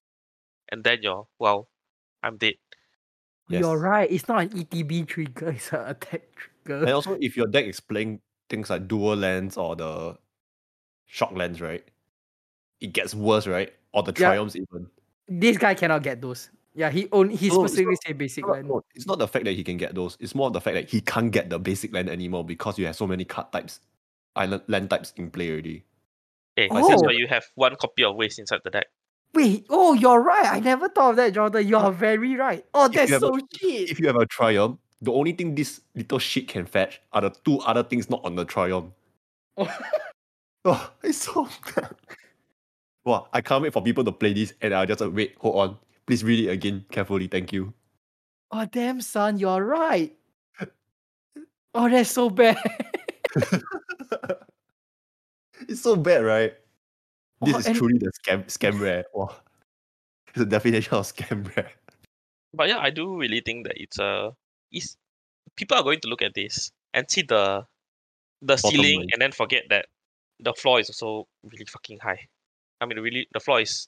And 0.72 0.84
then 0.84 1.00
you're 1.02 1.28
well, 1.40 1.68
I'm 2.24 2.38
dead. 2.38 2.56
You're 3.50 3.78
right. 3.78 4.12
It's 4.12 4.28
not 4.28 4.42
an 4.44 4.50
ETB 4.50 5.08
trigger. 5.08 5.50
It's 5.56 5.72
an 5.72 5.82
attack 5.88 6.24
trigger. 6.36 6.82
And 6.84 6.90
also, 6.92 7.18
if 7.20 7.38
your 7.38 7.48
deck 7.48 7.66
is 7.66 7.80
playing 7.80 8.22
things 8.50 8.70
like 8.70 8.88
dual 8.88 9.16
lands 9.16 9.58
or 9.58 9.76
the 9.76 10.18
shock 11.06 11.32
lands, 11.34 11.62
right? 11.62 11.84
It 12.82 12.94
gets 12.94 13.14
worse, 13.14 13.46
right? 13.48 13.72
Or 13.94 14.04
the 14.04 14.12
Yeah. 14.12 14.30
triumphs 14.30 14.56
even. 14.56 14.90
This 15.28 15.58
guy 15.58 15.74
cannot 15.74 16.04
get 16.04 16.22
those. 16.22 16.50
Yeah, 16.74 16.90
he 16.90 17.08
only 17.12 17.36
he 17.36 17.48
No, 17.50 17.64
it's 17.64 17.72
specifically 17.74 17.94
not- 17.94 18.04
say 18.06 18.14
basic 18.14 18.48
land. 18.48 18.68
no, 18.68 18.82
it's 18.94 19.08
not 19.08 19.18
the 19.20 19.28
fact 19.28 19.46
that 19.46 19.54
he 19.54 19.64
can 19.64 19.78
get 19.78 19.96
those. 19.96 20.18
It's 20.20 20.36
more 20.36 20.52
the 20.52 20.60
fact 20.62 20.76
that 20.76 20.90
he 20.90 21.00
can't 21.02 21.32
get 21.32 21.50
the 21.50 21.58
basic 21.58 21.94
land 21.94 22.10
anymore 22.10 22.44
because 22.44 22.78
you 22.78 22.86
have 22.86 22.96
so 22.96 23.08
many 23.08 23.24
card 23.26 23.52
types, 23.52 23.80
island 24.36 24.64
land 24.68 24.90
types 24.90 25.14
in 25.16 25.32
play 25.32 25.52
already. 25.52 25.86
Okay, 26.58 26.68
Oh. 26.72 26.88
that's 26.88 27.02
why 27.04 27.12
you 27.12 27.28
have 27.28 27.46
one 27.56 27.76
copy 27.78 28.04
of 28.04 28.16
waste 28.16 28.40
inside 28.40 28.60
the 28.64 28.70
deck. 28.72 28.88
Wait, 29.34 29.66
oh, 29.70 29.94
you're 29.94 30.22
right. 30.22 30.46
I 30.48 30.60
never 30.60 30.88
thought 30.90 31.12
of 31.12 31.16
that, 31.18 31.34
Jordan. 31.34 31.68
You 31.68 31.78
are 31.78 31.92
very 31.92 32.36
right. 32.36 32.66
Oh, 32.74 32.88
that's 32.88 33.10
have 33.12 33.24
a- 33.24 33.26
so 33.28 33.40
shit. 33.58 33.90
If 33.90 34.00
you 34.00 34.08
have 34.08 34.16
a 34.18 34.26
triumph, 34.26 34.78
the 35.02 35.12
only 35.12 35.32
thing 35.34 35.56
this 35.56 35.82
little 35.94 36.20
shit 36.20 36.48
can 36.48 36.66
fetch 36.66 37.02
are 37.14 37.22
the 37.22 37.30
two 37.30 37.60
other 37.60 37.84
things 37.84 38.10
not 38.10 38.24
on 38.24 38.36
the 38.36 38.46
triumph. 38.46 38.92
Oh, 39.58 39.78
Oh, 40.68 40.92
it's 41.04 41.20
so 41.20 41.48
bad. 41.76 41.96
Wow, 43.06 43.28
I 43.32 43.42
can't 43.42 43.62
wait 43.62 43.72
for 43.74 43.82
people 43.84 44.04
to 44.04 44.12
play 44.12 44.34
this 44.34 44.54
and 44.62 44.74
I'll 44.74 44.86
just 44.86 45.02
uh, 45.02 45.10
wait, 45.10 45.36
hold 45.40 45.56
on. 45.56 45.78
Please 46.08 46.24
read 46.24 46.46
it 46.46 46.50
again 46.52 46.86
carefully, 46.92 47.28
thank 47.28 47.54
you. 47.54 47.74
oh, 48.52 48.66
damn, 48.66 49.02
son, 49.02 49.38
you're 49.40 49.64
right. 49.64 50.16
Oh, 51.74 51.90
that's 51.90 52.10
so 52.12 52.30
bad. 52.30 52.58
it's 55.68 55.82
so 55.82 55.96
bad, 55.96 56.24
right? 56.24 56.54
This 57.42 57.56
Oh, 57.56 57.58
is 57.60 57.68
and- 57.68 57.76
truly 57.76 57.98
the 57.98 58.12
scam 58.24 58.46
scam 58.46 58.80
rare. 58.80 59.06
Wow. 59.14 59.36
It's 60.30 60.38
the 60.38 60.46
definition 60.46 60.94
of 60.94 61.06
scam 61.06 61.46
rare. 61.56 61.72
But 62.54 62.70
yeah, 62.70 62.80
I 62.80 62.90
do 62.92 63.18
really 63.18 63.42
think 63.42 63.68
that 63.68 63.74
it's 63.76 64.00
a 64.00 64.32
is 64.72 64.96
people 65.58 65.78
are 65.78 65.84
going 65.84 66.00
to 66.02 66.08
look 66.08 66.22
at 66.22 66.34
this 66.34 66.72
and 66.94 67.10
see 67.10 67.22
the 67.24 67.66
the 68.42 68.56
Bottom 68.56 68.72
ceiling 68.72 69.00
line. 69.00 69.08
and 69.14 69.22
then 69.22 69.32
forget 69.32 69.64
that 69.70 69.88
the 70.40 70.54
floor 70.54 70.80
is 70.80 70.90
also 70.90 71.28
really 71.44 71.66
fucking 71.66 72.00
high. 72.00 72.28
I 72.82 72.86
mean, 72.86 73.00
really, 73.00 73.28
the 73.34 73.40
floor 73.40 73.62
is 73.62 73.88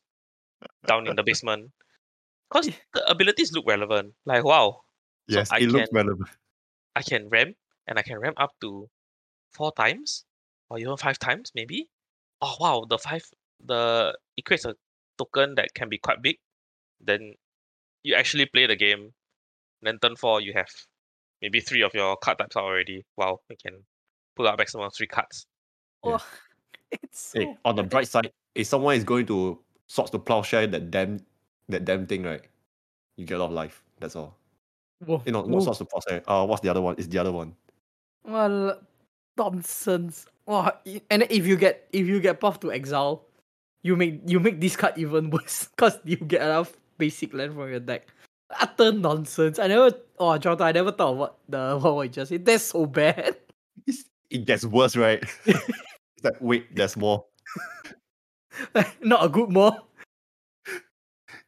down 0.88 1.08
in 1.08 1.16
the 1.16 1.24
basement. 1.24 1.72
Cause 2.50 2.70
the 2.94 3.10
abilities 3.10 3.52
look 3.52 3.66
relevant. 3.68 4.14
Like 4.26 4.44
wow, 4.44 4.82
So 5.30 5.40
Yes, 5.40 5.52
I 5.52 5.58
it 5.60 5.70
looks 5.70 5.90
can- 5.90 5.96
relevant. 5.96 6.30
I 6.96 7.02
can 7.04 7.30
ramp 7.30 7.56
and 7.88 8.00
I 8.00 8.02
can 8.02 8.18
ramp 8.20 8.38
up 8.40 8.52
to 8.62 8.90
four 9.52 9.72
times 9.74 10.26
or 10.70 10.80
even 10.80 10.96
five 10.98 11.20
times 11.20 11.52
maybe. 11.54 11.90
Oh 12.42 12.56
wow, 12.60 12.86
the 12.90 12.98
five 12.98 13.26
the 13.64 14.16
it 14.38 14.46
creates 14.46 14.66
a 14.66 14.76
token 15.18 15.56
that 15.56 15.74
can 15.76 15.90
be 15.90 15.98
quite 15.98 16.22
big. 16.22 16.38
Then 17.02 17.34
you 18.04 18.16
actually 18.16 18.46
play 18.46 18.66
the 18.66 18.76
game. 18.76 19.14
Then 19.82 20.00
turn 20.00 20.16
four 20.16 20.40
you 20.42 20.54
have 20.56 20.70
maybe 21.42 21.60
three 21.60 21.84
of 21.84 21.94
your 21.94 22.16
card 22.18 22.38
types 22.40 22.56
out 22.56 22.64
already. 22.64 23.06
Wow, 23.18 23.42
you 23.50 23.58
can 23.62 23.84
pull 24.36 24.48
out 24.48 24.58
maximum 24.58 24.86
of 24.86 24.96
three 24.96 25.08
cards. 25.08 25.46
oh, 26.04 26.24
it's 27.04 27.32
so 27.34 27.40
Hey, 27.40 27.58
on 27.66 27.76
the 27.76 27.84
bright 27.84 28.08
side, 28.08 28.32
if 28.56 28.68
someone 28.68 28.96
is 28.96 29.04
going 29.04 29.26
to 29.28 29.60
swords 29.88 30.12
to 30.12 30.20
plowshare 30.20 30.68
that 30.68 30.92
damn 30.92 31.20
that 31.70 31.86
damn 31.86 32.06
thing, 32.08 32.24
right? 32.24 32.42
You 33.18 33.26
get 33.26 33.36
a 33.36 33.40
lot 33.40 33.48
of 33.48 33.54
life. 33.54 33.84
That's 34.00 34.16
all. 34.16 34.38
Whoa, 35.06 35.22
You 35.26 35.32
know, 35.32 35.42
whoa. 35.42 35.50
not 35.58 35.64
swords 35.64 35.80
to 35.80 35.86
plowshare. 35.86 36.24
Uh, 36.28 36.46
what's 36.46 36.62
the 36.62 36.70
other 36.70 36.82
one? 36.82 36.96
It's 36.98 37.08
the 37.08 37.18
other 37.20 37.32
one. 37.32 37.56
Well, 38.24 38.80
nonsense. 39.38 40.26
Wow, 40.46 40.72
and 41.10 41.24
if 41.30 41.46
you 41.46 41.58
get 41.58 41.88
if 41.92 42.08
you 42.08 42.20
get 42.22 42.40
buffed 42.40 42.62
to 42.62 42.72
exile, 42.72 43.26
you 43.84 43.96
make 43.96 44.22
you 44.26 44.40
make 44.40 44.60
this 44.62 44.76
card 44.76 44.98
even 44.98 45.30
worse 45.32 45.68
because 45.76 46.00
you 46.06 46.18
get 46.18 46.42
enough 46.42 46.74
basic 46.98 47.34
land 47.34 47.54
from 47.54 47.70
your 47.70 47.80
deck. 47.80 48.08
Utter 48.60 48.94
nonsense. 48.94 49.60
I 49.60 49.68
never. 49.68 49.92
Oh, 50.20 50.38
Jonathan, 50.38 50.68
I 50.68 50.72
never 50.72 50.92
thought 50.92 51.12
of 51.12 51.18
what 51.18 51.38
the 51.50 51.78
what 51.82 52.04
you 52.04 52.10
just 52.10 52.30
said. 52.30 52.46
That's 52.46 52.64
so 52.66 52.86
bad. 52.86 53.36
It's, 53.86 54.06
it 54.30 54.46
gets 54.46 54.66
worse, 54.66 54.96
right? 54.96 55.24
It's 56.18 56.26
like 56.26 56.42
wait, 56.42 56.76
there's 56.76 56.98
more. 56.98 57.26
Not 59.02 59.26
a 59.26 59.30
good 59.30 59.50
more. 59.50 59.78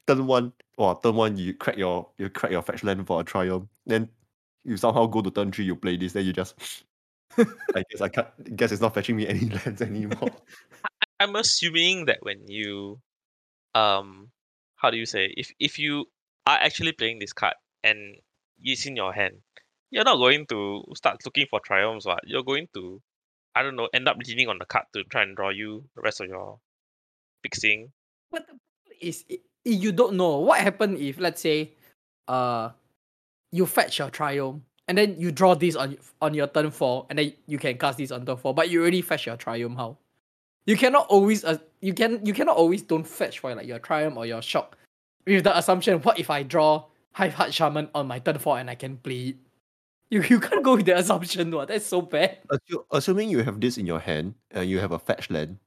Turn 0.07 0.27
one, 0.27 0.53
or 0.77 0.99
turn 1.01 1.15
one, 1.15 1.37
you 1.37 1.53
crack 1.53 1.77
your 1.77 2.09
you 2.17 2.29
crack 2.29 2.51
your 2.51 2.61
fetch 2.61 2.83
land 2.83 3.05
for 3.07 3.21
a 3.21 3.23
triumph. 3.23 3.67
Then 3.85 4.09
you 4.63 4.77
somehow 4.77 5.07
go 5.07 5.21
to 5.21 5.31
turn 5.31 5.51
three, 5.51 5.65
you 5.65 5.75
play 5.75 5.97
this, 5.97 6.13
then 6.13 6.25
you 6.25 6.33
just. 6.33 6.55
I 7.37 7.83
guess 7.89 8.01
I 8.01 8.09
can't. 8.09 8.55
Guess 8.55 8.71
it's 8.71 8.81
not 8.81 8.93
fetching 8.93 9.15
me 9.15 9.27
any 9.27 9.49
lands 9.65 9.81
anymore. 9.81 10.29
I'm 11.19 11.35
assuming 11.35 12.05
that 12.05 12.19
when 12.21 12.47
you 12.47 12.99
um 13.75 14.29
how 14.75 14.89
do 14.89 14.97
you 14.97 15.05
say 15.05 15.33
if 15.35 15.51
if 15.59 15.77
you 15.77 16.05
are 16.47 16.57
actually 16.57 16.91
playing 16.93 17.19
this 17.19 17.33
card 17.33 17.53
and 17.83 18.15
it's 18.61 18.85
in 18.85 18.95
your 18.95 19.13
hand, 19.13 19.35
you're 19.91 20.03
not 20.03 20.17
going 20.17 20.45
to 20.47 20.83
start 20.95 21.17
looking 21.25 21.47
for 21.49 21.59
triumphs, 21.59 22.05
what? 22.05 22.19
You're 22.25 22.43
going 22.43 22.67
to 22.73 23.01
I 23.59 23.63
don't 23.63 23.75
know, 23.75 23.89
end 23.93 24.07
up 24.07 24.15
leaning 24.25 24.47
on 24.47 24.57
the 24.57 24.65
card 24.65 24.85
to 24.93 25.03
try 25.03 25.23
and 25.23 25.35
draw 25.35 25.49
you 25.49 25.83
the 25.95 26.01
rest 26.01 26.21
of 26.21 26.29
your 26.29 26.59
fixing. 27.43 27.91
But 28.31 28.47
the 28.47 28.53
problem 28.53 28.97
is, 29.01 29.25
you 29.65 29.91
don't 29.91 30.15
know 30.15 30.39
what 30.39 30.61
happened 30.61 30.97
if, 30.97 31.19
let's 31.19 31.41
say, 31.41 31.73
uh, 32.29 32.69
you 33.51 33.65
fetch 33.65 33.99
your 33.99 34.09
triumph, 34.09 34.63
and 34.87 34.97
then 34.97 35.19
you 35.19 35.31
draw 35.31 35.55
this 35.55 35.75
on 35.75 35.97
on 36.21 36.33
your 36.33 36.47
turn 36.47 36.71
four, 36.71 37.05
and 37.09 37.19
then 37.19 37.33
you 37.47 37.57
can 37.57 37.77
cast 37.77 37.97
this 37.97 38.11
on 38.11 38.25
turn 38.25 38.37
four. 38.37 38.53
But 38.53 38.69
you 38.69 38.79
already 38.79 39.01
fetch 39.01 39.25
your 39.25 39.35
triumph. 39.35 39.75
How? 39.75 39.97
You 40.65 40.77
cannot 40.77 41.07
always 41.09 41.43
uh, 41.43 41.57
you 41.81 41.93
can 41.93 42.25
you 42.25 42.33
cannot 42.33 42.55
always 42.55 42.81
don't 42.81 43.05
fetch 43.05 43.39
for 43.39 43.53
like 43.53 43.67
your 43.67 43.79
triumph 43.79 44.15
or 44.15 44.25
your 44.25 44.41
shock 44.41 44.77
with 45.25 45.43
the 45.43 45.57
assumption 45.57 46.01
what 46.01 46.19
if 46.19 46.29
I 46.29 46.43
draw 46.43 46.85
Hiveheart 47.17 47.51
Shaman 47.51 47.89
on 47.93 48.07
my 48.07 48.19
turn 48.19 48.37
four 48.37 48.59
and 48.59 48.69
I 48.69 48.75
can 48.75 48.97
play 48.97 49.29
it. 49.29 49.35
You 50.09 50.23
you 50.23 50.39
can't 50.39 50.63
go 50.63 50.75
with 50.75 50.85
the 50.85 50.97
assumption. 50.97 51.51
What 51.55 51.67
that's 51.67 51.85
so 51.85 52.01
bad. 52.01 52.39
Assu- 52.49 52.85
Assuming 52.91 53.29
you 53.29 53.43
have 53.43 53.61
this 53.61 53.77
in 53.77 53.85
your 53.85 53.99
hand 53.99 54.33
and 54.51 54.69
you 54.69 54.79
have 54.79 54.91
a 54.91 54.99
fetch 54.99 55.29
land, 55.29 55.57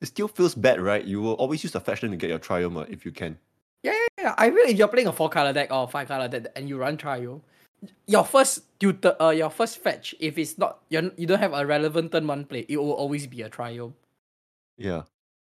it 0.00 0.06
still 0.06 0.28
feels 0.28 0.54
bad, 0.54 0.80
right? 0.80 1.04
You 1.04 1.20
will 1.20 1.34
always 1.34 1.62
use 1.62 1.72
the 1.72 1.80
fetch 1.80 2.02
land 2.02 2.12
to 2.12 2.16
get 2.16 2.30
your 2.30 2.38
triumph 2.38 2.76
uh, 2.76 2.86
if 2.88 3.04
you 3.04 3.12
can. 3.12 3.38
Yeah, 3.82 3.92
yeah, 3.92 4.24
yeah. 4.24 4.34
I 4.36 4.50
feel 4.50 4.66
if 4.66 4.76
you're 4.76 4.88
playing 4.88 5.06
a 5.06 5.12
four 5.12 5.28
color 5.28 5.52
deck 5.52 5.70
or 5.70 5.86
five 5.88 6.08
color 6.08 6.26
deck 6.26 6.46
and 6.56 6.68
you 6.68 6.76
run 6.76 6.96
trio, 6.96 7.40
your 8.06 8.24
first 8.24 8.66
tutor, 8.80 9.14
uh, 9.22 9.30
your 9.30 9.50
first 9.50 9.78
fetch, 9.78 10.14
if 10.18 10.38
it's 10.38 10.58
not 10.58 10.82
you 10.90 11.12
you 11.16 11.26
don't 11.26 11.38
have 11.38 11.54
a 11.54 11.64
relevant 11.64 12.10
turn 12.10 12.26
one 12.26 12.44
play, 12.44 12.66
it 12.68 12.76
will 12.76 12.92
always 12.92 13.26
be 13.26 13.42
a 13.42 13.48
trio. 13.48 13.94
Yeah. 14.76 15.02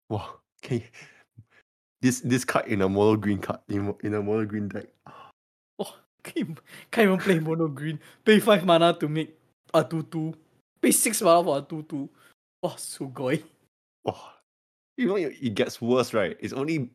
Wow. 0.09 0.37
Can 0.61 0.77
you... 0.77 0.89
this 2.01 2.21
this 2.21 2.45
card 2.45 2.67
in 2.67 2.81
a 2.81 2.89
mono 2.89 3.17
green 3.17 3.39
card 3.39 3.59
in, 3.67 3.95
in 4.03 4.13
a 4.13 4.21
mono 4.21 4.45
green 4.45 4.67
deck. 4.67 4.85
Can't 6.23 6.37
even, 6.37 6.57
can't 6.91 7.05
even 7.07 7.19
play 7.19 7.39
mono 7.39 7.67
green. 7.67 7.99
Pay 8.25 8.39
five 8.39 8.65
mana 8.65 8.93
to 8.93 9.07
make 9.07 9.35
a 9.73 9.83
two 9.83 10.03
two. 10.03 10.33
Pay 10.81 10.91
six 10.91 11.21
mana 11.21 11.43
for 11.43 11.57
a 11.57 11.61
two 11.61 11.83
two. 11.83 12.09
Oh, 12.63 12.75
sugoi. 12.77 13.43
Oh, 14.05 14.31
you 14.97 15.07
know 15.07 15.15
it 15.15 15.35
it 15.41 15.55
gets 15.55 15.81
worse, 15.81 16.13
right? 16.13 16.37
It's 16.39 16.53
only 16.53 16.89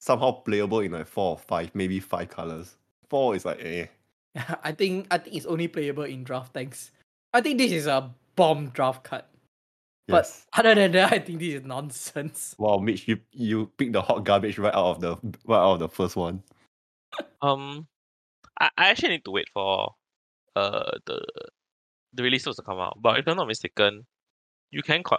somehow 0.00 0.32
playable 0.32 0.80
in 0.80 0.92
like 0.92 1.06
four 1.06 1.30
or 1.30 1.38
five, 1.38 1.70
maybe 1.74 2.00
five 2.00 2.28
colors. 2.28 2.76
Four 3.08 3.36
is 3.36 3.44
like 3.44 3.60
eh. 3.62 3.86
I 4.64 4.72
think 4.72 5.06
I 5.10 5.18
think 5.18 5.36
it's 5.36 5.46
only 5.46 5.68
playable 5.68 6.04
in 6.04 6.24
draft 6.24 6.54
tanks. 6.54 6.90
I 7.32 7.40
think 7.40 7.58
this 7.58 7.72
is 7.72 7.86
a 7.86 8.10
bomb 8.36 8.70
draft 8.70 9.04
card. 9.04 9.24
But 10.06 10.24
Yes. 10.26 10.46
other 10.52 10.74
than 10.74 10.92
that, 10.92 11.12
I 11.12 11.18
think 11.18 11.38
this 11.38 11.54
is 11.54 11.64
nonsense. 11.64 12.54
Wow, 12.58 12.78
Mitch, 12.78 13.08
you 13.08 13.18
you 13.32 13.70
pick 13.78 13.92
the 13.92 14.02
hot 14.02 14.24
garbage 14.24 14.58
right 14.58 14.74
out 14.74 14.96
of 14.96 15.00
the 15.00 15.16
right 15.46 15.58
out 15.58 15.74
of 15.74 15.78
the 15.78 15.88
first 15.88 16.16
one. 16.16 16.42
Um, 17.40 17.86
I, 18.60 18.70
I 18.76 18.90
actually 18.90 19.10
need 19.10 19.24
to 19.24 19.30
wait 19.30 19.48
for 19.52 19.94
uh 20.56 20.92
the 21.06 21.24
the 22.12 22.22
release 22.22 22.46
notes 22.46 22.56
to 22.56 22.62
come 22.62 22.78
out. 22.78 22.98
But 23.00 23.18
if 23.18 23.26
I'm 23.26 23.36
not 23.36 23.48
mistaken, 23.48 24.06
you 24.70 24.82
can 24.82 25.02
co- 25.02 25.18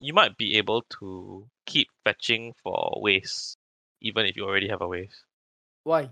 you 0.00 0.12
might 0.12 0.36
be 0.36 0.56
able 0.56 0.82
to 1.00 1.46
keep 1.66 1.88
fetching 2.04 2.52
for 2.62 2.98
waste, 3.00 3.56
even 4.02 4.26
if 4.26 4.36
you 4.36 4.44
already 4.44 4.68
have 4.68 4.82
a 4.82 4.88
waste. 4.88 5.24
Why? 5.84 6.10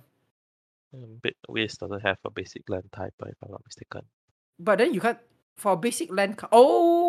Um, 0.95 1.21
bit 1.23 1.37
waste 1.49 1.81
doesn't 1.81 2.01
have 2.03 2.19
a 2.25 2.31
basic 2.31 2.69
land 2.69 2.89
type, 2.93 3.15
if 3.25 3.37
I'm 3.45 3.51
not 3.51 3.63
mistaken. 3.65 4.03
But 4.59 4.79
then 4.79 4.95
you 4.95 5.01
can't 5.01 5.19
for 5.57 5.77
basic 5.77 6.11
land. 6.13 6.39
Ca- 6.39 6.49
oh, 6.53 7.02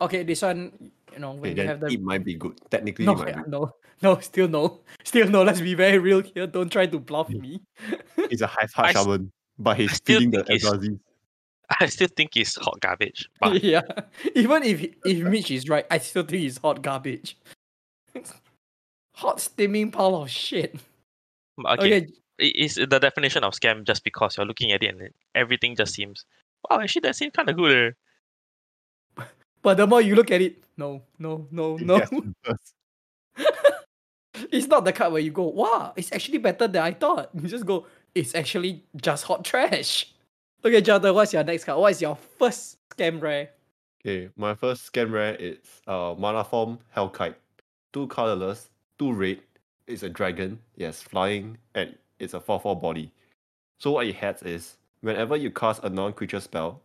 okay. 0.00 0.22
This 0.22 0.42
one, 0.42 0.90
you 1.12 1.18
know, 1.18 1.32
when 1.32 1.52
Okay, 1.52 1.62
you 1.62 1.68
have 1.68 1.80
the 1.80 1.86
it 1.88 2.02
might 2.02 2.24
be 2.24 2.34
good. 2.34 2.58
Technically, 2.70 3.06
no, 3.06 3.12
it 3.12 3.18
might 3.18 3.28
yeah, 3.28 3.42
be. 3.42 3.50
no, 3.50 3.72
no, 4.02 4.18
still 4.20 4.48
no, 4.48 4.80
still 5.04 5.28
no. 5.28 5.42
Let's 5.42 5.60
be 5.60 5.74
very 5.74 5.98
real 5.98 6.20
here. 6.20 6.46
Don't 6.46 6.70
try 6.70 6.86
to 6.86 6.98
bluff 6.98 7.28
me. 7.28 7.60
It's 8.16 8.42
a 8.42 8.46
hive 8.46 8.70
I 8.76 8.92
heart 8.92 8.96
shaman, 8.96 9.32
but 9.58 9.76
he's 9.78 9.92
still 9.94 10.18
feeding 10.18 10.30
the 10.32 10.44
think 10.44 10.62
Eldrazi. 10.62 10.98
I 11.80 11.86
still 11.86 12.08
think 12.16 12.36
it's 12.36 12.56
hot 12.56 12.80
garbage, 12.80 13.28
but 13.40 13.62
yeah, 13.62 13.82
even 14.34 14.62
if 14.62 14.82
if 15.04 15.18
Mitch 15.22 15.50
is 15.50 15.68
right, 15.68 15.86
I 15.90 15.98
still 15.98 16.22
think 16.24 16.44
it's 16.44 16.58
hot 16.58 16.82
garbage. 16.82 17.38
hot 19.14 19.40
steaming 19.40 19.90
pile 19.90 20.16
of 20.16 20.30
shit. 20.30 20.76
okay, 21.66 21.98
Okay, 21.98 22.06
it 22.38 22.56
is 22.56 22.74
the 22.76 22.98
definition 22.98 23.44
of 23.44 23.52
scam 23.52 23.84
just 23.84 24.04
because 24.04 24.36
you're 24.36 24.46
looking 24.46 24.72
at 24.72 24.82
it 24.82 24.94
and 24.94 25.10
everything 25.34 25.74
just 25.76 25.94
seems 25.94 26.24
wow 26.70 26.80
actually 26.80 27.00
that 27.00 27.16
seems 27.16 27.32
kind 27.32 27.48
of 27.48 27.56
good 27.56 27.88
eh. 27.88 27.90
But 29.62 29.76
the 29.76 29.86
more 29.86 30.00
you 30.00 30.14
look 30.14 30.30
at 30.30 30.40
it, 30.40 30.62
no, 30.76 31.02
no, 31.18 31.46
no, 31.50 31.76
no. 31.76 32.00
it's 34.52 34.68
not 34.68 34.84
the 34.84 34.92
card 34.92 35.12
where 35.12 35.20
you 35.22 35.30
go, 35.30 35.44
wow, 35.48 35.92
it's 35.96 36.12
actually 36.12 36.38
better 36.38 36.68
than 36.68 36.82
I 36.82 36.92
thought. 36.92 37.30
You 37.34 37.48
just 37.48 37.66
go, 37.66 37.86
it's 38.14 38.34
actually 38.34 38.84
just 38.96 39.24
hot 39.24 39.44
trash. 39.44 40.12
Okay, 40.64 40.80
Jonathan, 40.80 41.14
what's 41.14 41.32
your 41.32 41.44
next 41.44 41.64
card? 41.64 41.78
What 41.78 41.92
is 41.92 42.02
your 42.02 42.16
first 42.38 42.78
scam 42.90 43.20
rare? 43.20 43.50
Okay, 44.00 44.28
my 44.36 44.54
first 44.54 44.92
scam 44.92 45.12
rare 45.12 45.34
is 45.36 45.58
uh 45.86 46.14
Manaform 46.14 46.78
Hellkite. 46.96 47.34
Two 47.92 48.06
colorless, 48.08 48.70
two 48.98 49.12
red. 49.12 49.40
It's 49.86 50.02
a 50.02 50.08
dragon, 50.08 50.58
yes, 50.76 51.00
flying, 51.00 51.56
and 51.74 51.96
it's 52.18 52.34
a 52.34 52.40
4-4 52.40 52.80
body. 52.80 53.10
So 53.78 53.92
what 53.92 54.06
it 54.06 54.16
has 54.16 54.42
is 54.42 54.76
whenever 55.00 55.36
you 55.36 55.50
cast 55.50 55.82
a 55.82 55.88
non-creature 55.88 56.40
spell, 56.40 56.82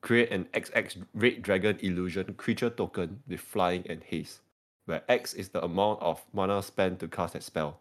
create 0.00 0.30
an 0.30 0.46
XX 0.54 1.04
red 1.14 1.42
dragon 1.42 1.78
illusion 1.80 2.34
creature 2.34 2.70
token 2.70 3.22
with 3.28 3.40
flying 3.40 3.84
and 3.88 4.02
haste, 4.04 4.40
where 4.86 5.02
X 5.08 5.34
is 5.34 5.50
the 5.50 5.62
amount 5.64 6.00
of 6.02 6.24
mana 6.32 6.62
spent 6.62 7.00
to 7.00 7.08
cast 7.08 7.34
that 7.34 7.42
spell. 7.42 7.80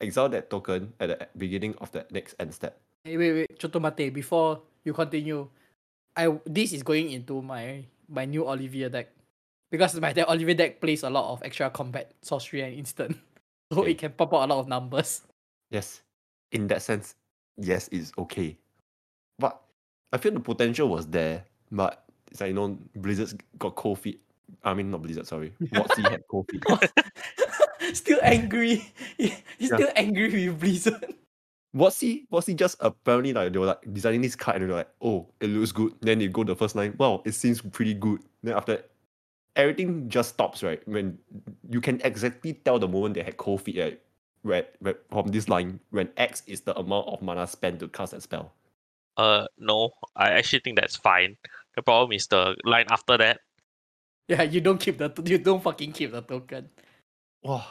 Exile 0.00 0.28
that 0.30 0.48
token 0.50 0.92
at 1.00 1.08
the 1.08 1.28
beginning 1.36 1.74
of 1.78 1.90
the 1.92 2.06
next 2.10 2.34
end 2.38 2.54
step. 2.54 2.78
Hey, 3.04 3.16
wait, 3.16 3.32
wait, 3.32 3.58
Chotomate, 3.58 4.12
before 4.12 4.62
you 4.84 4.92
continue, 4.92 5.48
I 6.16 6.38
this 6.46 6.72
is 6.72 6.82
going 6.82 7.10
into 7.10 7.42
my 7.42 7.84
my 8.08 8.24
new 8.24 8.48
Olivia 8.48 8.88
deck. 8.88 9.08
Because 9.70 10.00
my 10.00 10.12
deck 10.12 10.28
Olivia 10.28 10.54
deck 10.54 10.80
plays 10.80 11.02
a 11.02 11.10
lot 11.10 11.30
of 11.32 11.42
extra 11.42 11.68
combat, 11.70 12.12
sorcery, 12.22 12.62
and 12.62 12.74
instant. 12.74 13.16
So 13.70 13.82
Okay. 13.82 13.90
it 13.90 13.98
can 13.98 14.12
pop 14.12 14.32
out 14.32 14.48
a 14.48 14.54
lot 14.54 14.60
of 14.60 14.66
numbers. 14.68 15.20
Yes, 15.70 16.00
in 16.52 16.68
that 16.68 16.80
sense, 16.80 17.16
yes, 17.58 17.86
it's 17.92 18.12
okay. 18.16 18.56
But 19.38 19.60
I 20.10 20.16
feel 20.16 20.32
the 20.32 20.40
potential 20.40 20.88
was 20.88 21.06
there, 21.06 21.44
but 21.72 22.04
it's 22.30 22.40
like 22.40 22.48
you 22.48 22.54
know, 22.54 22.78
Blizzard's 22.96 23.34
got 23.58 23.74
cold 23.76 23.98
feet. 24.00 24.20
I 24.64 24.74
mean, 24.74 24.90
not 24.90 25.02
Blizzard, 25.02 25.26
sorry. 25.26 25.52
Watsy 25.62 26.08
had 26.10 26.22
cold 26.28 26.48
feet. 26.50 26.62
still 27.94 28.18
angry. 28.22 28.92
He's 29.18 29.32
Yeah. 29.58 29.76
still 29.76 29.90
angry 29.96 30.48
with 30.48 30.60
Blizzard. 30.60 31.14
Watsy, 31.76 32.26
Watsy 32.32 32.56
just 32.56 32.76
apparently 32.80 33.32
like 33.32 33.52
they 33.52 33.58
were 33.58 33.66
like 33.66 33.92
designing 33.92 34.22
this 34.22 34.34
card 34.34 34.56
and 34.62 34.70
they 34.70 34.72
were 34.72 34.78
like, 34.80 34.88
oh, 35.02 35.26
it 35.40 35.48
looks 35.48 35.70
good. 35.72 35.92
Then 36.00 36.20
you 36.20 36.28
go 36.30 36.44
the 36.44 36.56
first 36.56 36.74
line, 36.74 36.94
wow, 36.98 37.22
it 37.24 37.32
seems 37.32 37.60
pretty 37.60 37.94
good. 37.94 38.20
Then 38.42 38.56
after 38.56 38.76
that, 38.76 38.90
everything 39.54 40.08
just 40.08 40.30
stops, 40.30 40.62
right? 40.62 40.86
When 40.88 41.18
you 41.70 41.80
can 41.80 42.00
exactly 42.04 42.54
tell 42.54 42.78
the 42.78 42.88
moment 42.88 43.14
they 43.14 43.22
had 43.22 43.36
cold 43.36 43.62
feet, 43.62 43.78
right? 43.78 44.00
Where, 44.42 44.66
where, 44.80 44.96
from 45.10 45.26
this 45.28 45.48
line, 45.48 45.78
when 45.90 46.08
X 46.16 46.42
is 46.46 46.62
the 46.62 46.74
amount 46.78 47.08
of 47.08 47.20
mana 47.20 47.46
spent 47.46 47.80
to 47.80 47.88
cast 47.88 48.12
that 48.12 48.22
spell. 48.22 48.52
uh 49.18 49.46
no 49.58 49.90
i 50.14 50.30
actually 50.30 50.60
think 50.60 50.78
that's 50.78 50.94
fine 50.94 51.36
the 51.78 51.82
problem 51.86 52.10
is 52.12 52.26
the 52.26 52.56
line 52.66 52.86
after 52.90 53.16
that 53.16 53.38
Yeah, 54.28 54.42
you 54.42 54.60
don't 54.60 54.78
keep 54.82 54.98
the 54.98 55.08
you 55.24 55.38
don't 55.38 55.62
fucking 55.62 55.92
keep 55.94 56.10
the 56.12 56.20
token. 56.20 56.68
Wow, 57.42 57.64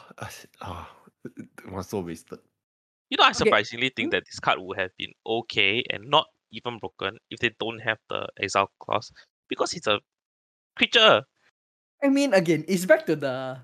ah, 0.64 0.88
it 1.36 1.70
was 1.70 1.86
so 1.92 2.00
wasted. 2.00 2.40
you 3.12 3.16
know 3.20 3.24
i 3.28 3.32
Okay. 3.32 3.44
surprisingly 3.44 3.92
think 3.94 4.10
that 4.12 4.24
this 4.24 4.40
card 4.40 4.58
would 4.58 4.78
have 4.80 4.90
been 4.96 5.12
okay 5.26 5.84
and 5.92 6.08
not 6.08 6.26
even 6.52 6.78
broken 6.80 7.20
if 7.30 7.38
they 7.40 7.52
don't 7.60 7.80
have 7.84 8.00
the 8.08 8.24
exile 8.40 8.72
clause 8.80 9.12
because 9.48 9.72
it's 9.76 9.86
a 9.86 10.00
creature 10.76 11.22
I 12.02 12.08
mean, 12.08 12.32
again, 12.32 12.64
it's 12.70 12.86
back 12.86 13.04
to 13.10 13.16
the 13.18 13.58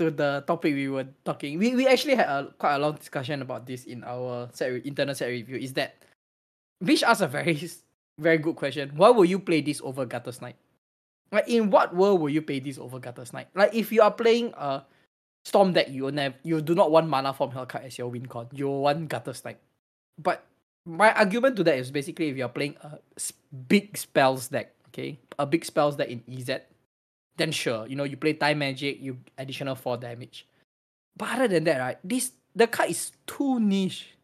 to 0.00 0.10
the 0.10 0.42
topic 0.48 0.74
we 0.74 0.88
were 0.88 1.06
talking. 1.24 1.58
We 1.60 1.76
we 1.76 1.86
actually 1.86 2.16
had 2.16 2.26
a 2.28 2.38
quite 2.58 2.76
a 2.76 2.82
long 2.82 2.96
discussion 2.96 3.42
about 3.44 3.68
this 3.68 3.84
in 3.84 4.02
our 4.04 4.48
set 4.56 4.72
re- 4.72 4.82
internal 4.84 5.14
set 5.14 5.28
review. 5.28 5.60
Is 5.60 5.76
that 5.76 6.00
Vish 6.82 7.04
asked 7.04 7.22
a 7.22 7.28
very 7.28 7.54
s- 7.60 7.83
very 8.18 8.38
good 8.38 8.56
question. 8.56 8.92
Why 8.96 9.10
will 9.10 9.24
you 9.24 9.38
play 9.38 9.60
this 9.60 9.80
over 9.82 10.06
Guttersnipe? 10.06 10.54
Like, 11.32 11.48
in 11.48 11.70
what 11.70 11.94
world 11.94 12.20
will 12.20 12.30
you 12.30 12.42
play 12.42 12.60
this 12.60 12.78
over 12.78 13.00
Guttersnipe? 13.00 13.46
Like, 13.54 13.74
if 13.74 13.90
you 13.90 14.02
are 14.02 14.12
playing 14.12 14.54
a 14.56 14.84
Storm 15.44 15.74
deck, 15.74 15.90
you 15.90 16.10
never 16.10 16.34
you 16.42 16.62
do 16.62 16.74
not 16.74 16.90
want 16.90 17.06
mana 17.06 17.32
from 17.34 17.50
Hellcat 17.50 17.84
as 17.84 17.98
your 17.98 18.08
win 18.08 18.24
con. 18.24 18.48
You 18.52 18.68
want 18.68 19.08
Gutter 19.08 19.34
Snipe. 19.34 19.60
But 20.16 20.46
my 20.86 21.12
argument 21.12 21.56
to 21.56 21.64
that 21.64 21.76
is 21.76 21.90
basically 21.90 22.30
if 22.30 22.36
you're 22.36 22.48
playing 22.48 22.76
a 22.80 22.98
big 23.68 23.96
spells 23.96 24.48
deck, 24.48 24.72
okay, 24.88 25.18
a 25.38 25.44
big 25.44 25.64
spells 25.64 25.96
deck 25.96 26.08
in 26.08 26.20
Izzet, 26.20 26.62
then 27.36 27.52
sure, 27.52 27.86
you 27.86 27.94
know, 27.94 28.04
you 28.04 28.16
play 28.16 28.32
time 28.32 28.60
magic, 28.60 29.00
you 29.02 29.18
additional 29.36 29.74
four 29.74 29.98
damage. 29.98 30.46
But 31.14 31.32
other 31.32 31.48
than 31.48 31.64
that, 31.64 31.78
right, 31.78 31.98
this 32.02 32.32
the 32.56 32.66
card 32.66 32.90
is 32.90 33.12
too 33.26 33.60
niche. 33.60 34.16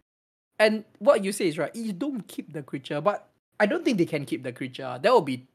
And 0.59 0.84
what 1.01 1.22
you 1.22 1.32
say 1.32 1.49
is 1.49 1.59
right, 1.59 1.74
you 1.74 1.93
don't 1.93 2.26
keep 2.28 2.53
the 2.53 2.62
creature, 2.62 3.03
but 3.03 3.28
I 3.61 3.66
don't 3.66 3.84
think 3.84 3.98
they 3.98 4.06
can 4.06 4.24
keep 4.24 4.42
the 4.42 4.52
creature. 4.52 4.98
That 5.00 5.12
will 5.12 5.22
be 5.22 5.46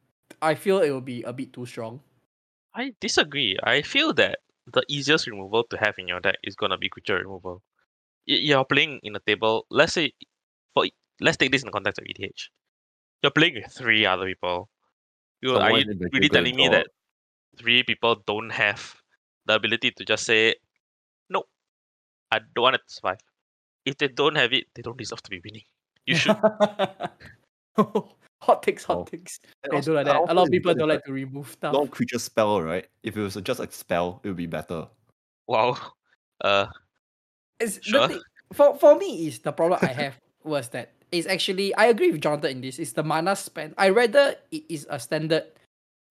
I 0.41 0.55
feel 0.55 0.79
it 0.79 0.91
will 0.91 1.01
be 1.01 1.23
a 1.23 1.33
bit 1.33 1.51
too 1.53 1.65
strong. 1.65 2.01
i 2.75 2.93
disagree 2.99 3.57
i 3.63 3.81
feel 3.81 4.13
that 4.13 4.39
the 4.75 4.83
easiest 4.89 5.27
removal 5.27 5.63
to 5.69 5.77
have 5.77 5.95
in 5.97 6.07
your 6.07 6.19
deck 6.19 6.37
is 6.43 6.55
gonna 6.55 6.77
be 6.77 6.89
creature 6.89 7.17
removal 7.17 7.61
you're 8.25 8.65
playing 8.65 8.99
in 9.03 9.15
a 9.15 9.19
table 9.19 9.65
let's 9.69 9.93
say 9.93 10.11
for 10.73 10.85
let's 11.21 11.37
take 11.37 11.51
this 11.51 11.63
in 11.63 11.67
the 11.67 11.71
context 11.77 11.99
of 12.01 12.05
edh 12.09 12.49
you're 13.23 13.31
playing 13.39 13.55
with 13.55 13.71
three 13.71 14.05
other 14.05 14.25
people 14.25 14.69
you 15.41 15.55
So 15.55 15.61
are 15.61 15.71
you 15.71 15.85
is 15.85 15.87
it 15.87 15.99
that 15.99 16.11
really 16.13 16.29
telling 16.29 16.55
me 16.55 16.67
draw? 16.67 16.77
that 16.77 16.87
three 17.59 17.83
people 17.83 18.15
don't 18.27 18.51
have 18.51 18.95
the 19.45 19.55
ability 19.55 19.91
to 19.91 20.05
just 20.05 20.25
say 20.25 20.55
no 21.29 21.43
i 22.31 22.39
don't 22.39 22.63
want 22.67 22.75
it 22.75 22.83
to 22.87 22.93
survive 22.93 23.21
if 23.85 23.97
they 23.97 24.07
don't 24.09 24.35
have 24.43 24.53
it 24.53 24.65
they 24.75 24.81
don't 24.81 24.97
deserve 24.97 25.21
to 25.23 25.31
be 25.37 25.41
winning 25.45 25.67
You 26.07 26.15
should. 26.15 26.37
hot 28.41 28.63
takes, 28.63 28.83
hot 28.83 28.97
Oh. 28.97 29.03
takes. 29.03 29.39
And 29.63 29.71
They 29.71 29.75
also- 29.77 29.91
do 29.91 29.95
like 29.95 30.05
that. 30.05 30.15
A 30.29 30.33
lot 30.33 30.43
of 30.47 30.51
people 30.51 30.73
don't 30.73 30.89
like 30.89 31.03
to 31.05 31.13
remove 31.13 31.49
stuff. 31.51 31.73
Non 31.73 31.87
creature 31.87 32.19
spell, 32.19 32.61
right? 32.61 32.87
If 33.03 33.17
it 33.17 33.21
was 33.21 33.35
just 33.35 33.59
a 33.59 33.69
spell, 33.71 34.21
it 34.23 34.27
would 34.29 34.37
be 34.37 34.47
better. 34.47 34.87
wow. 35.47 35.77
Uh, 36.41 36.67
It's 37.59 37.79
Sure. 37.81 38.07
the 38.07 38.07
thing, 38.15 38.21
for 38.53 38.75
for 38.77 38.95
me 38.97 39.27
is 39.27 39.39
the 39.39 39.51
problem 39.53 39.79
I 39.81 39.87
have 39.93 40.19
was 40.43 40.69
that 40.69 40.91
it's 41.11 41.27
actually 41.27 41.73
I 41.75 41.85
agree 41.85 42.11
with 42.11 42.21
Jonathan 42.21 42.51
in 42.51 42.61
this. 42.61 42.79
It's 42.79 42.91
the 42.91 43.03
mana 43.03 43.35
spent. 43.35 43.73
I 43.77 43.89
rather 43.89 44.35
it 44.51 44.63
is 44.67 44.85
a 44.89 44.99
standard 44.99 45.45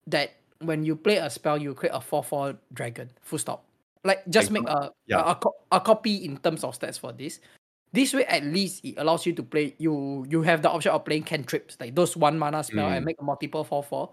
that 0.07 0.31
when 0.65 0.83
you 0.83 0.95
play 0.95 1.17
a 1.17 1.29
spell 1.29 1.57
you 1.61 1.73
create 1.75 1.93
a 1.93 2.01
four 2.01 2.23
four 2.23 2.57
dragon. 2.73 3.11
Full 3.21 3.37
stop. 3.39 3.65
Like 4.03 4.25
just 4.29 4.49
make 4.51 4.67
a 4.67 4.89
Yeah. 5.05 5.21
a, 5.21 5.31
a, 5.31 5.35
co- 5.35 5.55
a 5.71 5.79
copy 5.79 6.25
in 6.25 6.37
terms 6.37 6.63
of 6.63 6.73
stats 6.77 6.97
for 6.99 7.11
this. 7.13 7.39
This 7.95 8.11
way 8.13 8.25
at 8.27 8.43
least 8.43 8.83
it 8.83 8.95
allows 8.99 9.25
you 9.25 9.31
to 9.39 9.43
play 9.43 9.73
you 9.79 10.27
you 10.27 10.43
have 10.43 10.59
the 10.61 10.69
option 10.69 10.91
of 10.91 11.05
playing 11.07 11.23
cantrips, 11.23 11.79
like 11.79 11.95
those 11.95 12.17
one 12.19 12.35
mana 12.37 12.63
spell 12.63 12.91
and 12.91 13.01
Mm. 13.03 13.07
make 13.07 13.17
a 13.19 13.23
multiple 13.23 13.63
four 13.63 13.81
four. 13.83 14.11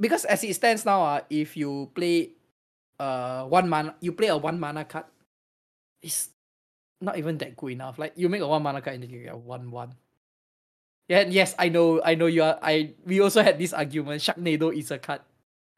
Because 0.00 0.24
as 0.26 0.42
it 0.42 0.54
stands 0.58 0.84
now, 0.84 1.02
uh, 1.04 1.20
if 1.30 1.56
you 1.56 1.90
play 1.94 2.34
uh 2.98 3.46
one 3.46 3.68
mana 3.70 3.94
you 4.02 4.10
play 4.12 4.28
a 4.28 4.36
one 4.36 4.58
mana 4.58 4.84
card, 4.84 5.06
it's 6.02 6.30
not 7.00 7.16
even 7.16 7.38
that 7.38 7.56
good 7.56 7.72
enough. 7.78 7.98
Like 7.98 8.12
you 8.16 8.28
make 8.28 8.42
a 8.42 8.48
one 8.48 8.62
mana 8.62 8.82
card 8.82 8.94
and 8.98 9.04
then 9.04 9.10
you 9.10 9.22
get 9.24 9.38
one 9.38 9.70
one. 9.70 9.94
Yeah, 11.08 11.26
yes, 11.26 11.54
I 11.58 11.68
know, 11.70 12.00
I 12.04 12.14
know 12.14 12.26
you 12.26 12.42
are 12.42 12.58
I 12.62 12.94
we 13.06 13.20
also 13.20 13.42
had 13.42 13.58
this 13.58 13.72
argument. 13.72 14.22
Sharknado 14.22 14.74
is 14.76 14.90
a 14.90 14.98
card. 14.98 15.22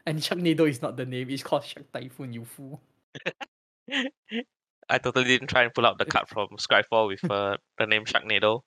And 0.07 0.19
Sharknado 0.19 0.69
is 0.69 0.83
not 0.83 0.97
the 0.97 1.07
name, 1.07 1.31
it's 1.31 1.43
called 1.45 1.65
Shark 1.65 1.91
Typhoon, 1.93 2.33
you 2.33 2.45
fool. 2.45 2.81
I 4.89 4.99
totally 4.99 5.25
didn't 5.25 5.49
try 5.49 5.63
and 5.63 5.75
pull 5.75 5.87
out 5.87 5.99
the 5.99 6.05
card 6.05 6.29
from 6.29 6.49
Scryfall 6.59 7.09
with 7.09 7.25
uh, 7.31 7.57
the 7.79 7.87
name 7.87 8.05
Sharknado. 8.05 8.63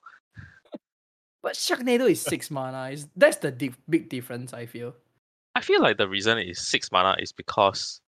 But 1.41 1.53
Sharknado 1.53 2.09
is 2.09 2.21
six 2.21 2.49
mana. 2.49 2.89
Is 2.89 3.07
that's 3.15 3.37
the 3.37 3.51
di- 3.51 3.75
big 3.89 4.09
difference, 4.09 4.53
I 4.53 4.65
feel. 4.65 4.95
I 5.53 5.61
feel 5.61 5.81
like 5.81 5.97
the 5.97 6.09
reason 6.09 6.37
is 6.39 6.67
six 6.67 6.91
mana 6.91 7.15
is 7.19 7.31
because 7.31 8.01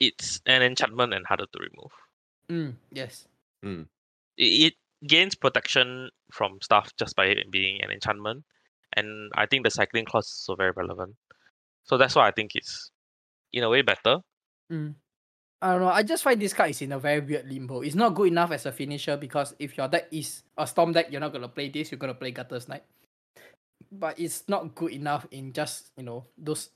it's 0.00 0.40
an 0.46 0.62
enchantment 0.62 1.12
and 1.12 1.26
harder 1.26 1.46
to 1.52 1.58
remove. 1.58 1.92
Mm, 2.48 2.76
yes. 2.92 3.26
It, 4.36 4.72
it 4.72 4.74
gains 5.06 5.34
protection 5.34 6.10
from 6.32 6.58
stuff 6.62 6.90
just 6.98 7.16
by 7.16 7.26
it 7.26 7.50
being 7.50 7.82
an 7.82 7.90
enchantment, 7.90 8.44
and 8.92 9.32
I 9.34 9.46
think 9.46 9.64
the 9.64 9.70
cycling 9.70 10.04
clause 10.04 10.26
is 10.26 10.44
so 10.44 10.54
very 10.54 10.70
relevant. 10.70 11.16
So 11.84 11.98
that's 11.98 12.14
why 12.14 12.28
I 12.28 12.30
think 12.30 12.52
it's 12.54 12.90
in 13.52 13.62
a 13.64 13.68
way 13.68 13.82
better. 13.82 14.18
I 15.62 15.72
don't 15.72 15.80
know. 15.80 15.88
I 15.88 16.02
just 16.02 16.22
find 16.22 16.40
this 16.40 16.52
card 16.52 16.70
is 16.70 16.82
in 16.82 16.92
a 16.92 16.98
very 16.98 17.20
weird 17.20 17.50
limbo. 17.50 17.80
It's 17.80 17.94
not 17.94 18.14
good 18.14 18.28
enough 18.28 18.52
as 18.52 18.66
a 18.66 18.72
finisher 18.72 19.16
because 19.16 19.54
if 19.58 19.76
your 19.76 19.88
deck 19.88 20.08
is 20.10 20.42
a 20.56 20.66
storm 20.66 20.92
deck, 20.92 21.10
you're 21.10 21.20
not 21.20 21.32
gonna 21.32 21.48
play 21.48 21.68
this. 21.70 21.90
You're 21.90 21.98
gonna 21.98 22.14
play 22.14 22.30
Gutter's 22.30 22.68
Knight. 22.68 22.84
But 23.90 24.18
it's 24.20 24.44
not 24.48 24.74
good 24.74 24.92
enough 24.92 25.26
in 25.30 25.52
just 25.52 25.90
you 25.96 26.02
know 26.04 26.24
those 26.36 26.70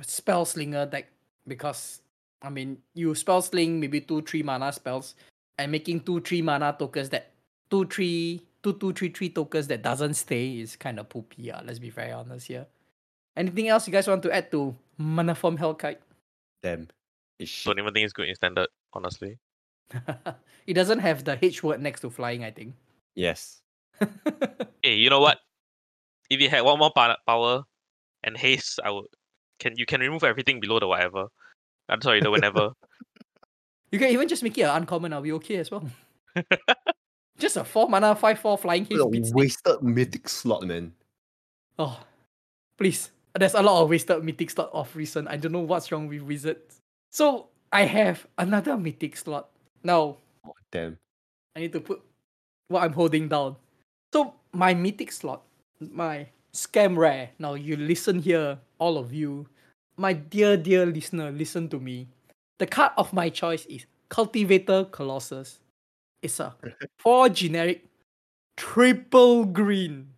spell 0.00 0.44
slinger 0.44 0.86
deck 0.86 1.08
because 1.46 2.00
I 2.40 2.48
mean 2.48 2.78
you 2.94 3.14
spell 3.14 3.42
sling 3.42 3.78
maybe 3.78 4.00
two 4.00 4.22
three 4.22 4.42
mana 4.42 4.72
spells 4.72 5.14
and 5.58 5.70
making 5.70 6.00
two 6.00 6.20
three 6.20 6.42
mana 6.42 6.74
tokens 6.78 7.10
that 7.10 7.30
two 7.70 7.84
three 7.86 8.42
two 8.62 8.72
two 8.74 8.92
three 8.94 9.10
three 9.10 9.28
tokens 9.28 9.66
that 9.68 9.82
doesn't 9.82 10.14
stay 10.14 10.60
is 10.60 10.76
kind 10.76 10.98
of 10.98 11.08
poopy. 11.10 11.42
Yeah, 11.42 11.60
let's 11.64 11.78
be 11.78 11.90
very 11.90 12.12
honest 12.12 12.48
here. 12.48 12.66
Anything 13.36 13.68
else 13.68 13.86
you 13.86 13.92
guys 13.92 14.08
want 14.08 14.22
to 14.22 14.34
add 14.34 14.50
to 14.52 14.74
Manaform 14.98 15.58
Hellkite? 15.58 15.98
Damn. 16.62 16.88
It's 17.38 17.50
shit. 17.50 17.66
Don't 17.66 17.78
even 17.78 17.92
think 17.92 18.04
it's 18.04 18.12
good 18.12 18.28
in 18.28 18.34
standard, 18.34 18.68
honestly. 18.92 19.38
it 20.66 20.74
doesn't 20.74 21.00
have 21.00 21.24
the 21.24 21.38
H 21.42 21.62
word 21.62 21.80
next 21.82 22.00
to 22.00 22.10
flying, 22.10 22.44
I 22.44 22.50
think. 22.50 22.74
Yes. 23.14 23.60
Hey, 24.82 24.96
you 24.96 25.08
know 25.08 25.20
what? 25.20 25.38
If 26.28 26.42
you 26.42 26.50
had 26.50 26.60
one 26.60 26.78
more 26.78 26.92
power 26.92 27.62
and 28.22 28.36
haste, 28.36 28.80
I 28.84 28.90
would 28.90 29.06
can 29.58 29.72
you 29.76 29.86
can 29.86 30.00
remove 30.02 30.22
everything 30.24 30.60
below 30.60 30.78
the 30.78 30.86
whatever. 30.86 31.28
I'm 31.88 32.02
sorry, 32.02 32.20
the 32.20 32.30
whenever. 32.30 32.72
you 33.90 33.98
can 33.98 34.08
even 34.10 34.28
just 34.28 34.42
make 34.42 34.58
it 34.58 34.62
an 34.62 34.76
uncommon, 34.76 35.14
I'll 35.14 35.22
be 35.22 35.32
okay 35.32 35.56
as 35.56 35.70
well. 35.70 35.88
just 37.38 37.56
a 37.56 37.64
4 37.64 37.88
mana, 37.88 38.14
5 38.14 38.38
4 38.38 38.58
flying 38.58 38.84
haste 38.84 38.92
It's 38.92 39.00
a 39.02 39.24
stick. 39.24 39.36
wasted 39.36 39.82
mythic 39.82 40.28
slot, 40.28 40.64
man. 40.64 40.92
Oh, 41.78 41.98
please. 42.76 43.10
There's 43.34 43.54
a 43.54 43.62
lot 43.62 43.82
of 43.82 43.88
wasted 43.88 44.22
mythic 44.22 44.50
slot 44.50 44.68
of 44.72 44.94
recent. 44.94 45.28
I 45.28 45.36
don't 45.38 45.52
know 45.52 45.60
what's 45.60 45.90
wrong 45.90 46.08
with 46.08 46.20
wizards. 46.22 46.82
So 47.14 47.46
I 47.70 47.84
have 47.84 48.26
another 48.38 48.76
mythic 48.76 49.16
slot. 49.16 49.48
Now 49.84 50.16
Oh, 50.44 50.52
damn. 50.72 50.98
I 51.54 51.60
need 51.60 51.72
to 51.72 51.80
put 51.80 52.02
what 52.66 52.82
I'm 52.82 52.92
holding 52.92 53.28
down. 53.28 53.54
So 54.12 54.34
my 54.52 54.74
mythic 54.74 55.12
slot, 55.12 55.42
my 55.78 56.26
scam 56.52 56.96
rare. 56.96 57.30
Now 57.38 57.54
you 57.54 57.76
listen 57.76 58.18
here, 58.18 58.58
all 58.80 58.98
of 58.98 59.14
you, 59.14 59.46
my 59.96 60.12
dear 60.12 60.56
dear 60.56 60.86
listener, 60.86 61.30
listen 61.30 61.68
to 61.68 61.78
me. 61.78 62.08
The 62.58 62.66
card 62.66 62.90
of 62.96 63.12
my 63.12 63.28
choice 63.28 63.64
is 63.66 63.86
Cultivator 64.08 64.86
Colossus. 64.90 65.60
It's 66.20 66.40
a 66.40 66.56
four 66.98 67.28
generic, 67.28 67.86
triple 68.56 69.44
green 69.44 70.08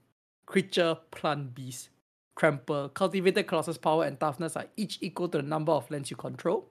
creature 0.47 0.97
plant 1.11 1.55
beast. 1.55 1.91
Trample. 2.39 2.89
Cultivator 2.89 3.43
Colossus 3.43 3.77
power 3.77 4.05
and 4.05 4.19
toughness 4.19 4.57
are 4.57 4.67
each 4.79 4.97
equal 5.03 5.29
to 5.29 5.39
the 5.39 5.43
number 5.43 5.73
of 5.73 5.91
lands 5.91 6.11
you 6.11 6.17
control. 6.17 6.71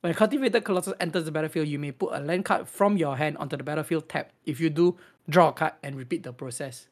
When 0.00 0.14
Cultivator 0.14 0.60
Colossus 0.60 0.94
enters 1.00 1.24
the 1.24 1.32
battlefield, 1.32 1.66
you 1.66 1.78
may 1.78 1.90
put 1.90 2.14
a 2.14 2.20
land 2.20 2.44
card 2.44 2.68
from 2.68 2.96
your 2.96 3.16
hand 3.16 3.36
onto 3.38 3.56
the 3.56 3.64
battlefield 3.64 4.08
tab. 4.08 4.28
If 4.46 4.60
you 4.60 4.70
do, 4.70 4.96
draw 5.28 5.48
a 5.48 5.52
card 5.52 5.72
and 5.82 5.96
repeat 5.96 6.22
the 6.22 6.32
process. 6.32 6.86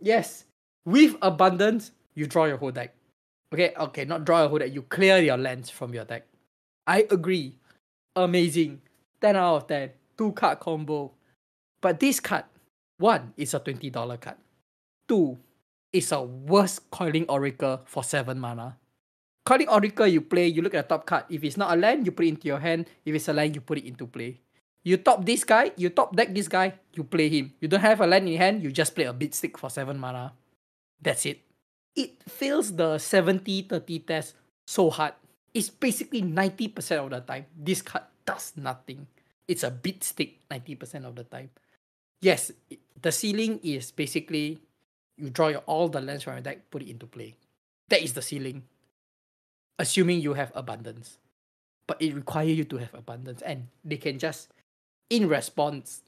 Yes, 0.00 0.46
with 0.84 1.16
abundance, 1.20 1.92
you 2.14 2.26
draw 2.26 2.46
your 2.46 2.56
whole 2.56 2.70
deck. 2.70 2.94
Okay, 3.52 3.74
okay, 3.78 4.04
not 4.06 4.24
draw 4.24 4.40
your 4.40 4.48
whole 4.48 4.58
deck, 4.58 4.72
you 4.72 4.82
clear 4.82 5.18
your 5.18 5.36
lands 5.36 5.68
from 5.68 5.92
your 5.92 6.04
deck. 6.04 6.26
I 6.86 7.06
agree. 7.10 7.58
Amazing. 8.16 8.80
10 9.20 9.36
out 9.36 9.56
of 9.56 9.66
10. 9.68 9.90
Two 10.16 10.32
card 10.32 10.58
combo. 10.58 11.12
But 11.80 12.00
this 12.00 12.18
card, 12.18 12.44
one, 12.98 13.34
is 13.36 13.54
a 13.54 13.60
$20 13.60 13.92
card. 14.20 14.36
Two, 15.06 15.38
is 15.92 16.10
a 16.12 16.22
worst 16.22 16.90
Coiling 16.90 17.26
Oracle 17.28 17.82
for 17.84 18.02
7 18.02 18.38
mana. 18.38 18.78
Coiling 19.44 19.68
Oracle, 19.68 20.06
you 20.06 20.20
play, 20.20 20.46
you 20.46 20.62
look 20.62 20.74
at 20.74 20.88
the 20.88 20.94
top 20.94 21.06
card. 21.06 21.24
If 21.28 21.42
it's 21.42 21.56
not 21.56 21.74
a 21.74 21.76
land, 21.76 22.06
you 22.06 22.12
put 22.12 22.26
it 22.26 22.38
into 22.38 22.46
your 22.46 22.60
hand. 22.60 22.86
If 23.04 23.14
it's 23.14 23.28
a 23.28 23.32
land, 23.32 23.54
you 23.54 23.60
put 23.60 23.78
it 23.78 23.86
into 23.86 24.06
play. 24.06 24.38
You 24.84 24.96
top 24.98 25.24
this 25.24 25.44
guy, 25.44 25.70
you 25.76 25.90
top 25.90 26.14
deck 26.14 26.34
this 26.34 26.48
guy, 26.48 26.74
you 26.94 27.04
play 27.04 27.28
him. 27.28 27.54
You 27.60 27.68
don't 27.68 27.80
have 27.80 28.00
a 28.00 28.06
land 28.06 28.28
in 28.28 28.36
hand, 28.36 28.62
you 28.62 28.70
just 28.70 28.94
play 28.94 29.04
a 29.04 29.12
beat 29.12 29.34
stick 29.34 29.58
for 29.58 29.70
7 29.70 29.98
mana. 29.98 30.32
That's 31.00 31.26
it. 31.26 31.40
It 31.94 32.22
fails 32.28 32.74
the 32.74 32.98
70 32.98 33.62
30 33.62 33.98
test 34.00 34.34
so 34.66 34.90
hard. 34.90 35.14
It's 35.54 35.70
basically 35.70 36.22
90% 36.22 37.04
of 37.04 37.10
the 37.10 37.20
time. 37.20 37.46
This 37.54 37.82
card 37.82 38.04
does 38.24 38.54
nothing. 38.56 39.06
It's 39.46 39.62
a 39.62 39.70
beat 39.70 40.02
stick 40.02 40.38
90% 40.50 41.04
of 41.04 41.14
the 41.14 41.24
time. 41.24 41.50
Yes, 42.20 42.50
the 43.00 43.12
ceiling 43.12 43.60
is 43.62 43.90
basically 43.90 44.58
you 45.16 45.30
draw 45.30 45.48
your, 45.48 45.62
all 45.66 45.88
the 45.88 46.00
lands 46.00 46.24
from 46.24 46.34
your 46.34 46.42
deck, 46.42 46.70
put 46.70 46.82
it 46.82 46.90
into 46.90 47.06
play. 47.06 47.34
That 47.88 48.02
is 48.02 48.14
the 48.14 48.22
ceiling. 48.22 48.62
Assuming 49.78 50.20
you 50.20 50.34
have 50.34 50.52
abundance. 50.54 51.18
But 51.86 52.00
it 52.00 52.14
requires 52.14 52.56
you 52.56 52.64
to 52.64 52.76
have 52.76 52.94
abundance. 52.94 53.42
And 53.42 53.66
they 53.84 53.96
can 53.96 54.18
just, 54.18 54.48
in 55.10 55.28
response, 55.28 56.02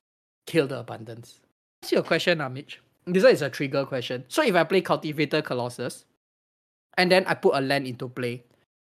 kill 0.46 0.66
the 0.66 0.78
abundance. 0.78 1.40
Ask 1.82 1.92
you 1.92 1.98
a 1.98 2.02
question, 2.02 2.42
Mitch. 2.52 2.80
This 3.06 3.22
one 3.22 3.32
is 3.32 3.42
a 3.42 3.50
trigger 3.50 3.84
question. 3.84 4.24
So 4.28 4.42
if 4.42 4.54
I 4.54 4.64
play 4.64 4.80
Cultivator 4.80 5.42
Colossus, 5.42 6.04
and 6.96 7.10
then 7.10 7.26
I 7.26 7.34
put 7.34 7.54
a 7.56 7.60
land 7.60 7.86
into 7.86 8.08
play, 8.08 8.44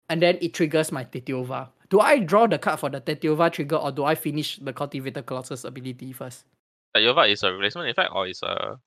and 0.09 0.23
then 0.23 0.39
it 0.41 0.55
triggers 0.55 0.91
my 0.91 1.05
Tatyova, 1.05 1.69
do 1.91 2.01
I 2.01 2.19
draw 2.19 2.47
the 2.47 2.59
card 2.59 2.81
for 2.81 2.91
the 2.91 3.01
Tatyova 3.01 3.53
trigger 3.53 3.77
or 3.77 3.93
do 3.93 4.05
I 4.05 4.15
finish 4.15 4.59
the 4.59 4.73
Cultivator 4.73 5.23
Colossus 5.23 5.65
ability 5.65 6.13
first? 6.13 6.45
Yova 6.97 7.23
is 7.23 7.43
a 7.43 7.53
replacement 7.53 7.89
effect 7.89 8.11
or 8.13 8.27
is 8.27 8.43
a 8.43 8.79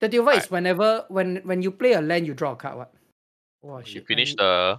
Tatyova 0.00 0.36
is 0.36 0.50
whenever 0.50 1.04
when 1.08 1.36
when 1.44 1.62
you 1.62 1.70
play 1.70 1.92
a 1.92 2.00
land 2.00 2.26
you 2.26 2.34
draw 2.34 2.52
a 2.52 2.56
card. 2.56 2.76
What? 2.76 2.92
Oh 3.64 3.78
you 3.78 3.84
shit! 3.84 4.06
finish 4.06 4.34
I- 4.38 4.42
the 4.42 4.78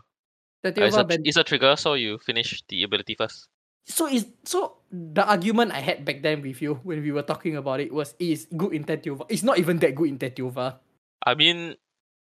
uh, 0.64 0.72
Tatyova 0.72 0.88
it's, 0.88 0.98
a, 0.98 1.04
ban- 1.04 1.22
it's 1.26 1.38
a 1.38 1.44
trigger, 1.44 1.76
so 1.76 1.94
you 1.94 2.18
finish 2.20 2.62
the 2.70 2.84
ability 2.84 3.16
first. 3.16 3.48
so 3.86 4.08
is 4.08 4.28
so 4.44 4.78
the 4.92 5.26
argument 5.26 5.72
I 5.72 5.80
had 5.82 6.06
back 6.06 6.22
then 6.22 6.42
with 6.42 6.62
you 6.62 6.76
when 6.84 7.02
we 7.02 7.12
were 7.12 7.24
talking 7.24 7.56
about 7.58 7.80
it 7.80 7.92
was 7.94 8.14
is 8.20 8.48
good 8.56 8.74
in 8.74 8.84
Tatyova. 8.84 9.26
It's 9.30 9.44
not 9.44 9.58
even 9.58 9.80
that 9.80 9.96
good 9.96 10.10
in 10.10 10.18
Tatyova. 10.20 10.78
I 11.26 11.34
mean, 11.36 11.76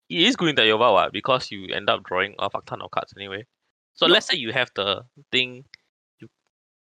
it 0.09 0.21
is 0.27 0.35
good 0.35 0.49
in 0.49 0.55
the 0.55 0.65
Yova 0.65 0.91
what, 0.91 1.13
because 1.13 1.49
you 1.51 1.73
end 1.73 1.89
up 1.89 2.03
drawing 2.03 2.35
a 2.39 2.49
fuck 2.49 2.65
ton 2.65 2.81
of 2.81 2.91
cards 2.91 3.13
anyway. 3.17 3.45
So 3.93 4.07
No. 4.07 4.13
let's 4.13 4.27
say 4.27 4.35
you 4.37 4.51
have 4.51 4.69
the 4.75 5.05
thing, 5.31 5.65
you 6.19 6.27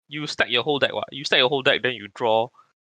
you 0.08 0.28
stack 0.28 0.50
your 0.50 0.64
whole 0.64 0.80
deck 0.80 0.94
what? 0.94 1.08
You 1.12 1.24
stack 1.26 1.40
your 1.40 1.50
whole 1.50 1.64
deck, 1.64 1.82
then 1.84 1.94
you 1.94 2.08
draw 2.14 2.48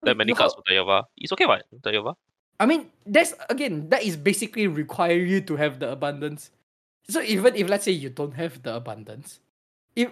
that 0.03 0.17
many 0.17 0.31
You 0.31 0.35
cards 0.35 0.55
ho- 0.55 0.63
with 0.63 0.67
the 0.67 1.03
It's 1.19 1.33
okay 1.33 1.47
what? 1.47 1.65
The 1.83 1.93
Yova. 1.93 2.15
I 2.61 2.67
mean, 2.67 2.91
that's 3.07 3.33
again, 3.49 3.89
that 3.89 4.03
is 4.03 4.17
basically 4.17 4.67
require 4.67 5.17
you 5.17 5.41
to 5.43 5.57
have 5.57 5.81
the 5.81 5.91
abundance. 5.91 6.51
So 7.11 7.23
even 7.23 7.57
if 7.57 7.69
let's 7.69 7.85
say 7.85 7.93
you 7.93 8.11
don't 8.11 8.35
have 8.35 8.63
the 8.63 8.77
abundance, 8.77 9.41
if 9.97 10.11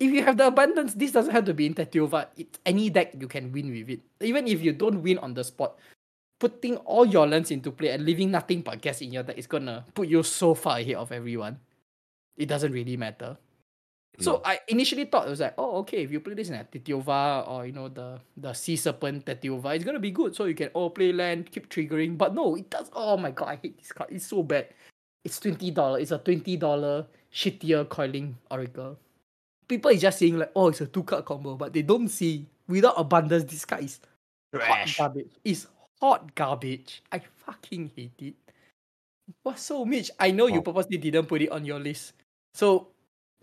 if 0.00 0.10
you 0.10 0.22
have 0.22 0.36
the 0.36 0.46
abundance, 0.46 0.94
this 0.94 1.12
doesn't 1.12 1.32
have 1.32 1.44
to 1.46 1.54
be 1.54 1.66
in 1.66 1.74
Tatyova. 1.74 2.28
It's 2.36 2.58
any 2.64 2.88
deck 2.88 3.14
you 3.18 3.28
can 3.28 3.52
win 3.52 3.70
with 3.70 3.90
it. 3.90 4.00
Even 4.20 4.46
if 4.46 4.62
you 4.62 4.72
don't 4.72 5.02
win 5.02 5.18
on 5.18 5.34
the 5.34 5.42
spot, 5.44 5.76
putting 6.38 6.76
all 6.88 7.04
your 7.04 7.26
lands 7.26 7.50
into 7.50 7.70
play 7.70 7.90
and 7.90 8.04
leaving 8.04 8.30
nothing 8.30 8.62
but 8.62 8.80
gas 8.80 9.02
in 9.02 9.12
your 9.12 9.22
deck 9.22 9.36
is 9.36 9.46
gonna 9.46 9.84
put 9.94 10.08
you 10.08 10.22
so 10.22 10.54
far 10.54 10.78
ahead 10.78 10.96
of 10.96 11.12
everyone. 11.12 11.58
It 12.36 12.46
doesn't 12.46 12.72
really 12.72 12.96
matter. 12.96 13.36
So 14.20 14.42
I 14.44 14.58
initially 14.66 15.04
thought 15.04 15.28
it 15.28 15.30
was 15.30 15.38
like, 15.38 15.54
oh, 15.58 15.78
okay, 15.78 16.02
if 16.02 16.10
you 16.10 16.18
play 16.18 16.34
this 16.34 16.48
in 16.48 16.56
a 16.56 16.64
Tatyova 16.64 17.46
or 17.46 17.66
you 17.66 17.72
know 17.72 17.88
the 17.88 18.18
the 18.36 18.52
Sea 18.52 18.74
Serpent 18.74 19.24
Titiova, 19.24 19.76
it's 19.76 19.84
gonna 19.84 20.02
be 20.02 20.10
good. 20.10 20.34
So 20.34 20.46
you 20.46 20.54
can 20.54 20.68
all 20.74 20.90
play 20.90 21.12
land, 21.12 21.50
keep 21.52 21.68
triggering. 21.70 22.18
But 22.18 22.34
no, 22.34 22.56
it 22.56 22.68
does. 22.68 22.90
Oh 22.94 23.16
my 23.16 23.30
god, 23.30 23.48
I 23.48 23.56
hate 23.62 23.78
this 23.78 23.92
card. 23.92 24.10
It's 24.10 24.26
so 24.26 24.42
bad. 24.42 24.74
It's 25.24 25.40
twenty 25.40 25.70
dollar. 25.70 25.98
It's 25.98 26.10
a 26.10 26.18
twenty 26.18 26.56
dollar 26.56 27.06
shittier 27.32 27.88
coiling 27.88 28.36
oracle. 28.50 28.98
People 29.66 29.90
is 29.90 30.00
just 30.00 30.18
saying 30.18 30.38
like, 30.38 30.50
oh, 30.56 30.68
it's 30.68 30.80
a 30.80 30.86
two 30.86 31.02
card 31.02 31.24
combo, 31.24 31.54
but 31.56 31.72
they 31.72 31.82
don't 31.82 32.08
see 32.08 32.46
without 32.68 32.94
abundance. 32.96 33.44
This 33.44 33.64
card 33.64 33.84
is 33.84 34.00
hot 34.54 34.60
Trash. 34.60 34.96
garbage. 34.98 35.30
It's 35.44 35.66
hot 36.00 36.34
garbage. 36.34 37.02
I 37.12 37.18
fucking 37.18 37.90
hate 37.94 38.12
it. 38.18 38.34
What's 39.42 39.62
so 39.62 39.84
Mitch? 39.84 40.10
I 40.18 40.30
know 40.30 40.46
you 40.46 40.54
Wow. 40.56 40.72
purposely 40.72 40.96
didn't 40.96 41.26
put 41.26 41.42
it 41.42 41.50
on 41.50 41.64
your 41.66 41.78
list. 41.78 42.14
So, 42.54 42.88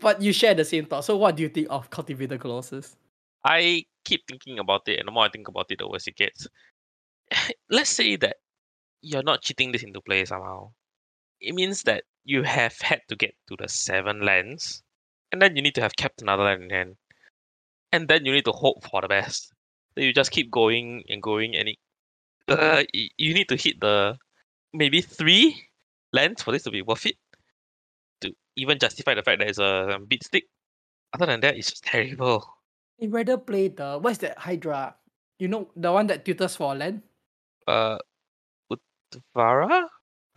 but 0.00 0.20
you 0.20 0.32
share 0.32 0.54
the 0.54 0.64
same 0.64 0.86
thought. 0.86 1.04
So, 1.04 1.16
what 1.16 1.36
do 1.36 1.44
you 1.44 1.48
think 1.48 1.68
of 1.70 1.88
Cultivator 1.90 2.38
Colossus? 2.38 2.96
I 3.44 3.84
keep 4.04 4.26
thinking 4.26 4.58
about 4.58 4.88
it, 4.88 4.98
and 4.98 5.06
the 5.06 5.12
more 5.12 5.24
I 5.24 5.28
think 5.28 5.46
about 5.46 5.66
it, 5.70 5.78
the 5.78 5.88
worse 5.88 6.08
it 6.08 6.16
gets. 6.16 6.48
Let's 7.70 7.90
say 7.90 8.16
that 8.16 8.38
you're 9.02 9.22
not 9.22 9.42
cheating 9.42 9.70
this 9.70 9.84
into 9.84 10.00
play 10.00 10.24
somehow. 10.24 10.72
It 11.40 11.54
means 11.54 11.82
that 11.82 12.04
you 12.24 12.42
have 12.42 12.78
had 12.80 13.02
to 13.08 13.16
get 13.16 13.34
to 13.48 13.56
the 13.58 13.68
seven 13.68 14.20
lands, 14.20 14.82
and 15.32 15.40
then 15.40 15.56
you 15.56 15.62
need 15.62 15.74
to 15.76 15.80
have 15.80 15.96
kept 15.96 16.22
another 16.22 16.44
land 16.44 16.64
in 16.64 16.70
hand, 16.70 16.96
and 17.92 18.08
then 18.08 18.24
you 18.24 18.32
need 18.32 18.44
to 18.46 18.52
hope 18.52 18.84
for 18.84 19.00
the 19.00 19.08
best. 19.08 19.52
So 19.94 20.02
you 20.04 20.12
just 20.12 20.30
keep 20.30 20.50
going 20.50 21.04
and 21.08 21.22
going, 21.22 21.56
and 21.56 21.68
it, 21.68 21.78
uh, 22.48 22.82
you 22.92 23.34
need 23.34 23.48
to 23.48 23.56
hit 23.56 23.80
the 23.80 24.16
maybe 24.72 25.00
three 25.00 25.56
lands 26.12 26.42
for 26.42 26.52
this 26.52 26.64
to 26.64 26.70
be 26.70 26.82
worth 26.82 27.06
it, 27.06 27.16
to 28.20 28.32
even 28.56 28.78
justify 28.78 29.14
the 29.14 29.22
fact 29.22 29.38
that 29.40 29.48
it's 29.48 29.58
a 29.58 29.98
beat 30.06 30.24
stick. 30.24 30.44
Other 31.14 31.26
than 31.26 31.40
that, 31.40 31.56
it's 31.56 31.70
just 31.70 31.84
terrible. 31.84 32.44
I'd 33.00 33.12
rather 33.12 33.38
play 33.38 33.68
the 33.68 33.98
what's 33.98 34.18
that 34.18 34.38
Hydra? 34.38 34.96
You 35.38 35.48
know 35.48 35.68
the 35.76 35.92
one 35.92 36.06
that 36.08 36.24
tutors 36.24 36.56
for 36.56 36.74
land. 36.74 37.02
uh 37.66 37.98
Utvara? 38.72 39.86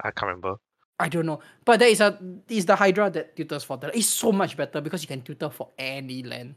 I 0.04 0.12
can't 0.12 0.28
remember. 0.28 0.56
I 1.00 1.08
don't 1.08 1.26
know, 1.26 1.39
but 1.64 1.80
there 1.80 1.89
is 1.89 2.02
a 2.02 2.18
is 2.50 2.66
the 2.66 2.76
Hydra 2.76 3.10
that 3.12 3.36
tutors 3.36 3.64
for 3.64 3.78
that. 3.78 3.95
It's 3.95 4.08
so 4.08 4.32
much 4.32 4.58
better 4.58 4.82
because 4.82 5.02
you 5.02 5.08
can 5.08 5.22
tutor 5.22 5.50
for 5.50 5.70
any 5.78 6.24
land. 6.24 6.56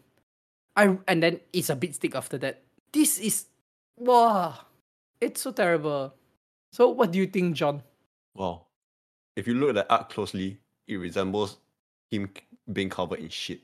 I 0.74 0.99
and 1.07 1.22
then 1.22 1.40
it's 1.53 1.70
a 1.70 1.76
bit 1.76 1.95
stick 1.95 2.14
after 2.14 2.38
that. 2.38 2.62
This 2.93 3.18
is 3.18 3.47
wow, 3.97 4.59
it's 5.20 5.43
so 5.43 5.53
terrible. 5.53 6.14
So 6.72 6.88
what 6.88 7.12
do 7.12 7.18
you 7.18 7.26
think, 7.26 7.55
John? 7.55 7.82
Wow. 8.34 8.66
If 9.36 9.47
you 9.47 9.55
look 9.55 9.70
at 9.70 9.74
the 9.74 9.93
art 9.93 10.11
closely, 10.11 10.59
it 10.88 10.97
resembles 10.97 11.59
him 12.11 12.30
being 12.72 12.88
covered 12.90 13.20
in 13.20 13.28
shit. 13.28 13.61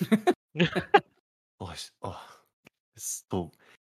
Oh, 1.58 1.70
it's, 1.70 1.90
oh, 2.02 2.20
it's 2.94 3.24
so 3.30 3.50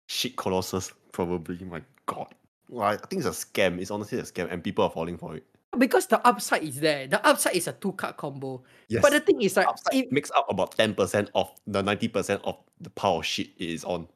shit 0.07 0.37
colossus, 0.37 0.93
probably. 1.11 1.57
My 1.65 1.81
god. 2.05 2.33
Well, 2.69 2.87
I 2.87 2.93
I 2.93 2.97
think 2.97 3.25
it's 3.25 3.27
a 3.27 3.45
scam. 3.45 3.79
It's 3.79 3.91
honestly 3.91 4.19
a 4.19 4.23
scam, 4.23 4.51
and 4.51 4.63
people 4.63 4.85
are 4.85 4.89
falling 4.89 5.17
for 5.17 5.35
it. 5.35 5.45
Because 5.77 6.07
the 6.07 6.25
upside 6.27 6.63
is 6.63 6.79
there. 6.79 7.07
The 7.07 7.25
upside 7.25 7.55
is 7.55 7.67
a 7.67 7.73
two 7.73 7.91
card 7.93 8.17
combo. 8.17 8.63
Yes. 8.87 9.01
But 9.03 9.11
the 9.11 9.19
thing 9.19 9.41
is 9.41 9.55
like 9.55 9.67
upside 9.67 9.93
if- 9.93 10.11
makes 10.11 10.31
up 10.31 10.49
about 10.49 10.75
10% 10.75 11.29
of 11.35 11.51
the 11.67 11.83
90% 11.83 12.41
of 12.43 12.57
the 12.81 12.89
power 12.89 13.19
of 13.19 13.25
shit 13.25 13.49
it 13.57 13.69
is 13.69 13.83
on. 13.83 14.07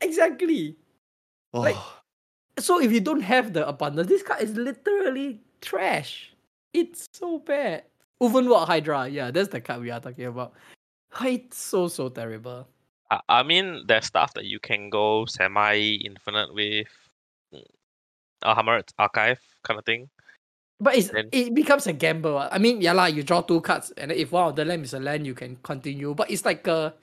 exactly. 0.00 0.76
Oh, 1.52 1.60
Like- 1.62 1.76
So 2.58 2.80
if 2.80 2.92
you 2.92 3.00
don't 3.00 3.22
have 3.22 3.52
the 3.52 3.66
abundance, 3.66 4.08
this 4.08 4.22
card 4.22 4.42
is 4.42 4.54
literally 4.54 5.40
trash. 5.60 6.32
It's 6.72 7.08
so 7.12 7.38
bad. 7.40 7.84
Ulvenwalde 8.22 8.66
Hydra, 8.66 9.08
yeah, 9.08 9.30
that's 9.30 9.48
the 9.48 9.60
card 9.60 9.80
we 9.80 9.90
are 9.90 10.00
talking 10.00 10.26
about. 10.26 10.52
It's 11.22 11.58
so 11.58 11.88
so 11.88 12.08
terrible. 12.08 12.68
I, 13.10 13.20
I 13.28 13.42
mean, 13.42 13.82
there's 13.88 14.06
stuff 14.06 14.34
that 14.34 14.44
you 14.44 14.60
can 14.60 14.90
go 14.90 15.26
semi-infinite 15.26 16.54
with. 16.54 16.86
mm, 17.52 17.64
Alhammarret's 18.44 18.92
Archive 18.98 19.40
kind 19.64 19.78
of 19.78 19.84
thing. 19.84 20.08
But 20.80 20.96
it's 20.96 21.08
Then- 21.08 21.28
it 21.30 21.54
becomes 21.54 21.86
a 21.86 21.92
gamble. 21.92 22.36
ah. 22.38 22.48
I 22.50 22.58
mean, 22.58 22.80
yeah, 22.80 22.92
lah, 22.94 23.06
you 23.06 23.22
draw 23.22 23.42
two 23.42 23.60
cards, 23.60 23.90
and 23.98 24.10
if 24.12 24.32
one 24.32 24.48
of 24.48 24.56
the 24.56 24.64
land 24.64 24.84
is 24.84 24.94
a 24.94 25.00
land, 25.00 25.26
you 25.26 25.34
can 25.34 25.56
continue. 25.62 26.14
But 26.14 26.30
it's 26.30 26.44
like 26.44 26.66
a 26.66 26.94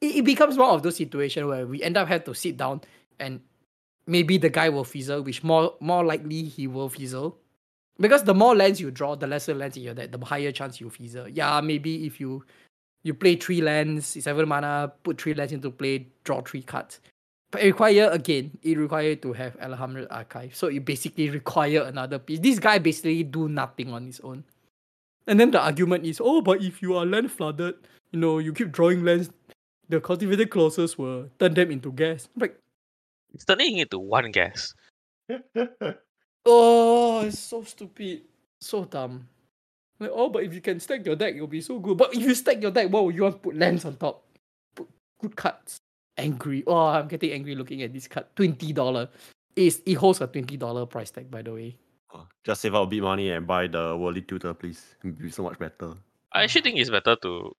it, 0.00 0.16
it 0.16 0.24
becomes 0.24 0.56
one 0.56 0.70
of 0.70 0.82
those 0.82 0.96
situations 0.96 1.46
where 1.46 1.66
we 1.66 1.82
end 1.82 1.96
up 1.96 2.08
have 2.08 2.24
to 2.24 2.34
sit 2.34 2.56
down 2.56 2.80
and 3.20 3.40
maybe 4.06 4.38
the 4.38 4.48
guy 4.48 4.68
will 4.68 4.84
fizzle, 4.84 5.22
which 5.22 5.44
more 5.44 5.74
more 5.80 6.04
likely 6.04 6.44
he 6.44 6.66
will 6.66 6.88
fizzle. 6.88 7.38
Because 7.98 8.24
the 8.24 8.34
more 8.34 8.56
lands 8.56 8.80
you 8.80 8.90
draw, 8.90 9.14
the 9.14 9.26
lesser 9.26 9.54
lands 9.54 9.76
in 9.76 9.82
your 9.82 9.94
deck, 9.94 10.10
the 10.10 10.24
higher 10.24 10.50
chance 10.52 10.80
you 10.80 10.88
fizzle. 10.90 11.28
Yeah, 11.28 11.60
maybe 11.60 12.06
if 12.06 12.18
you 12.18 12.44
you 13.04 13.14
play 13.14 13.36
three 13.36 13.60
lands, 13.62 14.06
seven 14.06 14.48
mana, 14.48 14.92
put 15.04 15.20
three 15.20 15.34
lands 15.34 15.52
into 15.52 15.70
play, 15.70 16.06
draw 16.24 16.40
three 16.40 16.62
cards. 16.62 16.98
But 17.50 17.62
it 17.62 17.66
require 17.66 18.08
again, 18.10 18.56
it 18.62 18.78
require 18.78 19.16
to 19.16 19.32
have 19.32 19.56
Alhammarret's 19.58 20.10
Archive. 20.10 20.54
So 20.54 20.68
it 20.68 20.84
basically 20.84 21.30
require 21.30 21.82
another 21.82 22.18
piece. 22.18 22.38
This 22.38 22.58
guy 22.58 22.78
basically 22.78 23.24
do 23.24 23.48
nothing 23.48 23.92
on 23.92 24.06
his 24.06 24.20
own. 24.20 24.44
And 25.26 25.38
then 25.38 25.50
the 25.50 25.60
argument 25.60 26.06
is, 26.06 26.20
oh, 26.22 26.40
but 26.40 26.62
if 26.62 26.80
you 26.80 26.96
are 26.96 27.04
land 27.04 27.30
flooded, 27.30 27.74
you 28.12 28.20
know, 28.20 28.38
you 28.38 28.52
keep 28.52 28.70
drawing 28.70 29.04
lands, 29.04 29.30
the 29.88 30.00
Cultivator 30.00 30.46
Colossus 30.46 30.96
will 30.96 31.28
turn 31.38 31.54
them 31.54 31.70
into 31.70 31.92
gas. 31.92 32.28
Like, 32.36 32.56
It's 33.34 33.44
turning 33.44 33.78
it 33.78 33.82
into 33.82 33.98
one 33.98 34.30
gas. 34.30 34.72
oh, 36.46 37.20
it's 37.22 37.38
so 37.38 37.62
stupid, 37.62 38.22
so 38.60 38.84
dumb. 38.84 39.28
Like, 39.98 40.10
oh, 40.14 40.28
but 40.30 40.44
if 40.44 40.54
you 40.54 40.60
can 40.60 40.80
stack 40.80 41.04
your 41.04 41.16
deck, 41.16 41.34
it'll 41.34 41.46
be 41.46 41.60
so 41.60 41.78
good. 41.78 41.98
But 41.98 42.14
if 42.14 42.22
you 42.22 42.34
stack 42.34 42.62
your 42.62 42.70
deck, 42.70 42.90
what 42.90 43.04
would 43.04 43.14
you 43.14 43.22
want 43.22 43.36
to 43.36 43.40
put 43.40 43.56
lands 43.56 43.84
on 43.84 43.96
top? 43.96 44.24
Put 44.74 44.88
good 45.20 45.36
cards. 45.36 45.80
Angry. 46.20 46.64
Oh, 46.66 46.86
I'm 46.86 47.08
getting 47.08 47.32
angry 47.32 47.54
looking 47.54 47.82
at 47.82 47.92
this 47.92 48.08
card. 48.08 48.26
Twenty 48.36 48.72
dollar. 48.72 49.08
Is 49.56 49.82
it 49.86 49.94
holds 49.94 50.20
a 50.20 50.26
twenty 50.26 50.56
dollar 50.56 50.86
price 50.86 51.10
tag, 51.10 51.30
by 51.30 51.42
the 51.42 51.52
way. 51.52 51.76
Oh, 52.12 52.26
Just 52.44 52.62
save 52.62 52.74
up 52.74 52.84
a 52.84 52.86
bit 52.86 53.02
money 53.02 53.30
and 53.30 53.46
buy 53.46 53.68
the 53.68 53.96
Worldly 53.96 54.22
Tutor, 54.22 54.54
please. 54.54 54.96
It'll 55.04 55.16
be 55.16 55.30
so 55.30 55.44
much 55.44 55.58
better. 55.58 55.94
I 56.32 56.42
actually 56.42 56.62
think 56.62 56.78
it's 56.78 56.90
better 56.90 57.16
to 57.22 57.52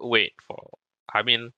wait 0.00 0.32
for. 0.46 0.70
I 1.14 1.22
mean, 1.22 1.52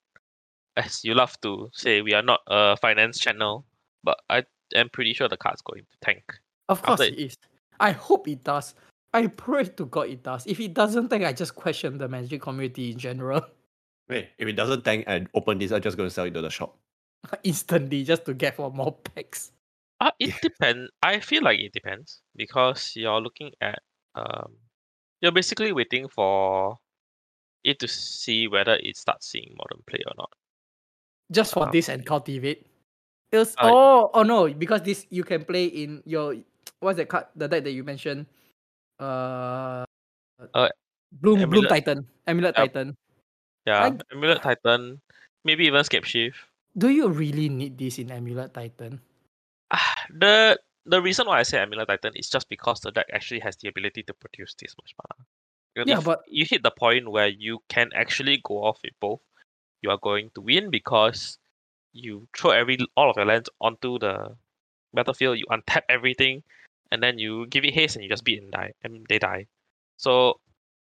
as 0.77 1.05
you 1.05 1.15
love 1.15 1.41
to 1.41 1.71
say, 1.73 2.03
we 2.03 2.15
are 2.15 2.23
not 2.23 2.41
a 2.47 2.77
finance 2.77 3.19
channel, 3.19 3.65
but 4.05 4.19
I 4.31 4.45
am 4.75 4.89
pretty 4.89 5.15
sure 5.15 5.29
the 5.29 5.37
card's 5.37 5.63
going 5.63 5.83
to 5.83 5.97
tank. 6.01 6.23
Of 6.69 6.83
course 6.83 7.01
After 7.01 7.13
it 7.13 7.19
is. 7.19 7.37
I 7.81 7.93
hope 7.93 8.29
it 8.29 8.45
does. 8.45 8.75
I 9.15 9.27
pray 9.27 9.65
to 9.65 9.87
God 9.87 10.09
it 10.09 10.23
does. 10.23 10.47
If 10.47 10.61
it 10.61 10.75
doesn't, 10.75 11.09
tank, 11.09 11.25
I 11.25 11.33
just 11.33 11.55
question 11.55 11.99
the 11.99 12.09
magic 12.09 12.43
community 12.43 12.93
in 12.93 12.99
general. 12.99 13.43
Wait, 14.09 14.31
if 14.39 14.49
it 14.49 14.53
doesn't 14.57 14.85
tank 14.85 15.05
and 15.07 15.29
open 15.35 15.59
this, 15.59 15.71
I'm 15.71 15.83
just 15.83 15.97
going 15.97 16.09
to 16.09 16.15
sell 16.15 16.25
it 16.25 16.33
to 16.33 16.41
the 16.41 16.51
shop. 16.51 16.79
Instantly, 17.45 18.05
just 18.05 18.25
to 18.25 18.35
get 18.35 18.57
for 18.57 18.71
more 18.73 18.93
packs. 18.93 19.53
Uh, 20.01 20.11
it 20.19 20.29
Yeah. 20.31 20.39
depends. 20.43 20.91
I 21.03 21.21
feel 21.21 21.43
like 21.43 21.59
it 21.61 21.73
depends 21.73 22.23
because 22.37 22.93
you're 22.95 23.21
looking 23.21 23.53
at 23.61 23.83
um, 24.15 24.55
you're 25.21 25.33
basically 25.33 25.73
waiting 25.73 26.09
for 26.09 26.77
it 27.65 27.79
to 27.81 27.89
see 27.89 28.47
whether 28.49 28.79
it 28.81 28.97
starts 28.97 29.29
seeing 29.29 29.53
modern 29.59 29.83
play 29.87 30.01
or 30.07 30.15
not. 30.17 30.31
Just 31.31 31.53
for 31.53 31.65
Uh, 31.67 31.71
this 31.71 31.89
and 31.91 32.07
cultivate. 32.07 32.65
It 33.31 33.37
was, 33.37 33.55
uh, 33.59 33.69
oh, 33.69 34.11
oh 34.15 34.23
no, 34.23 34.49
because 34.49 34.81
this 34.83 35.05
you 35.11 35.25
can 35.25 35.45
play 35.45 35.67
in 35.67 36.01
your 36.07 36.35
what's 36.81 36.97
that 36.97 37.09
card? 37.11 37.27
The 37.37 37.49
deck 37.49 37.65
that 37.65 37.73
you 37.73 37.85
mentioned. 37.85 38.25
Uh, 38.99 39.85
Uh, 40.55 40.71
Bloom 41.13 41.51
Bloom 41.51 41.67
Titan. 41.67 42.07
Amulet 42.27 42.55
Yep. 42.57 42.73
Titan. 42.73 42.97
Yeah, 43.69 43.93
I- 43.93 44.01
Amulet 44.16 44.41
Titan, 44.41 45.01
maybe 45.45 45.69
even 45.69 45.85
Scapeshift. 45.85 46.41
Do 46.77 46.89
you 46.89 47.09
really 47.12 47.49
need 47.53 47.77
this 47.77 47.99
in 48.01 48.09
Amulet 48.11 48.55
Titan? 48.57 49.01
Ah, 49.71 50.05
the 50.25 50.57
the 50.89 51.03
reason 51.05 51.29
why 51.29 51.41
I 51.41 51.45
say 51.45 51.61
Amulet 51.61 51.89
Titan 51.89 52.16
is 52.16 52.33
just 52.33 52.49
because 52.49 52.81
the 52.81 52.91
deck 52.91 53.12
actually 53.12 53.41
has 53.45 53.57
the 53.61 53.69
ability 53.69 54.03
to 54.09 54.14
produce 54.16 54.57
this 54.57 54.73
much 54.81 54.97
mana. 54.97 55.29
Because 55.77 55.89
Yeah, 55.93 56.01
but- 56.01 56.25
you 56.33 56.49
hit 56.49 56.62
the 56.64 56.73
point 56.73 57.12
where 57.12 57.29
you 57.29 57.61
can 57.69 57.93
actually 57.93 58.41
go 58.41 58.64
off 58.64 58.81
with 58.83 58.97
both, 59.05 59.21
you 59.85 59.91
are 59.93 60.01
going 60.01 60.33
to 60.35 60.41
win 60.41 60.71
because 60.73 61.37
you 61.93 62.25
throw 62.37 62.51
every 62.57 62.79
all 62.97 63.11
of 63.11 63.16
your 63.21 63.27
lands 63.29 63.51
onto 63.61 63.99
the 63.99 64.33
battlefield, 64.95 65.37
you 65.37 65.45
untap 65.53 65.83
everything, 65.93 66.43
and 66.91 67.03
then 67.03 67.19
you 67.19 67.47
give 67.53 67.64
it 67.69 67.75
haste 67.75 67.97
and 67.97 68.03
you 68.05 68.09
just 68.09 68.25
beat 68.25 68.41
and 68.41 68.53
die, 68.53 68.73
and 68.83 69.05
they 69.12 69.19
die. 69.21 69.45
So 70.01 70.41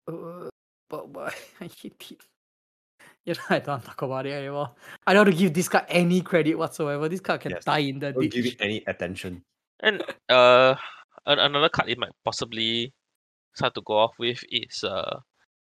Uh, 0.09 0.49
but, 0.89 1.13
but 1.13 1.35
I 1.61 1.69
hate 1.69 2.01
it. 2.17 2.23
You 3.27 3.35
know, 3.35 3.41
I 3.51 3.59
don't 3.61 3.85
talk 3.85 4.01
about 4.03 4.27
it 4.27 4.33
anymore. 4.33 4.71
I 5.07 5.13
don't 5.15 5.27
want 5.27 5.37
to 5.37 5.41
give 5.43 5.53
this 5.55 5.69
card 5.69 5.85
any 5.89 6.21
credit 6.23 6.55
whatsoever. 6.55 7.09
This 7.09 7.21
card 7.21 7.41
can 7.43 7.53
Yes. 7.53 7.65
die 7.65 7.79
in 7.91 7.99
the 7.99 8.13
Don't 8.13 8.23
ditch. 8.23 8.33
give 8.35 8.47
it 8.47 8.57
any 8.61 8.83
attention. 8.87 9.43
And 9.83 10.03
uh, 10.29 10.75
an- 11.27 11.39
another 11.39 11.69
card 11.69 11.89
it 11.89 11.99
might 11.99 12.13
possibly 12.25 12.93
start 13.55 13.75
to 13.75 13.83
go 13.83 13.95
off 13.99 14.13
with 14.19 14.41
is 14.51 14.85
uh, 14.85 15.21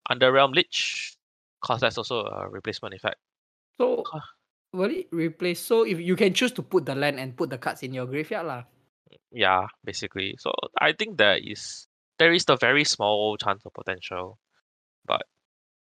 Underrealm 0.09 0.53
Lich, 0.55 1.15
cause 1.61 1.81
that's 1.81 1.97
also 1.97 2.25
a 2.25 2.49
replacement 2.49 2.93
effect. 2.95 3.17
So 3.77 4.03
Huh. 4.05 4.19
will 4.73 4.91
it 4.91 5.07
replace? 5.11 5.59
So 5.59 5.83
if 5.85 5.99
you 5.99 6.15
can 6.15 6.33
choose 6.33 6.51
to 6.53 6.61
put 6.61 6.85
the 6.85 6.95
land 6.95 7.19
and 7.19 7.35
put 7.35 7.49
the 7.49 7.57
cards 7.57 7.83
in 7.83 7.93
your 7.93 8.05
graveyard 8.05 8.45
lah. 8.47 8.63
yeah, 9.31 9.65
basically. 9.83 10.35
So 10.39 10.53
I 10.79 10.93
think 10.93 11.17
there 11.17 11.37
is 11.37 11.87
there 12.19 12.31
is 12.33 12.45
the 12.45 12.55
very 12.57 12.83
small 12.83 13.37
chance 13.37 13.65
of 13.65 13.73
potential, 13.73 14.37
but 15.05 15.25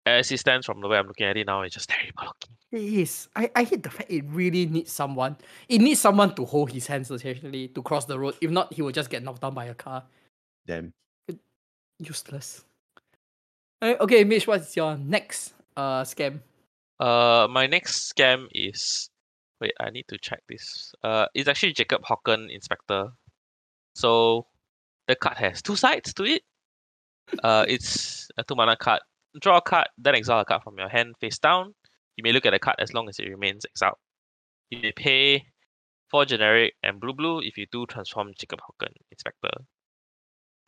as 0.07 0.31
it 0.33 0.39
stands 0.39 0.67
from 0.67 0.81
the 0.81 0.89
way 0.89 0.99
I'm 0.99 1.07
looking 1.07 1.27
at 1.27 1.37
it 1.37 1.47
now, 1.47 1.63
it's 1.63 1.75
just 1.75 1.89
terrible 1.89 2.25
looking. 2.25 2.57
It 2.73 3.01
is. 3.01 3.29
I, 3.37 3.51
I 3.55 3.63
hate 3.65 3.83
the 3.83 3.91
fact 3.91 4.11
it 4.11 4.25
really 4.29 4.67
needs 4.67 4.91
someone. 4.93 5.37
It 5.69 5.81
needs 5.81 6.01
someone 6.01 6.35
to 6.37 6.45
hold 6.45 6.73
his 6.73 6.87
hands 6.87 7.11
essentially 7.11 7.69
to 7.69 7.83
cross 7.83 8.07
the 8.07 8.19
road. 8.19 8.35
If 8.41 8.51
not, 8.51 8.73
he 8.73 8.83
will 8.83 8.93
just 8.93 9.11
get 9.11 9.23
knocked 9.23 9.43
down 9.43 9.55
by 9.55 9.67
a 9.67 9.75
car. 9.75 10.05
Damn. 10.67 10.93
Useless. 11.99 12.65
Eh, 13.83 13.97
Okay, 14.01 14.25
Mitch, 14.25 14.47
what's 14.47 14.77
your 14.77 14.97
next 14.97 15.55
uh 15.77 16.03
scam? 16.03 16.41
Uh, 16.99 17.47
my 17.51 17.67
next 17.67 18.13
scam 18.13 18.47
is 18.53 19.11
wait, 19.61 19.73
I 19.81 19.91
need 19.91 20.07
to 20.09 20.19
check 20.19 20.43
this. 20.49 20.93
Uh, 21.03 21.27
it's 21.35 21.49
actually 21.49 21.73
Jacob 21.75 22.03
Hauken 22.03 22.51
Inspector. 22.51 23.13
So 23.95 24.47
the 25.07 25.15
card 25.17 25.37
has 25.39 25.63
two 25.63 25.77
sides 25.77 26.15
to 26.15 26.25
it. 26.25 26.43
Uh, 27.43 27.65
it's 27.69 28.29
a 28.37 28.45
two 28.45 28.55
mana 28.55 28.77
card. 28.77 29.01
Draw 29.41 29.57
a 29.57 29.63
card, 29.63 29.89
then 29.99 30.15
exile 30.15 30.41
a 30.41 30.45
card 30.45 30.63
from 30.63 30.79
your 30.79 30.89
hand 30.89 31.15
face 31.21 31.39
down. 31.39 31.75
You 32.17 32.23
may 32.23 32.33
look 32.33 32.47
at 32.47 32.51
the 32.51 32.59
card 32.59 32.77
as 32.79 32.93
long 32.93 33.09
as 33.09 33.19
it 33.19 33.29
remains 33.29 33.65
exiled. 33.65 33.97
You 34.71 34.81
may 34.83 34.93
pay 34.93 35.47
four 36.11 36.25
generic 36.27 36.75
and 36.83 37.01
blue 37.01 37.15
blue 37.15 37.41
if 37.41 37.57
you 37.57 37.67
do 37.73 37.87
transform 37.87 38.33
Jacob 38.39 38.61
Hauken 38.61 38.93
Inspector. 39.11 39.51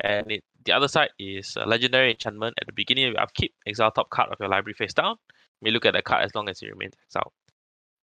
And 0.01 0.33
it, 0.33 0.45
the 0.65 0.73
other 0.73 0.89
side 0.89 1.11
is 1.19 1.57
a 1.57 1.67
legendary 1.67 2.11
enchantment. 2.11 2.55
At 2.61 2.67
the 2.67 2.73
beginning 2.73 3.05
of 3.05 3.13
your 3.13 3.21
upkeep, 3.21 3.55
exile 3.67 3.91
top 3.91 4.11
card 4.11 4.31
of 4.33 4.39
your 4.41 4.49
library 4.49 4.75
face 4.75 4.95
down. 4.95 5.17
You 5.61 5.67
may 5.67 5.71
look 5.71 5.87
at 5.87 5.95
the 5.95 6.03
card 6.03 6.25
as 6.25 6.35
long 6.35 6.49
as 6.49 6.63
it 6.63 6.69
remains 6.69 6.95
exiled. 7.07 7.33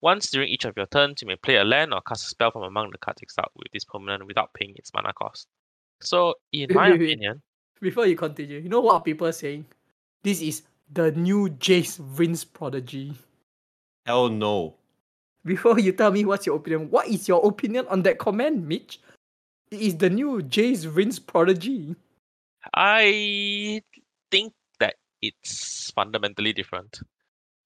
Once 0.02 0.32
during 0.32 0.50
each 0.50 0.66
of 0.66 0.74
your 0.78 0.88
turns, 0.88 1.22
you 1.22 1.28
may 1.28 1.36
play 1.36 1.58
a 1.58 1.64
land 1.64 1.94
or 1.94 2.02
cast 2.02 2.26
a 2.26 2.28
spell 2.28 2.52
from 2.52 2.64
among 2.64 2.90
the 2.92 2.98
cards 2.98 3.22
exiled 3.22 3.52
with 3.56 3.72
this 3.72 3.86
permanent 3.86 4.26
without 4.26 4.52
paying 4.54 4.74
its 4.76 4.92
mana 4.94 5.14
cost. 5.14 5.48
So, 6.02 6.36
in 6.52 6.74
my 6.74 6.90
wait, 6.90 7.00
wait. 7.00 7.14
opinion, 7.14 7.42
Before 7.80 8.08
you 8.08 8.16
continue, 8.16 8.60
you 8.60 8.70
know 8.70 8.82
what 8.82 9.06
people 9.06 9.28
are 9.28 9.32
people 9.32 9.34
saying? 9.34 9.66
This 10.24 10.42
is 10.42 10.64
the 10.92 11.12
new 11.12 11.50
Jace 11.50 12.00
Vryn's 12.00 12.44
Prodigy. 12.44 13.14
Hell 14.06 14.30
no. 14.30 14.76
Before 15.46 15.80
you 15.80 15.92
tell 15.92 16.12
me 16.12 16.26
what's 16.26 16.46
your 16.46 16.58
opinion, 16.58 16.92
what 16.92 17.08
is 17.08 17.28
your 17.28 17.46
opinion 17.46 17.88
on 17.90 18.04
that 18.04 18.20
comment, 18.20 18.64
Mitch? 18.68 19.00
It 19.72 19.82
is 19.82 19.98
the 19.98 20.10
new 20.10 20.42
Jace 20.42 20.86
Vryn's 20.86 21.18
Prodigy. 21.18 21.96
I 22.76 23.82
think 24.30 24.54
that 24.80 24.96
it's 25.22 25.92
fundamentally 25.92 26.54
different. 26.54 27.00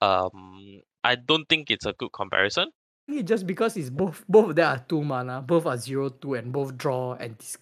Um, 0.02 0.82
I 1.04 1.16
don't 1.16 1.48
think 1.50 1.72
it's 1.72 1.86
a 1.86 1.94
good 1.94 2.14
comparison. 2.14 2.70
Maybe 3.08 3.24
just 3.24 3.46
because 3.46 3.78
it's 3.78 3.90
both 3.90 4.24
both 4.28 4.50
of 4.50 4.56
them 4.56 4.72
are 4.72 4.86
two 4.88 5.04
mana, 5.04 5.42
both 5.42 5.66
are 5.66 5.78
zero 5.78 6.10
two, 6.10 6.34
and 6.36 6.52
both 6.52 6.78
draw 6.78 7.14
and 7.14 7.38
dis- 7.38 7.58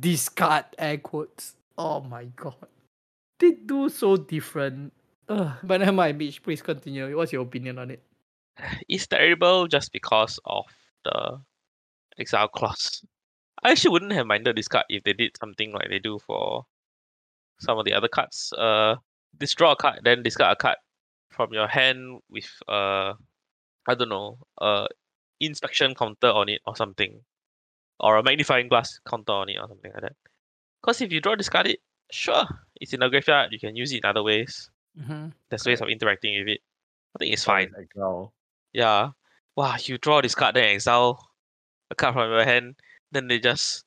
discard 0.00 0.64
air 0.78 0.98
quotes. 0.98 1.54
Oh 1.76 2.00
my 2.00 2.24
god, 2.24 2.56
they 3.38 3.52
do 3.52 3.88
so 3.88 4.16
different. 4.16 4.92
Ugh, 5.28 5.52
but 5.62 5.80
never 5.80 5.92
mind, 5.92 6.18
Mitch. 6.18 6.42
Please 6.42 6.62
continue. 6.62 7.16
What's 7.16 7.32
your 7.32 7.42
opinion 7.42 7.78
on 7.78 7.90
it? 7.90 8.02
It's 8.88 9.06
terrible 9.06 9.68
just 9.68 9.92
because 9.92 10.40
of 10.44 10.64
the 11.04 11.40
exile 12.18 12.48
clause. 12.48 13.04
I 13.62 13.70
actually 13.72 13.90
wouldn't 13.90 14.12
have 14.12 14.26
minded 14.26 14.56
this 14.56 14.68
card 14.68 14.86
if 14.88 15.04
they 15.04 15.12
did 15.12 15.36
something 15.38 15.72
like 15.72 15.88
they 15.90 15.98
do 15.98 16.18
for 16.18 16.64
some 17.60 17.78
of 17.78 17.84
the 17.84 17.92
other 17.92 18.08
cards. 18.08 18.52
Uh, 18.56 18.96
this 19.38 19.54
draw 19.54 19.72
a 19.72 19.76
card, 19.76 20.00
then 20.04 20.22
discard 20.22 20.52
a 20.52 20.56
card 20.56 20.76
from 21.30 21.52
your 21.52 21.68
hand 21.68 22.20
with 22.30 22.50
uh, 22.68 23.14
I 23.86 23.94
don't 23.94 24.08
know, 24.08 24.38
uh, 24.60 24.86
inspection 25.40 25.94
counter 25.94 26.28
on 26.28 26.48
it 26.48 26.60
or 26.66 26.76
something, 26.76 27.20
or 28.00 28.16
a 28.16 28.22
magnifying 28.22 28.68
glass 28.68 29.00
counter 29.08 29.32
on 29.32 29.48
it 29.48 29.56
or 29.60 29.68
something 29.68 29.92
like 29.92 30.02
that. 30.02 30.16
Because 30.82 31.00
if 31.00 31.12
you 31.12 31.20
draw 31.20 31.34
discard 31.34 31.66
it, 31.68 31.80
sure, 32.10 32.44
it's 32.80 32.92
in 32.92 33.00
the 33.00 33.08
graveyard. 33.08 33.52
You 33.52 33.58
can 33.58 33.76
use 33.76 33.92
it 33.92 33.98
in 33.98 34.04
other 34.04 34.22
ways. 34.22 34.70
Mm-hmm. 34.98 35.28
There's 35.48 35.66
ways 35.66 35.80
of 35.80 35.88
interacting 35.88 36.38
with 36.38 36.48
it. 36.48 36.60
I 37.14 37.18
think 37.18 37.32
it's 37.32 37.44
fine. 37.44 37.72
Exile. 37.78 38.32
Yeah. 38.72 39.10
Wow, 39.56 39.76
you 39.80 39.98
draw 39.98 40.20
this 40.20 40.34
card, 40.34 40.54
then 40.54 40.64
exile 40.64 41.18
a 41.90 41.94
card 41.94 42.14
from 42.14 42.30
your 42.30 42.44
hand, 42.44 42.76
then 43.12 43.28
they 43.28 43.38
just 43.38 43.84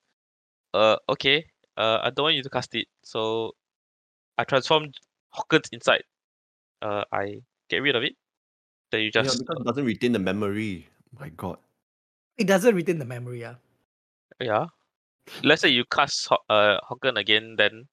uh 0.74 0.98
okay, 1.10 1.46
uh 1.78 2.00
I 2.02 2.10
don't 2.10 2.24
want 2.24 2.36
you 2.36 2.44
to 2.44 2.50
cast 2.50 2.74
it. 2.76 2.88
So 3.04 3.54
I 4.38 4.44
transform 4.44 4.92
Hauken's 5.36 5.70
Insight. 5.72 6.04
Uh 6.82 7.04
I 7.12 7.42
get 7.70 7.80
rid 7.80 7.96
of 7.96 8.04
it. 8.04 8.16
Then 8.92 9.02
you 9.02 9.12
Yeah, 9.14 9.24
just 9.24 9.40
because 9.40 9.62
it 9.62 9.66
doesn't 9.66 9.86
retain 9.86 10.12
the 10.12 10.20
memory. 10.20 10.88
My 11.20 11.30
god. 11.30 11.58
It 12.38 12.48
doesn't 12.48 12.76
retain 12.76 12.98
the 13.00 13.06
memory. 13.06 13.42
Yeah. 13.42 13.56
yeah. 14.40 14.68
Let's 15.44 15.62
say 15.62 15.70
you 15.70 15.86
cast 15.86 16.28
Haw- 16.28 16.44
uh 16.50 16.80
Hauken 16.90 17.18
again, 17.18 17.56
then 17.56 17.88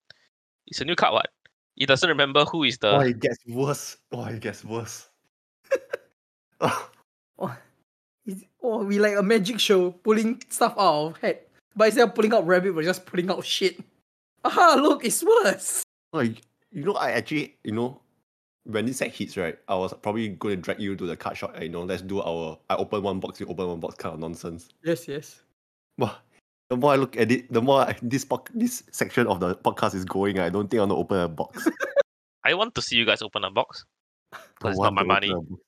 it's 0.71 0.81
a 0.81 0.85
new 0.85 0.95
card 0.95 1.15
what? 1.15 1.29
It 1.77 1.87
doesn't 1.87 2.09
remember 2.09 2.45
who 2.45 2.65
is 2.65 2.79
the 2.79 2.97
Oh, 2.97 3.01
it 3.01 3.21
gets 3.21 3.39
worse. 3.47 3.97
Oh, 4.13 4.25
it 4.25 4.41
gets 4.41 4.65
worse. 4.65 5.09
Oh, 6.61 6.91
Oh, 7.39 7.57
is, 8.27 8.45
oh, 8.63 8.83
we 8.83 8.99
like 8.99 9.17
a 9.17 9.23
magic 9.23 9.61
show 9.61 9.93
pulling 9.93 10.43
stuff 10.49 10.75
out 10.77 11.07
of 11.07 11.17
head. 11.19 11.39
But 11.77 11.87
instead 11.87 12.09
of 12.09 12.15
pulling 12.17 12.35
out 12.35 12.47
rabbit, 12.47 12.75
we're 12.75 12.83
just 12.83 13.07
pulling 13.07 13.31
out 13.31 13.45
shit. 13.45 13.79
Aha, 14.45 14.81
look, 14.83 15.05
it's 15.05 15.23
worse. 15.23 15.85
Oh, 16.13 16.19
like, 16.19 16.43
you 16.73 16.83
know, 16.85 16.95
I 16.95 17.13
actually, 17.13 17.57
you 17.63 17.73
know, 17.73 18.01
when 18.65 18.87
this 18.87 18.99
set 18.99 19.15
hits, 19.15 19.37
right, 19.37 19.57
I 19.69 19.77
was 19.77 19.95
probably 20.03 20.31
going 20.31 20.57
to 20.57 20.63
drag 20.63 20.81
you 20.81 20.97
to 20.97 21.07
the 21.07 21.17
card 21.17 21.37
shop 21.37 21.55
and, 21.55 21.63
you 21.63 21.69
know, 21.71 21.85
let's 21.85 22.03
do 22.03 22.21
our, 22.21 22.59
I 22.69 22.75
open 22.75 23.05
one 23.05 23.21
box, 23.21 23.39
you 23.39 23.47
open 23.47 23.69
one 23.69 23.81
box 23.81 23.95
kind 23.95 24.15
of 24.15 24.21
nonsense. 24.21 24.69
Yes, 24.83 25.07
yes. 25.07 25.43
But 25.97 26.19
the 26.69 26.77
more 26.77 26.93
I 26.93 26.97
look 26.97 27.17
at 27.17 27.31
it, 27.33 27.53
the 27.53 27.63
more 27.63 27.81
I, 27.83 27.97
this 28.03 28.25
pod, 28.25 28.49
this 28.55 28.83
section 28.91 29.27
of 29.27 29.41
the 29.41 29.57
podcast 29.57 29.95
is 29.95 30.05
going, 30.05 30.39
I 30.39 30.49
don't 30.49 30.69
think 30.69 30.79
I 30.79 30.85
want 30.85 30.93
to 30.93 30.97
open 30.97 31.21
a 31.21 31.29
box. 31.29 31.69
I 32.45 32.55
want 32.55 32.75
to 32.75 32.83
see 32.83 32.97
you 32.97 33.05
guys 33.05 33.23
open 33.23 33.45
a 33.45 33.51
box. 33.51 33.85
I 34.33 34.39
Because 34.59 34.73
it's 34.75 34.81
not 34.83 34.95
my 34.95 35.03
money. 35.03 35.31
open 35.31 35.47
a 35.47 35.51
box. 35.51 35.63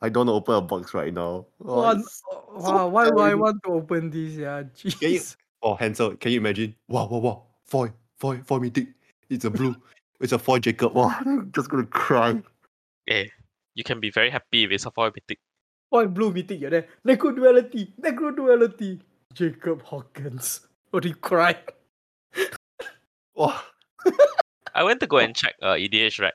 I 0.00 0.08
don't 0.08 0.28
open 0.28 0.54
a 0.54 0.60
box 0.60 0.94
right 0.94 1.12
now. 1.12 1.46
Oh, 1.64 1.82
Wow, 1.82 1.90
it's 1.90 2.22
so 2.60 2.88
why 2.88 3.10
do 3.10 3.18
I 3.18 3.34
want 3.34 3.62
to 3.64 3.70
open 3.72 4.10
this? 4.10 4.34
Yeah, 4.34 4.62
jeez. 4.76 5.36
Oh, 5.62 5.74
Hansel, 5.74 6.16
can 6.16 6.30
you 6.32 6.38
imagine? 6.38 6.74
Wow, 6.88 7.08
wow, 7.08 7.18
wow. 7.18 7.42
Foy, 7.64 7.92
foy, 8.16 8.38
foy 8.44 8.58
mythic. 8.58 8.88
It's 9.28 9.44
a 9.44 9.50
blue. 9.50 9.74
it's 10.20 10.32
a 10.32 10.38
foy 10.38 10.60
Jacob. 10.60 10.94
Wow, 10.94 11.14
I'm 11.18 11.50
just 11.52 11.68
gonna 11.68 11.84
cry. 11.84 12.40
Eh, 13.08 13.26
you 13.74 13.82
can 13.82 13.98
be 14.00 14.10
very 14.10 14.30
happy 14.30 14.64
if 14.64 14.70
it's 14.70 14.86
a 14.86 14.90
foil 14.92 15.10
mythic. 15.14 15.38
Why 15.90 16.06
blue 16.06 16.32
meeting 16.32 16.60
you're 16.60 16.70
there? 16.70 16.86
Necro 17.04 17.34
duality, 17.34 17.92
necro 18.00 18.34
duality. 18.34 19.00
Jacob 19.38 19.82
Hawkins. 19.82 20.66
What 20.90 21.04
do 21.04 21.08
you 21.10 21.14
cry? 21.14 21.56
Wow. 23.38 23.60
I 24.74 24.82
went 24.82 24.98
to 24.98 25.06
go 25.06 25.18
and 25.18 25.30
check 25.32 25.54
uh, 25.62 25.78
EDHREC. 25.78 26.32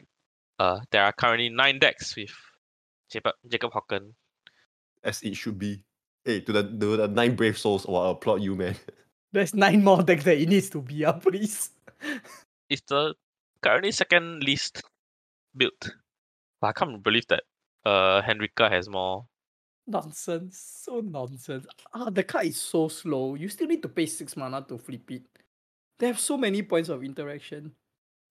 Uh, 0.57 0.79
there 0.89 1.03
are 1.03 1.11
currently 1.11 1.49
nine 1.49 1.77
decks 1.77 2.15
with 2.15 2.31
Jacob 3.11 3.33
Jacob 3.45 3.73
Hauken. 3.73 4.13
As 5.03 5.21
it 5.21 5.35
should 5.35 5.59
be. 5.59 5.83
Hey, 6.23 6.39
to 6.39 6.53
the 6.53 6.63
to 6.63 6.95
the 6.95 7.07
nine 7.09 7.35
brave 7.35 7.57
souls, 7.57 7.85
oh, 7.89 7.95
I 7.95 8.11
applaud 8.11 8.41
you, 8.41 8.55
man. 8.55 8.75
There's 9.33 9.53
nine 9.53 9.83
more 9.83 10.01
decks 10.01 10.23
that 10.23 10.37
it 10.39 10.47
needs 10.47 10.69
to 10.69 10.81
be 10.81 11.03
up, 11.03 11.23
please. 11.27 11.71
It's 12.69 12.83
the 12.87 13.15
currently 13.61 13.91
second 13.91 14.43
least 14.43 14.81
built. 15.57 15.91
But 16.61 16.67
I 16.67 16.71
can't 16.71 17.03
believe 17.03 17.27
that 17.27 17.43
uh 17.83 18.21
Henrika 18.21 18.71
has 18.71 18.87
more. 18.87 19.25
Nonsense. 19.87 20.81
So 20.83 21.01
nonsense. 21.01 21.65
Ah, 21.93 22.09
the 22.09 22.23
card 22.23 22.47
is 22.47 22.57
so 22.57 22.87
slow. 22.87 23.35
You 23.35 23.49
still 23.49 23.67
need 23.67 23.81
to 23.81 23.89
pay 23.89 24.05
six 24.05 24.37
mana 24.37 24.61
to 24.67 24.77
flip 24.77 25.09
it. 25.11 25.23
They 25.99 26.07
have 26.07 26.19
so 26.19 26.37
many 26.37 26.63
points 26.63 26.89
of 26.89 27.03
interaction. 27.03 27.71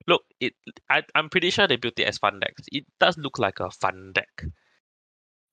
Look, 0.07 0.23
it. 0.41 0.55
I 0.91 1.03
I'm 1.15 1.29
pretty 1.29 1.51
sure 1.51 1.69
they 1.69 1.77
built 1.77 1.99
it 1.99 2.09
as 2.09 2.19
fun 2.19 2.41
decks. 2.41 2.63
It 2.73 2.85
does 2.99 3.19
look 3.19 3.39
like 3.39 3.61
a 3.61 3.71
fun 3.71 4.13
deck. 4.15 4.45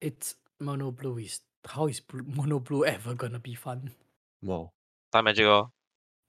It's 0.01 0.35
mono 0.59 0.91
blue 0.91 1.17
is 1.19 1.41
how 1.65 1.87
is 1.87 1.99
blue, 1.99 2.23
mono 2.23 2.59
blue 2.59 2.85
ever 2.85 3.13
gonna 3.13 3.39
be 3.39 3.55
fun? 3.55 3.91
Wow. 4.41 4.71
Time 5.11 5.25
Magic 5.25 5.45
oh. 5.45 5.71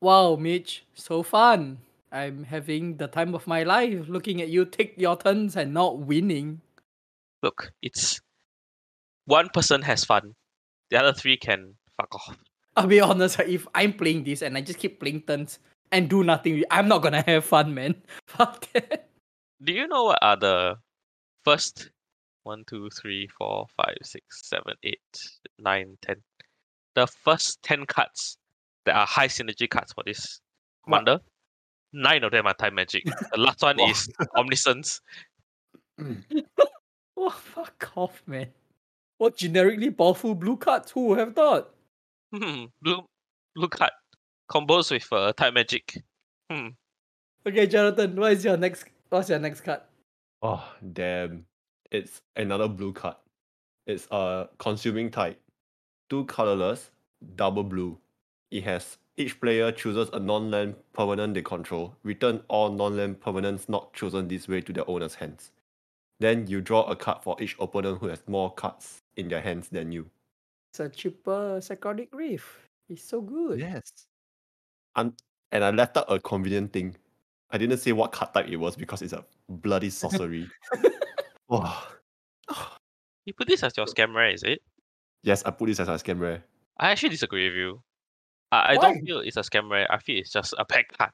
Wow, 0.01 0.37
Mitch, 0.37 0.85
so 0.95 1.23
fun. 1.23 1.79
I'm 2.11 2.45
having 2.45 2.97
the 2.97 3.07
time 3.07 3.35
of 3.35 3.47
my 3.47 3.63
life 3.63 4.09
looking 4.09 4.41
at 4.41 4.49
you 4.49 4.65
take 4.65 4.95
your 4.97 5.17
turns 5.17 5.57
and 5.57 5.73
not 5.75 5.99
winning. 5.99 6.61
Look, 7.43 7.73
it's 7.83 8.21
one 9.31 9.49
person 9.49 9.81
has 9.83 10.05
fun. 10.05 10.35
The 10.91 10.99
other 10.99 11.13
three 11.13 11.37
can 11.37 11.75
fuck 11.97 12.13
off. 12.15 12.37
I'll 12.77 12.87
be 12.87 13.01
honest, 13.01 13.39
if 13.47 13.67
I'm 13.75 13.93
playing 13.93 14.25
this 14.25 14.43
and 14.43 14.57
I 14.57 14.61
just 14.61 14.79
keep 14.79 15.01
playing 15.01 15.23
turns 15.23 15.61
and 15.93 16.11
do 16.11 16.25
nothing, 16.25 16.65
I'm 16.71 16.89
not 16.89 17.03
gonna 17.03 17.23
have 17.23 17.45
fun, 17.45 17.73
man. 17.75 17.95
Fuck 18.27 18.71
that. 18.73 19.09
Do 19.63 19.73
you 19.73 19.87
know 19.87 20.05
what 20.05 20.19
are 20.23 20.37
the 20.37 20.77
first 21.45 21.91
one, 22.45 22.65
two, 22.67 22.89
three, 22.91 23.29
four, 23.39 23.67
five, 23.77 23.97
six, 24.03 24.49
seven, 24.49 24.75
eight, 24.83 24.99
nine, 25.59 25.97
ten? 26.03 26.17
The 26.95 27.07
first 27.07 27.63
ten 27.63 27.87
cards 27.87 28.39
that 28.85 28.97
are 28.97 29.07
high 29.07 29.29
synergy 29.29 29.69
cards 29.69 29.93
for 29.93 30.03
this 30.05 30.41
What? 30.85 31.23
Nine 31.93 32.23
of 32.23 32.31
them 32.31 32.47
are 32.47 32.55
time 32.55 32.77
magic. 32.77 33.05
The 33.05 33.41
last 33.41 33.63
one 33.63 33.81
is 33.91 34.09
omniscience. 34.37 35.01
Oh, 37.17 37.31
fuck 37.31 37.93
off, 37.97 38.23
man. 38.27 38.47
What 39.21 39.37
generically 39.37 39.91
powerful 39.91 40.35
blue 40.35 40.57
cards? 40.57 40.93
Who 40.93 41.09
would 41.09 41.19
have 41.19 41.35
thought? 41.35 41.75
Hmm, 42.35 42.65
blue 42.81 43.03
blue 43.55 43.69
card. 43.69 43.91
combos 44.51 44.91
with 44.91 45.07
uh, 45.13 45.35
type 45.35 45.53
magic. 45.53 46.03
Hmm. 46.51 46.69
Okay, 47.47 47.67
Jonathan, 47.67 48.17
what 48.17 48.33
is 48.33 48.47
your 48.47 48.57
next? 48.57 48.87
What's 49.11 49.29
your 49.29 49.39
next 49.39 49.61
card? 49.61 49.83
Oh 50.41 50.67
damn! 50.95 51.45
It's 51.91 52.23
another 52.35 52.67
blue 52.67 52.95
card. 52.95 53.17
It's 53.87 54.09
a 54.11 54.49
consuming 54.57 55.11
tide, 55.11 55.37
two 56.09 56.25
colorless, 56.25 56.91
double 57.37 57.65
blue. 57.65 57.99
It 58.51 58.65
has 58.65 58.97
each 59.19 59.39
player 59.39 59.71
chooses 59.71 60.09
a 60.15 60.19
non-land 60.19 60.77
permanent 60.95 61.35
they 61.35 61.43
control. 61.43 61.95
Return 62.05 62.41
all 62.49 62.73
non-land 62.73 63.21
permanents 63.21 63.69
not 63.69 63.93
chosen 63.93 64.29
this 64.29 64.49
way 64.49 64.63
to 64.63 64.73
their 64.73 64.89
owner's 64.89 65.17
hands. 65.17 65.51
Then 66.21 66.47
you 66.47 66.61
draw 66.61 66.85
a 66.85 66.95
card 66.95 67.23
for 67.23 67.37
each 67.41 67.57
opponent 67.59 67.99
who 67.99 68.09
has 68.09 68.23
more 68.29 68.53
cards 68.53 69.01
in 69.17 69.29
their 69.29 69.41
hands 69.41 69.69
than 69.71 69.91
you. 69.91 70.11
It's 70.71 70.81
a 70.81 70.89
cheaper 70.89 71.61
Cyclonic 71.61 72.11
Rift. 72.13 72.47
It's 72.89 73.03
so 73.03 73.23
good. 73.23 73.59
Yes. 73.59 73.91
And 74.97 75.15
and 75.51 75.65
I 75.65 75.71
left 75.71 75.97
out 75.97 76.05
a 76.09 76.21
convenient 76.21 76.73
thing. 76.73 76.95
I 77.51 77.59
didn't 77.59 77.79
say 77.79 77.93
what 77.93 78.13
card 78.13 78.35
type 78.35 78.49
it 78.49 78.57
was 78.57 78.77
because 78.77 79.03
it's 79.03 79.15
a 79.15 79.25
bloody 79.49 79.91
sorcery. 79.91 80.49
wow. 81.49 81.83
You 83.25 83.33
put 83.33 83.49
this 83.49 83.63
as 83.63 83.77
your 83.77 83.87
scam 83.87 84.15
rare, 84.15 84.31
is 84.31 84.43
it? 84.43 84.61
Yes, 85.23 85.43
I 85.45 85.51
put 85.51 85.67
this 85.67 85.81
as 85.81 85.89
a 85.89 85.93
scam 85.93 86.21
rare. 86.21 86.45
I 86.79 86.91
actually 86.91 87.09
disagree 87.11 87.49
with 87.49 87.57
you. 87.57 87.83
I, 88.53 88.59
I 88.59 88.77
Why? 88.77 88.83
don't 88.83 89.05
feel 89.05 89.19
it's 89.21 89.37
a 89.37 89.41
scam 89.41 89.71
rare. 89.71 89.91
I 89.91 89.99
feel 89.99 90.19
it's 90.19 90.33
just 90.33 90.55
a 90.59 90.65
pack 90.65 90.87
card. 90.97 91.13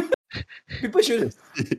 People 0.80 1.00
should. 1.00 1.34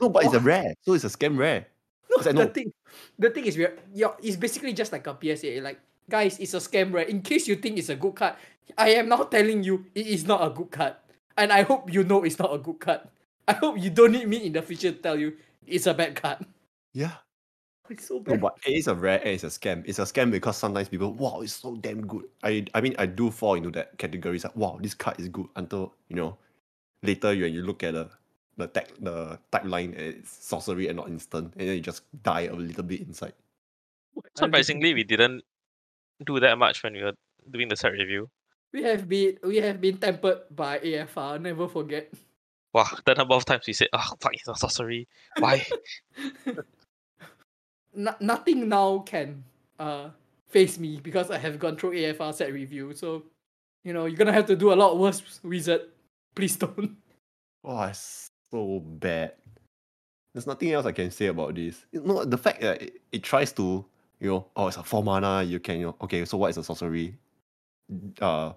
no, 0.00 0.08
but 0.08 0.24
it's 0.24 0.34
a 0.34 0.40
rare, 0.40 0.74
so 0.82 0.94
it's 0.94 1.04
a 1.04 1.08
scam 1.08 1.36
rare. 1.38 1.66
No, 2.10 2.22
the 2.22 2.46
thing, 2.46 2.72
the 3.18 3.30
thing 3.30 3.46
is, 3.46 3.56
we're, 3.56 3.78
yeah, 3.94 4.12
it's 4.22 4.36
basically 4.36 4.72
just 4.72 4.90
like 4.92 5.06
a 5.06 5.14
PSA. 5.14 5.60
Like, 5.62 5.78
guys, 6.08 6.38
it's 6.40 6.54
a 6.54 6.58
scam, 6.58 6.92
rare. 6.92 7.04
In 7.04 7.22
case 7.22 7.46
you 7.46 7.56
think 7.56 7.78
it's 7.78 7.88
a 7.88 7.94
good 7.96 8.14
card, 8.16 8.34
I 8.76 8.90
am 8.90 9.08
now 9.08 9.24
telling 9.24 9.62
you 9.62 9.86
it 9.94 10.06
is 10.06 10.24
not 10.26 10.44
a 10.44 10.50
good 10.50 10.70
card, 10.70 10.94
and 11.36 11.52
I 11.52 11.62
hope 11.62 11.92
you 11.92 12.02
know 12.02 12.24
it's 12.24 12.38
not 12.38 12.52
a 12.52 12.58
good 12.58 12.80
card. 12.80 13.00
I 13.46 13.52
hope 13.54 13.78
you 13.78 13.90
don't 13.90 14.12
need 14.12 14.28
me 14.28 14.38
in 14.46 14.52
the 14.52 14.62
future 14.62 14.90
to 14.92 14.98
tell 14.98 15.16
you 15.18 15.36
it's 15.66 15.86
a 15.86 15.94
bad 15.94 16.16
card. 16.16 16.44
Yeah. 16.92 17.12
It's 17.88 18.06
so 18.06 18.22
No, 18.26 18.36
bad. 18.36 18.40
but 18.40 18.54
it 18.66 18.72
is 18.74 18.86
a 18.86 18.94
rare 18.94 19.18
and 19.18 19.30
it's 19.30 19.42
a 19.42 19.48
scam. 19.48 19.82
It's 19.86 19.98
a 19.98 20.02
scam 20.02 20.30
because 20.30 20.56
sometimes 20.56 20.88
people, 20.88 21.12
wow, 21.14 21.40
it's 21.40 21.54
so 21.54 21.76
damn 21.76 22.06
good. 22.06 22.24
I 22.42 22.64
I 22.74 22.80
mean 22.80 22.94
I 22.98 23.06
do 23.06 23.30
fall 23.30 23.54
into 23.54 23.70
that 23.72 23.98
category. 23.98 24.36
It's 24.36 24.44
like, 24.44 24.54
wow, 24.56 24.78
this 24.80 24.94
card 24.94 25.18
is 25.18 25.28
good 25.28 25.46
until 25.56 25.94
you 26.08 26.16
know 26.16 26.38
later 27.02 27.28
when 27.28 27.52
you 27.52 27.62
look 27.62 27.82
at 27.82 27.94
the 27.94 28.10
the 28.60 28.68
tag 28.68 28.92
the 29.00 29.38
type 29.50 29.64
line 29.64 29.94
it's 29.96 30.30
sorcery 30.46 30.88
and 30.88 30.96
not 30.96 31.08
instant, 31.08 31.54
and 31.56 31.68
then 31.68 31.76
you 31.76 31.82
just 31.82 32.04
die 32.22 32.46
a 32.46 32.54
little 32.54 32.84
bit 32.84 33.00
inside. 33.00 33.34
Surprisingly, 34.36 34.94
we 34.94 35.04
didn't 35.04 35.42
do 36.24 36.40
that 36.40 36.58
much 36.58 36.82
when 36.82 36.92
we 36.92 37.02
were 37.02 37.14
doing 37.50 37.68
the 37.68 37.76
set 37.76 37.92
review. 37.92 38.28
we 38.72 38.82
have 38.82 39.08
been 39.08 39.38
we 39.42 39.56
have 39.58 39.80
been 39.80 39.98
tempered 39.98 40.46
by 40.50 40.78
AFR. 40.78 41.40
Never 41.40 41.68
forget. 41.68 42.12
Wow, 42.72 42.86
the 43.04 43.14
number 43.14 43.34
of 43.34 43.44
times 43.44 43.66
we 43.66 43.72
said, 43.72 43.88
oh, 43.92 44.14
fuck, 44.20 44.32
it's 44.32 44.46
a 44.46 44.54
sorcery. 44.54 45.08
Why? 45.38 45.66
no, 47.94 48.14
nothing 48.20 48.68
now 48.68 49.00
can 49.00 49.42
uh 49.78 50.10
face 50.46 50.78
me 50.78 51.00
because 51.02 51.30
I 51.30 51.38
have 51.38 51.58
gone 51.58 51.76
through 51.76 51.94
AFR 51.94 52.34
set 52.34 52.52
review. 52.52 52.94
So, 52.94 53.24
you 53.84 53.92
know, 53.92 54.06
you're 54.06 54.18
gonna 54.18 54.32
have 54.32 54.46
to 54.46 54.56
do 54.56 54.72
a 54.72 54.78
lot 54.78 54.98
worse, 54.98 55.40
wizard. 55.42 55.82
Please 56.34 56.56
don't. 56.56 56.96
Oh, 57.64 57.82
it's 57.82 58.29
so 58.50 58.80
bad. 58.80 59.32
There's 60.32 60.46
nothing 60.46 60.72
else 60.72 60.86
I 60.86 60.92
can 60.92 61.10
say 61.10 61.26
about 61.26 61.54
this. 61.54 61.84
You 61.92 62.02
know, 62.02 62.24
the 62.24 62.38
fact 62.38 62.60
that 62.60 62.82
it, 62.82 63.00
it 63.12 63.22
tries 63.22 63.52
to, 63.52 63.84
you 64.20 64.30
know, 64.30 64.46
oh, 64.56 64.68
it's 64.68 64.76
a 64.76 64.82
four 64.84 65.02
mana. 65.02 65.42
You 65.42 65.58
can, 65.58 65.80
you 65.80 65.86
know, 65.86 65.96
okay. 66.02 66.24
So 66.24 66.38
what 66.38 66.50
is 66.50 66.56
a 66.58 66.64
sorcery? 66.64 67.16
Uh, 68.20 68.52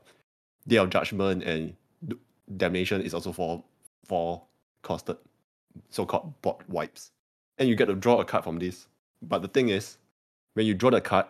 Day 0.68 0.78
of 0.78 0.90
Judgment 0.90 1.44
and 1.44 1.76
D- 2.08 2.18
Damnation 2.58 3.02
is 3.02 3.14
also 3.14 3.32
for 3.32 3.64
for 4.06 4.44
costed, 4.84 5.18
so-called 5.90 6.34
bot 6.42 6.68
wipes, 6.70 7.12
and 7.58 7.68
you 7.68 7.76
get 7.76 7.86
to 7.86 7.96
draw 7.96 8.20
a 8.20 8.26
card 8.26 8.44
from 8.44 8.60
this. 8.60 8.88
But 9.22 9.42
the 9.42 9.48
thing 9.48 9.70
is, 9.70 9.98
when 10.54 10.66
you 10.68 10.74
draw 10.76 10.92
the 10.92 11.02
card, 11.02 11.26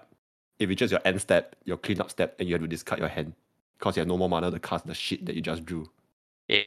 if 0.59 0.69
it's 0.69 0.79
just 0.79 0.91
your 0.91 1.01
end 1.05 1.21
step, 1.21 1.55
your 1.63 1.77
cleanup 1.77 2.11
step, 2.11 2.35
and 2.39 2.49
you 2.49 2.55
have 2.55 2.61
to 2.61 2.67
discard 2.67 2.99
your 2.99 3.09
hand 3.09 3.33
because 3.79 3.95
you 3.95 4.01
have 4.01 4.07
no 4.07 4.17
more 4.17 4.29
mana 4.29 4.51
to 4.51 4.59
cast 4.59 4.85
the 4.85 4.93
shit 4.93 5.25
that 5.25 5.35
you 5.35 5.41
just 5.41 5.65
drew. 5.65 5.89
Eh, 6.49 6.63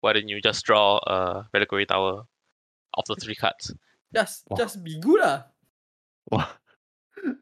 why 0.00 0.12
didn't 0.12 0.28
you 0.28 0.40
just 0.40 0.64
draw 0.64 0.98
a 1.06 1.48
Reliquary 1.52 1.86
Tower 1.86 2.22
of 2.94 3.04
the 3.06 3.16
three 3.16 3.34
cards? 3.34 3.74
Just 4.14 4.44
Wow. 4.48 4.56
just 4.56 4.82
be 4.82 4.98
good 5.00 5.20
ah. 5.22 5.44
Wow. 6.30 6.48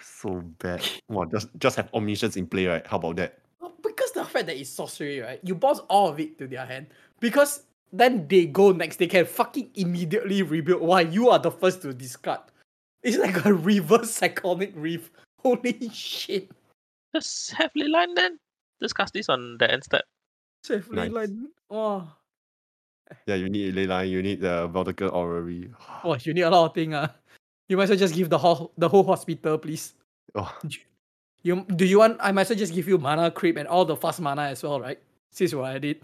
So 0.00 0.40
bad. 0.62 0.86
Wow, 1.08 1.24
just 1.24 1.48
just 1.58 1.74
have 1.76 1.90
omniscience 1.92 2.36
in 2.36 2.46
play, 2.46 2.66
right? 2.66 2.86
How 2.86 2.98
about 2.98 3.16
that? 3.16 3.40
Because 3.82 4.12
the 4.12 4.24
fact 4.24 4.46
that 4.46 4.56
it's 4.56 4.70
sorcery, 4.70 5.18
right? 5.20 5.40
You 5.42 5.56
bounce 5.56 5.80
all 5.88 6.08
of 6.08 6.20
it 6.20 6.38
to 6.38 6.46
their 6.46 6.64
hand. 6.64 6.86
Because 7.18 7.64
then 7.92 8.28
they 8.28 8.46
go 8.46 8.70
next, 8.70 8.96
they 8.98 9.08
can 9.08 9.24
fucking 9.26 9.70
immediately 9.74 10.42
rebuild 10.42 10.82
Why 10.82 11.00
you 11.00 11.30
are 11.30 11.38
the 11.38 11.50
first 11.50 11.82
to 11.82 11.92
discard. 11.92 12.40
It's 13.02 13.16
like 13.18 13.44
a 13.44 13.52
reverse 13.72 14.10
cyclonic 14.10 14.72
rift. 14.76 15.10
Holy 15.40 15.90
shit. 15.90 16.50
Just 17.14 17.52
have 17.54 17.70
line 17.74 18.14
then. 18.14 18.38
Just 18.80 18.94
cast 18.94 19.14
this 19.14 19.28
on 19.28 19.56
the 19.58 19.70
end 19.70 19.82
step. 19.82 20.04
Safely 20.62 20.96
Nice. 20.96 21.10
like 21.10 21.30
oh. 21.70 22.06
Yeah, 23.26 23.36
you 23.36 23.48
need 23.48 23.74
Leyline, 23.74 24.10
you 24.10 24.22
need 24.22 24.40
the 24.40 24.68
Vedalken 24.68 25.12
Orrery. 25.12 25.70
oh, 26.04 26.16
you 26.20 26.34
need 26.34 26.42
a 26.42 26.50
lot 26.50 26.66
of 26.66 26.74
things. 26.74 26.94
Uh. 26.94 27.08
You 27.68 27.76
might 27.76 27.84
as 27.84 27.90
well 27.90 27.98
just 27.98 28.14
give 28.14 28.28
the 28.30 28.38
whole 28.38 28.72
the 28.76 28.88
whole 28.88 29.04
hospital, 29.04 29.58
please. 29.58 29.94
Oh, 30.34 30.52
You 31.42 31.64
do 31.76 31.86
you 31.86 32.00
want 32.00 32.18
I 32.20 32.32
might 32.32 32.42
as 32.42 32.50
well 32.50 32.58
just 32.58 32.74
give 32.74 32.88
you 32.88 32.98
Mana 32.98 33.30
Crypt 33.30 33.58
and 33.58 33.68
all 33.68 33.84
the 33.84 33.94
fast 33.96 34.20
mana 34.20 34.42
as 34.50 34.62
well, 34.62 34.80
right? 34.80 34.98
Since 35.30 35.54
what 35.54 35.70
I 35.70 35.78
did. 35.78 36.02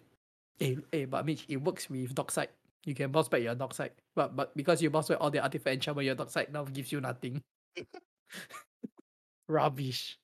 Hey, 0.59 0.79
hey, 0.93 1.05
but 1.07 1.27
Mitch, 1.27 1.45
it 1.49 1.57
works 1.57 1.91
with 1.91 2.15
Dockside. 2.15 2.49
You 2.87 2.95
can 2.95 3.11
bounce 3.11 3.29
back 3.29 3.43
your 3.43 3.55
Dockside. 3.57 3.91
But 4.15 4.37
but 4.37 4.57
because 4.57 4.81
you 4.81 4.91
bounce 4.91 5.09
back 5.09 5.19
all 5.21 5.31
the 5.31 5.41
artifact 5.43 5.75
enchantment, 5.75 6.07
your 6.07 6.15
Dockside 6.15 6.53
now 6.53 6.63
gives 6.65 6.93
you 6.93 7.01
nothing. 7.01 7.43
Rubbish. 9.49 10.19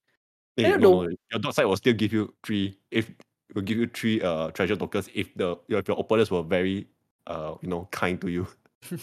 eh, 0.58 0.62
don't 0.70 0.80
no, 0.80 0.90
know. 0.90 1.02
no, 1.08 1.16
your 1.32 1.40
Dockside 1.40 1.66
will 1.66 1.76
still 1.76 1.94
give 1.94 2.12
you 2.12 2.32
three 2.44 2.78
if 2.90 3.10
will 3.54 3.62
give 3.62 3.78
you 3.78 3.86
three 3.86 4.20
uh 4.22 4.50
treasure 4.50 4.76
tokens 4.76 5.08
if 5.14 5.34
the 5.34 5.56
if 5.68 5.88
your 5.88 5.98
opponents 5.98 6.30
were 6.30 6.42
very 6.42 6.86
uh 7.26 7.54
you 7.62 7.68
know 7.68 7.88
kind 7.90 8.20
to 8.20 8.28
you. 8.28 8.46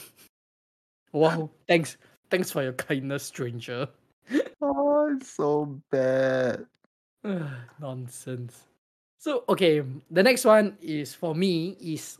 Wow. 1.13 1.49
Thanks. 1.67 1.97
Thanks 2.29 2.51
for 2.51 2.63
your 2.63 2.73
kindness, 2.73 3.23
stranger. 3.23 3.89
Oh, 4.59 5.15
it's 5.15 5.31
so 5.31 5.79
bad. 5.89 6.65
Nonsense. 7.79 8.65
So 9.17 9.45
okay, 9.47 9.81
the 10.11 10.21
next 10.21 10.43
one 10.43 10.77
is 10.81 11.13
for 11.13 11.33
me 11.33 11.77
is 11.79 12.17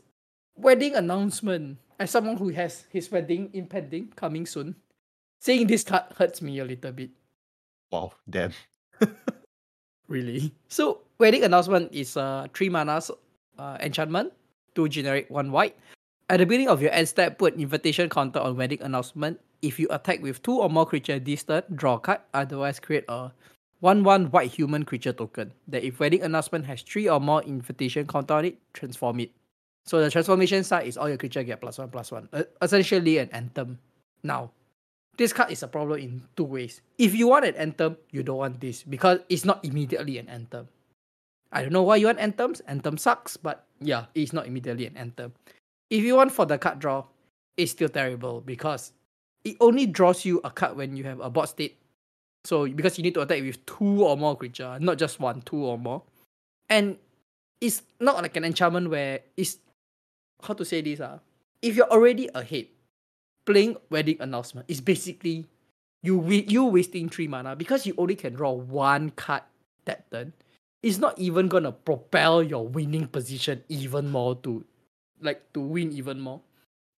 wedding 0.56 0.94
announcement. 0.94 1.76
As 1.98 2.10
someone 2.10 2.38
who 2.38 2.48
has 2.50 2.86
his 2.88 3.10
wedding 3.10 3.50
impending 3.52 4.08
coming 4.16 4.46
soon, 4.46 4.76
seeing 5.40 5.66
this 5.66 5.84
card 5.84 6.04
hurts 6.16 6.40
me 6.40 6.60
a 6.60 6.64
little 6.64 6.92
bit. 6.92 7.10
Wow, 7.90 8.12
damn. 8.24 8.52
Really? 10.08 10.52
So 10.68 11.00
wedding 11.18 11.44
announcement 11.44 11.92
is 11.92 12.16
a 12.16 12.48
three 12.52 12.68
mana 12.68 13.00
uh, 13.58 13.76
enchantment 13.80 14.32
to 14.74 14.88
generate 14.88 15.30
one 15.30 15.52
white. 15.52 15.76
At 16.28 16.40
the 16.40 16.46
beginning 16.46 16.68
of 16.68 16.82
your 16.82 16.92
end 16.92 17.08
step, 17.08 17.38
put 17.38 17.54
invitation 17.54 18.08
counter 18.08 18.40
on 18.40 18.56
wedding 18.56 18.82
announcement. 18.82 19.40
If 19.62 19.80
you 19.80 19.88
attack 19.90 20.22
with 20.22 20.42
two 20.42 20.60
or 20.60 20.68
more 20.68 20.84
creature 20.84 21.18
this 21.18 21.42
turn, 21.42 21.62
draw 21.74 21.96
a 21.96 22.00
card. 22.00 22.20
Otherwise, 22.34 22.78
create 22.80 23.04
a 23.08 23.32
one 23.80 24.04
one 24.04 24.30
white 24.30 24.50
human 24.50 24.84
creature 24.84 25.12
token. 25.12 25.52
That 25.68 25.84
if 25.84 26.00
wedding 26.00 26.22
announcement 26.22 26.66
has 26.66 26.82
three 26.82 27.08
or 27.08 27.18
more 27.18 27.42
invitation 27.42 28.06
counter 28.06 28.34
on 28.34 28.44
it, 28.44 28.58
transform 28.74 29.20
it. 29.20 29.32
So 29.86 30.04
the 30.04 30.10
transformation 30.10 30.64
side 30.64 30.86
is 30.86 30.98
all 30.98 31.08
your 31.08 31.16
creature 31.16 31.42
get 31.42 31.60
plus 31.60 31.78
one 31.78 31.88
plus 31.88 32.12
one. 32.12 32.28
Uh, 32.32 32.44
essentially 32.60 33.18
an 33.18 33.30
anthem. 33.32 33.78
Now, 34.22 34.50
this 35.18 35.32
card 35.32 35.50
is 35.50 35.62
a 35.62 35.68
problem 35.68 35.98
in 35.98 36.22
two 36.36 36.44
ways. 36.44 36.80
If 36.96 37.14
you 37.14 37.28
want 37.28 37.44
an 37.44 37.56
anthem, 37.56 37.98
you 38.10 38.22
don't 38.22 38.38
want 38.38 38.60
this 38.60 38.84
because 38.84 39.20
it's 39.28 39.44
not 39.44 39.64
immediately 39.64 40.16
an 40.16 40.28
anthem. 40.28 40.68
I 41.50 41.62
don't 41.62 41.72
know 41.72 41.82
why 41.82 41.96
you 41.96 42.06
want 42.06 42.20
anthems. 42.20 42.60
Anthem 42.60 42.96
sucks, 42.96 43.36
but 43.36 43.66
yeah, 43.80 44.06
it's 44.14 44.32
not 44.32 44.46
immediately 44.46 44.86
an 44.86 44.96
anthem. 44.96 45.32
If 45.90 46.04
you 46.04 46.14
want 46.14 46.30
for 46.32 46.46
the 46.46 46.56
card 46.56 46.78
draw, 46.78 47.04
it's 47.56 47.72
still 47.72 47.88
terrible 47.88 48.40
because 48.40 48.92
it 49.44 49.56
only 49.60 49.86
draws 49.86 50.24
you 50.24 50.40
a 50.44 50.50
card 50.50 50.76
when 50.76 50.96
you 50.96 51.04
have 51.04 51.20
a 51.20 51.28
board 51.28 51.48
state. 51.48 51.78
So 52.44 52.68
because 52.68 52.96
you 52.96 53.02
need 53.02 53.14
to 53.14 53.22
attack 53.22 53.42
with 53.42 53.64
two 53.66 54.04
or 54.04 54.16
more 54.16 54.36
creature, 54.36 54.78
not 54.80 54.98
just 54.98 55.18
one, 55.18 55.42
two 55.42 55.64
or 55.64 55.78
more. 55.78 56.02
And 56.68 56.96
it's 57.60 57.82
not 57.98 58.22
like 58.22 58.36
an 58.36 58.44
enchantment 58.44 58.90
where 58.90 59.20
it's 59.36 59.58
how 60.42 60.54
to 60.54 60.64
say 60.64 60.80
this 60.80 61.00
ah. 61.00 61.18
If 61.60 61.74
you're 61.74 61.90
already 61.90 62.28
ahead, 62.34 62.66
playing 63.48 63.80
wedding 63.88 64.20
announcement 64.20 64.68
is 64.68 64.84
basically 64.84 65.48
you 66.04 66.20
you 66.28 66.68
wasting 66.68 67.08
three 67.08 67.26
mana 67.26 67.56
because 67.56 67.88
you 67.88 67.94
only 67.96 68.14
can 68.14 68.34
draw 68.36 68.52
one 68.52 69.08
card 69.16 69.42
that 69.86 70.04
turn. 70.12 70.36
It's 70.84 71.00
not 71.00 71.18
even 71.18 71.48
gonna 71.48 71.72
propel 71.72 72.42
your 72.42 72.68
winning 72.68 73.08
position 73.08 73.64
even 73.72 74.12
more 74.12 74.36
to 74.44 74.68
like 75.24 75.48
to 75.54 75.60
win 75.64 75.96
even 75.96 76.20
more. 76.20 76.44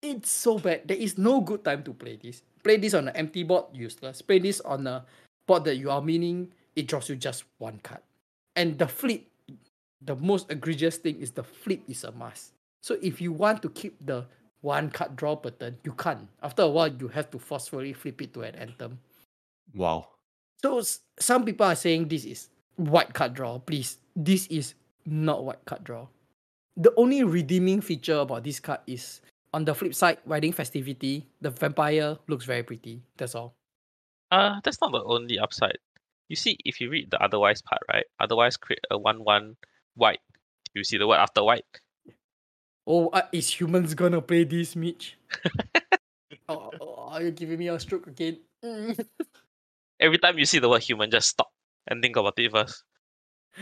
It's 0.02 0.28
so 0.28 0.58
bad. 0.58 0.88
There 0.90 0.98
is 0.98 1.16
no 1.16 1.40
good 1.40 1.62
time 1.62 1.84
to 1.84 1.94
play 1.94 2.18
this. 2.18 2.42
Play 2.64 2.78
this 2.78 2.94
on 2.94 3.06
an 3.06 3.14
empty 3.14 3.44
board, 3.44 3.70
useless. 3.72 4.20
Play 4.20 4.40
this 4.40 4.60
on 4.60 4.86
a 4.86 5.06
board 5.46 5.64
that 5.64 5.76
you 5.76 5.90
are 5.90 6.02
meaning, 6.02 6.50
it 6.74 6.88
draws 6.88 7.08
you 7.08 7.14
just 7.14 7.44
one 7.58 7.78
card. 7.78 8.02
And 8.56 8.76
the 8.76 8.88
flip, 8.88 9.22
the 10.02 10.16
most 10.16 10.50
egregious 10.50 10.96
thing 10.96 11.20
is 11.20 11.30
the 11.30 11.44
flip 11.44 11.82
is 11.86 12.02
a 12.02 12.12
must. 12.12 12.52
So 12.82 12.98
if 13.00 13.20
you 13.20 13.32
want 13.32 13.62
to 13.62 13.70
keep 13.70 13.94
the 14.04 14.26
one 14.60 14.90
card 14.90 15.16
draw 15.16 15.36
pattern, 15.36 15.78
you 15.84 15.92
can't. 15.92 16.28
After 16.42 16.62
a 16.62 16.68
while, 16.68 16.88
you 16.88 17.08
have 17.08 17.30
to 17.30 17.38
forcefully 17.38 17.92
flip 17.92 18.20
it 18.22 18.34
to 18.34 18.42
an 18.42 18.54
anthem. 18.54 18.98
Wow. 19.74 20.08
So 20.62 20.82
some 21.18 21.44
people 21.44 21.66
are 21.66 21.76
saying 21.76 22.08
this 22.08 22.24
is 22.24 22.48
white 22.76 23.14
card 23.14 23.34
draw. 23.34 23.58
Please, 23.58 23.98
this 24.14 24.46
is 24.48 24.74
not 25.06 25.44
white 25.44 25.64
card 25.64 25.84
draw. 25.84 26.06
The 26.76 26.92
only 26.96 27.24
redeeming 27.24 27.80
feature 27.80 28.18
about 28.18 28.44
this 28.44 28.60
card 28.60 28.80
is 28.86 29.20
on 29.52 29.64
the 29.64 29.74
flip 29.74 29.94
side, 29.94 30.18
Wedding 30.24 30.52
Festivity, 30.52 31.26
the 31.40 31.50
vampire 31.50 32.16
looks 32.28 32.44
very 32.44 32.62
pretty. 32.62 33.02
That's 33.16 33.34
all. 33.34 33.54
Uh, 34.30 34.60
that's 34.62 34.80
not 34.80 34.92
the 34.92 35.02
only 35.02 35.38
upside. 35.38 35.78
You 36.28 36.36
see, 36.36 36.56
if 36.64 36.80
you 36.80 36.88
read 36.88 37.10
the 37.10 37.20
otherwise 37.20 37.60
part, 37.60 37.82
right? 37.92 38.04
Otherwise, 38.20 38.56
create 38.56 38.84
a 38.90 38.98
one-one 38.98 39.56
white. 39.96 40.20
You 40.74 40.84
see 40.84 40.98
the 40.98 41.08
word 41.08 41.16
after 41.16 41.42
white. 41.42 41.64
Oh, 42.90 43.06
uh, 43.14 43.22
is 43.30 43.46
humans 43.46 43.94
gonna 43.94 44.20
play 44.20 44.42
this, 44.42 44.74
Mitch? 44.74 45.14
oh, 46.50 46.74
oh, 46.82 47.06
are 47.14 47.22
you 47.22 47.30
giving 47.30 47.60
me 47.62 47.68
a 47.68 47.78
stroke 47.78 48.08
again? 48.08 48.42
Every 50.00 50.18
time 50.18 50.36
you 50.40 50.44
see 50.44 50.58
the 50.58 50.68
word 50.68 50.82
human, 50.82 51.08
just 51.08 51.28
stop 51.28 51.52
and 51.86 52.02
think 52.02 52.16
about 52.16 52.34
it 52.36 52.50
first. 52.50 52.82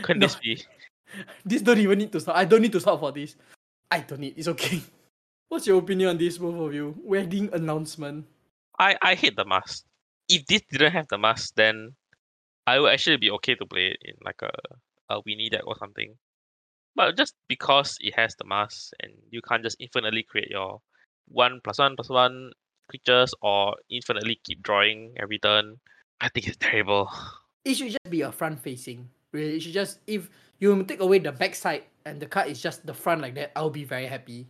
Can 0.01 0.17
No. 0.17 0.25
this 0.25 0.35
be? 0.41 0.57
this 1.45 1.61
don't 1.61 1.77
even 1.77 1.99
need 1.99 2.11
to 2.13 2.19
stop. 2.19 2.37
I 2.37 2.45
don't 2.45 2.63
need 2.63 2.71
to 2.71 2.79
stop 2.79 2.99
for 2.99 3.11
this. 3.11 3.35
I 3.91 3.99
don't 3.99 4.19
need. 4.19 4.33
It's 4.35 4.47
okay. 4.47 4.81
What's 5.47 5.67
your 5.67 5.77
opinion 5.77 6.09
on 6.09 6.17
this, 6.17 6.39
both 6.39 6.57
of 6.57 6.73
you? 6.73 6.97
Wedding 6.97 7.53
announcement. 7.53 8.25
I 8.79 8.97
I 8.97 9.13
hate 9.13 9.35
the 9.35 9.45
mask. 9.45 9.85
If 10.27 10.49
this 10.49 10.65
didn't 10.71 10.93
have 10.93 11.07
the 11.07 11.19
mask, 11.21 11.53
then 11.53 11.93
I 12.65 12.79
would 12.79 12.93
actually 12.93 13.17
be 13.17 13.29
okay 13.37 13.53
to 13.53 13.65
play 13.69 13.93
it 13.93 14.01
in 14.01 14.15
like 14.25 14.41
a 14.41 14.49
a 15.13 15.21
Winnie 15.21 15.53
deck 15.53 15.69
or 15.69 15.77
something. 15.77 16.17
But 16.95 17.15
just 17.17 17.35
because 17.47 17.97
it 18.01 18.15
has 18.15 18.35
the 18.35 18.45
mask 18.45 18.91
and 19.01 19.13
you 19.31 19.41
can't 19.41 19.63
just 19.63 19.77
infinitely 19.79 20.23
create 20.23 20.49
your 20.49 20.81
one 21.27 21.61
plus 21.63 21.79
one 21.79 21.95
plus 21.95 22.09
one 22.09 22.51
creatures 22.89 23.33
or 23.41 23.75
infinitely 23.89 24.39
keep 24.43 24.61
drawing 24.63 25.13
every 25.17 25.39
turn, 25.39 25.77
I 26.21 26.29
think 26.29 26.47
it's 26.47 26.57
terrible. 26.57 27.09
It 27.65 27.75
should 27.75 27.91
just 27.91 28.09
be 28.09 28.21
a 28.21 28.31
front 28.31 28.59
facing. 28.59 29.09
Really, 29.31 29.57
it 29.57 29.59
should 29.61 29.73
just 29.73 29.99
if 30.07 30.29
you 30.59 30.81
take 30.83 31.01
away 31.01 31.19
the 31.19 31.31
back 31.31 31.53
side 31.55 31.83
and 32.05 32.19
the 32.19 32.25
card 32.25 32.47
is 32.49 32.61
just 32.61 32.85
the 32.85 32.93
front 32.93 33.21
like 33.21 33.35
that, 33.35 33.51
I'll 33.55 33.69
be 33.69 33.83
very 33.83 34.07
happy. 34.07 34.47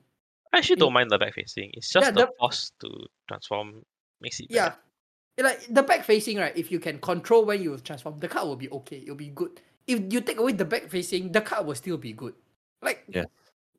I 0.54 0.60
actually 0.60 0.76
It- 0.76 0.80
don't 0.80 0.94
mind 0.94 1.12
the 1.12 1.18
back 1.18 1.34
facing. 1.34 1.72
It's 1.74 1.92
just 1.92 2.06
Yeah, 2.06 2.12
the 2.12 2.26
the- 2.28 2.32
force 2.40 2.72
to 2.80 3.08
transform 3.28 3.84
makes 4.22 4.40
it 4.40 4.48
Yeah. 4.50 4.70
bad. 4.70 5.44
Like 5.46 5.68
the 5.74 5.84
back 5.84 6.04
facing, 6.06 6.38
right? 6.38 6.56
If 6.58 6.72
you 6.72 6.80
can 6.80 7.00
control 7.00 7.46
when 7.46 7.62
you 7.62 7.78
transform, 7.78 8.20
the 8.20 8.28
card 8.28 8.48
will 8.48 8.56
be 8.58 8.70
okay. 8.70 8.98
It'll 9.02 9.16
be 9.16 9.30
good. 9.30 9.62
If 9.90 10.14
you 10.14 10.22
take 10.22 10.38
away 10.38 10.52
the 10.52 10.66
back 10.66 10.88
facing, 10.88 11.32
the 11.32 11.42
card 11.42 11.66
will 11.66 11.74
still 11.74 11.98
be 11.98 12.14
good. 12.14 12.36
Like 12.82 13.06
Yeah. 13.10 13.26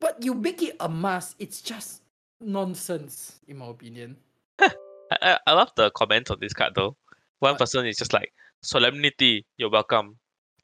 But 0.00 0.24
you 0.24 0.34
make 0.34 0.60
it 0.60 0.74
a 0.80 0.88
mask, 0.88 1.36
it's 1.38 1.62
just 1.62 2.02
nonsense, 2.40 3.38
in 3.46 3.58
my 3.58 3.66
opinion. 3.66 4.16
I, 4.58 4.72
I, 5.12 5.38
I 5.46 5.52
love 5.52 5.70
the 5.76 5.90
comments 5.92 6.30
on 6.32 6.38
this 6.40 6.52
card 6.52 6.74
though. 6.74 6.96
One 7.38 7.56
person 7.56 7.86
is 7.86 7.96
just 7.96 8.12
like 8.12 8.32
solemnity, 8.60 9.46
you're 9.56 9.70
welcome. 9.70 10.16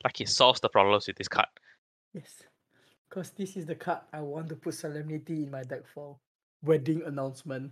Like 0.03 0.21
it 0.21 0.29
solves 0.29 0.61
the 0.61 0.69
problems 0.69 1.07
with 1.07 1.17
this 1.17 1.29
card. 1.29 1.47
Yes. 2.13 2.43
Because 3.09 3.31
this 3.31 3.57
is 3.57 3.67
the 3.67 3.77
card 3.77 4.01
I 4.13 4.23
want 4.23 4.49
to 4.49 4.57
put 4.57 4.75
solemnity 4.75 5.45
in 5.45 5.51
my 5.51 5.63
deck 5.63 5.87
for. 5.87 6.17
Wedding 6.65 7.03
announcement. 7.07 7.71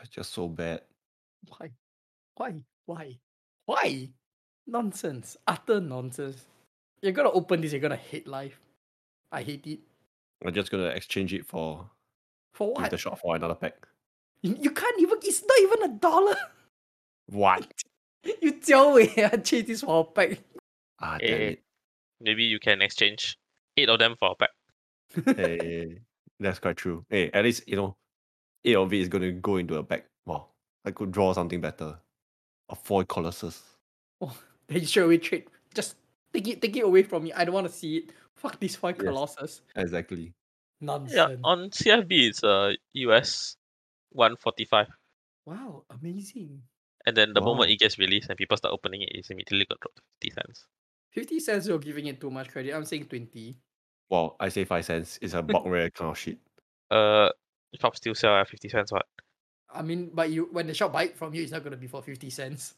It's 0.00 0.10
just 0.10 0.32
so 0.32 0.46
bad. 0.46 0.82
Why? 1.48 1.70
Why? 2.36 2.62
Why? 2.86 3.18
Why? 3.66 4.10
Nonsense. 4.66 5.36
Utter 5.48 5.80
nonsense. 5.80 6.46
You're 7.02 7.12
gonna 7.12 7.30
open 7.30 7.60
this, 7.60 7.72
you're 7.72 7.80
gonna 7.80 7.96
hate 7.96 8.26
life. 8.26 8.58
I 9.32 9.42
hate 9.42 9.66
it. 9.66 9.80
I'm 10.44 10.52
just 10.54 10.70
gonna 10.70 10.86
exchange 10.88 11.32
it 11.34 11.46
for 11.46 11.88
For 12.52 12.68
give 12.74 12.82
what? 12.82 12.90
the 12.90 12.98
shot 12.98 13.18
for 13.20 13.36
another 13.36 13.54
pack. 13.54 13.74
You, 14.42 14.56
you 14.58 14.70
can't 14.70 15.00
even 15.00 15.18
it's 15.22 15.42
not 15.42 15.58
even 15.60 15.90
a 15.90 15.94
dollar. 15.98 16.36
What? 17.26 17.66
You 18.42 18.52
tell 18.52 18.94
me 18.96 19.10
I 19.16 19.36
change 19.38 19.66
this 19.68 19.80
for 19.80 20.00
a 20.00 20.04
pack. 20.04 20.38
Ah, 21.00 21.16
damn 21.18 21.40
Eh, 21.40 21.44
it. 21.52 21.62
Maybe 22.20 22.44
you 22.44 22.58
can 22.60 22.82
exchange 22.82 23.38
eight 23.78 23.88
of 23.88 23.98
them 23.98 24.14
for 24.18 24.32
a 24.32 24.34
pack. 24.34 24.50
Hey, 25.36 26.00
that's 26.40 26.58
quite 26.58 26.76
true. 26.76 27.02
Hey, 27.08 27.30
at 27.32 27.44
least 27.44 27.66
you 27.66 27.76
know, 27.76 27.96
eight 28.62 28.76
of 28.76 28.92
it 28.92 29.00
is 29.00 29.08
gonna 29.08 29.32
go 29.32 29.56
into 29.56 29.76
a 29.78 29.82
pack. 29.82 30.04
Wow, 30.26 30.48
I 30.84 30.90
could 30.90 31.12
draw 31.12 31.32
something 31.32 31.62
better. 31.62 31.98
A 32.68 32.74
foil 32.76 33.04
colossus. 33.04 33.62
Oh, 34.20 34.36
then 34.68 34.80
you 34.80 34.86
straight 34.86 35.04
away 35.04 35.16
trade. 35.18 35.44
Just 35.74 35.96
take 36.32 36.48
it 36.48 36.62
take 36.62 36.76
it 36.76 36.84
away 36.84 37.02
from 37.02 37.24
me. 37.24 37.32
I 37.32 37.44
don't 37.44 37.54
wanna 37.54 37.68
see 37.68 37.98
it. 37.98 38.12
Fuck 38.36 38.58
this 38.60 38.76
five 38.76 38.96
Yes. 38.96 39.06
colossus. 39.06 39.62
Exactly. 39.76 40.32
Nonsense. 40.80 41.14
Yeah, 41.14 41.36
on 41.44 41.70
CFB 41.70 42.28
it's 42.28 42.42
uh 42.44 42.72
US 42.94 43.56
one 44.10 44.36
forty 44.36 44.64
five. 44.64 44.88
Wow, 45.46 45.84
amazing. 45.90 46.62
And 47.06 47.16
then 47.16 47.32
the 47.32 47.40
moment 47.40 47.70
it 47.70 47.78
gets 47.78 47.98
released 47.98 48.28
and 48.28 48.36
people 48.36 48.56
start 48.56 48.72
opening 48.72 49.02
it, 49.02 49.10
it's 49.12 49.30
immediately 49.30 49.64
got 49.68 49.80
dropped 49.80 49.96
to 49.96 50.02
fifty 50.20 50.30
cents. 50.34 50.66
50 51.12 51.40
cents 51.40 51.66
you're 51.66 51.78
giving 51.78 52.06
it 52.06 52.20
too 52.20 52.30
much 52.30 52.48
credit. 52.48 52.72
I'm 52.72 52.84
saying 52.84 53.06
20. 53.06 53.56
Well, 54.10 54.36
I 54.38 54.48
say 54.48 54.64
five 54.64 54.84
cents. 54.84 55.18
It's 55.20 55.34
a 55.34 55.42
bulk 55.42 55.66
rare 55.66 55.90
kind 55.90 56.10
of 56.10 56.18
shit. 56.18 56.38
Uh 56.90 57.30
shop 57.80 57.94
still 57.94 58.14
sell 58.16 58.34
at 58.34 58.48
fifty 58.48 58.68
cents 58.68 58.90
what? 58.90 59.06
I 59.72 59.82
mean, 59.82 60.10
but 60.12 60.30
you 60.30 60.48
when 60.50 60.66
the 60.66 60.74
shop 60.74 60.92
buy 60.92 61.04
it 61.04 61.16
from 61.16 61.32
you, 61.34 61.42
it's 61.42 61.52
not 61.52 61.62
gonna 61.62 61.76
be 61.76 61.86
for 61.86 62.02
50 62.02 62.28
cents. 62.30 62.74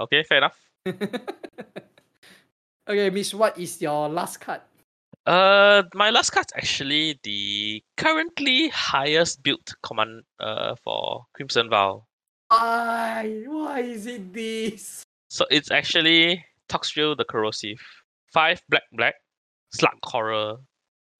Okay, 0.00 0.22
fair 0.22 0.38
enough. 0.38 0.56
okay, 2.88 3.10
Miss, 3.10 3.34
what 3.34 3.58
is 3.58 3.80
your 3.80 4.08
last 4.08 4.40
card? 4.40 4.60
Uh, 5.26 5.82
my 5.94 6.10
last 6.10 6.30
card's 6.30 6.52
actually 6.56 7.18
the 7.22 7.82
currently 7.96 8.68
highest 8.68 9.42
built 9.42 9.74
command 9.82 10.22
uh 10.40 10.74
for 10.82 11.24
Crimson 11.34 11.68
Vow. 11.68 12.04
Why? 12.48 13.44
Why 13.46 13.80
is 13.80 14.06
it 14.06 14.32
this? 14.32 15.02
So 15.28 15.44
it's 15.50 15.70
actually 15.70 16.44
Toxrill 16.68 17.16
the 17.16 17.24
Corrosive. 17.24 17.78
Five 18.32 18.62
black 18.68 18.82
black, 18.92 19.14
slug 19.72 19.98
horror. 20.04 20.56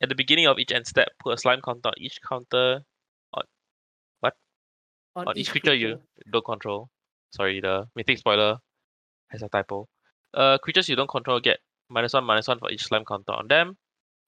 At 0.03 0.09
the 0.09 0.15
beginning 0.15 0.47
of 0.47 0.59
each 0.59 0.73
end 0.73 0.87
step, 0.87 1.09
put 1.23 1.35
a 1.35 1.39
slime 1.39 1.61
counter 1.63 1.89
on 1.89 1.95
each 1.99 2.19
counter 2.27 2.81
or 3.35 3.43
what? 4.21 4.35
on 5.15 5.37
each 5.37 5.51
creature 5.51 5.75
you 5.75 6.01
don't 6.33 6.45
control. 6.45 6.89
Sorry, 7.33 7.61
the 7.61 7.87
mythic 7.95 8.19
spoiler 8.19 8.59
has 9.29 9.43
a 9.43 9.49
typo. 9.49 9.87
Uh, 10.35 10.59
creatures 10.59 10.89
you 10.89 10.97
don't 10.97 11.11
control 11.11 11.41
get 11.41 11.59
minus 11.89 12.13
one 12.13 12.25
minus 12.25 12.49
one 12.49 12.59
for 12.59 12.71
each 12.71 12.85
slime 12.85 13.05
counter 13.05 13.33
on 13.33 13.49
them. 13.49 13.77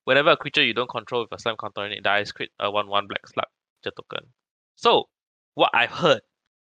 Whenever 0.04 0.30
a 0.30 0.36
creature 0.36 0.64
you 0.64 0.74
don't 0.74 0.90
control 0.90 1.22
with 1.22 1.32
a 1.32 1.40
slime 1.40 1.56
counter 1.60 1.82
on 1.82 1.92
it 1.92 2.02
dies, 2.02 2.32
create 2.32 2.50
a 2.58 2.70
one 2.70 2.88
one 2.88 3.06
black 3.06 3.26
slug 3.28 3.46
token. 3.84 4.26
So, 4.76 5.08
what 5.54 5.70
I 5.74 5.86
heard 5.86 6.22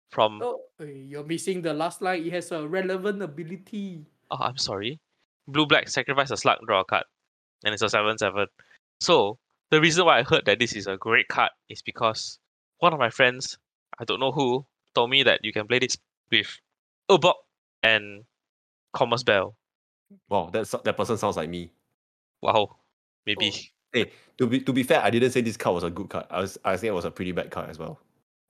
from 0.09 0.41
Oh, 0.43 0.61
eh, 0.81 0.85
you're 0.85 1.23
missing 1.23 1.61
the 1.61 1.73
last 1.73 2.01
line. 2.01 2.25
It 2.25 2.33
has 2.33 2.51
a 2.51 2.67
relevant 2.67 3.21
ability. 3.21 4.05
Oh, 4.29 4.37
I'm 4.39 4.57
sorry. 4.57 4.99
Blue 5.47 5.65
black 5.65 5.89
sacrifice 5.89 6.31
a 6.31 6.37
slug, 6.37 6.59
draw 6.67 6.81
a 6.81 6.85
card. 6.85 7.03
And 7.63 7.73
it's 7.73 7.83
a 7.83 7.89
7 7.89 8.17
7. 8.17 8.47
So, 8.99 9.37
the 9.69 9.81
reason 9.81 10.05
why 10.05 10.19
I 10.19 10.23
heard 10.23 10.45
that 10.45 10.59
this 10.59 10.73
is 10.73 10.87
a 10.87 10.97
great 10.97 11.27
card 11.27 11.51
is 11.69 11.81
because 11.81 12.39
one 12.79 12.93
of 12.93 12.99
my 12.99 13.09
friends, 13.09 13.57
I 13.99 14.05
don't 14.05 14.19
know 14.19 14.31
who, 14.31 14.65
told 14.93 15.09
me 15.09 15.23
that 15.23 15.39
you 15.43 15.53
can 15.53 15.67
play 15.67 15.79
this 15.79 15.97
with 16.31 16.59
Urborg 17.09 17.35
and 17.83 18.23
Kormus 18.95 19.25
Bell. 19.25 19.55
Wow, 20.29 20.49
that's 20.51 20.71
that 20.71 20.97
person 20.97 21.17
sounds 21.17 21.37
like 21.37 21.49
me. 21.49 21.71
Wow. 22.41 22.77
Maybe. 23.25 23.51
Oh. 23.53 23.59
Hey, 23.93 24.11
to 24.37 24.47
be 24.47 24.59
to 24.61 24.73
be 24.73 24.83
fair, 24.83 25.01
I 25.01 25.09
didn't 25.09 25.31
say 25.31 25.41
this 25.41 25.57
card 25.57 25.75
was 25.75 25.83
a 25.83 25.89
good 25.89 26.09
card. 26.09 26.25
I 26.29 26.41
was 26.41 26.57
I 26.63 26.77
think 26.77 26.89
it 26.89 26.95
was 26.95 27.05
a 27.05 27.11
pretty 27.11 27.31
bad 27.31 27.51
card 27.51 27.69
as 27.69 27.79
well. 27.79 27.99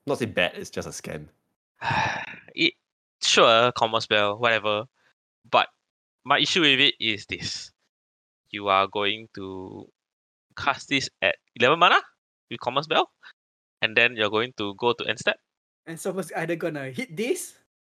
Not 0.07 0.19
say 0.19 0.25
bad, 0.25 0.53
it's 0.55 0.69
just 0.69 0.87
a 0.87 0.91
scam. 0.91 1.27
it, 2.55 2.73
sure, 3.21 3.71
Kormus 3.73 4.07
Bell, 4.07 4.37
whatever. 4.37 4.85
But 5.49 5.67
my 6.23 6.39
issue 6.39 6.61
with 6.61 6.79
it 6.79 6.95
is 6.99 7.25
this. 7.27 7.71
You 8.49 8.67
are 8.67 8.87
going 8.87 9.27
to 9.35 9.87
cast 10.57 10.89
this 10.89 11.09
at 11.21 11.35
11 11.55 11.79
mana 11.79 11.97
with 12.49 12.59
Kormus 12.59 12.87
Bell. 12.87 13.09
And 13.81 13.95
then 13.95 14.15
you're 14.15 14.29
going 14.29 14.53
to 14.57 14.75
go 14.75 14.93
to 14.93 15.05
end 15.05 15.19
step. 15.19 15.37
And 15.85 15.99
someone's 15.99 16.31
either 16.33 16.55
gonna 16.55 16.91
hit 16.91 17.15
this 17.15 17.57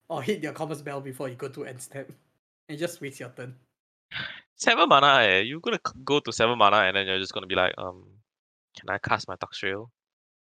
or 0.09 0.23
hit 0.23 0.43
your 0.43 0.53
Kormus 0.53 0.85
Bell 0.85 1.01
before 1.01 1.29
you 1.29 1.35
go 1.35 1.49
to 1.49 1.65
end 1.65 1.81
step. 1.81 2.11
And 2.73 2.79
just 2.79 3.03
waste 3.03 3.21
your 3.21 3.29
turn. 3.29 3.55
Seven 4.57 4.89
mana, 4.89 5.29
eh? 5.29 5.41
You're 5.41 5.61
gonna 5.61 5.79
go 6.03 6.21
to 6.21 6.33
seven 6.33 6.57
mana 6.57 6.89
and 6.89 6.97
then 6.97 7.07
you're 7.07 7.19
just 7.19 7.35
gonna 7.35 7.47
be 7.47 7.55
like, 7.55 7.75
um, 7.77 8.07
can 8.75 8.89
I 8.89 8.97
cast 8.97 9.29
my 9.29 9.37
Toxrill? 9.37 9.91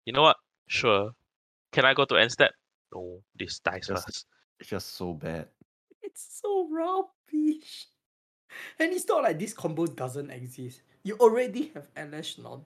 You 0.07 0.15
know 0.15 0.23
what? 0.23 0.39
Sure. 0.67 1.11
Can 1.73 1.85
I 1.85 1.93
go 1.93 2.07
to 2.07 2.17
end 2.17 2.33
step? 2.33 2.53
No, 2.95 3.21
this 3.39 3.59
dies 3.59 3.89
Yes. 3.91 4.03
first. 4.03 4.25
It's 4.59 4.71
just 4.71 4.95
so 4.95 5.13
bad. 5.13 5.49
It's 6.01 6.41
so 6.41 6.67
rubbish. 6.73 7.85
And 8.79 8.95
it's 8.95 9.07
not 9.07 9.23
like 9.25 9.39
this 9.39 9.53
combo 9.53 9.85
doesn't 9.85 10.31
exist. 10.31 10.81
You 11.03 11.19
already 11.21 11.71
have 11.75 11.93
Elesh 11.97 12.39
Norn. 12.39 12.65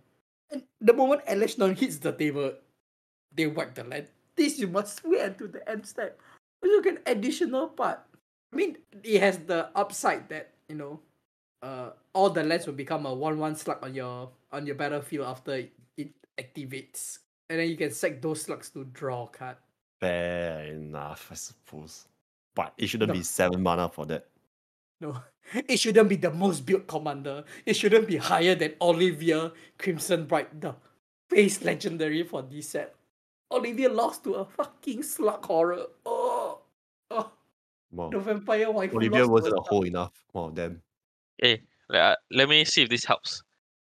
And 0.52 0.62
the 0.80 0.92
moment 0.92 1.26
Elesh 1.26 1.58
Norn 1.58 1.74
hits 1.74 1.98
the 1.98 2.12
table, 2.12 2.52
they 3.34 3.48
wipe 3.48 3.74
the 3.74 3.82
land. 3.82 4.06
This 4.36 4.60
you 4.60 4.68
must 4.68 5.02
wait 5.04 5.22
until 5.22 5.48
the 5.48 5.68
end 5.68 5.84
step. 5.86 6.20
Look 6.62 6.86
an 6.86 7.00
additional 7.04 7.66
part. 7.66 8.06
I 8.52 8.56
mean, 8.56 8.76
it 9.02 9.20
has 9.20 9.38
the 9.38 9.70
upside 9.74 10.28
that, 10.28 10.52
you 10.68 10.76
know, 10.76 11.00
uh 11.62 11.90
all 12.14 12.30
the 12.30 12.42
lands 12.42 12.66
will 12.66 12.74
become 12.74 13.04
a 13.06 13.12
one 13.14 13.38
one 13.38 13.54
slug 13.54 13.78
on 13.82 13.94
your 13.94 14.30
on 14.50 14.66
your 14.66 14.74
battlefield 14.76 15.26
after 15.26 15.68
it, 15.96 16.10
activates. 16.38 17.18
And 17.48 17.58
then 17.60 17.68
you 17.68 17.76
can 17.76 17.90
sack 17.90 18.20
those 18.22 18.42
slugs 18.42 18.70
to 18.70 18.84
draw 18.84 19.24
a 19.24 19.28
card. 19.28 19.56
Fair 20.00 20.64
enough, 20.72 21.28
I 21.30 21.34
suppose. 21.34 22.06
But 22.54 22.72
it 22.78 22.86
shouldn't 22.88 23.08
No. 23.08 23.14
be 23.14 23.22
seven 23.22 23.62
mana 23.62 23.88
for 23.88 24.06
that. 24.06 24.26
No, 25.00 25.16
it 25.68 25.78
shouldn't 25.78 26.08
be 26.08 26.16
the 26.16 26.30
most 26.30 26.64
built 26.66 26.86
commander. 26.86 27.44
It 27.66 27.74
shouldn't 27.74 28.06
be 28.08 28.16
higher 28.16 28.54
than 28.54 28.74
Olivia 28.80 29.52
Crimson 29.78 30.26
Bride, 30.26 30.60
the 30.60 30.74
base 31.28 31.62
legendary 31.62 32.22
for 32.22 32.42
this 32.42 32.70
set. 32.70 32.94
Olivia 33.52 33.88
lost 33.90 34.24
to 34.24 34.34
a 34.34 34.44
fucking 34.44 35.02
slug 35.02 35.44
horror. 35.44 35.86
Oh 36.06 36.19
Wow. 37.92 38.10
the 38.10 38.20
vampire 38.20 38.70
wife. 38.70 38.94
Olivia 38.94 39.26
wasn't 39.26 39.54
a 39.58 39.62
whole 39.62 39.84
enough. 39.84 40.12
Wow, 40.32 40.50
damn. 40.54 40.80
Hey, 41.38 41.62
le- 41.88 42.16
let 42.30 42.48
me 42.48 42.64
see 42.64 42.82
if 42.82 42.88
this 42.88 43.04
helps. 43.04 43.42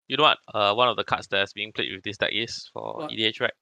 You 0.08 0.16
know 0.16 0.24
what? 0.24 0.38
Uh, 0.54 0.74
one 0.74 0.88
of 0.88 0.96
the 0.96 1.04
cards 1.04 1.26
that's 1.28 1.52
being 1.52 1.72
played 1.72 1.92
with 1.94 2.04
this 2.04 2.18
deck 2.18 2.30
is 2.32 2.68
for 2.72 2.94
What? 2.98 3.10
EDH, 3.10 3.40
right? 3.40 3.52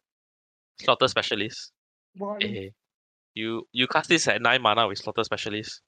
Slaughter 0.81 1.07
Specialist. 1.09 1.71
Why? 2.17 2.39
Hey, 2.41 2.73
you 3.35 3.67
you 3.73 3.87
cast 3.87 4.09
this 4.09 4.27
at 4.29 4.43
nine 4.43 4.61
mana 4.63 4.87
with 4.89 4.99
Slaughter 4.99 5.25
Specialist. 5.25 5.81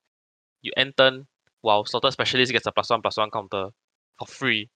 You 0.62 0.73
end 0.77 0.97
turn 0.97 1.27
while 1.60 1.85
Slaughter 1.85 2.10
Specialist 2.10 2.52
gets 2.52 2.66
a 2.66 2.73
plus 2.73 2.90
one 2.90 3.02
plus 3.02 3.16
one 3.16 3.31
counter 3.31 3.68
for 4.18 4.27
free. 4.27 4.70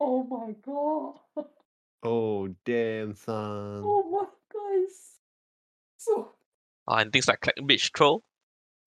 Oh 0.00 0.24
my 0.24 0.54
god. 0.62 1.46
Oh, 2.02 2.48
damn, 2.64 3.14
son. 3.26 3.82
Oh 3.84 4.02
my 4.10 4.24
guys. 4.52 5.20
So 5.98 6.32
Uh, 6.88 6.94
and 6.94 7.12
things 7.12 7.28
like 7.28 7.40
Clackbridge 7.42 7.92
Troll. 7.92 8.22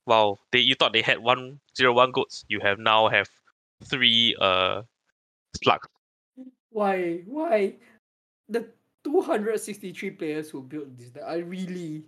Wow, 0.06 0.40
they 0.52 0.60
you 0.60 0.76
thought 0.76 0.94
they 0.94 1.02
had 1.02 1.20
one 1.20 1.60
zero 1.78 1.94
one 1.94 2.12
goats. 2.12 2.44
You 2.50 2.60
have 2.60 2.80
now 2.80 3.08
have 3.10 3.30
three 3.84 4.36
uh 4.40 4.84
slugs. 5.62 5.88
why 6.72 7.22
why 7.26 7.76
the 8.50 8.68
263 9.04 10.12
players 10.12 10.50
who 10.50 10.62
built 10.62 10.96
this 10.98 11.10
deck 11.10 11.24
I 11.26 11.38
really 11.38 12.04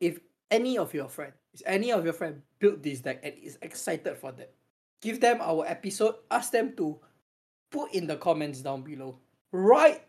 if 0.00 0.20
any 0.50 0.78
of 0.78 0.94
your 0.94 1.08
friend 1.08 1.32
is 1.52 1.62
any 1.66 1.90
of 1.92 2.04
your 2.04 2.12
friend 2.12 2.42
built 2.58 2.82
this 2.82 3.00
deck 3.00 3.20
and 3.22 3.34
is 3.42 3.58
excited 3.60 4.16
for 4.16 4.32
that 4.32 4.52
give 5.02 5.20
them 5.20 5.40
our 5.40 5.66
episode 5.66 6.14
ask 6.30 6.52
them 6.52 6.76
to 6.76 6.98
put 7.70 7.92
in 7.92 8.06
the 8.06 8.16
comments 8.16 8.60
down 8.60 8.82
below 8.82 9.18
write 9.52 10.02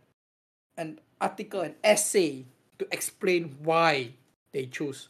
an 0.78 1.00
article 1.20 1.62
an 1.62 1.76
essay 1.84 2.46
to 2.78 2.88
explain 2.92 3.56
why 3.64 4.14
they 4.52 4.66
choose 4.66 5.10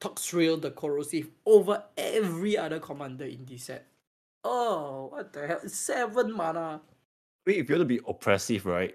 Toxrill 0.00 0.60
the 0.62 0.70
corrosive 0.70 1.28
over 1.44 1.82
every 1.96 2.56
other 2.56 2.78
commander 2.78 3.24
in 3.26 3.44
this 3.46 3.64
set 3.64 3.86
oh 4.44 5.08
what 5.10 5.32
the 5.32 5.46
hell 5.46 5.60
seven 5.66 6.32
mana 6.32 6.80
Wait, 7.48 7.64
if 7.64 7.72
you 7.72 7.80
want 7.80 7.88
to 7.88 7.96
be 7.96 8.04
oppressive, 8.04 8.68
right? 8.68 8.92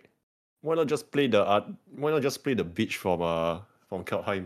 Why 0.61 0.77
not 0.77 0.85
just 0.85 1.09
play 1.09 1.25
the 1.25 1.41
uh, 1.41 1.65
Why 1.97 2.13
not 2.13 2.21
just 2.21 2.45
play 2.45 2.53
the 2.53 2.61
bitch 2.63 3.01
from 3.01 3.25
uh 3.25 3.65
from 3.89 4.05
Kaldheim? 4.05 4.45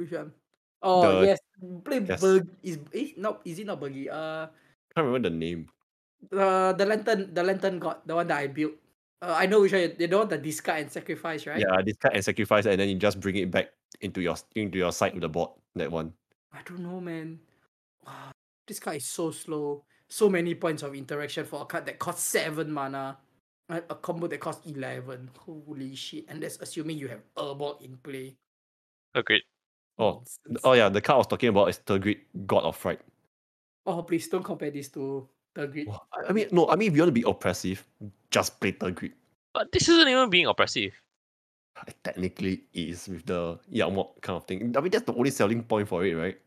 Which 0.00 0.08
one? 0.08 0.32
Oh 0.80 1.20
The- 1.20 1.36
yes, 1.36 1.38
play 1.84 2.00
yes. 2.00 2.16
Bug 2.16 2.48
is 2.64 2.80
is 2.96 3.12
not 3.20 3.44
is 3.44 3.60
it 3.60 3.68
not 3.68 3.76
Buggy? 3.76 4.08
Uh, 4.08 4.48
Can't 4.96 5.04
remember 5.04 5.28
the 5.28 5.36
name. 5.36 5.68
Uh, 6.32 6.72
the 6.72 6.86
lantern 6.88 7.28
the 7.28 7.44
lantern 7.44 7.76
god 7.76 8.00
the 8.08 8.16
one 8.16 8.26
that 8.32 8.40
I 8.40 8.48
built. 8.48 8.72
Uh, 9.22 9.34
I 9.38 9.46
know 9.46 9.60
which 9.60 9.72
one. 9.72 9.94
They 9.96 10.08
don't 10.08 10.26
want 10.26 10.30
the 10.30 10.38
discard 10.38 10.80
and 10.80 10.90
sacrifice, 10.90 11.46
right? 11.46 11.60
Yeah, 11.60 11.80
this 11.86 11.96
card 11.96 12.14
and 12.16 12.24
sacrifice, 12.24 12.66
and 12.66 12.78
then 12.80 12.88
you 12.88 12.96
just 12.96 13.20
bring 13.20 13.36
it 13.36 13.50
back 13.52 13.70
into 14.00 14.20
your 14.20 14.34
into 14.56 14.78
your 14.78 14.90
side 14.90 15.14
with 15.14 15.22
the 15.22 15.28
board. 15.28 15.50
That 15.76 15.92
one. 15.92 16.12
I 16.52 16.58
don't 16.66 16.80
know, 16.80 17.00
man. 17.00 17.38
Wow, 18.04 18.32
this 18.66 18.80
card 18.80 18.96
is 18.96 19.06
so 19.06 19.30
slow. 19.30 19.84
So 20.08 20.28
many 20.28 20.56
points 20.56 20.82
of 20.82 20.94
interaction 20.94 21.46
for 21.46 21.62
a 21.62 21.64
card 21.64 21.86
that 21.86 21.98
costs 22.00 22.24
seven 22.24 22.72
mana. 22.72 23.16
and 23.68 23.84
A 23.88 23.94
combo 23.94 24.26
that 24.26 24.40
costs 24.40 24.66
eleven. 24.66 25.30
Holy 25.38 25.94
shit! 25.94 26.24
And 26.28 26.42
that's 26.42 26.58
assuming 26.60 26.98
you 26.98 27.06
have 27.06 27.22
Urborg 27.38 27.80
in 27.82 27.96
play. 27.98 28.34
Agreed. 29.14 29.42
Oh, 29.98 30.24
Oh 30.64 30.72
yeah, 30.72 30.88
the 30.88 31.00
card 31.00 31.14
I 31.14 31.18
was 31.18 31.26
talking 31.28 31.50
about 31.50 31.68
is 31.68 31.78
Tergrid, 31.78 32.18
God 32.44 32.64
of 32.64 32.76
Fright. 32.76 32.98
Oh, 33.86 34.02
please 34.02 34.26
don't 34.28 34.42
compare 34.42 34.70
this 34.70 34.88
to 34.90 35.28
Tergrid. 35.54 35.86
Wow, 35.86 36.02
I- 36.12 36.28
I 36.28 36.32
mean, 36.32 36.48
no, 36.52 36.68
I 36.68 36.76
mean, 36.76 36.88
if 36.90 36.96
you 36.96 37.02
want 37.02 37.14
to 37.14 37.20
be 37.20 37.28
oppressive, 37.28 37.84
just 38.30 38.60
play 38.60 38.72
Tergrid. 38.72 39.12
But 39.52 39.70
this 39.72 39.88
isn't 39.88 40.08
even 40.08 40.30
being 40.30 40.46
oppressive. 40.46 40.92
It 41.86 41.96
technically 42.04 42.64
is 42.72 43.08
with 43.08 43.26
the 43.26 43.58
Yawgmoth 43.72 44.20
kind 44.22 44.36
of 44.36 44.46
thing. 44.46 44.76
I 44.76 44.80
mean, 44.80 44.90
that's 44.90 45.04
the 45.04 45.14
only 45.14 45.30
selling 45.30 45.62
point 45.64 45.88
for 45.88 46.04
it, 46.04 46.14
right? 46.14 46.38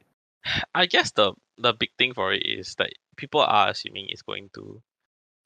I 0.76 0.86
guess 0.86 1.12
the 1.12 1.34
the 1.58 1.74
big 1.74 1.90
thing 1.98 2.14
for 2.14 2.32
it 2.34 2.44
is 2.46 2.76
that 2.78 2.94
people 3.18 3.42
are 3.42 3.70
assuming 3.70 4.06
it's 4.10 4.22
going 4.22 4.50
to 4.54 4.82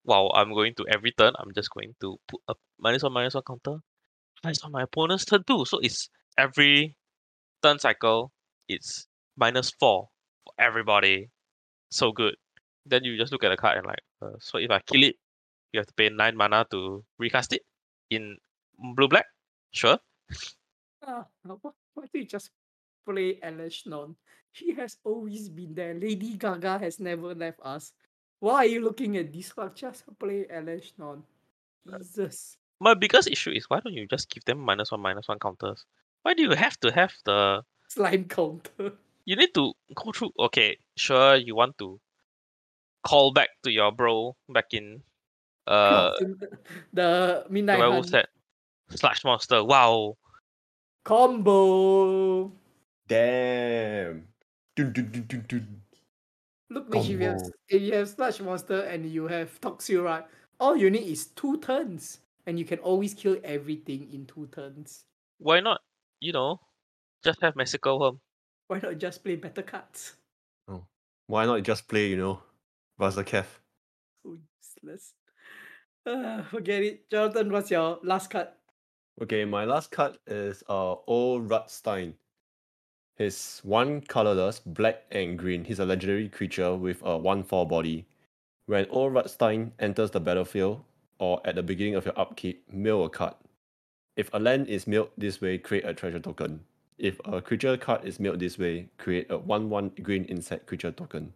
wow, 0.06 0.32
I'm 0.34 0.54
going 0.54 0.74
to 0.76 0.86
every 0.90 1.12
turn, 1.12 1.34
I'm 1.40 1.54
just 1.54 1.70
going 1.72 1.96
to 2.02 2.18
put 2.28 2.42
a 2.48 2.56
minus 2.80 3.04
one 3.04 3.14
minus 3.14 3.36
one 3.36 3.44
counter. 3.48 3.80
Minus 4.44 4.64
on 4.64 4.72
my 4.72 4.84
opponent's 4.84 5.26
turn 5.26 5.44
too. 5.44 5.66
So 5.66 5.80
it's 5.80 6.10
every 6.38 6.96
turn 7.64 7.80
cycle, 7.80 8.32
it's 8.68 9.08
minus 9.38 9.72
four 9.72 10.10
for 10.46 10.54
everybody. 10.60 11.30
So 11.92 12.12
good. 12.12 12.36
Then 12.90 13.04
you 13.04 13.18
just 13.18 13.32
look 13.32 13.44
at 13.44 13.50
the 13.50 13.58
card 13.58 13.78
and 13.78 13.88
like, 13.88 14.02
uh, 14.22 14.38
so 14.40 14.58
if 14.58 14.72
I 14.72 14.80
kill 14.80 15.04
it, 15.04 15.16
you 15.72 15.80
have 15.80 15.88
to 15.88 15.94
pay 15.94 16.10
nine 16.10 16.36
mana 16.36 16.66
to 16.72 17.04
recast 17.18 17.54
it 17.54 17.62
in 18.10 18.38
blue 18.96 19.08
black. 19.08 19.26
Sure. 19.72 19.98
Ah, 21.06 21.26
why, 21.44 21.72
why 21.94 22.04
don't 22.04 22.10
you 22.14 22.26
just 22.26 22.50
play 23.06 23.40
Elesh 23.44 23.86
Norn? 23.86 24.16
She 24.52 24.74
has 24.74 24.98
always 25.04 25.50
been 25.50 25.76
there. 25.76 25.94
Lady 25.94 26.36
Gaga 26.36 26.80
has 26.80 27.00
never 27.00 27.36
left 27.36 27.60
us. 27.62 27.94
Why 28.40 28.56
are 28.56 28.66
you 28.66 28.82
looking 28.82 29.18
at 29.18 29.32
this 29.32 29.56
one? 29.56 29.72
Just 29.76 30.04
play 30.18 30.46
Elesh 30.52 30.94
Norn. 30.98 31.24
Jesus. 31.86 32.58
My 32.80 32.94
biggest 32.94 33.30
issue 33.30 33.52
is 33.52 33.70
why 33.70 33.80
don't 33.82 33.94
you 33.94 34.08
just 34.08 34.30
give 34.30 34.46
them 34.46 34.60
minus 34.60 34.92
one 34.92 35.02
minus 35.02 35.28
one 35.28 35.40
counters? 35.40 35.86
Why 36.24 36.34
do 36.34 36.42
you 36.42 36.52
have 36.52 36.80
to 36.80 36.92
have 36.92 37.14
the 37.26 37.64
Slime 37.90 38.26
counter. 38.26 38.94
you 39.26 39.36
need 39.36 39.54
to 39.54 39.74
go 39.96 40.12
through 40.12 40.32
okay 40.40 40.78
sure 40.98 41.36
you 41.36 41.56
want 41.56 41.78
to 41.78 42.00
call 43.04 43.32
back 43.32 43.50
to 43.64 43.72
your 43.72 43.92
bro 43.92 44.36
back 44.50 44.66
in 44.72 45.02
uh 45.68 46.12
the 46.20 46.50
the 46.94 47.46
Midnight 47.50 47.80
werewolf 47.80 48.10
Hunt 48.10 48.28
set 48.90 48.98
slash 48.98 49.24
monster 49.24 49.64
wow 49.64 50.18
combo. 51.10 52.52
Damn. 53.08 54.28
Dun, 54.76 54.94
dun, 54.94 55.10
dun, 55.12 55.26
dun, 55.28 55.46
dun. 55.48 55.82
Look, 56.70 56.90
Mitch, 56.90 57.06
if 57.06 57.10
you 57.10 57.20
have 57.20 57.42
if 57.68 57.82
you 57.82 57.94
have 57.94 58.10
Sludge 58.10 58.42
Monster 58.42 58.82
and 58.82 59.10
you 59.10 59.28
have 59.28 59.60
Toxrill, 59.60 60.04
right? 60.04 60.24
All 60.60 60.78
you 60.78 60.92
need 60.92 61.08
is 61.10 61.34
two 61.34 61.58
turns, 61.58 62.20
and 62.46 62.60
you 62.60 62.66
can 62.66 62.78
always 62.80 63.16
kill 63.16 63.38
everything 63.44 64.08
in 64.14 64.28
two 64.28 64.48
turns. 64.54 65.06
why 65.40 65.60
not 65.64 65.80
you 66.20 66.34
know 66.36 66.60
just 67.24 67.42
have 67.42 67.56
Mexico 67.56 67.98
home 67.98 68.20
Why 68.68 68.80
not 68.84 69.00
just 69.00 69.24
play 69.24 69.36
better 69.36 69.64
cards? 69.64 70.14
Oh. 70.68 70.84
Why 71.28 71.46
not 71.46 71.64
just 71.64 71.88
play, 71.88 72.10
you 72.10 72.18
know, 72.18 72.44
Razaketh? 73.00 73.60
So 74.24 74.38
useless. 74.60 75.14
Ah, 76.06 76.46
forget 76.50 76.84
it. 76.84 77.10
Jonathan, 77.10 77.52
what's 77.52 77.72
your 77.72 78.00
last 78.04 78.30
card? 78.30 78.50
Okay, 79.22 79.46
my 79.46 79.66
last 79.66 79.92
card 79.92 80.18
is 80.28 80.64
uh 80.70 80.96
Old 81.08 81.50
Rutstein. 81.50 82.14
He's 83.18 83.60
one 83.64 84.02
colorless, 84.02 84.60
black 84.60 85.04
and 85.12 85.38
green. 85.38 85.66
He's 85.66 85.80
a 85.80 85.86
legendary 85.86 86.30
creature 86.30 86.76
with 86.76 87.02
a 87.02 87.20
1-4 87.20 87.68
body. 87.68 88.06
When 88.66 88.86
Old 88.90 89.14
Rutstein 89.14 89.72
enters 89.78 90.12
the 90.12 90.22
battlefield, 90.22 90.84
or 91.20 91.42
at 91.44 91.56
the 91.56 91.64
beginning 91.64 91.96
of 91.96 92.06
your 92.06 92.18
upkeep, 92.18 92.64
mill 92.72 93.04
a 93.04 93.10
card. 93.10 93.34
If 94.16 94.30
a 94.34 94.40
land 94.40 94.68
is 94.68 94.88
milled 94.88 95.10
this 95.18 95.42
way, 95.42 95.58
create 95.58 95.86
a 95.86 95.94
treasure 95.94 96.20
token. 96.20 96.62
If 96.98 97.20
a 97.26 97.42
creature 97.42 97.76
card 97.76 98.06
is 98.06 98.20
milled 98.20 98.40
this 98.40 98.58
way, 98.58 98.90
create 98.98 99.30
a 99.30 99.38
1-1 99.38 100.02
green 100.02 100.24
insect 100.26 100.66
creature 100.66 100.92
token. 100.92 101.34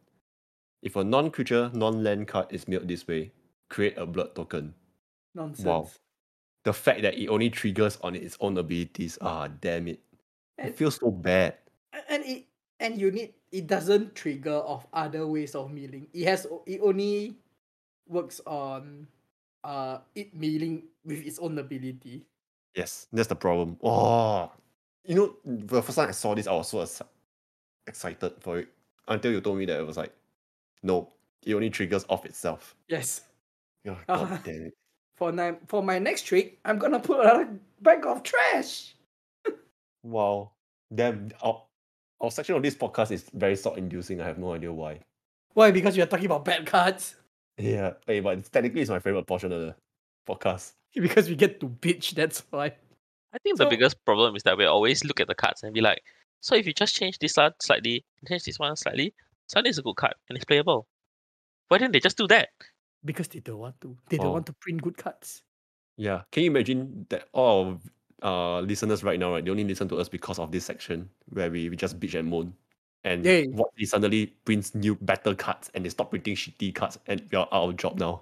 If 0.84 0.98
a 0.98 1.04
non-creature, 1.04 1.72
non-land 1.74 2.28
card 2.28 2.48
is 2.52 2.68
milled 2.68 2.88
this 2.92 3.08
way, 3.08 3.32
create 3.70 3.98
a 3.98 4.06
blood 4.06 4.36
token. 4.36 4.76
Nonsense. 5.34 5.98
The 6.64 6.74
fact 6.74 7.02
that 7.04 7.16
it 7.16 7.28
only 7.28 7.50
triggers 7.50 7.98
on 8.04 8.16
its 8.16 8.38
own 8.40 8.58
abilities, 8.58 9.18
ah, 9.22 9.48
damn 9.48 9.88
it. 9.88 10.00
And, 10.58 10.70
It 10.70 10.76
feels 10.76 10.96
so 11.00 11.10
bad. 11.10 11.58
and 12.10 12.24
it 12.26 12.46
and 12.80 13.00
you 13.00 13.12
need 13.12 13.34
it 13.52 13.68
doesn't 13.68 14.14
trigger 14.16 14.60
of 14.60 14.86
other 14.94 15.26
ways 15.26 15.56
of 15.56 15.72
milling. 15.72 16.08
It 16.14 16.26
has 16.28 16.46
it 16.68 16.82
only 16.84 17.36
works 18.08 18.42
on 18.46 19.08
uh 19.64 20.00
it 20.16 20.36
milling 20.36 20.84
with 21.06 21.26
its 21.26 21.40
own 21.40 21.58
ability. 21.60 22.26
Yes, 22.76 23.08
that's 23.14 23.28
the 23.30 23.36
problem. 23.36 23.78
Oh, 23.84 24.52
you 25.06 25.16
know, 25.16 25.36
the 25.46 25.82
first 25.82 25.96
time 25.98 26.10
I 26.10 26.12
saw 26.12 26.36
this, 26.36 26.48
I 26.48 26.54
was 26.54 26.70
so 26.70 26.86
excited 27.88 28.34
for 28.42 28.60
it 28.60 28.68
until 29.08 29.32
you 29.32 29.42
told 29.42 29.58
me 29.58 29.66
that 29.66 29.80
it 29.80 29.86
was 29.88 29.98
like, 29.98 30.14
no, 30.84 31.10
it 31.46 31.54
only 31.54 31.70
triggers 31.70 32.06
off 32.10 32.26
itself. 32.26 32.76
Yes. 32.88 33.22
Oh. 33.88 33.98
God 34.08 34.40
damn 34.44 34.66
it. 34.68 34.74
For 35.16 35.32
my 35.32 35.56
for 35.68 35.84
my 35.84 36.00
next 36.00 36.24
trick, 36.24 36.60
I'm 36.66 36.78
gonna 36.78 37.00
put 37.00 37.26
a 37.26 37.48
bag 37.82 38.06
of 38.06 38.24
trash. 38.24 38.96
Wow. 40.04 40.52
Damn. 40.94 41.32
Our, 41.42 41.64
our 42.20 42.30
section 42.30 42.56
of 42.56 42.62
this 42.62 42.76
podcast 42.76 43.12
is 43.12 43.24
very 43.34 43.56
thought 43.56 43.78
inducing. 43.78 44.20
I 44.20 44.26
have 44.26 44.38
no 44.38 44.52
idea 44.52 44.74
why. 44.74 45.00
Why? 45.54 45.72
Because 45.72 45.96
we 45.96 46.04
are 46.04 46.06
talking 46.06 46.26
about 46.26 46.44
bad 46.44 46.66
cards. 46.66 47.16
Yeah, 47.58 47.94
hey, 48.06 48.20
but 48.20 48.52
technically 48.52 48.82
it's 48.82 48.90
my 48.90 49.00
favorite 49.00 49.28
portion 49.28 49.54
of 49.54 49.62
the 49.62 49.76
podcast. 50.28 50.74
because 50.94 51.30
we 51.30 51.36
get 51.36 51.60
to 51.62 51.68
bitch. 51.68 52.16
That's 52.16 52.44
why. 52.50 52.74
I 53.34 53.38
think 53.44 53.58
the 53.58 53.66
biggest 53.66 54.04
problem 54.06 54.36
is 54.36 54.44
that 54.44 54.58
we 54.58 54.66
always 54.66 55.04
look 55.04 55.20
at 55.20 55.28
the 55.28 55.36
cards 55.36 55.64
and 55.64 55.74
be 55.74 55.82
like, 55.82 56.04
so 56.42 56.56
if 56.56 56.68
you 56.68 56.74
just 56.74 56.96
change 56.96 57.18
this 57.20 57.38
one 57.38 57.54
slightly, 57.62 58.04
change 58.28 58.44
this 58.44 58.60
one 58.60 58.76
slightly, 58.76 59.14
suddenly 59.54 59.70
it's 59.70 59.80
a 59.80 59.84
good 59.84 59.96
card 59.96 60.14
and 60.30 60.36
it's 60.36 60.46
playable. 60.46 60.88
Why 61.70 61.78
didn't 61.78 61.94
they 61.94 62.00
just 62.00 62.18
do 62.18 62.28
that? 62.28 62.50
Because 63.06 63.28
they 63.28 63.40
don't 63.40 63.60
want 63.60 63.80
to. 63.82 63.96
They 64.10 64.18
don't 64.18 64.28
Oh. 64.28 64.32
want 64.32 64.46
to 64.48 64.54
print 64.54 64.82
good 64.82 64.98
cards. 64.98 65.42
Yeah, 65.98 66.24
can 66.32 66.44
you 66.44 66.50
imagine 66.52 67.06
that 67.10 67.28
all 67.34 67.80
our 68.24 68.60
uh, 68.60 68.62
listeners 68.62 69.04
right 69.04 69.20
now, 69.20 69.32
right? 69.34 69.44
They 69.46 69.52
only 69.52 69.64
listen 69.66 69.88
to 69.90 69.98
us 70.00 70.10
because 70.10 70.40
of 70.40 70.52
this 70.52 70.66
section 70.66 71.10
where 71.30 71.52
we, 71.52 71.70
we 71.70 71.76
just 71.76 72.00
bitch 72.00 72.18
and 72.18 72.30
moan. 72.30 72.54
And 73.04 73.26
Yay. 73.26 73.48
what 73.48 73.70
they 73.78 73.84
suddenly 73.86 74.28
prints 74.46 74.74
new 74.74 74.96
better 74.96 75.36
cards 75.36 75.70
and 75.74 75.84
they 75.86 75.90
stop 75.90 76.10
printing 76.10 76.36
shitty 76.36 76.74
cards 76.74 76.98
and 77.06 77.22
we 77.32 77.38
are 77.38 77.48
out 77.52 77.70
of 77.70 77.76
job 77.78 78.00
now. 78.00 78.22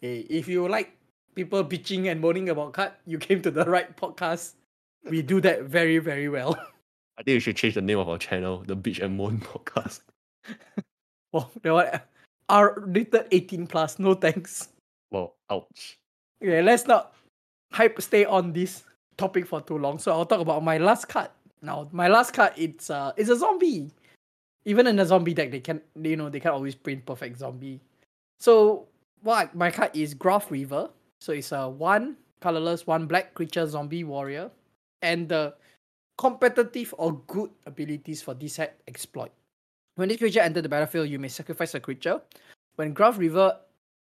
Hey, 0.00 0.20
if 0.30 0.48
you 0.48 0.66
like 0.68 0.96
people 1.34 1.62
bitching 1.64 2.10
and 2.10 2.20
moaning 2.20 2.48
about 2.48 2.72
card, 2.72 2.92
you 3.06 3.18
came 3.18 3.42
to 3.42 3.50
the 3.50 3.64
right 3.66 3.94
podcast. 3.94 4.54
We 5.04 5.20
do 5.20 5.40
that 5.42 5.64
very, 5.64 5.98
very 5.98 6.28
well. 6.30 6.54
I 7.18 7.22
think 7.22 7.36
we 7.36 7.40
should 7.40 7.56
change 7.56 7.74
the 7.74 7.82
name 7.82 7.98
of 7.98 8.08
our 8.08 8.16
channel, 8.18 8.64
the 8.66 8.74
Bitch 8.74 9.02
and 9.04 9.16
Moan 9.18 9.38
podcast. 9.52 10.00
Well, 11.32 11.50
that 11.62 11.72
one 11.72 11.88
are 12.48 12.74
rated 12.80 13.26
18 13.30 13.66
plus. 13.66 13.98
No 13.98 14.14
thanks. 14.14 14.68
Well, 15.10 15.34
ouch. 15.50 15.98
Okay, 16.42 16.62
let's 16.62 16.86
not 16.86 17.14
hype 17.72 18.00
stay 18.02 18.24
on 18.24 18.52
this 18.52 18.84
topic 19.16 19.46
for 19.46 19.60
too 19.60 19.78
long. 19.78 19.98
So 19.98 20.12
I'll 20.12 20.26
talk 20.26 20.40
about 20.40 20.62
my 20.62 20.78
last 20.78 21.08
card. 21.08 21.30
Now, 21.62 21.88
my 21.92 22.08
last 22.08 22.34
card 22.34 22.52
it's 22.56 22.90
uh 22.90 23.12
it's 23.16 23.30
a 23.30 23.36
zombie. 23.36 23.90
Even 24.64 24.86
in 24.86 24.98
a 24.98 25.06
zombie 25.06 25.34
deck, 25.34 25.50
they 25.50 25.60
can 25.60 25.80
you 25.96 26.16
know 26.16 26.28
they 26.28 26.40
can 26.40 26.52
always 26.52 26.74
print 26.74 27.06
perfect 27.06 27.38
zombie. 27.38 27.80
So 28.38 28.86
what 29.22 29.54
my 29.54 29.70
card 29.70 29.90
is 29.94 30.14
Graf 30.14 30.50
Reaver. 30.50 30.90
So 31.20 31.32
it's 31.32 31.52
a 31.52 31.68
one 31.68 32.16
colorless, 32.40 32.86
one 32.86 33.06
black 33.06 33.34
creature 33.34 33.66
zombie 33.66 34.04
warrior. 34.04 34.50
And 35.00 35.28
the 35.28 35.54
competitive 36.18 36.94
or 36.98 37.18
good 37.26 37.50
abilities 37.66 38.22
for 38.22 38.34
this 38.34 38.54
set 38.54 38.78
exploit. 38.86 39.32
When 39.94 40.08
this 40.08 40.18
creature 40.18 40.40
enters 40.40 40.62
the 40.62 40.68
battlefield, 40.68 41.08
you 41.08 41.18
may 41.18 41.28
sacrifice 41.28 41.74
a 41.74 41.80
creature. 41.80 42.20
When 42.76 42.94
Graf 42.94 43.18
Reaver 43.18 43.58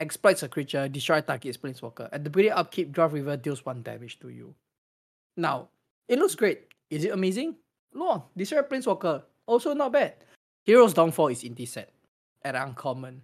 exploits 0.01 0.43
a 0.43 0.49
creature, 0.49 0.89
destroy 0.89 1.21
target's 1.21 1.59
planeswalker. 1.59 2.09
At 2.11 2.25
the 2.25 2.31
beginning 2.31 2.57
upkeep, 2.57 2.93
Graf 2.93 3.13
Reaver 3.13 3.37
deals 3.37 3.65
one 3.67 3.83
damage 3.83 4.19
to 4.21 4.31
you. 4.31 4.55
Now, 5.37 5.69
it 6.09 6.19
looks 6.19 6.35
great. 6.35 6.69
Is 6.91 7.05
it 7.05 7.13
amazing? 7.13 7.57
No, 7.93 8.25
destroy 8.37 8.63
planeswalker. 8.63 9.23
Also 9.47 9.75
not 9.75 9.93
bad. 9.93 10.15
Hero's 10.65 10.95
Downfall 10.95 11.29
is 11.29 11.45
in 11.45 11.55
this 11.55 11.73
set. 11.73 11.93
At 12.43 12.55
uncommon. 12.55 13.21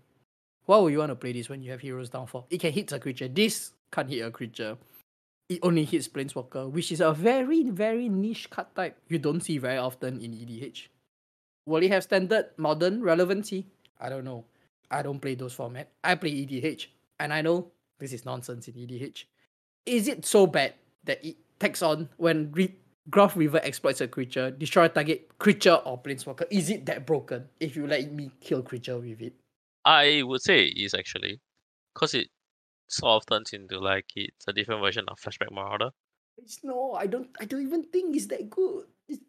Why 0.67 0.79
would 0.79 0.93
you 0.93 0.99
want 0.99 1.11
to 1.11 1.17
play 1.17 1.33
this 1.33 1.49
when 1.49 1.63
you 1.63 1.71
have 1.71 1.81
Hero's 1.81 2.11
Downfall? 2.11 2.47
It 2.51 2.61
can 2.61 2.73
hit 2.73 2.93
a 2.93 2.99
creature. 2.99 3.29
This 3.29 3.73
can't 3.91 4.09
hit 4.09 4.25
a 4.25 4.31
creature. 4.31 4.77
It 5.49 5.59
only 5.63 5.85
hits 5.85 6.07
Planeswalker, 6.07 6.71
which 6.71 6.93
is 6.93 7.01
a 7.01 7.13
very, 7.13 7.65
very 7.71 8.09
niche 8.09 8.49
card 8.51 8.69
type 8.77 8.97
you 9.09 9.19
don't 9.19 9.41
see 9.41 9.59
very 9.59 9.79
often 9.79 10.21
in 10.21 10.31
EDH. 10.31 10.87
Will 11.67 11.83
it 11.83 11.91
have 11.91 12.03
standard, 12.03 12.47
modern 12.57 13.03
relevancy? 13.03 13.67
I 14.01 14.09
don't 14.09 14.25
know. 14.25 14.45
I 14.91 15.03
don't 15.03 15.21
play 15.21 15.35
those 15.35 15.53
format. 15.53 15.91
I 16.03 16.15
play 16.17 16.31
EDH, 16.33 16.87
and 17.19 17.33
I 17.33 17.43
know 17.43 17.71
this 17.99 18.13
is 18.13 18.25
nonsense 18.25 18.67
in 18.69 18.75
EDH. 18.75 19.25
Is 19.87 20.09
it 20.09 20.25
so 20.27 20.47
bad 20.47 20.75
that 21.05 21.25
it 21.25 21.37
takes 21.59 21.83
on 21.83 22.09
when 22.17 22.51
re- 22.53 22.75
Graf 23.09 23.37
Reaver 23.37 23.61
exploits 23.63 24.01
a 24.01 24.09
creature, 24.09 24.51
destroy 24.51 24.89
target 24.89 25.39
creature 25.39 25.75
or 25.75 26.01
planeswalker? 26.01 26.45
Is 26.51 26.71
it 26.71 26.87
that 26.87 27.07
broken 27.07 27.49
if 27.61 27.77
you 27.77 27.87
let 27.87 28.13
me 28.13 28.31
kill 28.41 28.63
creature 28.63 28.99
with 28.99 29.21
it? 29.21 29.35
I 29.85 30.23
would 30.25 30.43
say 30.43 30.67
it 30.67 30.77
is 30.77 30.95
actually. 30.95 31.41
Because 31.95 32.15
it 32.15 32.29
sort 32.89 33.23
of 33.23 33.27
turns 33.27 33.53
into 33.53 33.79
like 33.79 34.07
it's 34.15 34.47
a 34.49 34.53
different 34.53 34.81
version 34.81 35.05
of 35.09 35.19
Flashback 35.19 35.53
Marauder. 35.53 35.91
It's 36.39 36.63
no, 36.63 36.93
I 36.93 37.07
don't. 37.07 37.29
I 37.41 37.45
don't 37.45 37.63
even 37.63 37.85
think 37.85 38.17
it's 38.17 38.27
that 38.27 38.49
good. 38.49 38.87
It's, 39.09 39.21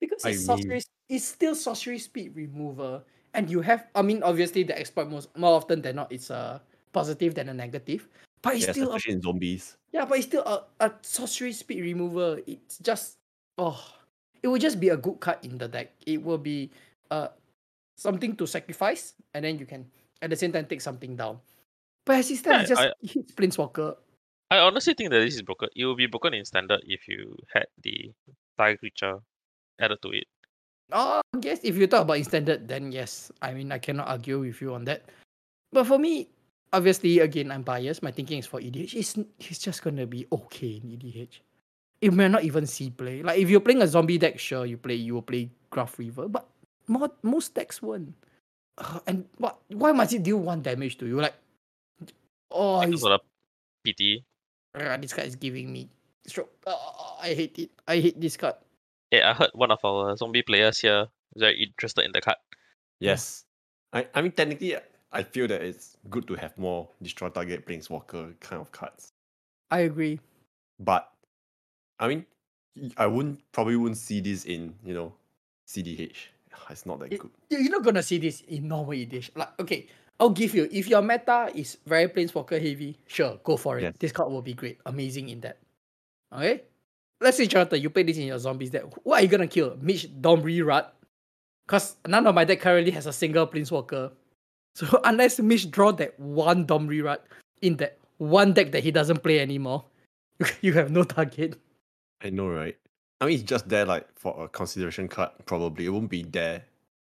because 0.00 0.24
I 0.24 0.30
it's 0.30 0.48
mean- 0.48 0.82
sorcery. 1.08 1.16
It's 1.16 1.24
still 1.24 1.54
sorcery 1.54 1.98
speed 1.98 2.36
remover, 2.36 3.02
and 3.34 3.50
you 3.50 3.60
have. 3.62 3.86
I 3.94 4.02
mean, 4.02 4.22
obviously 4.22 4.62
the 4.64 4.78
exploit 4.78 5.08
most 5.08 5.36
more 5.36 5.56
often 5.56 5.82
than 5.82 5.96
not 5.96 6.12
it's 6.12 6.30
a 6.30 6.62
positive 6.92 7.34
than 7.34 7.48
a 7.48 7.54
negative, 7.54 8.08
but 8.42 8.56
it's 8.56 8.66
Yes, 8.66 8.76
still 8.76 8.92
a 8.92 9.00
in 9.06 9.20
zombies. 9.22 9.78
Yeah, 9.92 10.04
but 10.04 10.18
it's 10.18 10.26
still 10.28 10.44
a, 10.44 10.64
a 10.84 10.92
sorcery 11.02 11.52
speed 11.52 11.80
remover. 11.82 12.40
It's 12.46 12.78
just 12.78 13.18
oh, 13.58 13.78
it 14.42 14.48
will 14.48 14.58
just 14.60 14.80
be 14.80 14.90
a 14.90 14.96
good 14.96 15.20
card 15.20 15.38
in 15.42 15.58
the 15.58 15.68
deck. 15.68 15.92
It 16.06 16.22
will 16.22 16.38
be 16.38 16.70
uh 17.10 17.28
something 17.96 18.36
to 18.36 18.46
sacrifice, 18.46 19.14
and 19.34 19.44
then 19.44 19.58
you 19.58 19.66
can 19.66 19.90
at 20.22 20.30
the 20.30 20.36
same 20.36 20.52
time 20.52 20.66
take 20.66 20.80
something 20.82 21.16
down. 21.16 21.40
But 22.04 22.16
as 22.18 22.30
it 22.30 22.38
stands, 22.38 22.62
it 22.62 22.68
Yeah, 22.68 22.76
just 22.76 22.88
hits 23.02 23.32
Planeswalker. 23.32 23.96
I 24.50 24.58
honestly 24.58 24.94
think 24.94 25.10
that 25.10 25.20
this 25.20 25.34
is 25.34 25.42
broken. 25.42 25.68
It 25.76 25.84
will 25.86 25.96
be 25.96 26.06
broken 26.06 26.34
in 26.34 26.44
standard 26.44 26.80
if 26.86 27.08
you 27.08 27.36
had 27.54 27.66
the 27.82 28.12
target 28.58 28.80
creature 28.80 29.20
added 29.80 30.02
to 30.02 30.10
it. 30.12 30.28
Oh, 30.92 31.20
I 31.34 31.38
guess 31.38 31.60
if 31.62 31.76
you 31.76 31.86
talk 31.86 32.02
about 32.02 32.16
in 32.16 32.24
standard, 32.24 32.66
then 32.66 32.92
yes. 32.92 33.30
I 33.42 33.52
mean, 33.52 33.72
I 33.72 33.78
cannot 33.78 34.08
argue 34.08 34.40
with 34.40 34.60
you 34.60 34.74
on 34.74 34.84
that. 34.84 35.04
But 35.72 35.86
for 35.86 35.98
me, 35.98 36.28
obviously, 36.72 37.20
again, 37.20 37.52
I'm 37.52 37.62
biased. 37.62 38.02
My 38.02 38.10
thinking 38.10 38.38
is 38.38 38.46
for 38.46 38.60
EDH. 38.60 38.94
It's, 38.94 39.16
it's 39.38 39.58
just 39.58 39.82
gonna 39.82 40.06
be 40.06 40.26
okay 40.32 40.80
in 40.80 40.96
EDH. 40.96 41.40
It 42.00 42.12
may 42.12 42.28
not 42.28 42.44
even 42.44 42.66
see 42.66 42.90
play. 42.90 43.22
Like 43.22 43.38
if 43.38 43.50
you're 43.50 43.60
playing 43.60 43.82
a 43.82 43.88
zombie 43.88 44.18
deck, 44.18 44.38
sure, 44.38 44.64
you 44.64 44.76
play 44.78 44.94
you 44.94 45.14
will 45.14 45.22
play 45.22 45.50
Graf 45.70 45.98
Reaver, 45.98 46.28
but 46.28 46.46
more, 46.86 47.10
most 47.22 47.54
decks 47.54 47.82
won't. 47.82 48.14
Uh, 48.78 49.00
and 49.06 49.26
what? 49.38 49.58
Why 49.68 49.92
must 49.92 50.14
it 50.14 50.22
deal 50.22 50.38
one 50.38 50.62
damage 50.62 50.96
to 50.98 51.06
you? 51.06 51.20
Like, 51.20 51.34
oh, 52.50 52.80
he's, 52.86 53.02
of 53.02 53.20
the 53.84 53.92
PT. 53.92 54.22
ah, 54.78 54.96
this 54.96 55.12
card 55.12 55.26
is 55.26 55.36
giving 55.36 55.72
me 55.72 55.90
stroke. 56.24 56.54
Oh, 56.66 57.18
I 57.20 57.34
hate 57.34 57.58
it. 57.58 57.70
I 57.86 57.98
hate 57.98 58.20
this 58.20 58.36
card. 58.36 58.54
Yeah, 59.10 59.30
I 59.30 59.34
heard 59.34 59.50
one 59.54 59.70
of 59.70 59.78
our 59.84 60.16
zombie 60.16 60.42
players 60.42 60.78
here 60.80 61.06
is 61.34 61.40
very 61.40 61.62
interested 61.62 62.04
in 62.04 62.12
the 62.12 62.20
card. 62.20 62.36
Yes. 63.00 63.44
I, 63.92 64.06
I 64.14 64.20
mean, 64.20 64.32
technically, 64.32 64.76
I 65.12 65.22
feel 65.22 65.48
that 65.48 65.62
it's 65.62 65.96
good 66.10 66.26
to 66.28 66.34
have 66.34 66.56
more 66.58 66.88
destroy 67.00 67.30
target 67.30 67.66
planeswalker 67.66 68.38
kind 68.40 68.60
of 68.60 68.70
cards. 68.72 69.08
I 69.70 69.80
agree. 69.80 70.20
But, 70.78 71.10
I 71.98 72.08
mean, 72.08 72.26
I 72.96 73.06
wouldn't 73.06 73.40
probably 73.52 73.76
wouldn't 73.76 73.96
see 73.98 74.20
this 74.20 74.44
in, 74.44 74.74
you 74.84 74.94
know, 74.94 75.14
CDH. 75.66 76.28
It's 76.70 76.84
not 76.84 76.98
that 77.00 77.12
It- 77.12 77.20
good. 77.20 77.30
you- 77.50 77.58
you're 77.58 77.72
not 77.72 77.82
gonna 77.82 78.02
see 78.02 78.18
this 78.18 78.42
in 78.42 78.68
normal 78.68 78.92
edition. 78.92 79.32
Like, 79.36 79.58
okay, 79.60 79.86
I'll 80.20 80.30
give 80.30 80.54
you 80.54 80.68
if 80.70 80.88
your 80.88 81.00
meta 81.02 81.50
is 81.54 81.78
very 81.86 82.08
planeswalker 82.08 82.60
heavy, 82.60 82.98
sure, 83.06 83.40
go 83.42 83.56
for 83.56 83.78
it. 83.78 83.82
Yes. 83.82 83.94
This 83.98 84.12
card 84.12 84.30
will 84.30 84.42
be 84.42 84.54
great, 84.54 84.78
amazing 84.84 85.28
in 85.30 85.40
that. 85.40 85.58
Okay, 86.32 86.64
let's 87.20 87.36
say 87.36 87.46
Jonathan, 87.46 87.80
you 87.80 87.90
play 87.90 88.02
this 88.02 88.16
in 88.18 88.26
your 88.26 88.38
zombies 88.38 88.70
deck. 88.70 88.84
What 89.04 89.20
are 89.20 89.22
you 89.22 89.28
gonna 89.28 89.46
kill? 89.46 89.76
Mitch 89.80 90.08
Domri 90.20 90.64
Rade? 90.64 90.84
Cause 91.66 91.96
none 92.06 92.26
of 92.26 92.34
my 92.34 92.44
deck 92.44 92.60
currently 92.60 92.92
has 92.92 93.06
a 93.06 93.12
single 93.12 93.46
planeswalker. 93.46 94.12
So 94.74 95.00
unless 95.02 95.40
Mitch 95.40 95.72
draw 95.72 95.90
that 95.92 96.14
one 96.20 96.64
Domri 96.64 97.02
Rade 97.02 97.18
in 97.62 97.76
that 97.78 97.98
one 98.18 98.52
deck 98.52 98.70
that 98.70 98.84
he 98.84 98.92
doesn't 98.92 99.24
play 99.24 99.40
anymore, 99.40 99.84
you 100.60 100.72
have 100.74 100.92
no 100.92 101.02
target. 101.02 101.58
I 102.22 102.30
know, 102.30 102.48
right? 102.48 102.76
I 103.20 103.26
mean, 103.26 103.34
it's 103.34 103.42
just 103.42 103.68
there 103.68 103.84
like 103.84 104.06
for 104.16 104.44
a 104.44 104.46
consideration 104.48 105.08
card. 105.08 105.30
Probably 105.46 105.86
it 105.86 105.88
won't 105.88 106.08
be 106.08 106.22
there. 106.22 106.62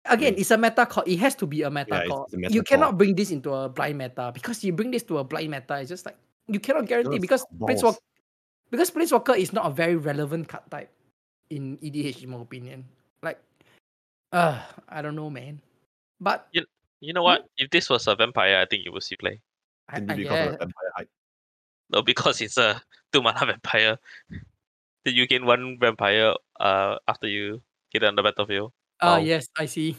Again, 0.05 0.35
it's 0.39 0.53
a 0.53 0.59
meta 0.59 0.87
call. 0.87 1.03
It 1.05 1.19
has 1.19 1.35
to 1.37 1.47
be 1.47 1.63
a 1.63 1.71
meta 1.71 1.89
Yeah, 1.91 2.07
call. 2.07 2.29
a 2.33 2.37
meta 2.37 2.55
you 2.55 2.63
call. 2.63 2.77
cannot 2.79 2.97
bring 2.99 3.17
this 3.17 3.33
into 3.33 3.53
a 3.53 3.69
blind 3.69 3.99
meta 3.99 4.31
because 4.33 4.63
you 4.63 4.73
bring 4.73 4.93
this 4.93 5.03
to 5.05 5.19
a 5.19 5.25
blind 5.25 5.51
meta. 5.51 5.81
It's 5.81 5.89
just 5.89 6.07
like 6.07 6.17
you 6.47 6.61
cannot 6.61 6.87
guarantee 6.87 7.19
because. 7.19 7.45
Planeswalker 7.59 7.99
because 8.71 8.91
Planeswalker 8.91 9.37
is 9.37 9.53
not 9.53 9.67
a 9.67 9.71
very 9.71 9.97
relevant 9.97 10.49
card 10.49 10.65
type 10.71 10.91
in 11.51 11.79
EDH 11.79 12.23
in 12.23 12.31
my 12.31 12.41
opinion. 12.41 12.85
Like, 13.23 13.41
uh, 14.33 14.61
I 14.89 15.03
don't 15.03 15.17
know, 15.17 15.31
man. 15.31 15.61
But 16.21 16.49
You 17.01 17.13
know 17.13 17.23
what? 17.23 17.47
If 17.57 17.71
this 17.71 17.89
was 17.89 18.07
a 18.09 18.17
vampire, 18.17 18.59
I 18.59 18.67
think 18.67 18.85
you 18.85 18.93
would 18.93 19.05
see 19.05 19.17
play. 19.17 19.41
I, 19.89 19.97
Simply 20.03 20.15
I 20.15 20.17
because 20.17 20.39
of 20.39 20.45
guess, 20.51 20.59
the 20.59 20.63
Empire 20.63 20.91
hype. 20.97 21.11
No, 21.91 22.03
because 22.03 22.41
it's 22.41 22.59
a 22.59 22.83
two 23.13 23.23
mana 23.23 23.47
vampire. 23.47 23.99
Then 25.05 25.15
you 25.15 25.27
gain 25.27 25.47
one 25.47 25.79
vampire 25.79 26.35
uh 26.61 26.99
after 27.07 27.29
you 27.29 27.63
get 27.93 28.03
it 28.03 28.07
on 28.07 28.17
the 28.17 28.23
battlefield. 28.23 28.73
ah 29.01 29.17
Wow. 29.17 29.23
yes, 29.23 29.49
I 29.57 29.67
see. 29.67 29.97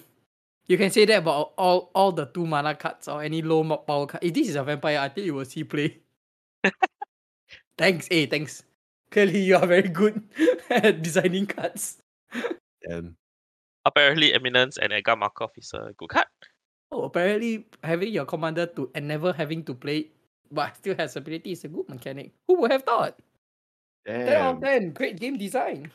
You 0.67 0.77
can 0.77 0.91
say 0.91 1.05
that 1.05 1.25
about 1.25 1.53
all 1.57 1.89
all 1.95 2.11
the 2.11 2.27
two 2.27 2.45
mana 2.45 2.75
cards 2.75 3.07
or 3.07 3.23
any 3.23 3.41
low 3.41 3.63
power 3.63 4.05
card. 4.05 4.21
If 4.23 4.33
this 4.35 4.49
is 4.49 4.55
a 4.55 4.63
vampire, 4.63 4.99
I 4.99 5.09
think 5.09 5.25
you 5.25 5.33
will 5.33 5.45
see 5.47 5.63
play. 5.63 5.97
thanks, 7.80 8.07
hey, 8.11 8.27
thanks. 8.27 8.61
Clearly, 9.10 9.39
you 9.41 9.56
are 9.56 9.65
very 9.65 9.88
good 9.89 10.22
at 10.69 11.01
designing 11.01 11.47
cards. 11.47 11.97
And 12.84 13.15
Apparently, 13.88 14.34
Eminence 14.35 14.77
and 14.77 14.91
Edgar 14.93 15.15
Markov 15.15 15.49
is 15.57 15.72
a 15.73 15.95
good 15.97 16.10
card. 16.11 16.27
Oh, 16.91 17.03
apparently 17.07 17.65
having 17.84 18.11
your 18.14 18.26
commander 18.26 18.65
to 18.76 18.91
and 18.93 19.07
never 19.07 19.31
having 19.31 19.64
to 19.65 19.73
play 19.73 20.11
but 20.51 20.76
still 20.81 20.95
has 20.97 21.15
ability 21.15 21.53
is 21.53 21.64
a 21.64 21.69
good 21.69 21.88
mechanic. 21.88 22.34
Who 22.47 22.60
would 22.61 22.72
have 22.72 22.84
thought? 22.84 23.18
10 24.06 24.27
out 24.34 24.56
of 24.56 24.61
damn, 24.61 24.81
10. 24.89 24.91
Great 24.93 25.19
game 25.19 25.38
design. 25.38 25.91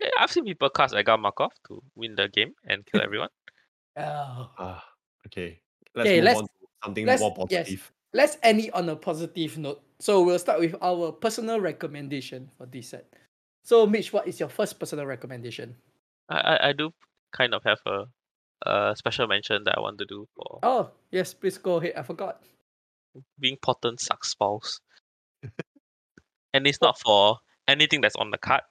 Yeah, 0.00 0.10
I've 0.18 0.30
seen 0.30 0.44
people 0.44 0.68
cast 0.70 0.94
Edgar 0.94 1.16
Markov 1.18 1.52
to 1.68 1.82
win 1.96 2.14
the 2.14 2.28
game 2.28 2.52
and 2.68 2.84
kill 2.86 3.00
everyone. 3.04 3.30
Oh. 3.96 4.50
ah, 4.58 4.84
okay. 5.26 5.60
Let's 5.94 6.06
Okay, 6.08 6.16
move 6.20 6.24
let's- 6.24 6.38
on 6.40 6.44
to 6.46 6.52
something 6.84 7.06
let's- 7.06 7.20
more 7.20 7.34
yes. 7.50 7.64
positive. 7.64 7.92
let's 8.12 8.36
end 8.42 8.60
it 8.60 8.74
on 8.74 8.88
a 8.88 8.96
positive 8.96 9.56
note. 9.58 9.82
So 10.00 10.22
we'll 10.22 10.38
start 10.38 10.60
with 10.60 10.74
our 10.82 11.12
personal 11.12 11.60
recommendation 11.60 12.50
for 12.58 12.66
this 12.66 12.88
set. 12.88 13.06
So 13.64 13.86
Mitch, 13.86 14.12
what 14.12 14.28
is 14.28 14.38
your 14.38 14.48
first 14.48 14.78
personal 14.78 15.06
recommendation? 15.06 15.74
I, 16.28 16.38
I, 16.38 16.68
I 16.68 16.72
do 16.72 16.92
kind 17.32 17.54
of 17.54 17.62
have 17.64 17.78
a, 17.86 18.04
a 18.68 18.94
special 18.96 19.26
mention 19.26 19.64
that 19.64 19.76
I 19.76 19.80
want 19.80 19.98
to 19.98 20.04
do 20.04 20.26
for 20.34 20.60
Oh 20.62 20.90
yes, 21.10 21.34
please 21.34 21.58
go 21.58 21.76
ahead. 21.76 21.94
I 21.96 22.02
forgot. 22.02 22.42
being 23.40 23.56
potent 23.62 24.00
sucks 24.00 24.34
balls. 24.34 24.80
and 26.54 26.66
it's 26.66 26.80
not 26.80 26.98
for 26.98 27.38
anything 27.68 28.00
that's 28.00 28.16
on 28.16 28.30
the 28.30 28.38
card, 28.38 28.62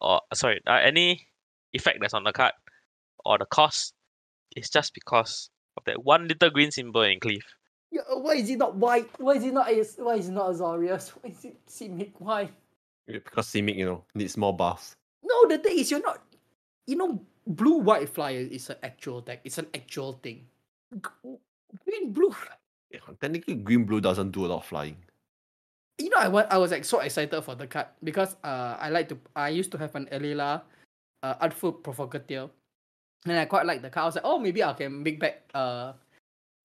or 0.00 0.20
sorry, 0.34 0.60
uh, 0.66 0.80
any 0.82 1.26
effect 1.72 1.98
that's 2.00 2.14
on 2.14 2.24
the 2.24 2.32
card, 2.32 2.52
or 3.24 3.38
the 3.38 3.46
cost. 3.46 3.94
It's 4.56 4.70
just 4.70 4.94
because 4.94 5.50
of 5.76 5.84
that 5.84 6.04
one 6.04 6.28
little 6.28 6.50
green 6.50 6.70
symbol 6.70 7.02
in 7.02 7.20
Cleave. 7.20 7.44
Yeah, 7.90 8.02
why 8.20 8.34
is 8.34 8.50
it 8.50 8.58
not 8.58 8.76
white? 8.76 9.08
Why 9.18 9.34
is 9.34 9.44
it 9.44 9.52
not 9.54 9.68
As- 9.72 9.96
why 9.98 10.16
is 10.16 10.28
it 10.28 10.32
not 10.32 10.50
Azorius? 10.52 11.08
Why 11.22 11.30
is 11.30 11.44
it 11.44 11.56
Simic? 11.66 12.12
Why? 12.18 12.50
Yeah, 13.06 13.18
Because 13.24 13.46
Simic, 13.48 13.76
you 13.76 13.86
know, 13.86 14.04
needs 14.14 14.36
more 14.36 14.54
buffs. 14.54 14.94
No, 15.24 15.48
the 15.48 15.58
thing 15.58 15.78
is 15.78 15.90
you're 15.90 16.02
not 16.04 16.20
you 16.86 16.96
know, 16.96 17.20
blue 17.46 17.78
white 17.84 18.08
flyer 18.08 18.40
is 18.40 18.70
an 18.70 18.76
actual 18.82 19.20
deck. 19.20 19.40
It's 19.44 19.58
an 19.58 19.66
actual 19.74 20.20
thing. 20.22 20.46
Green 21.84 22.12
blue 22.12 22.34
Yeah, 22.90 23.00
technically, 23.20 23.54
green 23.56 23.84
blue 23.84 24.00
doesn't 24.00 24.30
do 24.32 24.46
a 24.46 24.48
lot 24.48 24.58
of 24.58 24.64
flying. 24.66 24.96
you 25.98 26.08
know, 26.08 26.16
I 26.18 26.28
wa- 26.28 26.46
I 26.50 26.56
was 26.58 26.70
like 26.70 26.84
so 26.84 27.00
excited 27.00 27.40
for 27.42 27.54
the 27.54 27.66
card 27.66 27.88
because 28.04 28.36
uh 28.44 28.76
I 28.80 28.88
like 28.88 29.08
to 29.10 29.18
I 29.36 29.48
used 29.50 29.70
to 29.72 29.78
have 29.78 29.94
an 29.96 30.06
Alela 30.12 30.62
uh 31.22 31.34
Artful 31.40 31.72
Provocateur. 31.82 32.48
And 33.26 33.36
I 33.36 33.44
quite 33.46 33.66
like 33.66 33.82
the 33.82 33.90
card. 33.90 34.02
I 34.02 34.06
was 34.06 34.14
like, 34.16 34.24
oh 34.24 34.38
maybe 34.38 34.62
I 34.64 34.72
can 34.72 35.02
make 35.02 35.18
back 35.20 35.42
uh 35.52 35.92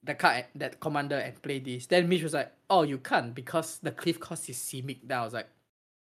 the 0.03 0.15
card 0.15 0.45
and- 0.53 0.61
that 0.61 0.79
commander 0.79 1.17
and 1.17 1.39
play 1.41 1.59
this. 1.59 1.85
Then 1.85 2.09
Mitch 2.09 2.23
was 2.23 2.33
like, 2.33 2.51
oh 2.69 2.83
you 2.83 2.97
can't 2.97 3.33
because 3.33 3.79
the 3.79 3.91
cleave 3.91 4.19
cost 4.19 4.49
is 4.49 4.57
Simic. 4.57 4.99
Then 5.03 5.19
I 5.19 5.23
was 5.23 5.33
like, 5.33 5.47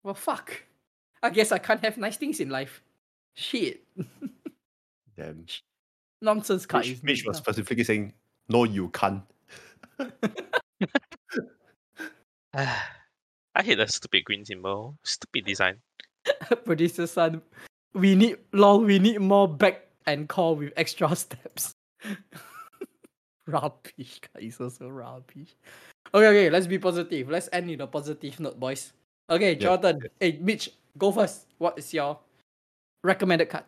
well 0.02 0.14
fuck. 0.14 0.62
I 1.22 1.30
guess 1.30 1.52
I 1.52 1.58
can't 1.58 1.82
have 1.84 1.98
nice 1.98 2.16
things 2.16 2.40
in 2.40 2.50
life. 2.50 2.82
Shit. 3.34 3.82
Damn. 5.16 5.46
Nonsense 6.22 6.66
card 6.66 6.84
Mitch, 6.84 6.92
is 6.92 7.02
Mitch 7.02 7.18
Mitch 7.18 7.26
was 7.26 7.36
specifically 7.38 7.84
saying, 7.84 8.12
no, 8.48 8.64
you 8.64 8.88
can't. 8.88 9.22
I 12.54 13.62
hate 13.62 13.76
that 13.76 13.92
stupid 13.92 14.24
green 14.24 14.44
symbol. 14.44 14.96
Stupid 15.02 15.44
design. 15.44 15.76
Producer 16.64 17.06
son, 17.06 17.42
we 17.94 18.14
need 18.14 18.38
long, 18.52 18.84
we 18.84 18.98
need 18.98 19.20
more 19.20 19.48
back 19.48 19.86
and 20.06 20.28
call 20.28 20.56
with 20.56 20.72
extra 20.76 21.14
steps. 21.16 21.74
rubbish, 23.52 24.20
guys, 24.34 24.60
also 24.60 24.88
rubbish. 24.88 25.56
Okay, 26.12 26.26
okay, 26.28 26.50
let's 26.50 26.66
be 26.66 26.78
positive. 26.78 27.28
Let's 27.28 27.48
end 27.52 27.70
in 27.70 27.80
a 27.80 27.86
positive 27.86 28.38
note, 28.40 28.60
boys. 28.60 28.92
Okay, 29.30 29.52
Yep, 29.52 29.60
Jonathan. 29.60 30.00
Hey, 30.20 30.38
Mitch, 30.40 30.70
go 30.96 31.12
first. 31.12 31.46
What 31.58 31.78
is 31.78 31.92
your 31.92 32.18
recommended 33.02 33.48
card? 33.48 33.64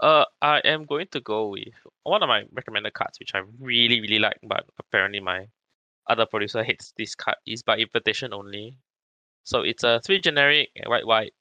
Uh, 0.00 0.24
I 0.40 0.60
am 0.64 0.86
going 0.86 1.08
to 1.12 1.20
go 1.20 1.48
with 1.48 1.74
one 2.04 2.22
of 2.22 2.28
my 2.28 2.44
recommended 2.52 2.94
cards, 2.94 3.18
which 3.18 3.34
I 3.34 3.42
really, 3.58 4.00
really 4.00 4.18
like, 4.18 4.38
but 4.42 4.64
apparently 4.78 5.20
my 5.20 5.46
other 6.08 6.26
producer 6.26 6.64
hates 6.64 6.92
this 6.96 7.14
card. 7.14 7.36
is 7.46 7.62
by 7.62 7.76
invitation 7.76 8.32
only. 8.32 8.78
So 9.44 9.60
it's 9.60 9.84
a 9.84 10.00
three 10.04 10.20
generic 10.20 10.70
and 10.76 10.88
white 10.88 11.06
white. 11.06 11.34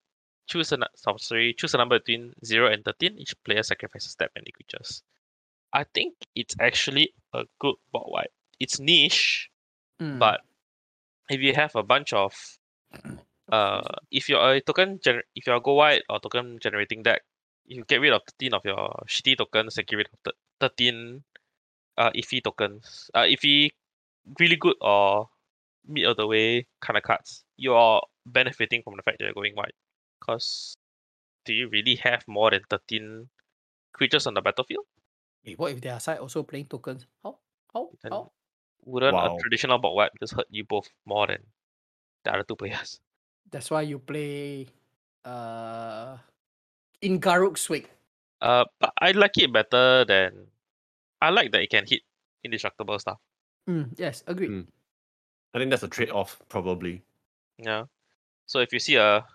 Choose 0.47 0.71
a 0.71 0.77
nu- 0.77 0.95
sorcery. 0.95 1.53
Choose 1.53 1.73
a 1.73 1.77
number 1.77 1.99
between 1.99 2.33
zero 2.43 2.71
and 2.71 2.83
thirteen. 2.83 3.17
Each 3.17 3.33
player 3.45 3.63
sacrifices 3.63 4.15
that 4.19 4.31
many 4.35 4.51
creatures. 4.51 5.03
I 5.73 5.83
think 5.83 6.15
it's 6.35 6.55
actually 6.59 7.13
a 7.33 7.45
good 7.59 7.75
board 7.91 8.07
wipe. 8.09 8.33
It's 8.59 8.79
niche, 8.79 9.49
Mm, 10.01 10.17
but 10.17 10.39
if 11.29 11.41
you 11.41 11.53
have 11.53 11.75
a 11.75 11.83
bunch 11.83 12.13
of 12.13 12.33
uh 13.51 13.83
if 14.11 14.29
you're 14.29 14.53
a 14.53 14.61
token 14.61 14.99
gener- 14.99 15.27
if 15.35 15.45
you're 15.45 15.57
a 15.57 15.61
go 15.61 15.73
wide 15.73 16.03
or 16.09 16.19
token 16.19 16.57
generating 16.59 17.03
deck 17.03 17.21
you 17.65 17.83
get 17.85 17.99
rid 18.01 18.13
of 18.13 18.21
13 18.25 18.53
of 18.53 18.63
your 18.65 19.03
shitty 19.07 19.37
tokens 19.37 19.77
and 19.77 19.87
get 19.87 19.97
rid 19.97 20.07
of 20.07 20.19
thir- 20.23 20.39
13 20.61 21.23
uh 21.97 22.11
iffy 22.11 22.41
tokens. 22.43 23.11
Uh 23.13 23.27
iffy 23.27 23.71
really 24.39 24.55
good 24.55 24.75
or 24.81 25.29
mid 25.87 26.05
of 26.05 26.17
the 26.17 26.27
way 26.27 26.65
kind 26.81 26.97
of 26.97 27.03
cards. 27.03 27.43
You're 27.57 28.01
benefiting 28.25 28.81
from 28.83 28.95
the 28.95 29.03
fact 29.03 29.19
that 29.19 29.25
you're 29.25 29.33
going 29.33 29.55
wide 29.55 29.73
because 30.19 30.75
do 31.45 31.53
you 31.53 31.67
really 31.69 31.95
have 31.95 32.23
more 32.27 32.51
than 32.51 32.61
13 32.69 33.29
creatures 33.93 34.27
on 34.27 34.33
the 34.35 34.41
battlefield 34.41 34.85
Wait, 35.45 35.57
what 35.57 35.71
if 35.71 35.81
their 35.81 35.99
side 35.99 36.19
also 36.19 36.43
playing 36.43 36.65
tokens? 36.65 37.05
How? 37.23 37.37
How? 37.73 37.89
Then- 38.01 38.11
How? 38.11 38.31
wouldn't 38.85 39.13
Wow. 39.13 39.35
a 39.35 39.39
traditional 39.41 39.77
board 39.77 39.95
wipe 39.95 40.11
just 40.19 40.33
hurt 40.33 40.47
you 40.49 40.63
both 40.63 40.87
more 41.05 41.27
than 41.27 41.43
the 42.23 42.33
other 42.33 42.43
two 42.43 42.55
players 42.55 43.01
That's 43.51 43.69
why 43.69 43.81
you 43.81 43.99
play 43.99 44.67
uh 45.25 46.17
in 47.01 47.19
Garruk's 47.19 47.69
wake. 47.69 47.89
Uh, 48.41 48.63
but 48.79 48.93
I 49.01 49.11
like 49.11 49.37
it 49.37 49.51
better 49.51 50.05
than. 50.05 50.47
I 51.21 51.29
like 51.29 51.51
that 51.51 51.61
it 51.61 51.69
can 51.69 51.85
hit 51.85 52.01
indestructible 52.43 52.97
stuff. 52.99 53.19
Mm, 53.69 53.91
yes, 53.97 54.23
agreed. 54.27 54.49
Mm. 54.49 54.67
I 55.53 55.57
think 55.59 55.71
that's 55.71 55.83
a 55.83 55.87
trade 55.89 56.09
off, 56.11 56.39
probably. 56.47 57.03
Yeah. 57.57 57.85
So 58.45 58.59
if 58.59 58.71
you 58.71 58.79
see 58.79 58.95
a 58.95 59.25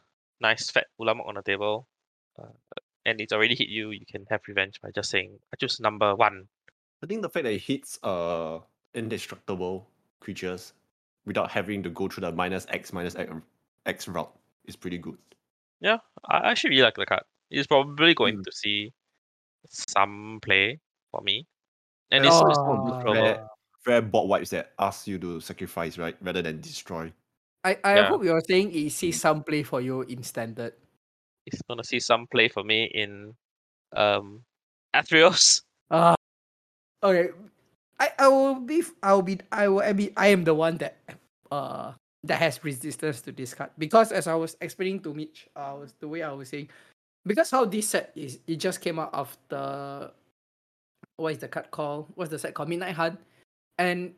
nice 0.40 0.70
fat 0.70 0.86
ulamog 1.00 1.28
on 1.28 1.34
the 1.34 1.42
table, 1.42 1.86
uh, 2.38 2.48
and 3.06 3.20
it's 3.20 3.32
already 3.32 3.54
hit 3.54 3.68
you, 3.68 3.90
you 3.90 4.06
can 4.06 4.26
have 4.30 4.42
revenge 4.48 4.80
by 4.80 4.90
just 4.92 5.10
saying, 5.10 5.38
"I 5.52 5.56
choose 5.56 5.80
number 5.80 6.14
one." 6.16 6.48
I 7.02 7.06
think 7.06 7.22
the 7.22 7.28
fact 7.28 7.44
that 7.44 7.52
it 7.52 7.60
hits 7.62 7.98
uh 8.02 8.60
indestructible 8.94 9.88
creatures 10.20 10.72
without 11.26 11.50
having 11.50 11.82
to 11.82 11.90
go 11.90 12.08
through 12.08 12.22
the 12.22 12.32
minus 12.32 12.66
X 12.68 12.92
minus 12.92 13.14
X, 13.14 13.32
X 13.86 14.08
route 14.08 14.34
is 14.64 14.76
pretty 14.76 14.98
good. 14.98 15.18
Yeah, 15.80 15.98
I 16.28 16.50
actually 16.50 16.70
really 16.70 16.82
like 16.82 16.94
the 16.96 17.06
card. 17.06 17.24
It's 17.50 17.66
probably 17.66 18.14
going 18.14 18.38
Mm. 18.38 18.44
to 18.44 18.52
see 18.52 18.92
some 19.66 20.40
play 20.42 20.80
for 21.10 21.20
me, 21.22 21.46
and 22.12 22.24
And 22.24 22.28
it's, 22.28 22.40
also 22.40 22.46
it's 22.46 22.58
it's 22.58 22.60
one 22.64 22.80
of 22.80 22.84
those 22.86 22.94
neutral. 22.94 23.16
rare, 23.22 23.38
rare 23.86 24.02
board 24.02 24.28
wipes 24.28 24.50
that 24.50 24.72
ask 24.78 25.06
you 25.06 25.18
to 25.18 25.40
sacrifice, 25.40 25.98
right, 25.98 26.16
rather 26.20 26.42
than 26.42 26.60
destroy. 26.60 27.12
I, 27.64 27.78
I 27.82 27.94
Yeah. 27.94 28.02
hope 28.02 28.24
you're 28.24 28.40
saying 28.48 28.72
it 28.74 28.90
sees 28.90 29.16
Mm. 29.16 29.20
some 29.20 29.42
play 29.42 29.62
for 29.62 29.80
you 29.80 30.02
in 30.02 30.22
standard. 30.22 30.74
It's 31.46 31.62
gonna 31.68 31.84
see 31.84 32.00
some 32.00 32.26
play 32.26 32.48
for 32.48 32.64
me 32.64 32.84
in 32.94 33.34
um 33.96 34.42
Athreos. 34.94 35.62
Uh, 35.90 36.14
okay. 37.02 37.30
I, 38.00 38.10
I 38.18 38.28
will 38.28 38.60
be 38.60 38.82
I 39.02 39.12
will 39.14 39.22
be 39.22 39.38
I 39.52 39.68
will 39.68 39.94
be 39.94 40.12
I 40.16 40.28
am 40.28 40.44
the 40.44 40.54
one 40.54 40.78
that 40.78 40.98
uh 41.50 41.92
that 42.24 42.38
has 42.40 42.64
resistance 42.64 43.20
to 43.22 43.32
this 43.32 43.54
card 43.54 43.70
because 43.78 44.10
as 44.10 44.26
I 44.26 44.34
was 44.34 44.56
explaining 44.60 45.00
to 45.00 45.14
Mitch, 45.14 45.46
uh, 45.54 45.76
was 45.78 45.94
the 46.00 46.08
way 46.08 46.22
I 46.22 46.32
was 46.32 46.48
saying 46.48 46.68
because 47.26 47.50
how 47.50 47.64
this 47.64 47.88
set 47.88 48.12
is 48.16 48.40
it 48.46 48.56
just 48.56 48.80
came 48.80 48.98
out 48.98 49.10
after 49.12 50.10
what 51.16 51.32
is 51.32 51.38
the 51.38 51.48
card 51.48 51.70
called? 51.70 52.06
What's 52.14 52.30
the 52.30 52.38
set 52.38 52.54
called? 52.54 52.68
Midnight 52.68 52.94
Hunt. 52.94 53.20
And 53.78 54.14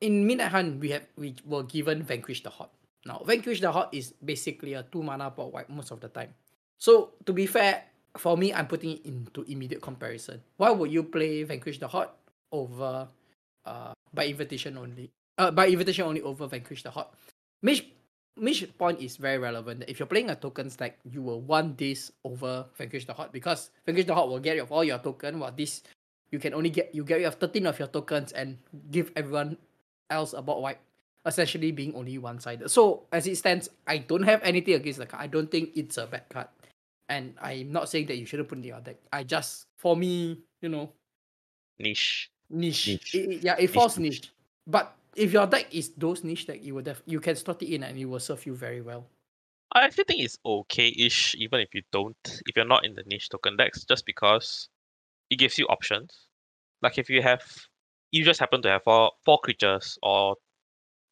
in 0.00 0.26
Midnight 0.26 0.52
Hunt 0.52 0.80
we 0.80 0.90
have 0.90 1.06
we 1.16 1.34
were 1.44 1.64
given 1.64 2.02
Vanquish 2.02 2.42
the 2.42 2.50
Horde. 2.50 2.70
Now 3.04 3.22
Vanquish 3.26 3.60
the 3.60 3.72
Horde 3.72 3.92
is 3.92 4.14
basically 4.24 4.74
a 4.74 4.84
two 4.84 5.02
mana 5.02 5.30
board 5.30 5.52
wipe 5.52 5.68
most 5.68 5.90
of 5.90 6.00
the 6.00 6.08
time. 6.08 6.34
So 6.82 7.14
to 7.26 7.32
be 7.32 7.46
fair, 7.46 7.86
for 8.18 8.34
me, 8.34 8.50
I'm 8.50 8.66
putting 8.66 8.98
it 8.98 9.06
into 9.06 9.46
immediate 9.46 9.78
comparison. 9.78 10.42
Why 10.58 10.74
would 10.74 10.90
you 10.90 11.06
play 11.06 11.46
Vanquish 11.46 11.78
the 11.78 11.86
Horde 11.86 12.10
over 12.50 13.06
uh 13.62 13.94
by 14.10 14.26
invitation 14.26 14.74
only? 14.74 15.14
Uh 15.38 15.54
by 15.54 15.70
invitation 15.70 16.10
only 16.10 16.26
over 16.26 16.50
Vanquish 16.50 16.82
the 16.82 16.90
Horde. 16.90 17.14
Mitch 17.62 17.86
Mitch 18.34 18.66
point 18.74 18.98
is 18.98 19.14
very 19.14 19.38
relevant. 19.38 19.78
that 19.78 19.90
If 19.90 20.02
you're 20.02 20.10
playing 20.10 20.30
a 20.30 20.34
token 20.34 20.74
stack, 20.74 20.98
you 21.06 21.22
will 21.22 21.38
want 21.38 21.78
this 21.78 22.10
over 22.26 22.66
Vanquish 22.74 23.06
the 23.06 23.14
Horde 23.14 23.30
because 23.30 23.70
Vanquish 23.86 24.10
the 24.10 24.14
Horde 24.18 24.30
will 24.30 24.42
get 24.42 24.58
rid 24.58 24.66
of 24.66 24.72
all 24.72 24.82
your 24.82 24.98
token, 24.98 25.38
while 25.38 25.54
this 25.54 25.86
you 26.34 26.42
can 26.42 26.52
only 26.52 26.70
get 26.70 26.90
you 26.90 27.06
get 27.06 27.22
rid 27.22 27.30
of 27.30 27.38
13 27.38 27.62
of 27.70 27.78
your 27.78 27.94
tokens 27.94 28.34
and 28.34 28.58
give 28.90 29.14
everyone 29.14 29.54
else 30.10 30.34
a 30.34 30.42
board 30.42 30.60
wipe. 30.66 30.80
Essentially 31.24 31.70
being 31.70 31.94
only 31.94 32.18
one 32.18 32.42
sided. 32.42 32.74
So 32.74 33.06
as 33.14 33.28
it 33.30 33.38
stands, 33.38 33.70
I 33.86 33.98
don't 34.02 34.26
have 34.26 34.42
anything 34.42 34.74
against 34.74 34.98
the 34.98 35.06
card. 35.06 35.22
I 35.22 35.28
don't 35.28 35.46
think 35.46 35.70
it's 35.78 35.94
a 35.96 36.10
bad 36.10 36.26
card 36.28 36.50
and 37.08 37.34
I'm 37.40 37.72
not 37.72 37.88
saying 37.88 38.06
that 38.06 38.16
you 38.16 38.26
shouldn't 38.26 38.48
put 38.48 38.58
in 38.58 38.64
your 38.64 38.80
deck. 38.80 38.96
I 39.12 39.24
just 39.24 39.66
for 39.76 39.96
me, 39.96 40.38
you 40.60 40.68
know, 40.68 40.92
Niche. 41.78 42.30
niche. 42.50 42.88
Niche. 42.88 43.14
It- 43.14 43.30
it- 43.30 43.42
yeah, 43.44 43.56
it 43.58 43.68
falls 43.70 43.98
niche. 43.98 44.22
niche. 44.22 44.30
But 44.66 44.96
if 45.16 45.32
your 45.32 45.46
deck 45.46 45.74
is 45.74 45.90
those 45.96 46.24
niche 46.24 46.46
deck, 46.46 46.62
you 46.62 46.74
will 46.74 46.82
def- 46.82 47.02
you 47.06 47.20
can 47.20 47.36
slot 47.36 47.62
it 47.62 47.74
in 47.74 47.82
and 47.82 47.98
it 47.98 48.04
will 48.04 48.20
serve 48.20 48.44
you 48.46 48.54
very 48.54 48.80
well. 48.80 49.08
I 49.74 49.84
actually 49.84 50.04
think 50.04 50.20
it's 50.22 50.38
okay-ish, 50.44 51.34
even 51.36 51.60
if 51.60 51.74
you 51.74 51.82
don't, 51.92 52.16
if 52.46 52.54
you're 52.56 52.66
not 52.66 52.84
in 52.84 52.94
the 52.94 53.02
niche 53.06 53.30
token 53.30 53.56
decks, 53.56 53.84
just 53.84 54.04
because 54.04 54.68
it 55.30 55.36
gives 55.36 55.58
you 55.58 55.66
options. 55.66 56.28
Like 56.82 56.98
if 56.98 57.08
you 57.08 57.22
have, 57.22 57.42
you 58.10 58.22
just 58.24 58.38
happen 58.38 58.60
to 58.62 58.68
have 58.68 58.84
four 58.84 59.12
four 59.24 59.38
creatures, 59.38 59.98
or 60.02 60.36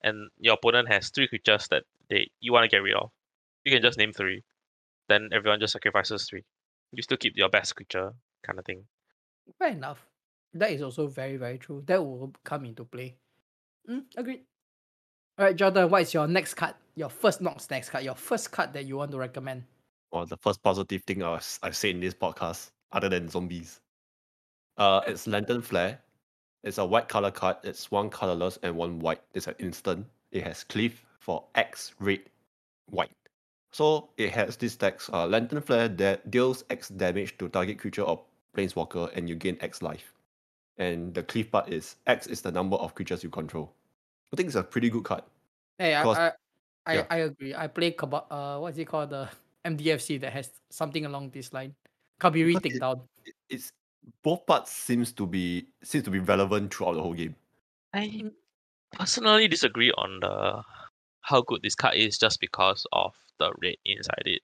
and 0.03 0.29
your 0.39 0.55
opponent 0.55 0.89
has 0.89 1.09
three 1.11 1.27
creatures 1.29 1.69
that 1.69 1.85
they 2.11 2.31
you 2.41 2.53
want 2.53 2.65
to 2.65 2.69
get 2.69 2.83
rid 2.83 2.95
of, 2.95 3.11
you 3.65 3.73
can 3.73 3.83
just 3.83 3.99
name 3.99 4.13
three. 4.13 4.43
Then 5.11 5.29
everyone 5.33 5.59
just 5.59 5.73
sacrifices 5.73 6.29
three. 6.31 6.45
You 6.93 7.03
still 7.03 7.17
keep 7.17 7.37
your 7.37 7.49
best 7.49 7.75
creature, 7.75 8.13
kind 8.45 8.61
of 8.61 8.65
thing. 8.65 8.85
Fair 9.59 9.71
enough. 9.71 10.07
That 10.55 10.71
is 10.71 10.83
also 10.83 11.09
very 11.09 11.37
very 11.37 11.59
true. 11.59 11.83
That 11.87 12.01
will 12.01 12.33
come 12.45 12.65
into 12.65 12.85
play. 12.85 13.17
Mm, 13.89 14.05
agreed. 14.17 14.43
All 15.37 15.47
right, 15.47 15.57
Jordan, 15.57 15.91
what 15.91 16.03
is 16.03 16.15
your 16.15 16.29
next 16.29 16.55
card? 16.55 16.75
Your 16.95 17.09
first, 17.09 17.41
not 17.41 17.67
next 17.71 17.91
card, 17.91 18.05
your 18.05 18.15
first 18.15 18.53
card 18.53 18.73
that 18.75 18.85
you 18.85 18.99
want 18.99 19.11
to 19.11 19.19
recommend? 19.19 19.65
Well, 20.13 20.27
the 20.27 20.37
first 20.37 20.63
positive 20.63 21.03
thing 21.05 21.23
I 21.23 21.31
was, 21.31 21.59
I've 21.63 21.77
said 21.77 21.91
in 21.91 22.01
this 22.01 22.15
podcast, 22.15 22.71
other 22.93 23.09
than 23.09 23.29
zombies, 23.29 23.81
uh, 24.77 25.01
it's 25.07 25.27
Lantern 25.27 25.63
Flare. 25.63 25.99
It's 26.63 26.79
a 26.79 26.85
white 26.85 27.09
color 27.09 27.31
card. 27.31 27.57
It's 27.65 27.91
one 27.91 28.11
colorless 28.11 28.59
and 28.63 28.77
one 28.77 29.01
white. 29.01 29.23
It's 29.35 29.49
an 29.49 29.55
instant. 29.59 30.07
It 30.31 30.45
has 30.45 30.63
cleave 30.63 31.05
for 31.19 31.45
X 31.55 31.95
red, 31.99 32.21
white. 32.91 33.11
So 33.73 34.11
it 34.17 34.31
has 34.33 34.57
this 34.57 34.77
text: 34.77 35.11
uh, 35.13 35.27
Lantern 35.27 35.61
Flare 35.63 35.89
that 35.89 36.31
deals 36.31 36.65
X 36.71 36.89
damage 36.89 37.39
to 37.39 37.49
target 37.49 37.79
creature 37.79 38.03
or 38.03 38.23
planeswalker, 38.57 39.15
and 39.17 39.29
you 39.29 39.35
gain 39.37 39.57
X 39.61 39.83
life. 39.83 40.13
And 40.79 41.15
the 41.15 41.23
cleave 41.23 41.51
part 41.53 41.69
is 41.69 41.97
X 42.07 42.27
is 42.27 42.41
the 42.41 42.51
number 42.51 42.77
of 42.77 42.95
creatures 42.95 43.23
you 43.23 43.31
control. 43.31 43.73
I 44.33 44.37
think 44.37 44.47
it's 44.49 44.57
a 44.57 44.63
pretty 44.63 44.91
good 44.91 45.05
card. 45.05 45.23
Hey, 45.79 45.95
I, 45.95 46.03
Cause- 46.03 46.17
I, 46.19 46.33
I, 46.87 46.95
yeah. 46.95 47.07
I 47.11 47.17
agree. 47.19 47.55
I 47.55 47.67
play 47.67 47.91
Kaba, 47.93 48.25
uh, 48.31 48.59
what's 48.59 48.79
it 48.79 48.87
called? 48.87 49.11
The 49.11 49.29
MDFC 49.65 50.21
that 50.23 50.33
has 50.33 50.51
something 50.71 51.05
along 51.07 51.31
this 51.31 51.53
line. 51.53 51.75
Kabira 52.21 52.55
Because 52.55 52.75
it- 52.77 52.81
takedown. 52.81 53.03
It- 53.25 53.35
It's 53.51 53.73
both 54.23 54.47
parts 54.47 54.73
seems 54.73 55.13
to 55.13 55.27
be 55.27 55.67
seems 55.85 56.05
to 56.05 56.11
be 56.11 56.19
relevant 56.19 56.73
throughout 56.75 56.95
the 56.95 57.03
whole 57.03 57.13
game. 57.15 57.37
I 57.93 58.25
personally 58.93 59.47
disagree 59.47 59.93
on 59.93 60.19
the 60.21 60.63
how 61.23 61.43
good 61.43 61.63
this 61.63 61.75
card 61.75 61.95
is 61.97 62.19
just 62.19 62.41
because 62.41 62.87
of 62.93 63.15
the 63.39 63.53
rate 63.61 63.81
inside 63.85 64.23
it. 64.27 64.43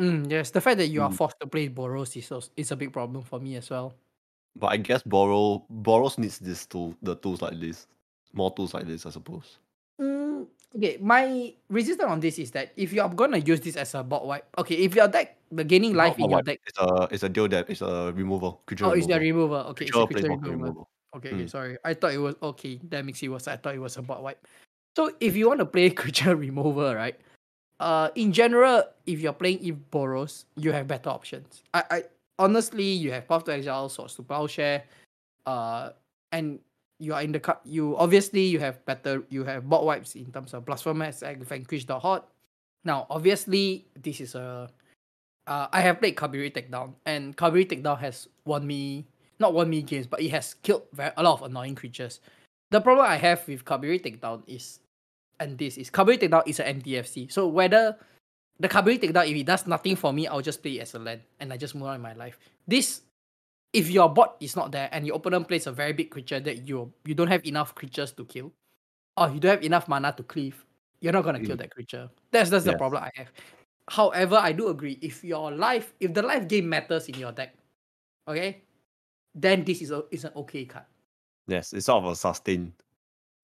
Mm, 0.00 0.30
yes, 0.30 0.50
the 0.50 0.60
fact 0.60 0.78
that 0.78 0.88
you 0.88 1.02
are 1.02 1.10
Mm. 1.10 1.16
forced 1.16 1.38
to 1.40 1.46
play 1.46 1.68
Boros 1.68 2.16
is, 2.16 2.30
als- 2.32 2.50
is 2.56 2.70
a 2.72 2.76
big 2.76 2.92
problem 2.92 3.22
for 3.22 3.38
me 3.40 3.56
as 3.56 3.68
well. 3.70 3.94
But 4.56 4.68
I 4.68 4.76
guess 4.78 5.02
Boros 5.02 5.62
Boros 5.70 6.18
needs 6.18 6.38
this 6.38 6.66
tool 6.66 6.94
the 7.02 7.14
tools 7.16 7.42
like 7.42 7.58
this. 7.60 7.86
More 8.32 8.52
tools 8.54 8.74
like 8.74 8.86
this, 8.86 9.04
I 9.06 9.10
suppose. 9.10 9.58
Mm, 10.00 10.46
okay, 10.76 10.96
my 11.00 11.52
resistance 11.68 12.08
on 12.10 12.20
this 12.20 12.38
is 12.38 12.50
that 12.52 12.72
if 12.76 12.92
you 12.92 13.02
are 13.02 13.12
gonna 13.12 13.38
use 13.38 13.60
this 13.60 13.76
as 13.76 13.94
a 13.94 14.02
board 14.02 14.24
wipe, 14.26 14.46
okay, 14.58 14.76
if 14.76 14.94
your 14.94 15.08
deck 15.08 15.36
the 15.52 15.64
gaining 15.64 15.94
life 15.94 16.14
in 16.18 16.30
your 16.30 16.38
wipe, 16.38 16.44
deck, 16.46 16.60
It's 16.66 16.78
a 16.78 17.08
it's 17.10 17.22
a 17.22 17.28
deal 17.28 17.48
that 17.48 17.68
it's 17.68 17.82
a 17.82 18.12
removal. 18.16 18.62
Creature 18.66 18.86
oh, 18.86 18.92
it's 18.92 19.06
a 19.06 19.18
removal. 19.18 19.18
the 19.18 19.20
remover. 19.20 19.68
Okay, 19.70 19.84
it's 19.86 19.96
a 19.96 20.06
creature 20.06 20.06
creature 20.06 20.28
planeswalker 20.28 20.46
remover. 20.46 20.62
removal. 20.64 20.88
Okay, 21.16 21.28
okay, 21.34 21.44
Mm. 21.44 21.50
sorry. 21.50 21.76
I 21.84 21.94
thought 21.94 22.14
it 22.14 22.18
was 22.18 22.34
okay. 22.42 22.80
That 22.88 23.04
makes 23.04 23.22
it 23.22 23.28
worse. 23.28 23.46
I 23.48 23.56
thought 23.56 23.74
it 23.74 23.80
was 23.82 23.96
a 23.98 24.02
board 24.02 24.22
wipe. 24.22 24.46
So 24.96 25.12
if 25.20 25.36
you 25.36 25.48
want 25.48 25.60
to 25.60 25.66
play 25.66 25.90
creature 26.02 26.36
remover, 26.36 26.94
right? 26.94 27.18
Uh, 27.78 28.10
in 28.14 28.32
general, 28.32 28.84
if 29.06 29.20
you're 29.20 29.32
playing 29.32 29.58
Eve 29.60 29.80
Boros, 29.90 30.44
you 30.56 30.72
have 30.72 30.86
better 30.86 31.08
options. 31.08 31.62
I, 31.72 31.84
I 31.90 32.02
honestly, 32.38 32.84
you 32.84 33.10
have 33.12 33.26
Path 33.26 33.44
to 33.44 33.54
Exile, 33.54 33.88
Swords 33.88 34.14
to 34.16 34.22
Plowshare, 34.22 34.84
uh, 35.46 35.90
and 36.32 36.58
you 36.98 37.14
are 37.14 37.22
in 37.22 37.32
the 37.32 37.40
cup. 37.40 37.62
You 37.64 37.96
obviously 37.96 38.42
you 38.42 38.58
have 38.58 38.84
better. 38.84 39.22
You 39.30 39.44
have 39.44 39.66
board 39.68 39.86
wipes 39.86 40.14
in 40.14 40.30
terms 40.30 40.52
of 40.52 40.66
Blasphemous, 40.66 41.22
Egg, 41.22 41.42
Vanquish 41.42 41.86
the 41.86 41.98
Horde. 41.98 42.22
Now, 42.84 43.06
obviously, 43.08 43.86
this 44.00 44.20
is 44.20 44.34
a. 44.34 44.68
Uh, 45.46 45.66
I 45.72 45.80
have 45.80 45.98
played 46.00 46.16
Kabira 46.16 46.52
Takedown, 46.52 46.92
and 47.06 47.34
Kabira 47.34 47.66
Takedown 47.66 47.98
has 47.98 48.28
won 48.44 48.66
me 48.66 49.06
not 49.40 49.54
won 49.54 49.68
me 49.68 49.82
games, 49.82 50.06
but 50.06 50.20
it 50.20 50.30
has 50.30 50.54
killed 50.62 50.82
very, 50.92 51.10
a 51.16 51.22
lot 51.22 51.40
of 51.40 51.42
annoying 51.42 51.74
creatures. 51.74 52.20
The 52.70 52.80
problem 52.80 53.06
I 53.06 53.16
have 53.16 53.46
with 53.48 53.64
Kabira 53.64 54.00
Takedown 54.00 54.42
is, 54.46 54.78
and 55.40 55.58
this 55.58 55.76
is 55.76 55.90
Kabira 55.90 56.18
Takedown 56.18 56.46
is 56.46 56.60
an 56.60 56.80
MDFC. 56.80 57.30
So 57.32 57.48
whether 57.48 57.96
the 58.60 58.68
Kabira 58.68 58.98
Takedown, 58.98 59.28
if 59.28 59.36
it 59.36 59.46
does 59.46 59.66
nothing 59.66 59.96
for 59.96 60.12
me, 60.12 60.26
I'll 60.28 60.40
just 60.40 60.62
play 60.62 60.78
it 60.78 60.82
as 60.82 60.94
a 60.94 60.98
land 60.98 61.20
and 61.40 61.52
I 61.52 61.56
just 61.56 61.74
move 61.74 61.88
on 61.88 61.96
in 61.96 62.00
my 62.00 62.12
life. 62.14 62.38
This, 62.68 63.02
if 63.72 63.90
your 63.90 64.08
bot 64.08 64.36
is 64.40 64.54
not 64.54 64.70
there 64.70 64.88
and 64.92 65.06
your 65.06 65.16
opponent 65.16 65.48
plays 65.48 65.66
a 65.66 65.72
very 65.72 65.92
big 65.92 66.10
creature 66.10 66.38
that 66.40 66.66
you 66.68 66.92
you 67.04 67.14
don't 67.14 67.28
have 67.28 67.44
enough 67.44 67.74
creatures 67.74 68.12
to 68.12 68.24
kill, 68.24 68.52
or 69.16 69.30
you 69.30 69.40
don't 69.40 69.50
have 69.58 69.64
enough 69.64 69.88
mana 69.88 70.12
to 70.16 70.22
cleave, 70.22 70.64
you're 71.00 71.12
not 71.12 71.24
gonna 71.24 71.40
kill 71.40 71.56
Mm. 71.56 71.66
that 71.66 71.70
creature. 71.74 72.08
That's 72.30 72.50
that's 72.50 72.64
the 72.64 72.76
problem 72.78 73.02
I 73.02 73.10
have. 73.14 73.32
However, 73.90 74.36
I 74.36 74.52
do 74.52 74.68
agree 74.68 74.98
if 75.02 75.24
your 75.24 75.50
life, 75.50 75.94
if 75.98 76.14
the 76.14 76.22
life 76.22 76.46
game 76.46 76.68
matters 76.68 77.08
in 77.08 77.18
your 77.18 77.32
deck, 77.32 77.54
okay, 78.28 78.62
then 79.34 79.64
this 79.64 79.82
is 79.82 79.90
a 79.90 80.04
is 80.12 80.22
an 80.24 80.30
okay 80.36 80.64
card. 80.66 80.86
Yes, 81.50 81.72
it's 81.72 81.86
sort 81.86 82.04
of 82.04 82.12
a 82.12 82.14
sustain. 82.14 82.72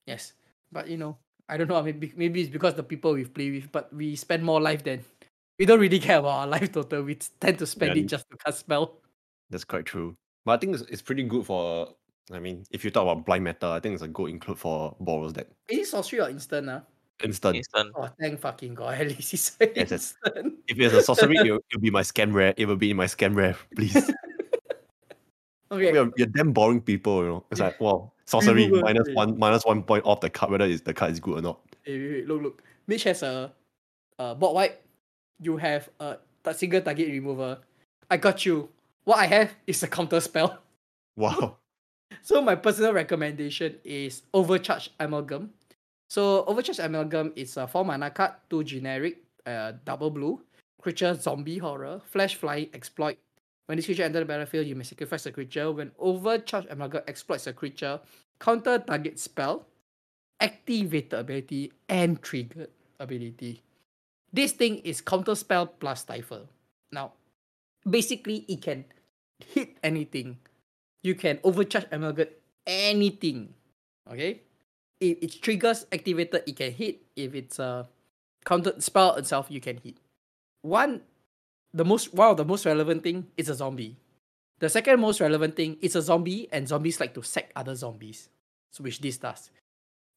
Yes, 0.06 0.34
but 0.70 0.86
you 0.88 0.96
know, 0.96 1.18
I 1.48 1.56
don't 1.56 1.66
know. 1.68 1.82
Maybe 1.82 2.12
maybe 2.16 2.40
it's 2.40 2.50
because 2.50 2.74
the 2.74 2.84
people 2.84 3.14
we 3.14 3.24
play 3.24 3.50
with, 3.50 3.72
but 3.72 3.92
we 3.92 4.14
spend 4.14 4.44
more 4.44 4.60
life 4.60 4.84
than 4.84 5.02
we 5.58 5.66
don't 5.66 5.80
really 5.80 5.98
care 5.98 6.18
about 6.18 6.38
our 6.38 6.46
life 6.46 6.70
total. 6.70 7.02
We 7.02 7.16
tend 7.16 7.58
to 7.58 7.66
spend 7.66 7.96
Yeah, 7.96 8.02
it 8.02 8.06
just 8.06 8.30
to 8.30 8.36
cast 8.36 8.60
spell. 8.60 9.02
That's 9.50 9.64
quite 9.64 9.86
true. 9.86 10.14
But 10.44 10.52
I 10.52 10.56
think 10.58 10.74
it's, 10.74 10.84
it's 10.88 11.02
pretty 11.02 11.24
good 11.24 11.44
for. 11.46 11.94
I 12.32 12.38
mean, 12.38 12.64
if 12.70 12.84
you 12.84 12.90
talk 12.90 13.02
about 13.02 13.26
blind 13.26 13.42
meta, 13.44 13.66
I 13.68 13.80
think 13.80 13.94
it's 13.94 14.02
a 14.02 14.08
good 14.08 14.30
include 14.30 14.58
for 14.58 14.96
Boros 15.02 15.32
deck. 15.32 15.46
Is 15.68 15.78
it 15.78 15.86
sorcery 15.90 16.20
or 16.20 16.30
instant? 16.30 16.68
Uh? 16.68 16.80
Instant. 17.22 17.56
Instant. 17.56 17.92
Oh, 17.96 18.08
thank 18.20 18.38
fucking 18.38 18.74
god! 18.74 18.94
At 19.00 19.08
least 19.08 19.34
it's 19.34 19.56
a 19.60 19.66
Yes, 19.66 19.90
yes. 19.90 20.14
instant. 20.24 20.54
If 20.68 20.78
it's 20.78 20.94
a 20.94 21.02
sorcery, 21.02 21.36
it'll, 21.38 21.58
it'll 21.70 21.80
be 21.80 21.90
my 21.90 22.02
scam 22.02 22.32
rare. 22.32 22.54
It 22.56 22.66
will 22.66 22.76
be 22.76 22.92
my 22.94 23.06
scam 23.06 23.34
rare, 23.34 23.56
please. 23.74 23.94
Okay, 25.70 25.92
we, 25.92 25.98
are, 25.98 26.10
we 26.16 26.22
are 26.22 26.26
damn 26.26 26.52
boring 26.52 26.80
people, 26.80 27.22
you 27.22 27.28
know. 27.28 27.44
It's 27.50 27.60
like, 27.60 27.80
wow, 27.80 28.12
sorcery 28.26 28.68
minus 28.68 29.08
one 29.14 29.38
minus 29.38 29.64
one 29.64 29.82
point 29.82 30.04
off 30.04 30.20
the 30.20 30.30
card, 30.30 30.52
whether 30.52 30.64
is 30.64 30.82
the 30.82 30.94
card 30.94 31.12
is 31.12 31.20
good 31.20 31.38
or 31.38 31.42
not. 31.42 31.60
Wait, 31.86 31.98
wait, 31.98 32.10
wait, 32.10 32.28
look, 32.28 32.42
look. 32.42 32.62
Mitch 32.86 33.04
has 33.04 33.22
a, 33.22 33.52
a 34.18 34.34
board 34.34 34.54
wipe. 34.54 34.82
You 35.40 35.56
have 35.56 35.88
a 35.98 36.18
single 36.54 36.80
target 36.80 37.08
remover. 37.08 37.58
I 38.10 38.16
got 38.16 38.46
you. 38.46 38.68
What 39.04 39.18
I 39.18 39.26
have 39.26 39.54
is 39.66 39.82
a 39.82 39.88
counter 39.88 40.20
spell. 40.20 40.58
Wow. 41.18 41.56
So 42.20 42.42
my 42.42 42.56
personal 42.56 42.92
recommendation 42.92 43.76
is 43.84 44.20
Overcharge 44.34 44.90
Amalgam. 45.00 45.48
So 46.10 46.44
Overcharge 46.44 46.78
Amalgam 46.78 47.32
is 47.36 47.56
a 47.56 47.66
4 47.66 47.86
mana 47.86 48.10
card, 48.10 48.32
2 48.50 48.64
generic, 48.64 49.22
uh, 49.46 49.72
double 49.86 50.10
blue, 50.10 50.42
creature 50.82 51.14
zombie 51.14 51.56
horror, 51.56 52.02
flash 52.04 52.34
flying 52.34 52.68
exploit. 52.74 53.16
When 53.66 53.76
this 53.76 53.86
creature 53.86 54.04
enters 54.04 54.20
the 54.20 54.26
battlefield, 54.26 54.66
you 54.66 54.74
may 54.74 54.84
sacrifice 54.84 55.26
a 55.26 55.32
creature. 55.32 55.70
When 55.72 55.92
Overcharge 55.98 56.66
Amalgam 56.70 57.02
exploits 57.06 57.46
a 57.46 57.52
creature, 57.52 58.00
counter 58.40 58.78
target 58.78 59.18
spell, 59.18 59.66
activated 60.40 61.14
ability, 61.14 61.72
and 61.88 62.22
triggered 62.22 62.70
ability. 63.00 63.62
This 64.32 64.52
thing 64.52 64.78
is 64.78 65.00
counter 65.00 65.34
spell 65.34 65.66
plus 65.66 66.02
stifle. 66.02 66.48
Now, 66.92 67.12
basically, 67.88 68.44
it 68.48 68.62
can 68.62 68.84
hit 69.38 69.76
anything 69.82 70.38
you 71.06 71.14
can 71.14 71.38
overcharge 71.46 71.86
amalgam 71.92 72.26
anything. 72.66 73.54
Okay? 74.10 74.42
If 74.98 75.22
it 75.22 75.40
triggers 75.40 75.86
activated, 75.92 76.42
it 76.46 76.56
can 76.56 76.72
hit. 76.72 77.06
If 77.14 77.34
it's 77.34 77.58
a 77.62 77.86
counter 78.44 78.74
spell 78.80 79.14
itself, 79.14 79.46
you 79.48 79.60
can 79.60 79.78
hit. 79.78 80.02
One 80.62 81.02
the 81.76 81.84
most 81.84 82.08
of 82.16 82.36
the 82.36 82.44
most 82.44 82.64
relevant 82.64 83.04
thing 83.04 83.28
is 83.36 83.48
a 83.48 83.54
zombie. 83.54 83.96
The 84.58 84.68
second 84.72 84.98
most 84.98 85.20
relevant 85.20 85.54
thing 85.54 85.76
is 85.82 85.94
a 85.94 86.00
zombie, 86.00 86.48
and 86.50 86.66
zombies 86.66 86.98
like 86.98 87.12
to 87.14 87.22
sack 87.22 87.52
other 87.54 87.74
zombies. 87.74 88.30
So 88.72 88.82
which 88.82 89.00
this 89.00 89.18
does. 89.18 89.50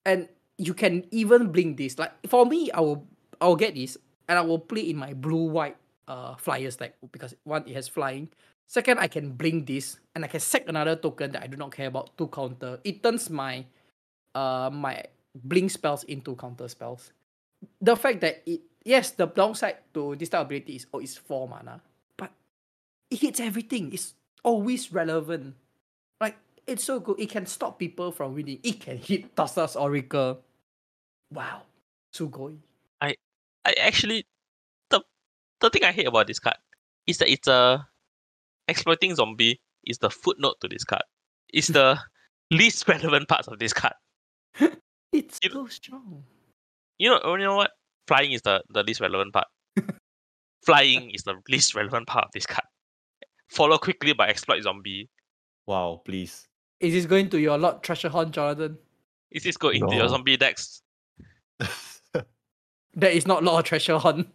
And 0.05 0.29
you 0.57 0.73
can 0.73 1.03
even 1.11 1.51
blink 1.51 1.75
this. 1.75 1.99
Like 1.99 2.15
for 2.27 2.45
me, 2.45 2.71
I 2.71 2.79
will 2.79 3.05
I 3.41 3.47
will 3.47 3.59
get 3.59 3.75
this 3.75 3.97
and 4.27 4.39
I 4.39 4.41
will 4.41 4.59
play 4.59 4.89
in 4.89 4.95
my 4.95 5.13
blue 5.13 5.51
white 5.51 5.75
uh 6.07 6.35
flyers 6.35 6.77
deck 6.77 6.95
because 7.11 7.35
one 7.43 7.67
it 7.67 7.75
has 7.75 7.87
flying. 7.87 8.29
Second, 8.67 8.99
I 8.99 9.07
can 9.07 9.31
blink 9.33 9.67
this 9.67 9.99
and 10.15 10.23
I 10.23 10.27
can 10.27 10.39
sack 10.39 10.63
another 10.67 10.95
token 10.95 11.31
that 11.31 11.43
I 11.43 11.47
do 11.47 11.57
not 11.57 11.75
care 11.75 11.87
about 11.87 12.15
to 12.17 12.27
counter. 12.27 12.79
It 12.83 13.03
turns 13.03 13.29
my 13.29 13.65
uh 14.35 14.69
my 14.71 15.03
blink 15.35 15.71
spells 15.71 16.03
into 16.05 16.35
counter 16.35 16.67
spells. 16.67 17.11
The 17.81 17.95
fact 17.95 18.21
that 18.21 18.43
it 18.45 18.61
yes, 18.83 19.11
the 19.11 19.25
downside 19.27 19.77
to 19.93 20.15
this 20.15 20.29
type 20.29 20.41
of 20.41 20.47
ability 20.47 20.75
is 20.75 20.85
oh 20.93 20.99
it's 20.99 21.17
four 21.17 21.47
mana, 21.47 21.81
but 22.17 22.31
it 23.09 23.19
hits 23.19 23.39
everything. 23.39 23.91
It's 23.93 24.13
always 24.43 24.91
relevant. 24.91 25.55
Like 26.21 26.37
it's 26.67 26.83
so 26.83 26.99
good. 26.99 27.19
It 27.19 27.29
can 27.29 27.45
stop 27.45 27.79
people 27.79 28.11
from 28.11 28.35
winning. 28.35 28.59
It 28.63 28.79
can 28.79 28.97
hit 28.97 29.35
Thassa's 29.35 29.75
Oracle. 29.75 30.39
Wow. 31.31 31.63
Sugoi. 32.13 32.57
I 33.01 33.15
I 33.65 33.73
actually 33.79 34.25
the 34.89 35.01
the 35.59 35.69
thing 35.69 35.83
I 35.83 35.91
hate 35.91 36.07
about 36.07 36.27
this 36.27 36.39
card 36.39 36.57
is 37.07 37.17
that 37.19 37.29
it's 37.29 37.47
a 37.47 37.87
exploiting 38.67 39.15
zombie 39.15 39.59
is 39.85 39.97
the 39.99 40.09
footnote 40.09 40.59
to 40.61 40.67
this 40.67 40.83
card. 40.83 41.03
It's 41.53 41.67
the 41.67 41.97
least 42.51 42.87
relevant 42.87 43.27
parts 43.27 43.47
of 43.47 43.59
this 43.59 43.73
card. 43.73 43.93
It's 45.11 45.39
You- 45.41 45.49
so 45.51 45.67
strong. 45.67 46.23
You 46.99 47.09
know, 47.09 47.35
you 47.35 47.43
know 47.45 47.55
what? 47.55 47.71
Flying 48.09 48.31
is 48.31 48.41
the, 48.41 48.63
the 48.73 48.81
least 48.81 49.01
relevant 49.01 49.31
part. 49.33 49.45
Flying 50.65 51.11
is 51.11 51.21
the 51.21 51.35
least 51.47 51.75
relevant 51.75 52.07
part 52.07 52.25
of 52.25 52.31
this 52.33 52.47
card. 52.47 52.65
Follow 53.49 53.77
quickly 53.77 54.13
by 54.13 54.27
exploit 54.27 54.63
zombie. 54.63 55.07
Wow, 55.67 56.01
please. 56.03 56.47
Is 56.79 56.93
this 56.93 57.05
going 57.05 57.29
to 57.29 57.39
your 57.39 57.59
Lord 57.59 57.83
Tresserhorn, 57.83 58.31
Jonathan? 58.31 58.79
Is 59.29 59.43
this 59.43 59.57
go 59.57 59.69
into 59.69 59.93
your 59.95 60.09
zombie 60.09 60.37
decks? 60.37 60.81
That 62.95 63.13
is 63.13 63.27
not 63.27 63.43
Lord 63.43 63.65
Tresserhorn. 63.65 64.25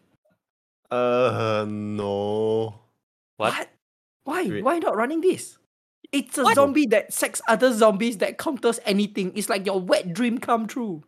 uh 0.92 1.66
no. 1.68 2.78
What? 3.36 3.68
Why? 4.22 4.44
Wait. 4.48 4.62
Why 4.62 4.78
not 4.78 4.94
running 4.96 5.20
this? 5.20 5.58
It's 6.12 6.38
a 6.38 6.44
What? 6.44 6.54
zombie 6.54 6.86
that 6.86 7.12
sacks 7.12 7.42
other 7.48 7.72
zombies 7.72 8.18
that 8.18 8.38
counters 8.38 8.78
anything. 8.84 9.32
It's 9.34 9.48
like 9.48 9.66
your 9.66 9.80
wet 9.80 10.14
dream 10.14 10.38
come 10.38 10.68
true. 10.68 11.02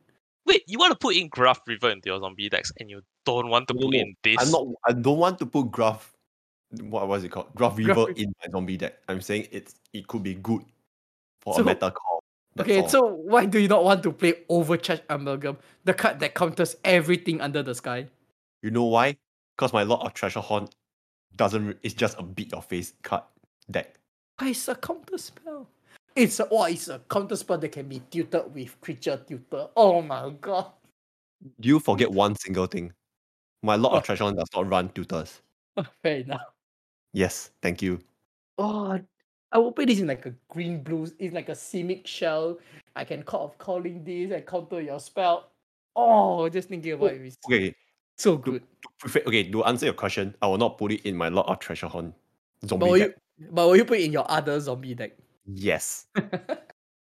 Wait, 0.47 0.63
you 0.67 0.79
want 0.79 0.93
to 0.93 0.99
put 0.99 1.17
in 1.17 1.29
Graf 1.29 1.61
Reaver 1.67 1.91
into 1.91 2.09
your 2.09 2.21
zombie 2.21 2.49
decks, 2.49 2.73
and 2.79 2.89
you 2.89 3.03
don't 3.25 3.49
want 3.49 3.69
to 3.69 3.75
No, 3.75 3.81
put 3.83 3.91
no, 3.95 3.99
in 4.01 4.15
this. 4.23 4.37
I'm 4.41 4.51
not. 4.51 4.67
I 4.87 4.93
don't 4.93 5.19
want 5.19 5.39
to 5.41 5.47
put 5.47 5.71
Graf. 5.73 6.13
What 6.81 7.09
was 7.09 7.25
it 7.25 7.31
called? 7.31 7.55
Graf 7.55 7.75
Graf 7.77 7.79
Reaver 7.79 8.07
Reaver. 8.07 8.21
in 8.21 8.35
my 8.45 8.51
zombie 8.51 8.77
deck. 8.77 8.99
I'm 9.09 9.21
saying 9.21 9.49
it's 9.51 9.75
it 9.93 10.07
could 10.07 10.23
be 10.23 10.35
good 10.35 10.63
for 11.41 11.55
So- 11.55 11.63
a 11.63 11.65
meta 11.65 11.91
call. 11.91 12.23
Okay, 12.59 12.81
all. 12.81 12.89
so 12.89 13.05
why 13.07 13.45
do 13.45 13.59
you 13.59 13.69
not 13.69 13.85
want 13.85 14.03
to 14.05 14.11
play 14.13 14.33
Overcharge 14.49 15.03
Amalgam, 15.11 15.59
the 15.85 15.93
card 15.93 16.21
that 16.21 16.35
counters 16.35 16.75
everything 16.85 17.41
under 17.43 17.63
the 17.63 17.75
sky? 17.75 18.07
you 18.63 18.71
know 18.71 18.85
why? 18.85 19.15
Because 19.57 19.73
my 19.75 19.83
Lord 19.83 20.01
of 20.07 20.15
Tresserhorn 20.15 20.71
doesn't. 21.37 21.77
It's 21.83 21.93
just 21.95 22.19
a 22.19 22.23
beat 22.23 22.53
your 22.53 22.63
face 22.63 22.95
card 23.03 23.25
deck. 23.71 23.99
Why 24.39 24.49
it's 24.51 24.69
a 24.69 24.75
counter 24.75 25.19
spell? 25.19 25.69
It's 26.17 26.41
a 26.41 26.49
oh, 26.51 26.65
it's 26.65 26.89
a 26.89 27.01
counter 27.11 27.37
spell 27.37 27.59
that 27.59 27.73
can 27.73 27.89
be 27.89 28.01
tutored 28.11 28.55
with 28.55 28.81
creature 28.81 29.19
tutor. 29.29 29.69
Oh 29.77 30.01
my 30.01 30.31
god. 30.41 30.73
Do 31.61 31.69
you 31.69 31.79
forget 31.79 32.11
one 32.11 32.35
single 32.37 32.67
thing? 32.67 32.93
My 33.63 33.77
Lord 33.77 33.93
What? 33.93 34.09
of 34.09 34.19
Tresserhorn 34.19 34.37
does 34.37 34.49
not 34.55 34.69
run 34.69 34.89
tutors. 34.91 35.43
Fair 36.03 36.17
enough. 36.19 36.41
Yes, 37.13 37.51
thank 37.61 37.83
you. 37.83 37.99
Oh, 38.57 38.99
I 39.53 39.59
will 39.59 39.73
play 39.73 39.85
this 39.85 40.01
in 40.01 40.07
like 40.07 40.25
a 40.25 40.35
green 40.49 40.83
blue. 40.83 41.07
It's 41.19 41.35
like 41.35 41.51
a 41.51 41.53
Simic 41.53 42.07
shell. 42.07 42.59
I 42.95 43.05
can 43.05 43.23
call 43.23 43.45
of 43.45 43.59
calling 43.59 44.03
this 44.03 44.33
and 44.33 44.47
counter 44.47 44.81
your 44.81 44.99
spell. 45.01 45.51
Oh, 45.95 46.49
just 46.49 46.69
thinking 46.69 46.93
about 46.93 47.13
it, 47.13 47.21
it's 47.23 47.37
Okay, 47.47 47.75
so 48.17 48.37
good. 48.39 48.63
prefer- 48.99 49.23
okay. 49.27 49.51
To 49.51 49.65
answer 49.65 49.87
your 49.87 49.95
question, 49.95 50.35
I 50.41 50.47
will 50.47 50.59
not 50.59 50.79
put 50.79 50.93
it 50.93 51.07
in 51.07 51.17
my 51.17 51.29
Lord 51.29 51.47
of 51.49 51.59
Tresserhorn 51.59 52.13
zombie 52.65 52.81
But 52.87 52.91
will 52.91 52.99
deck. 52.99 53.17
you, 53.39 53.49
but 53.51 53.67
will 53.67 53.77
you 53.77 53.85
put 53.85 53.99
it 53.99 54.05
in 54.05 54.13
your 54.13 54.31
other 54.31 54.59
zombie 54.61 54.95
deck? 54.95 55.13
Yes. 55.47 56.07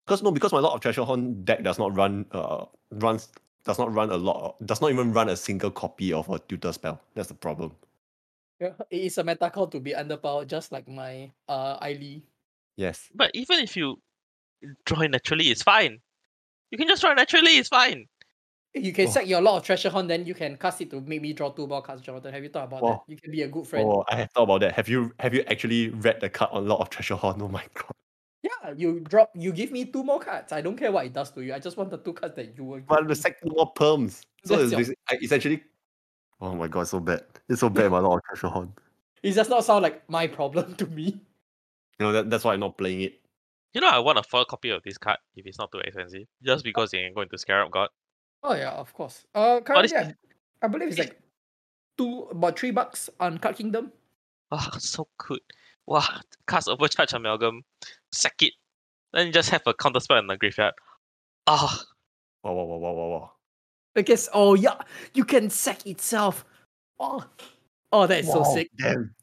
Because 0.07 0.21
no, 0.21 0.29
because 0.29 0.51
my 0.51 0.59
Lord 0.59 0.75
of 0.75 0.81
Tresserhorn 0.81 1.43
deck 1.45 1.63
does 1.63 1.79
not 1.79 1.95
run 1.97 2.27
uh 2.31 2.65
runs 2.91 3.29
does 3.63 3.79
not 3.79 3.91
run 3.91 4.11
a 4.11 4.15
lot 4.17 4.55
does 4.63 4.79
not 4.79 4.91
even 4.91 5.11
run 5.11 5.29
a 5.29 5.35
single 5.35 5.71
copy 5.71 6.13
of 6.13 6.29
a 6.29 6.37
tutor 6.37 6.71
spell. 6.71 7.01
That's 7.15 7.27
the 7.29 7.33
problem. 7.33 7.71
Yeah, 8.59 8.73
it 8.91 9.01
is 9.01 9.17
a 9.17 9.23
meta 9.23 9.49
call 9.49 9.65
to 9.65 9.79
be 9.79 9.93
underpowered, 9.93 10.45
just 10.45 10.71
like 10.71 10.87
my 10.87 11.31
uh 11.49 11.79
Eily. 11.81 12.21
Yes. 12.77 13.09
But 13.15 13.31
even 13.33 13.61
if 13.61 13.75
you 13.75 13.99
draw 14.85 15.01
it 15.01 15.09
naturally, 15.09 15.45
it's 15.45 15.63
fine. 15.63 15.99
You 16.69 16.77
can 16.77 16.87
just 16.87 17.01
draw 17.01 17.13
it 17.13 17.15
naturally, 17.15 17.57
it's 17.57 17.69
fine. 17.69 18.05
You 18.75 18.93
can 18.93 19.07
Oh. 19.07 19.09
sack 19.09 19.25
your 19.25 19.41
lot 19.41 19.57
of 19.57 19.63
Tresserhorn, 19.63 20.07
then 20.07 20.27
you 20.27 20.35
can 20.35 20.55
cast 20.55 20.81
it 20.81 20.91
to 20.91 21.01
make 21.01 21.23
me 21.23 21.33
draw 21.33 21.49
two 21.49 21.65
more 21.65 21.81
cards, 21.81 22.03
Jonathan. 22.03 22.31
Have 22.31 22.43
you 22.43 22.49
thought 22.49 22.65
about 22.65 22.83
Oh. 22.83 22.87
that? 22.89 23.01
You 23.07 23.17
can 23.17 23.31
be 23.31 23.41
a 23.41 23.47
good 23.47 23.65
friend. 23.65 23.87
Oh, 23.89 24.03
I 24.07 24.17
have 24.17 24.31
thought 24.33 24.43
about 24.43 24.61
that. 24.61 24.73
Have 24.73 24.87
you 24.87 25.13
have 25.17 25.33
you 25.33 25.41
actually 25.47 25.89
read 25.89 26.21
the 26.21 26.29
card 26.29 26.51
on 26.53 26.67
lot 26.67 26.79
of 26.79 26.91
Tresserhorn? 26.91 27.41
Oh 27.41 27.47
my 27.47 27.65
god. 27.73 27.89
Yeah, 28.67 28.73
you 28.77 28.99
drop 29.01 29.31
you 29.35 29.51
give 29.51 29.71
me 29.71 29.85
two 29.85 30.03
more 30.03 30.19
cards. 30.19 30.51
I 30.51 30.61
don't 30.61 30.75
care 30.77 30.91
what 30.91 31.05
it 31.05 31.13
does 31.13 31.31
to 31.31 31.41
you. 31.41 31.53
I 31.53 31.59
just 31.59 31.77
want 31.77 31.89
the 31.89 31.97
two 31.97 32.13
cards 32.13 32.35
that 32.35 32.57
you 32.57 32.63
will 32.63 32.77
give 32.77 32.87
But 32.87 33.07
the 33.07 33.15
second 33.15 33.51
more 33.55 33.71
perms. 33.73 34.21
So 34.45 34.55
That's 34.57 34.71
it's, 34.73 34.87
your- 34.89 34.97
it's 35.21 35.31
actually 35.31 35.63
Oh 36.41 36.53
my 36.55 36.67
god, 36.67 36.87
so 36.87 36.99
bad. 36.99 37.23
It's 37.47 37.61
so 37.61 37.69
bad 37.69 37.91
my 37.91 37.99
Lord 37.99 38.21
of 38.31 38.39
Tresserhorn. 38.39 38.71
It 39.23 39.33
does 39.33 39.49
not 39.49 39.63
sound 39.63 39.83
like 39.83 40.07
my 40.09 40.27
problem 40.27 40.75
to 40.75 40.85
me. 40.87 41.21
You 41.99 42.05
know 42.05 42.11
that, 42.11 42.29
that's 42.29 42.43
why 42.43 42.53
I'm 42.53 42.59
not 42.59 42.77
playing 42.77 43.01
it. 43.01 43.21
You 43.73 43.81
know, 43.81 43.89
I 43.89 43.99
want 43.99 44.17
a 44.17 44.23
full 44.23 44.45
copy 44.45 44.69
of 44.69 44.83
this 44.83 44.97
card 44.97 45.17
if 45.35 45.45
it's 45.45 45.57
not 45.57 45.71
too 45.71 45.79
expensive, 45.79 46.27
just 46.43 46.63
because 46.63 46.93
you 46.93 46.99
can 47.01 47.13
go 47.13 47.21
into 47.21 47.37
Scarab 47.37 47.71
God. 47.71 47.89
Oh 48.43 48.53
yeah, 48.53 48.71
of 48.71 48.93
course. 48.93 49.25
Uh 49.33 49.59
it's- 49.61 49.91
currently 49.91 49.97
I, 49.97 50.13
I 50.65 50.67
believe 50.67 50.89
it's 50.89 50.99
it's- 50.99 51.09
like 51.09 51.21
two 51.97 52.27
about 52.31 52.59
three 52.59 52.71
bucks 52.71 53.09
on 53.19 53.37
Card 53.37 53.55
Kingdom. 53.55 53.91
Oh, 54.51 54.69
so 54.77 55.07
good. 55.17 55.39
Wow, 55.87 56.07
cast 56.47 56.67
overcharge 56.67 57.13
amalgam, 57.13 57.63
sack 58.11 58.41
it, 58.41 58.53
then 59.13 59.27
you 59.27 59.33
just 59.33 59.49
have 59.51 59.61
a 59.65 59.73
counter 59.73 59.99
spell 59.99 60.17
in 60.17 60.27
the 60.27 60.37
graveyard. 60.37 60.73
Ah, 61.47 61.83
Wow, 62.45 62.53
wow, 62.53 62.63
wow, 62.65 62.77
wow, 62.77 62.93
wow, 62.93 63.07
wow. 63.09 63.31
I 63.95 64.01
guess 64.01 64.29
oh 64.33 64.53
yeah, 64.53 64.77
you 65.15 65.25
can 65.25 65.49
sack 65.49 65.87
itself. 65.87 66.45
Oh, 66.99 67.25
oh 67.91 68.05
that 68.05 68.19
is 68.19 68.31
so 68.31 68.43
sick. 68.43 68.69
Damn. 68.77 69.15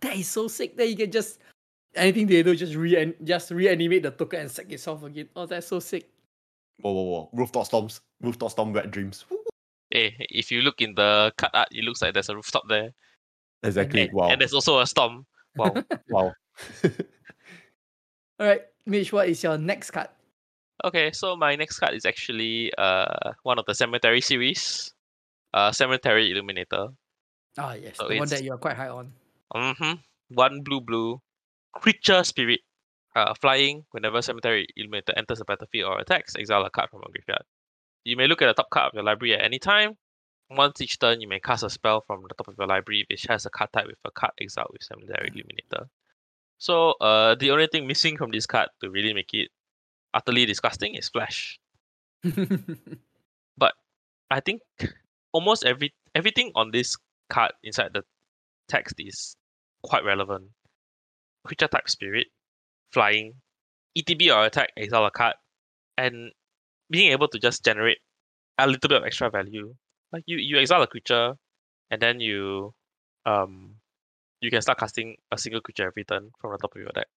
That 0.00 0.16
is 0.16 0.28
so 0.28 0.48
sick. 0.48 0.76
That 0.76 0.88
you 0.88 0.96
can 0.96 1.10
just 1.10 1.40
anything 1.94 2.26
they 2.26 2.42
do, 2.42 2.56
just 2.56 2.74
re 2.74 3.12
just 3.24 3.50
reanimate 3.50 4.04
the 4.04 4.10
token 4.10 4.40
and 4.40 4.50
sack 4.50 4.72
itself 4.72 5.02
again. 5.02 5.28
Oh, 5.36 5.44
that's 5.44 5.66
so 5.66 5.80
sick. 5.80 6.08
Whoa, 6.80 6.92
whoa, 6.92 7.02
whoa. 7.02 7.30
Rooftop 7.34 7.66
storms. 7.66 8.00
Rooftop 8.22 8.50
storm 8.50 8.72
wet 8.72 8.90
dreams. 8.90 9.26
Hey, 9.90 10.16
if 10.30 10.50
you 10.50 10.62
look 10.62 10.80
in 10.80 10.94
the 10.94 11.32
card 11.36 11.50
art, 11.52 11.68
it 11.72 11.84
looks 11.84 12.00
like 12.00 12.14
there's 12.14 12.28
a 12.28 12.34
rooftop 12.34 12.68
there, 12.68 12.90
Exactly. 13.62 14.02
and, 14.02 14.12
wow. 14.12 14.28
and 14.28 14.40
there's 14.40 14.54
also 14.54 14.80
a 14.80 14.86
storm. 14.86 15.26
Wow. 15.56 15.74
wow. 16.10 16.32
All 18.38 18.46
right, 18.46 18.62
Mitch, 18.84 19.12
what 19.12 19.28
is 19.28 19.42
your 19.42 19.56
next 19.58 19.90
card? 19.90 20.08
Okay, 20.84 21.10
so 21.12 21.36
my 21.36 21.56
next 21.56 21.78
card 21.78 21.94
is 21.94 22.04
actually 22.04 22.72
uh 22.76 23.32
one 23.42 23.58
of 23.58 23.64
the 23.66 23.74
cemetery 23.74 24.20
series, 24.20 24.92
uh 25.54 25.72
cemetery 25.72 26.30
illuminator. 26.30 26.88
Ah, 27.58 27.72
yes, 27.72 27.96
So 27.96 28.08
the 28.08 28.18
one 28.18 28.28
that 28.28 28.44
you're 28.44 28.58
quite 28.58 28.76
high 28.76 28.88
on. 28.88 29.12
Mm-hmm. 29.54 29.92
One 30.34 30.62
blue 30.62 30.80
blue 30.80 31.20
creature 31.74 32.24
spirit. 32.24 32.60
Uh, 33.16 33.32
flying 33.40 33.82
whenever 33.92 34.20
cemetery 34.20 34.66
illuminator 34.76 35.14
enters 35.16 35.38
the 35.38 35.44
battlefield 35.46 35.88
or 35.90 35.98
attacks, 35.98 36.36
exile 36.36 36.62
a 36.66 36.68
card 36.68 36.90
from 36.90 37.00
a 37.00 37.10
graveyard. 37.10 37.40
You 38.04 38.14
may 38.14 38.26
look 38.26 38.42
at 38.42 38.46
the 38.46 38.52
top 38.52 38.68
card 38.68 38.88
of 38.88 38.92
your 38.92 39.04
library 39.04 39.32
at 39.32 39.42
any 39.42 39.58
time. 39.58 39.96
Once 40.50 40.80
each 40.80 40.98
turn, 40.98 41.20
you 41.20 41.28
may 41.28 41.40
cast 41.40 41.64
a 41.64 41.70
spell 41.70 42.02
from 42.06 42.22
the 42.22 42.34
top 42.34 42.48
of 42.48 42.54
your 42.58 42.68
library 42.68 43.04
which 43.10 43.24
has 43.28 43.46
a 43.46 43.50
card 43.50 43.70
type 43.72 43.86
with 43.86 43.98
a 44.04 44.10
card 44.12 44.32
exile 44.40 44.66
with 44.72 44.82
cemetery 44.82 45.28
illuminator. 45.34 45.88
So, 46.58 46.92
uh, 47.00 47.34
the 47.34 47.50
only 47.50 47.66
thing 47.66 47.86
missing 47.86 48.16
from 48.16 48.30
this 48.30 48.46
card 48.46 48.68
to 48.80 48.90
really 48.90 49.12
make 49.12 49.34
it 49.34 49.50
utterly 50.14 50.46
disgusting 50.46 50.94
is 50.94 51.08
flash. 51.08 51.58
But 53.58 53.74
I 54.30 54.40
think 54.40 54.62
almost 55.32 55.64
every 55.64 55.94
everything 56.14 56.52
on 56.54 56.70
this 56.70 56.96
card 57.30 57.52
inside 57.62 57.92
the 57.94 58.02
text 58.68 58.96
is 58.98 59.36
quite 59.82 60.04
relevant. 60.04 60.50
Creature 61.44 61.68
type 61.68 61.88
spirit, 61.88 62.26
flying, 62.92 63.34
ETB 63.96 64.34
or 64.34 64.44
attack, 64.44 64.70
exile 64.76 65.06
a 65.06 65.10
card, 65.10 65.34
and 65.96 66.32
being 66.90 67.12
able 67.12 67.28
to 67.28 67.38
just 67.38 67.64
generate 67.64 67.98
a 68.58 68.66
little 68.66 68.88
bit 68.88 68.98
of 68.98 69.04
extra 69.04 69.30
value. 69.30 69.74
Like 70.12 70.24
you, 70.26 70.36
you 70.38 70.58
exile 70.58 70.82
a 70.82 70.86
creature, 70.86 71.34
and 71.90 72.00
then 72.00 72.20
you 72.20 72.74
um 73.24 73.76
you 74.40 74.50
can 74.50 74.62
start 74.62 74.78
casting 74.78 75.16
a 75.32 75.38
single 75.38 75.60
creature 75.60 75.86
every 75.86 76.04
turn 76.04 76.30
from 76.40 76.52
the 76.52 76.58
top 76.58 76.74
of 76.74 76.80
your 76.80 76.90
deck. 76.94 77.08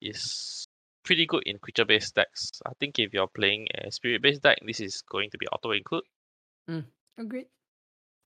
Is 0.00 0.66
pretty 1.04 1.26
good 1.26 1.42
in 1.46 1.58
creature 1.58 1.84
based 1.84 2.14
decks. 2.14 2.50
I 2.66 2.72
think 2.78 2.98
if 2.98 3.12
you're 3.12 3.26
playing 3.28 3.68
a 3.74 3.90
spirit 3.90 4.22
based 4.22 4.42
deck, 4.42 4.58
this 4.66 4.80
is 4.80 5.02
going 5.10 5.30
to 5.30 5.38
be 5.38 5.46
auto 5.48 5.72
include 5.72 6.04
Agreed. 7.18 7.46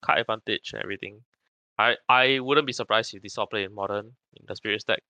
card 0.04 0.20
advantage 0.20 0.72
and 0.72 0.82
everything. 0.82 1.22
I 1.78 1.96
I 2.08 2.40
wouldn't 2.40 2.66
be 2.66 2.72
surprised 2.72 3.14
if 3.14 3.22
this 3.22 3.38
all 3.38 3.46
play 3.46 3.64
in 3.64 3.74
modern 3.74 4.12
in 4.36 4.44
the 4.46 4.54
spirits 4.54 4.84
deck 4.84 5.02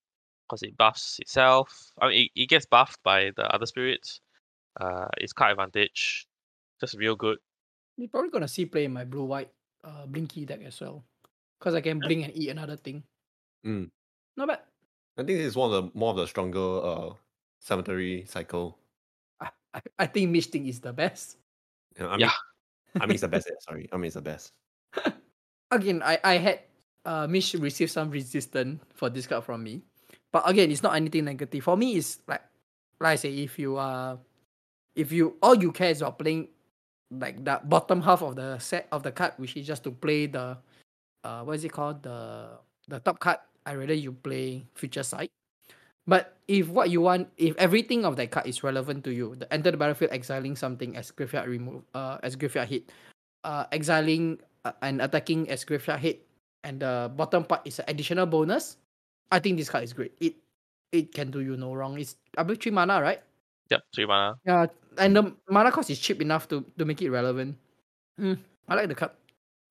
because 0.47 0.63
it 0.63 0.77
buffs 0.77 1.19
itself. 1.19 1.93
I 2.01 2.09
mean, 2.09 2.29
it, 2.35 2.43
it 2.43 2.49
gets 2.49 2.67
buffed 2.67 3.03
by 3.03 3.31
the 3.37 3.45
other 3.55 3.67
spirits. 3.67 4.21
Uh, 4.81 5.09
it's 5.19 5.33
card 5.33 5.53
advantage, 5.53 6.27
just 6.81 6.97
real 6.97 7.17
good. 7.17 7.39
You're 7.97 8.09
probably 8.09 8.31
gonna 8.31 8.49
see 8.49 8.67
play 8.67 8.85
in 8.85 8.93
my 8.93 9.05
blue 9.05 9.25
white 9.25 9.51
uh 9.85 10.07
blinky 10.07 10.45
deck 10.45 10.61
as 10.65 10.81
well. 10.81 11.05
Cause 11.61 11.75
I 11.75 11.81
can 11.81 11.99
blink 11.99 12.25
and 12.25 12.37
eat 12.37 12.49
another 12.51 12.77
thing. 12.77 13.03
Mm. 13.65 13.91
Not 14.37 14.49
bad. 14.49 14.61
I 15.17 15.23
think 15.23 15.39
this 15.39 15.47
is 15.47 15.57
one 15.57 15.73
of 15.73 15.85
the 15.85 15.99
more 15.99 16.11
of 16.11 16.17
the 16.17 16.27
stronger 16.27 16.61
uh 16.85 17.11
cemetery 17.61 18.25
cycle. 18.29 18.79
I, 19.41 19.49
I, 19.73 19.81
I 20.01 20.07
think 20.07 20.31
Mitch 20.31 20.47
thing 20.47 20.67
is 20.67 20.81
the 20.81 20.93
best. 20.93 21.39
Yeah, 21.99 22.09
I 22.09 22.11
mean, 22.13 22.21
Yeah. 22.21 22.33
I 23.01 23.07
mean 23.07 23.13
it's 23.13 23.23
the 23.23 23.29
best. 23.29 23.49
eh, 23.49 23.55
Sorry, 23.61 23.89
I 23.93 23.97
mean 23.97 24.07
it's 24.07 24.15
the 24.15 24.23
best. 24.23 24.53
Again, 25.71 26.03
I, 26.05 26.19
I 26.23 26.35
had 26.39 26.61
uh 27.05 27.27
Mitch 27.27 27.55
receive 27.55 27.91
some 27.91 28.11
resistance 28.11 28.83
for 28.95 29.09
this 29.11 29.27
card 29.27 29.45
from 29.45 29.63
me. 29.63 29.83
But 30.33 30.49
again, 30.51 30.71
it's 30.71 30.83
not 30.83 30.97
anything 30.97 31.25
negative. 31.27 31.63
For 31.63 31.77
me, 31.77 31.95
it's 31.97 32.19
like 32.27 32.43
like 33.01 33.13
I 33.13 33.17
say, 33.17 33.33
if 33.39 33.59
you 33.59 33.77
are 33.77 34.19
if 34.95 35.13
you 35.13 35.37
all 35.43 35.55
you 35.55 35.71
care 35.73 35.91
is 35.91 36.03
about 36.03 36.19
playing 36.19 36.49
like 37.11 37.45
the 37.45 37.61
bottom 37.65 38.01
half 38.03 38.23
of 38.23 38.37
the 38.37 38.59
set 38.59 38.89
of 38.93 39.03
the 39.03 39.13
card, 39.13 39.33
which 39.37 39.57
is 39.57 39.67
just 39.67 39.85
to 39.85 39.91
play 39.91 40.27
the 40.27 40.57
uh 41.25 41.43
what 41.43 41.57
is 41.57 41.65
it 41.65 41.73
called? 41.73 42.03
The 42.03 42.59
the 42.89 43.01
top 43.01 43.19
card. 43.19 43.39
I 43.65 43.75
rather 43.75 43.97
you 43.97 44.13
play 44.13 44.67
Future 44.75 45.03
Sight. 45.03 45.33
But 46.07 46.37
if 46.49 46.69
what 46.69 46.93
you 46.93 47.01
want, 47.01 47.33
if 47.41 47.57
everything 47.57 48.05
of 48.05 48.17
that 48.21 48.31
card 48.31 48.47
is 48.47 48.61
relevant 48.63 49.05
to 49.09 49.13
you, 49.13 49.37
the 49.37 49.49
enter 49.49 49.73
the 49.73 49.81
battlefield 49.81 50.13
exiling 50.13 50.55
something 50.55 50.97
as 50.97 51.11
graveyard 51.11 51.49
remove, 51.49 51.81
uh, 51.97 52.21
as 52.23 52.37
graveyard 52.37 52.69
hit, 52.69 52.93
uh, 53.45 53.65
exiling 53.73 54.37
uh, 54.69 54.77
and 54.85 55.01
attacking 55.01 55.49
as 55.49 55.65
graveyard 55.65 56.01
hit, 56.01 56.29
and 56.63 56.81
the 56.85 57.11
bottom 57.17 57.45
part 57.45 57.65
is 57.65 57.81
an 57.81 57.89
additional 57.89 58.27
bonus. 58.29 58.77
I 59.33 59.41
think 59.41 59.57
this 59.57 59.73
card 59.73 59.85
is 59.85 59.97
great. 59.97 60.13
It 60.21 60.37
it 60.93 61.17
can 61.17 61.33
do 61.33 61.41
you 61.41 61.57
no 61.57 61.73
wrong. 61.73 61.97
It's 61.99 62.21
I 62.37 62.45
believe 62.45 62.61
three 62.61 62.73
mana, 62.73 63.01
right? 63.01 63.25
Yep, 63.71 63.83
three 63.95 64.07
mana. 64.07 64.37
Yeah, 64.45 64.67
and 64.99 65.17
the 65.17 65.35
mana 65.49 65.73
cost 65.73 65.91
is 65.91 65.99
cheap 65.99 66.21
enough 66.21 66.49
to 66.49 66.65
to 66.79 66.85
make 66.85 67.01
it 67.03 67.11
relevant. 67.11 67.57
Hmm, 68.19 68.35
I 68.69 68.75
like 68.75 68.89
the 68.89 68.95
card. 68.95 69.13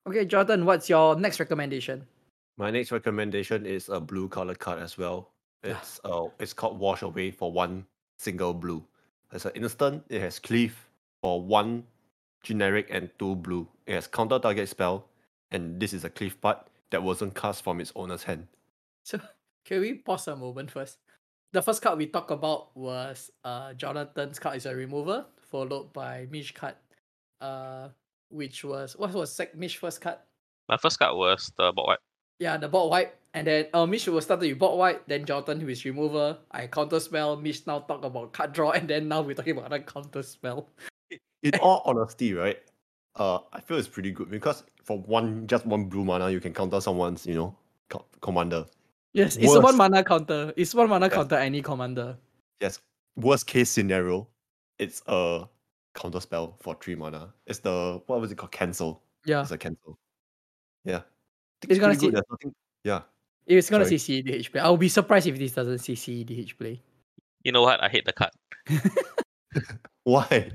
Okay, 0.08 0.26
Jordan, 0.26 0.66
what's 0.66 0.90
your 0.90 1.16
next 1.16 1.40
recommendation? 1.40 2.06
My 2.58 2.70
next 2.70 2.92
recommendation 2.92 3.66
is 3.66 3.90
a 3.90 4.00
blue 4.00 4.28
color 4.28 4.56
card 4.56 4.80
as 4.80 4.98
well. 4.98 5.32
It's 5.64 6.00
uh 6.04 6.28
it's 6.40 6.54
called 6.54 6.78
Wash 6.78 7.02
Away 7.02 7.32
for 7.32 7.52
one 7.52 7.86
single 8.18 8.54
blue. 8.54 8.84
As 9.32 9.46
an 9.46 9.54
instant, 9.56 10.04
it 10.10 10.22
has 10.22 10.38
cleave 10.40 10.78
for 11.22 11.42
one 11.42 11.84
generic 12.44 12.88
and 12.92 13.10
two 13.18 13.36
blue. 13.36 13.68
It 13.88 13.94
has 13.96 14.08
counter 14.08 14.38
target 14.38 14.70
spell, 14.70 15.08
and 15.52 15.80
this 15.80 15.94
is 15.94 16.04
a 16.04 16.10
Cleave 16.10 16.40
part 16.42 16.68
that 16.92 17.02
wasn't 17.02 17.34
cast 17.34 17.64
from 17.64 17.82
its 17.82 17.92
owner's 17.96 18.24
hand. 18.24 18.48
So 19.04 19.20
can 19.66 19.82
we 19.82 19.96
pause 19.96 20.28
a 20.28 20.36
moment 20.36 20.70
first? 20.70 20.98
The 21.54 21.62
first 21.62 21.84
card 21.84 22.00
we 22.00 22.08
talked 22.08 22.32
about 22.32 22.76
was 22.76 23.30
uh 23.46 23.74
Jonathan's 23.74 24.40
card 24.40 24.58
is 24.58 24.66
a 24.66 24.76
remover, 24.76 25.26
followed 25.38 25.94
by 25.94 26.28
Mish 26.32 26.52
card, 26.52 26.74
uh, 27.42 27.90
which 28.30 28.64
was 28.64 28.98
what 28.98 29.14
was 29.14 29.32
sec 29.32 29.56
Mish 29.56 29.78
first 29.78 30.02
card? 30.02 30.18
My 30.68 30.78
first 30.78 30.98
card 30.98 31.16
was 31.16 31.54
the 31.56 31.72
board 31.72 31.90
wipe. 31.90 32.00
Yeah, 32.40 32.58
the 32.58 32.68
board 32.68 32.90
wipe, 32.90 33.16
and 33.36 33.46
then 33.46 33.68
uh 33.72 33.86
Mish 33.86 34.08
was 34.08 34.26
started 34.26 34.50
with 34.50 34.58
board 34.58 34.80
wipe, 34.80 35.06
then 35.06 35.26
Jonathan 35.26 35.62
who 35.62 35.70
is 35.70 35.86
remover. 35.86 36.40
I 36.50 36.66
counter 36.66 37.00
spell. 37.00 37.36
Mish 37.36 37.68
now 37.68 37.82
talk 37.82 38.04
about 38.04 38.34
card 38.34 38.52
draw, 38.54 38.72
and 38.72 38.90
then 38.90 39.08
now 39.08 39.22
we're 39.22 39.36
talking 39.36 39.54
about 39.54 39.68
another 39.68 39.84
counter 39.84 40.24
spell. 40.24 40.70
In 41.44 41.54
all 41.62 41.84
honesty, 41.86 42.34
right? 42.34 42.58
Uh, 43.16 43.38
I 43.54 43.62
feel 43.62 43.78
it's 43.78 43.88
pretty 43.88 44.10
good 44.10 44.32
because 44.32 44.64
for 44.82 44.98
one, 44.98 45.46
just 45.46 45.68
one 45.68 45.86
blue 45.86 46.04
mana, 46.04 46.32
you 46.32 46.40
can 46.40 46.52
counter 46.52 46.82
someone's, 46.82 47.28
you 47.28 47.36
know, 47.36 47.56
co- 47.90 48.06
commander. 48.22 48.66
Yes, 49.14 49.36
it's 49.38 49.54
a 49.54 49.62
one 49.62 49.78
mana 49.78 50.04
counter. 50.04 50.54
It's 50.58 50.74
one 50.74 50.90
mana 50.90 51.06
Yes. 51.06 51.14
counter 51.16 51.36
any 51.36 51.62
commander. 51.62 52.18
Yes. 52.60 52.80
Worst 53.16 53.46
case 53.46 53.70
scenario, 53.70 54.28
it's 54.80 55.04
a 55.08 55.48
counter 55.94 56.20
spell 56.20 56.58
for 56.62 56.76
three 56.82 56.96
mana. 56.96 57.34
It's 57.46 57.60
the 57.60 58.02
what 58.08 58.20
was 58.20 58.32
it 58.32 58.36
called? 58.38 58.52
Cancel. 58.52 59.04
Yeah, 59.26 59.42
It's 59.44 59.52
a 59.52 59.58
cancel. 59.58 59.98
Yeah. 60.84 60.98
I 60.98 61.02
think 61.62 61.72
It's 61.72 61.80
gonna 61.80 61.96
see- 61.96 62.10
There's 62.10 62.24
nothing. 62.30 62.54
Yeah. 62.84 63.02
it's 63.46 63.70
gonna 63.70 63.86
Sorry. 63.86 63.98
see 64.00 64.22
CEDH 64.24 64.52
play. 64.52 64.62
I'll 64.62 64.78
be 64.78 64.90
surprised 64.90 65.28
if 65.28 65.38
this 65.38 65.54
doesn't 65.54 65.80
see 65.80 65.94
CEDH 65.96 66.58
play. 66.58 66.82
You 67.44 67.52
know 67.52 67.62
what? 67.62 67.82
I 67.84 67.90
hate 67.90 68.06
the 68.06 68.14
card 68.14 68.32
Why? 70.04 70.52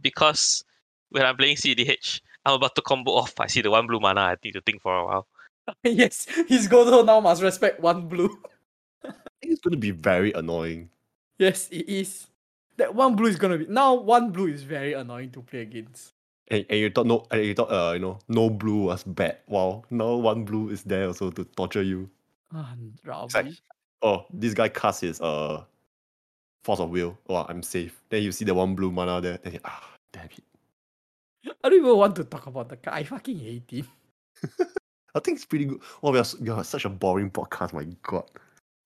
because 0.00 0.64
when 1.10 1.24
I'm 1.26 1.36
playing 1.36 1.56
CDH, 1.56 2.20
I'm 2.46 2.54
about 2.54 2.74
to 2.76 2.82
combo 2.82 3.12
off. 3.12 3.34
I 3.40 3.46
see 3.48 3.60
the 3.62 3.70
one 3.70 3.86
blue 3.86 4.00
mana. 4.00 4.20
I 4.20 4.36
need 4.44 4.52
to 4.52 4.60
think 4.62 4.80
for 4.82 4.96
a 4.96 5.04
while. 5.04 5.26
yes, 5.84 6.26
his 6.48 6.68
Godo 6.68 7.04
now 7.04 7.20
must 7.20 7.42
respect 7.42 7.80
one 7.80 8.08
blue. 8.08 8.38
I 9.04 9.10
think 9.40 9.52
it's 9.52 9.60
gonna 9.60 9.76
be 9.76 9.90
very 9.90 10.32
annoying. 10.32 10.90
Yes, 11.38 11.68
it 11.70 11.88
is. 11.88 12.26
That 12.76 12.94
one 12.94 13.16
blue 13.16 13.28
is 13.28 13.36
gonna 13.36 13.58
be 13.58 13.66
now. 13.66 13.94
One 13.94 14.30
blue 14.30 14.48
is 14.48 14.62
very 14.62 14.92
annoying 14.94 15.30
to 15.32 15.42
play 15.42 15.60
against. 15.62 16.12
And, 16.48 16.66
and 16.68 16.78
you 16.78 16.90
thought 16.90 17.06
no 17.06 17.26
and 17.30 17.44
you 17.44 17.54
thought 17.54 17.70
uh 17.72 17.92
you 17.92 18.00
know 18.00 18.18
no 18.28 18.50
blue 18.50 18.84
was 18.92 19.02
bad. 19.04 19.38
Wow, 19.46 19.84
now 19.90 20.16
one 20.16 20.44
blue 20.44 20.68
is 20.70 20.82
there 20.82 21.06
also 21.06 21.30
to 21.30 21.44
torture 21.44 21.82
you. 21.82 22.10
Ah, 22.52 22.74
like- 23.34 23.52
Oh, 24.02 24.26
this 24.32 24.52
guy 24.52 24.68
casts 24.68 25.00
his 25.00 25.20
uh 25.20 25.64
force 26.62 26.80
of 26.80 26.90
will. 26.90 27.16
Oh, 27.28 27.46
I'm 27.48 27.62
safe. 27.62 28.02
Then 28.10 28.22
you 28.22 28.32
see 28.32 28.44
the 28.44 28.52
one 28.54 28.74
blue 28.74 28.90
mana 28.92 29.20
there. 29.20 29.38
Then 29.38 29.54
you, 29.54 29.60
ah, 29.64 29.94
damn 30.12 30.26
it. 30.26 30.44
I 31.62 31.68
don't 31.68 31.78
even 31.78 31.96
want 31.96 32.16
to 32.16 32.24
talk 32.24 32.46
about 32.46 32.68
the 32.68 32.76
card. 32.76 32.96
I 32.98 33.04
fucking 33.04 33.38
hate 33.38 33.72
it. 33.72 33.86
I 35.14 35.20
think 35.20 35.36
it's 35.36 35.44
pretty 35.46 35.64
good. 35.66 35.80
Oh, 36.02 36.10
we 36.12 36.18
are, 36.18 36.24
we 36.40 36.48
are 36.50 36.64
such 36.64 36.84
a 36.84 36.88
boring 36.88 37.30
podcast. 37.30 37.72
My 37.72 37.84
God. 38.02 38.24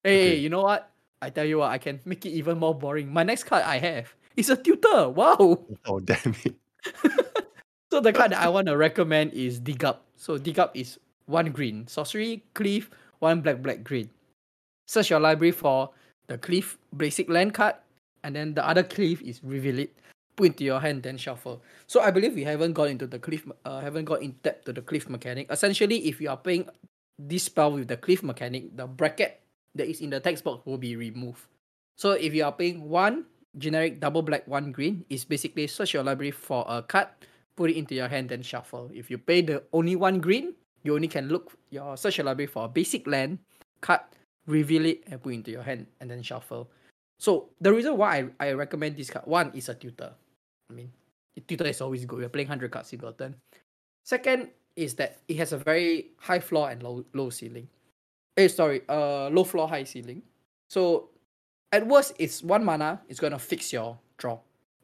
Hey, 0.04 0.32
Okay. 0.32 0.36
you 0.36 0.48
know 0.50 0.62
what? 0.62 0.90
I 1.20 1.30
tell 1.30 1.44
you 1.44 1.58
what, 1.58 1.70
I 1.70 1.78
can 1.78 2.00
make 2.04 2.24
it 2.26 2.30
even 2.30 2.58
more 2.58 2.74
boring. 2.74 3.12
My 3.12 3.24
next 3.24 3.44
card 3.44 3.64
I 3.64 3.78
have 3.78 4.14
is 4.36 4.50
a 4.50 4.56
tutor. 4.56 5.08
Wow. 5.08 5.64
Oh, 5.86 6.00
damn 6.04 6.34
it. 6.44 6.54
So 7.90 8.00
the 8.00 8.12
card 8.12 8.32
that 8.32 8.42
I 8.44 8.50
want 8.50 8.66
to 8.68 8.76
recommend 8.76 9.32
is 9.32 9.58
Dig 9.58 9.82
Up. 9.82 10.04
So 10.14 10.36
Dig 10.36 10.58
Up 10.58 10.76
is 10.76 11.00
one 11.24 11.50
green. 11.50 11.86
Sorcery, 11.86 12.44
Cleave, 12.52 12.90
one 13.20 13.40
black, 13.40 13.62
black, 13.62 13.82
green. 13.82 14.10
Search 14.86 15.08
your 15.08 15.20
library 15.20 15.52
for 15.52 15.88
the 16.26 16.36
Cleave 16.36 16.76
basic 16.94 17.30
land 17.30 17.54
card, 17.54 17.76
and 18.24 18.36
then 18.36 18.52
the 18.52 18.60
other 18.68 18.82
Cleave 18.82 19.22
is 19.22 19.40
Reveal 19.42 19.78
It. 19.78 19.96
Put 20.38 20.54
into 20.54 20.62
your 20.62 20.78
hand, 20.78 21.02
then 21.02 21.18
shuffle. 21.18 21.58
So 21.90 21.98
I 21.98 22.14
believe 22.14 22.38
we 22.38 22.46
haven't 22.46 22.78
got 22.78 22.94
into 22.94 23.10
the 23.10 23.18
cleave, 23.18 23.50
uh, 23.66 23.82
haven't 23.82 24.06
got 24.06 24.22
in 24.22 24.38
depth 24.46 24.66
to 24.66 24.72
the 24.72 24.82
cleave 24.82 25.10
mechanic. 25.10 25.50
Essentially, 25.50 26.06
if 26.06 26.22
you 26.22 26.30
are 26.30 26.38
playing 26.38 26.70
this 27.18 27.50
spell 27.50 27.74
with 27.74 27.90
the 27.90 27.98
cleave 27.98 28.22
mechanic, 28.22 28.70
the 28.76 28.86
bracket 28.86 29.42
that 29.74 29.90
is 29.90 29.98
in 30.00 30.10
the 30.14 30.22
text 30.22 30.46
box 30.46 30.62
will 30.62 30.78
be 30.78 30.94
removed. 30.94 31.42
So 31.98 32.14
if 32.14 32.30
you 32.32 32.46
are 32.46 32.54
playing 32.54 32.86
one 32.86 33.26
generic 33.58 33.98
double 33.98 34.22
black, 34.22 34.46
one 34.46 34.70
green, 34.70 35.04
is 35.10 35.26
basically 35.26 35.66
search 35.66 35.92
your 35.92 36.04
library 36.06 36.30
for 36.30 36.64
a 36.68 36.82
card 36.82 37.08
put 37.58 37.74
it 37.74 37.76
into 37.76 37.98
your 37.98 38.06
hand, 38.06 38.30
then 38.30 38.40
shuffle. 38.40 38.88
If 38.94 39.10
you 39.10 39.18
pay 39.18 39.42
the 39.42 39.66
only 39.74 39.98
one 39.98 40.22
green, 40.22 40.54
you 40.86 40.94
only 40.94 41.10
can 41.10 41.26
look 41.26 41.58
your 41.74 41.98
search 41.98 42.22
your 42.22 42.30
library 42.30 42.46
for 42.46 42.64
a 42.64 42.70
basic 42.70 43.02
land, 43.10 43.42
cut, 43.82 44.06
reveal 44.46 44.86
it, 44.86 45.02
and 45.10 45.18
put 45.18 45.34
it 45.34 45.42
into 45.42 45.50
your 45.50 45.66
hand, 45.66 45.90
and 45.98 46.06
then 46.06 46.22
shuffle. 46.22 46.70
So 47.18 47.50
the 47.60 47.74
reason 47.74 47.98
why 47.98 48.30
I, 48.38 48.46
I 48.46 48.52
recommend 48.54 48.94
this 48.94 49.10
card, 49.10 49.26
one 49.26 49.50
is 49.58 49.68
a 49.68 49.74
tutor. 49.74 50.14
I 50.70 50.74
mean, 50.74 50.92
tutor 51.46 51.66
is 51.66 51.80
always 51.80 52.04
good. 52.04 52.20
You're 52.20 52.28
playing 52.28 52.48
100 52.48 52.70
cards 52.70 52.94
turn. 53.18 53.34
Second 54.04 54.50
is 54.76 54.94
that 54.94 55.18
it 55.28 55.36
has 55.36 55.52
a 55.52 55.58
very 55.58 56.08
high 56.18 56.40
floor 56.40 56.70
and 56.70 56.82
low 56.82 57.04
low 57.14 57.30
ceiling. 57.30 57.68
Eh, 58.36 58.48
sorry, 58.48 58.82
uh, 58.88 59.28
low 59.28 59.44
floor, 59.44 59.68
high 59.68 59.84
ceiling. 59.84 60.22
So 60.68 61.10
at 61.72 61.86
worst, 61.86 62.14
it's 62.18 62.42
one 62.42 62.64
mana. 62.64 63.00
It's 63.08 63.20
gonna 63.20 63.38
fix 63.38 63.72
your 63.72 63.98
draw 64.16 64.38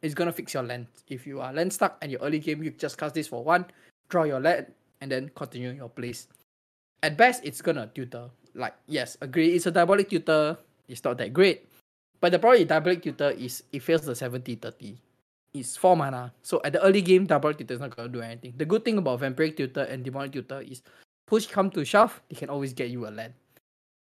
it's 0.05 0.13
gonna 0.13 0.37
fix 0.37 0.53
your 0.53 0.63
land. 0.63 0.87
If 1.09 1.27
you 1.27 1.41
are 1.41 1.51
land 1.51 1.73
stuck 1.73 1.97
and 2.03 2.13
your 2.13 2.21
early 2.21 2.39
game, 2.39 2.63
you 2.63 2.71
just 2.71 2.99
cast 2.99 3.15
this 3.15 3.27
for 3.27 3.43
one, 3.43 3.65
draw 4.11 4.25
your 4.25 4.39
land, 4.39 4.67
and 5.01 5.11
then 5.11 5.31
continue 5.35 5.73
your 5.73 5.89
plays. 5.89 6.29
At 7.03 7.17
best, 7.17 7.41
it's 7.43 7.63
gonna 7.63 7.89
tutor. 7.89 8.29
Like, 8.55 8.75
yes, 8.87 9.17
agree, 9.23 9.57
it's 9.57 9.65
a 9.65 9.71
diabolic 9.71 10.11
tutor, 10.11 10.59
it's 10.89 11.03
not 11.03 11.17
that 11.19 11.33
great. 11.33 11.67
But 12.21 12.33
the 12.33 12.39
problem 12.39 12.61
with 12.61 12.69
diabolic 12.69 13.03
tutor 13.03 13.31
is 13.31 13.65
it 13.73 13.81
fails 13.81 14.05
the 14.05 14.13
70-30. 14.13 14.97
It's 15.55 15.79
4 15.79 15.95
mana. 15.97 16.35
So 16.43 16.61
at 16.67 16.75
the 16.75 16.83
early 16.83 17.01
game, 17.01 17.27
diabolic 17.31 17.59
tutor 17.59 17.75
is 17.75 17.81
not 17.81 17.95
gonna 17.95 18.11
do 18.11 18.21
anything. 18.21 18.55
The 18.59 18.67
good 18.67 18.85
thing 18.85 18.99
about 18.99 19.23
vampiric 19.23 19.57
tutor 19.57 19.87
and 19.87 20.03
demonic 20.03 20.35
tutor 20.35 20.61
is 20.61 20.83
push 21.31 21.47
come 21.47 21.71
to 21.71 21.87
shove, 21.87 22.21
they 22.29 22.35
can 22.35 22.51
always 22.51 22.75
get 22.75 22.91
you 22.91 23.07
a 23.07 23.15
land. 23.15 23.33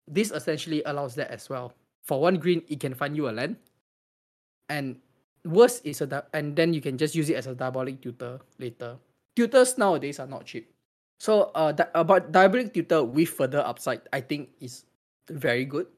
This 0.06 0.30
essentially 0.30 0.82
allows 0.86 1.18
that 1.18 1.30
as 1.34 1.50
well. 1.50 1.74
For 2.06 2.22
one 2.22 2.38
green, 2.38 2.62
it 2.70 2.78
can 2.78 2.94
find 2.94 3.16
you 3.16 3.28
a 3.28 3.34
land. 3.34 3.56
And 4.70 5.02
worse 5.44 5.82
is 5.82 6.00
a 6.00 6.22
and 6.32 6.54
then 6.54 6.72
you 6.72 6.80
can 6.80 6.96
just 6.96 7.18
use 7.18 7.28
it 7.28 7.34
as 7.34 7.50
a 7.50 7.54
diabolic 7.58 8.00
tutor 8.00 8.38
later. 8.62 8.94
Tutors 9.34 9.76
nowadays 9.76 10.22
are 10.22 10.30
not 10.30 10.46
cheap. 10.46 10.70
So 11.18 11.50
uh 11.58 11.72
di- 11.72 11.90
about 11.98 12.30
diabolic 12.30 12.72
tutor 12.72 13.02
with 13.02 13.28
further 13.28 13.60
upside, 13.66 14.06
I 14.14 14.22
think 14.22 14.54
is 14.62 14.86
very 15.26 15.66
good. 15.66 15.90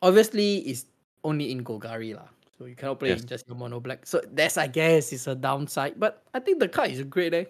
Obviously, 0.00 0.64
it's 0.64 0.88
only 1.24 1.52
in 1.52 1.64
Golgari 1.64 2.16
lah. 2.16 2.32
So 2.58 2.64
you 2.64 2.74
cannot 2.74 2.98
play 2.98 3.10
Yes. 3.10 3.24
just 3.24 3.46
your 3.46 3.56
mono 3.56 3.80
black. 3.80 4.06
So 4.06 4.20
that's 4.32 4.56
I 4.56 4.66
guess 4.66 5.12
is 5.12 5.26
a 5.26 5.34
downside. 5.34 6.00
But 6.00 6.24
I 6.32 6.40
think 6.40 6.58
the 6.60 6.68
card 6.68 6.90
is 6.90 7.02
great 7.04 7.34
eh. 7.34 7.44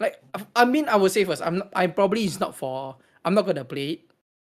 Like 0.00 0.20
I- 0.56 0.64
mean 0.64 0.88
I 0.88 0.96
would 0.96 1.12
say 1.12 1.24
first, 1.24 1.42
I'm 1.42 1.58
not, 1.58 1.70
I 1.74 1.86
probably 1.86 2.24
is 2.24 2.40
not 2.40 2.54
for 2.56 2.96
I'm 3.24 3.34
not 3.34 3.46
gonna 3.46 3.64
play 3.64 3.90
it. 3.90 4.00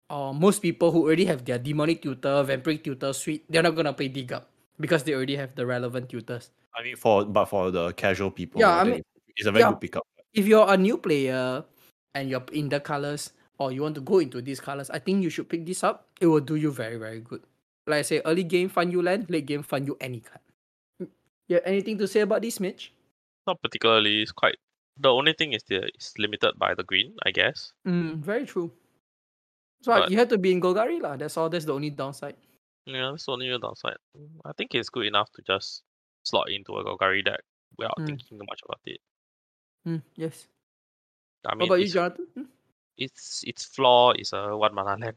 Or 0.09 0.33
most 0.33 0.61
people 0.63 0.91
who 0.91 1.03
already 1.03 1.25
have 1.25 1.43
their 1.43 1.59
demonic 1.59 2.01
tutor, 2.01 2.43
vampiric 2.47 2.83
tutor 2.83 3.11
suite, 3.11 3.43
they're 3.49 3.63
not 3.63 3.75
gonna 3.75 3.91
play 3.93 4.07
dig 4.07 4.31
up 4.31 4.49
because 4.79 5.03
they 5.03 5.13
already 5.13 5.35
have 5.35 5.53
the 5.55 5.65
relevant 5.65 6.07
tutors. 6.09 6.51
I 6.73 6.83
mean, 6.83 6.95
for 6.95 7.25
but 7.25 7.45
for 7.45 7.71
the 7.71 7.91
casual 7.93 8.31
people, 8.31 8.61
Yeah, 8.61 8.81
I 8.81 8.83
think 8.85 9.05
it's 9.35 9.47
a 9.47 9.51
very 9.51 9.63
yeah. 9.63 9.71
good 9.71 9.81
pickup. 9.81 10.07
If 10.33 10.47
you're 10.47 10.65
a 10.71 10.77
new 10.77 10.97
player 10.97 11.65
and 12.15 12.29
you're 12.29 12.43
in 12.53 12.69
the 12.69 12.79
colors 12.79 13.33
or 13.59 13.71
you 13.71 13.81
want 13.81 13.95
to 13.95 14.01
go 14.01 14.19
into 14.19 14.41
these 14.41 14.61
colors, 14.61 14.89
I 14.89 14.99
think 14.99 15.23
you 15.23 15.29
should 15.29 15.49
pick 15.49 15.65
this 15.65 15.83
up. 15.83 16.07
It 16.21 16.27
will 16.27 16.39
do 16.39 16.55
you 16.55 16.71
very, 16.71 16.95
very 16.97 17.19
good. 17.19 17.43
Like 17.87 17.99
I 17.99 18.01
say, 18.03 18.21
early 18.25 18.43
game 18.43 18.67
fund 18.69 18.91
you 18.91 19.01
land, 19.01 19.29
late 19.29 19.45
game 19.45 19.63
fund 19.63 19.87
you 19.87 19.95
any 20.01 20.19
card. 20.19 20.41
Mm, 21.01 21.07
You 21.47 21.55
have 21.55 21.63
anything 21.65 21.97
to 21.99 22.07
say 22.07 22.19
about 22.21 22.41
this, 22.41 22.59
Mitch? 22.59 22.91
Not 23.47 23.61
particularly. 23.61 24.21
It's 24.23 24.31
quite. 24.33 24.57
The 24.99 25.07
only 25.13 25.31
thing 25.33 25.53
is 25.53 25.63
the 25.63 25.87
it's 25.95 26.17
limited 26.19 26.59
by 26.59 26.75
the 26.75 26.83
green, 26.83 27.15
I 27.25 27.31
guess. 27.31 27.71
Mm, 27.87 28.19
very 28.19 28.45
true. 28.45 28.71
So 29.83 29.93
But- 29.93 30.11
you 30.11 30.17
have 30.17 30.27
to 30.29 30.37
be 30.37 30.51
in 30.51 30.59
Golgari 30.59 30.99
lah. 30.99 31.15
That's 31.15 31.37
all. 31.37 31.47
That's 31.49 31.63
the 31.65 31.73
only 31.73 31.89
downside. 31.91 32.35
Yeah, 32.85 33.11
that's 33.11 33.25
the 33.25 33.31
only 33.31 33.47
downside. 33.59 33.97
I 34.43 34.51
think 34.57 34.73
it's 34.75 34.89
good 34.89 35.05
enough 35.07 35.31
to 35.37 35.41
just 35.43 35.83
slot 36.23 36.49
into 36.51 36.75
a 36.75 36.83
Golgari 36.83 37.23
deck 37.23 37.39
without 37.77 37.95
Mm. 37.99 38.07
thinking 38.07 38.37
much 38.49 38.59
about 38.67 38.81
it. 38.85 38.99
Mm, 39.87 40.01
yes. 40.15 40.47
I 41.45 41.49
What 41.55 41.57
mean, 41.59 41.67
about 41.69 41.79
you, 41.79 41.85
its, 41.87 41.93
Jonathan? 41.93 42.27
Hmm? 42.35 42.47
its 42.97 43.43
its 43.47 43.63
flaw 43.63 44.11
is 44.11 44.33
a 44.33 44.57
one 44.57 44.73
mana 44.75 44.97
land. 44.99 45.15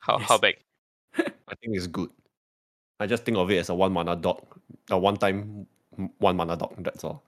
How 0.00 0.18
how 0.18 0.34
Yes. 0.36 0.40
bad? 0.40 0.56
I 1.52 1.54
think 1.60 1.76
it's 1.76 1.86
good. 1.86 2.10
I 2.98 3.06
just 3.06 3.24
think 3.24 3.36
of 3.36 3.50
it 3.50 3.58
as 3.58 3.68
a 3.68 3.74
one 3.74 3.92
mana 3.92 4.16
dog, 4.16 4.40
a 4.90 4.98
one 4.98 5.16
time 5.16 5.66
one 6.18 6.36
mana 6.36 6.56
dog. 6.56 6.82
That's 6.82 7.04
all. 7.04 7.22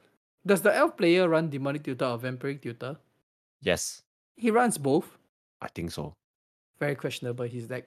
Does 0.47 0.63
the 0.63 0.75
elf 0.75 0.97
player 0.97 1.29
run 1.29 1.51
demonic 1.51 1.85
tutor 1.85 2.07
or 2.07 2.19
vampiric 2.19 2.63
tutor? 2.63 2.97
Yes, 3.61 4.03
He 4.37 4.51
runs 4.51 4.79
both. 4.79 5.17
I 5.61 5.69
think 5.69 5.91
so. 5.91 6.15
Very 6.81 6.95
questionable 6.97 7.45
his 7.45 7.67
deck. 7.67 7.87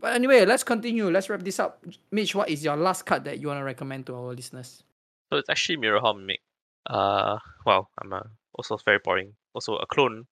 But 0.00 0.14
anyway, 0.14 0.44
let's 0.44 0.64
continue. 0.64 1.10
Let's 1.10 1.28
wrap 1.30 1.42
this 1.42 1.58
up. 1.58 1.84
Mitch, 2.10 2.34
what 2.34 2.48
is 2.48 2.64
your 2.64 2.76
last 2.76 3.06
card 3.06 3.24
that 3.24 3.40
you 3.40 3.48
want 3.48 3.58
to 3.60 3.64
recommend 3.64 4.06
to 4.06 4.14
our 4.14 4.34
listeners? 4.34 4.82
So 5.30 5.38
it's 5.38 5.48
actually 5.48 5.76
Mirror 5.76 6.00
Hall 6.00 6.14
Mimic. 6.14 6.40
Uh, 6.86 7.38
well, 7.64 7.90
I'm 8.00 8.12
uh, 8.12 8.20
also 8.54 8.76
very 8.84 8.98
boring. 9.02 9.34
Also 9.54 9.76
a 9.76 9.86
clone. 9.86 10.26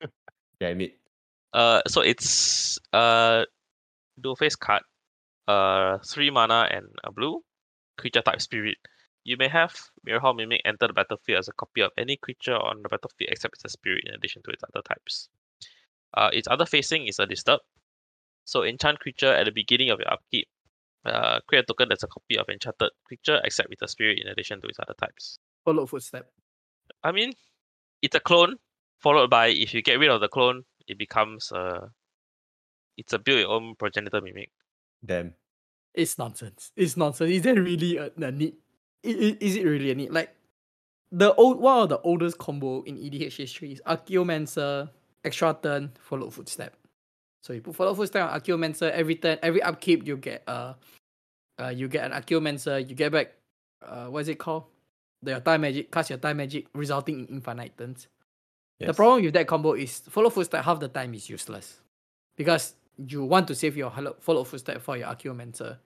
Damn 0.60 0.80
it. 0.80 0.98
Uh, 1.52 1.80
so 1.86 2.00
it's 2.00 2.78
uh 2.92 3.44
dual 4.20 4.36
face 4.36 4.56
card. 4.56 4.82
Uh, 5.46 5.98
three 5.98 6.30
mana 6.30 6.68
and 6.70 6.86
a 7.04 7.12
blue 7.12 7.42
creature 7.98 8.22
type 8.22 8.40
spirit. 8.40 8.78
You 9.24 9.36
may 9.36 9.48
have 9.48 9.74
Mirror 10.04 10.20
Hall 10.20 10.34
Mimic 10.34 10.60
enter 10.64 10.86
the 10.86 10.92
battlefield 10.92 11.38
as 11.38 11.48
a 11.48 11.52
copy 11.52 11.80
of 11.80 11.90
any 11.96 12.16
creature 12.16 12.56
on 12.56 12.82
the 12.82 12.88
battlefield 12.88 13.30
except 13.30 13.56
its 13.62 13.72
spirit 13.72 14.04
in 14.06 14.14
addition 14.14 14.42
to 14.42 14.50
its 14.50 14.62
other 14.62 14.82
types. 14.82 15.28
Uh, 16.14 16.30
its 16.32 16.48
other 16.50 16.66
facing 16.66 17.06
is 17.06 17.18
a 17.18 17.26
disturb. 17.26 17.60
So 18.44 18.62
enchant 18.62 19.00
creature 19.00 19.32
at 19.32 19.46
the 19.46 19.52
beginning 19.52 19.90
of 19.90 19.98
your 19.98 20.12
upkeep. 20.12 20.48
Uh, 21.04 21.40
create 21.46 21.64
a 21.64 21.66
token 21.66 21.88
that's 21.88 22.02
a 22.02 22.06
copy 22.06 22.38
of 22.38 22.48
enchanted 22.48 22.90
creature 23.04 23.40
except 23.44 23.68
with 23.68 23.82
a 23.82 23.88
spirit 23.88 24.18
in 24.22 24.28
addition 24.28 24.60
to 24.60 24.68
its 24.68 24.78
other 24.80 24.94
types. 24.98 25.38
Follow 25.64 25.86
footstep. 25.86 26.30
I 27.02 27.12
mean, 27.12 27.32
it's 28.02 28.14
a 28.14 28.20
clone, 28.20 28.56
followed 29.00 29.30
by 29.30 29.48
if 29.48 29.74
you 29.74 29.82
get 29.82 29.98
rid 29.98 30.10
of 30.10 30.20
the 30.20 30.28
clone, 30.28 30.64
it 30.86 30.98
becomes 30.98 31.50
a. 31.52 31.90
It's 32.96 33.12
a 33.12 33.18
build 33.18 33.40
your 33.40 33.48
own 33.50 33.74
progenitor 33.76 34.20
mimic. 34.20 34.50
Damn. 35.04 35.34
It's 35.94 36.18
nonsense. 36.18 36.72
It's 36.76 36.96
nonsense. 36.96 37.30
Is 37.30 37.42
that 37.42 37.54
really 37.58 37.96
a, 37.96 38.10
a 38.16 38.30
need? 38.32 38.54
i- 39.04 39.08
i- 39.08 39.38
Is 39.40 39.56
it 39.56 39.64
really 39.64 39.90
a 39.90 39.94
need? 39.94 40.10
Like 40.10 40.34
the 41.12 41.34
old 41.34 41.60
one 41.60 41.82
of 41.82 41.88
the 41.88 42.00
oldest 42.00 42.38
combo 42.38 42.82
in 42.82 42.96
EDH 42.96 43.36
history 43.36 43.72
is 43.72 43.82
Archaeomancer, 43.86 44.90
extra 45.24 45.56
turn, 45.62 45.92
follow 46.00 46.30
footstep. 46.30 46.76
So 47.42 47.52
you 47.52 47.60
put 47.60 47.76
follow 47.76 47.94
footstep 47.94 48.30
on 48.30 48.40
Archaeomancer 48.40 48.90
every 48.90 49.16
turn, 49.16 49.38
every 49.42 49.62
upkeep 49.62 50.06
you 50.06 50.16
get 50.16 50.42
uh, 50.48 50.74
uh 51.60 51.68
you 51.68 51.88
get 51.88 52.10
an 52.10 52.20
Archaeomancer, 52.20 52.88
you 52.88 52.94
get 52.94 53.12
back 53.12 53.32
uh 53.82 54.06
what 54.06 54.20
is 54.20 54.28
it 54.28 54.38
called? 54.38 54.64
The 55.22 55.40
time 55.40 55.60
magic, 55.62 55.90
cast 55.90 56.10
your 56.10 56.18
time 56.18 56.38
magic, 56.38 56.66
resulting 56.74 57.20
in 57.20 57.26
infinite 57.26 57.76
turns. 57.78 58.08
The 58.80 58.92
problem 58.94 59.24
with 59.24 59.34
that 59.34 59.46
combo 59.46 59.72
is 59.74 60.00
follow 60.10 60.28
footstep 60.30 60.64
half 60.64 60.80
the 60.80 60.88
time 60.88 61.14
is 61.14 61.30
useless. 61.30 61.80
Because 62.36 62.74
you 62.98 63.24
want 63.24 63.48
to 63.48 63.54
save 63.54 63.76
your 63.76 63.90
hello- 63.90 64.16
follow 64.20 64.44
footstep 64.44 64.80
for 64.82 64.96
your 64.96 65.08
Archaeomancer. 65.08 65.78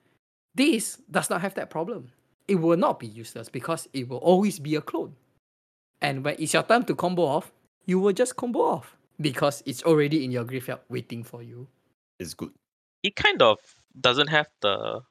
This 0.55 0.97
does 1.09 1.29
not 1.29 1.41
have 1.41 1.53
that 1.55 1.69
problem. 1.69 2.11
It 2.47 2.55
will 2.55 2.77
not 2.77 2.99
be 2.99 3.07
useless 3.07 3.49
because 3.49 3.87
it 3.93 4.09
will 4.09 4.17
always 4.17 4.59
be 4.59 4.75
a 4.75 4.81
clone. 4.81 5.15
And 6.01 6.23
when 6.23 6.35
it's 6.39 6.53
your 6.53 6.63
time 6.63 6.83
to 6.85 6.95
combo 6.95 7.23
off, 7.23 7.51
you 7.85 7.99
will 7.99 8.13
just 8.13 8.35
combo 8.35 8.59
off 8.61 8.95
because 9.21 9.61
it's 9.65 9.83
already 9.83 10.23
in 10.23 10.31
your 10.31 10.43
graveyard 10.45 10.79
waiting 10.89 11.23
for 11.23 11.43
you. 11.43 11.67
It's 12.19 12.33
good. 12.33 12.51
It 13.03 13.15
kind 13.15 13.41
of 13.41 13.59
doesn't 13.99 14.27
have 14.27 14.47
the 14.61 15.01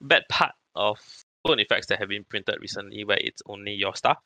bad 0.00 0.22
part 0.28 0.52
of 0.74 0.98
clone 1.44 1.60
effects 1.60 1.86
that 1.88 1.98
have 1.98 2.08
been 2.08 2.24
printed 2.24 2.58
recently, 2.60 3.04
where 3.04 3.18
it's 3.20 3.42
only 3.46 3.72
your 3.72 3.94
stuff. 3.94 4.18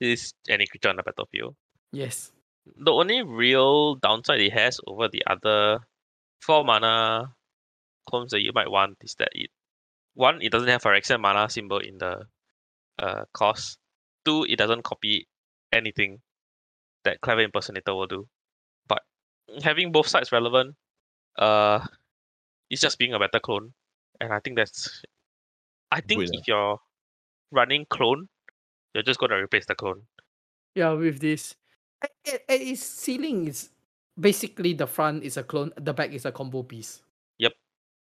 This 0.00 0.24
is 0.24 0.34
any 0.48 0.66
creature 0.66 0.88
on 0.88 0.96
the 0.96 1.02
battlefield. 1.02 1.54
Yes. 1.92 2.32
the 2.76 2.92
only 2.92 3.22
real 3.22 3.94
downside 3.96 4.40
it 4.40 4.52
has 4.52 4.80
over 4.86 5.08
the 5.08 5.22
other 5.26 5.78
four 6.40 6.64
mana 6.64 7.34
clones 8.08 8.30
that 8.30 8.42
you 8.42 8.52
might 8.54 8.70
want 8.70 8.96
is 9.02 9.14
that 9.18 9.28
it 9.32 9.50
one, 10.14 10.40
it 10.40 10.50
doesn't 10.50 10.68
have 10.68 10.84
a 10.84 10.88
Phyrexian 10.88 11.20
mana 11.20 11.48
symbol 11.50 11.78
in 11.78 11.98
the 11.98 12.24
uh 12.98 13.24
cost. 13.32 13.78
Two, 14.24 14.44
it 14.48 14.56
doesn't 14.56 14.82
copy 14.82 15.28
anything 15.72 16.20
that 17.04 17.20
Clever 17.20 17.42
Impersonator 17.42 17.94
will 17.94 18.06
do. 18.06 18.26
But 18.88 19.02
having 19.62 19.92
both 19.92 20.08
sides 20.08 20.32
relevant, 20.32 20.74
uh 21.38 21.80
it's 22.70 22.80
just 22.80 22.98
being 22.98 23.12
a 23.14 23.18
better 23.18 23.38
clone. 23.40 23.74
And 24.20 24.32
I 24.32 24.40
think 24.40 24.56
that's 24.56 25.02
I 25.92 26.00
think 26.00 26.20
Good, 26.20 26.34
if 26.34 26.48
you're 26.48 26.78
running 27.52 27.86
clone, 27.88 28.28
you're 28.94 29.04
just 29.04 29.20
gonna 29.20 29.36
replace 29.40 29.66
the 29.66 29.74
clone. 29.74 30.02
Yeah, 30.74 30.92
with 30.92 31.20
this. 31.20 31.54
a- 32.02 32.08
a- 32.26 32.52
a- 32.52 32.70
Its 32.72 32.82
ceiling 32.82 33.46
is 33.48 33.70
basically 34.18 34.72
the 34.72 34.86
front 34.86 35.22
is 35.22 35.36
a 35.36 35.42
clone, 35.42 35.72
the 35.76 35.92
back 35.92 36.12
is 36.12 36.24
a 36.24 36.32
combo 36.32 36.62
piece. 36.62 37.02
Yep. 37.38 37.52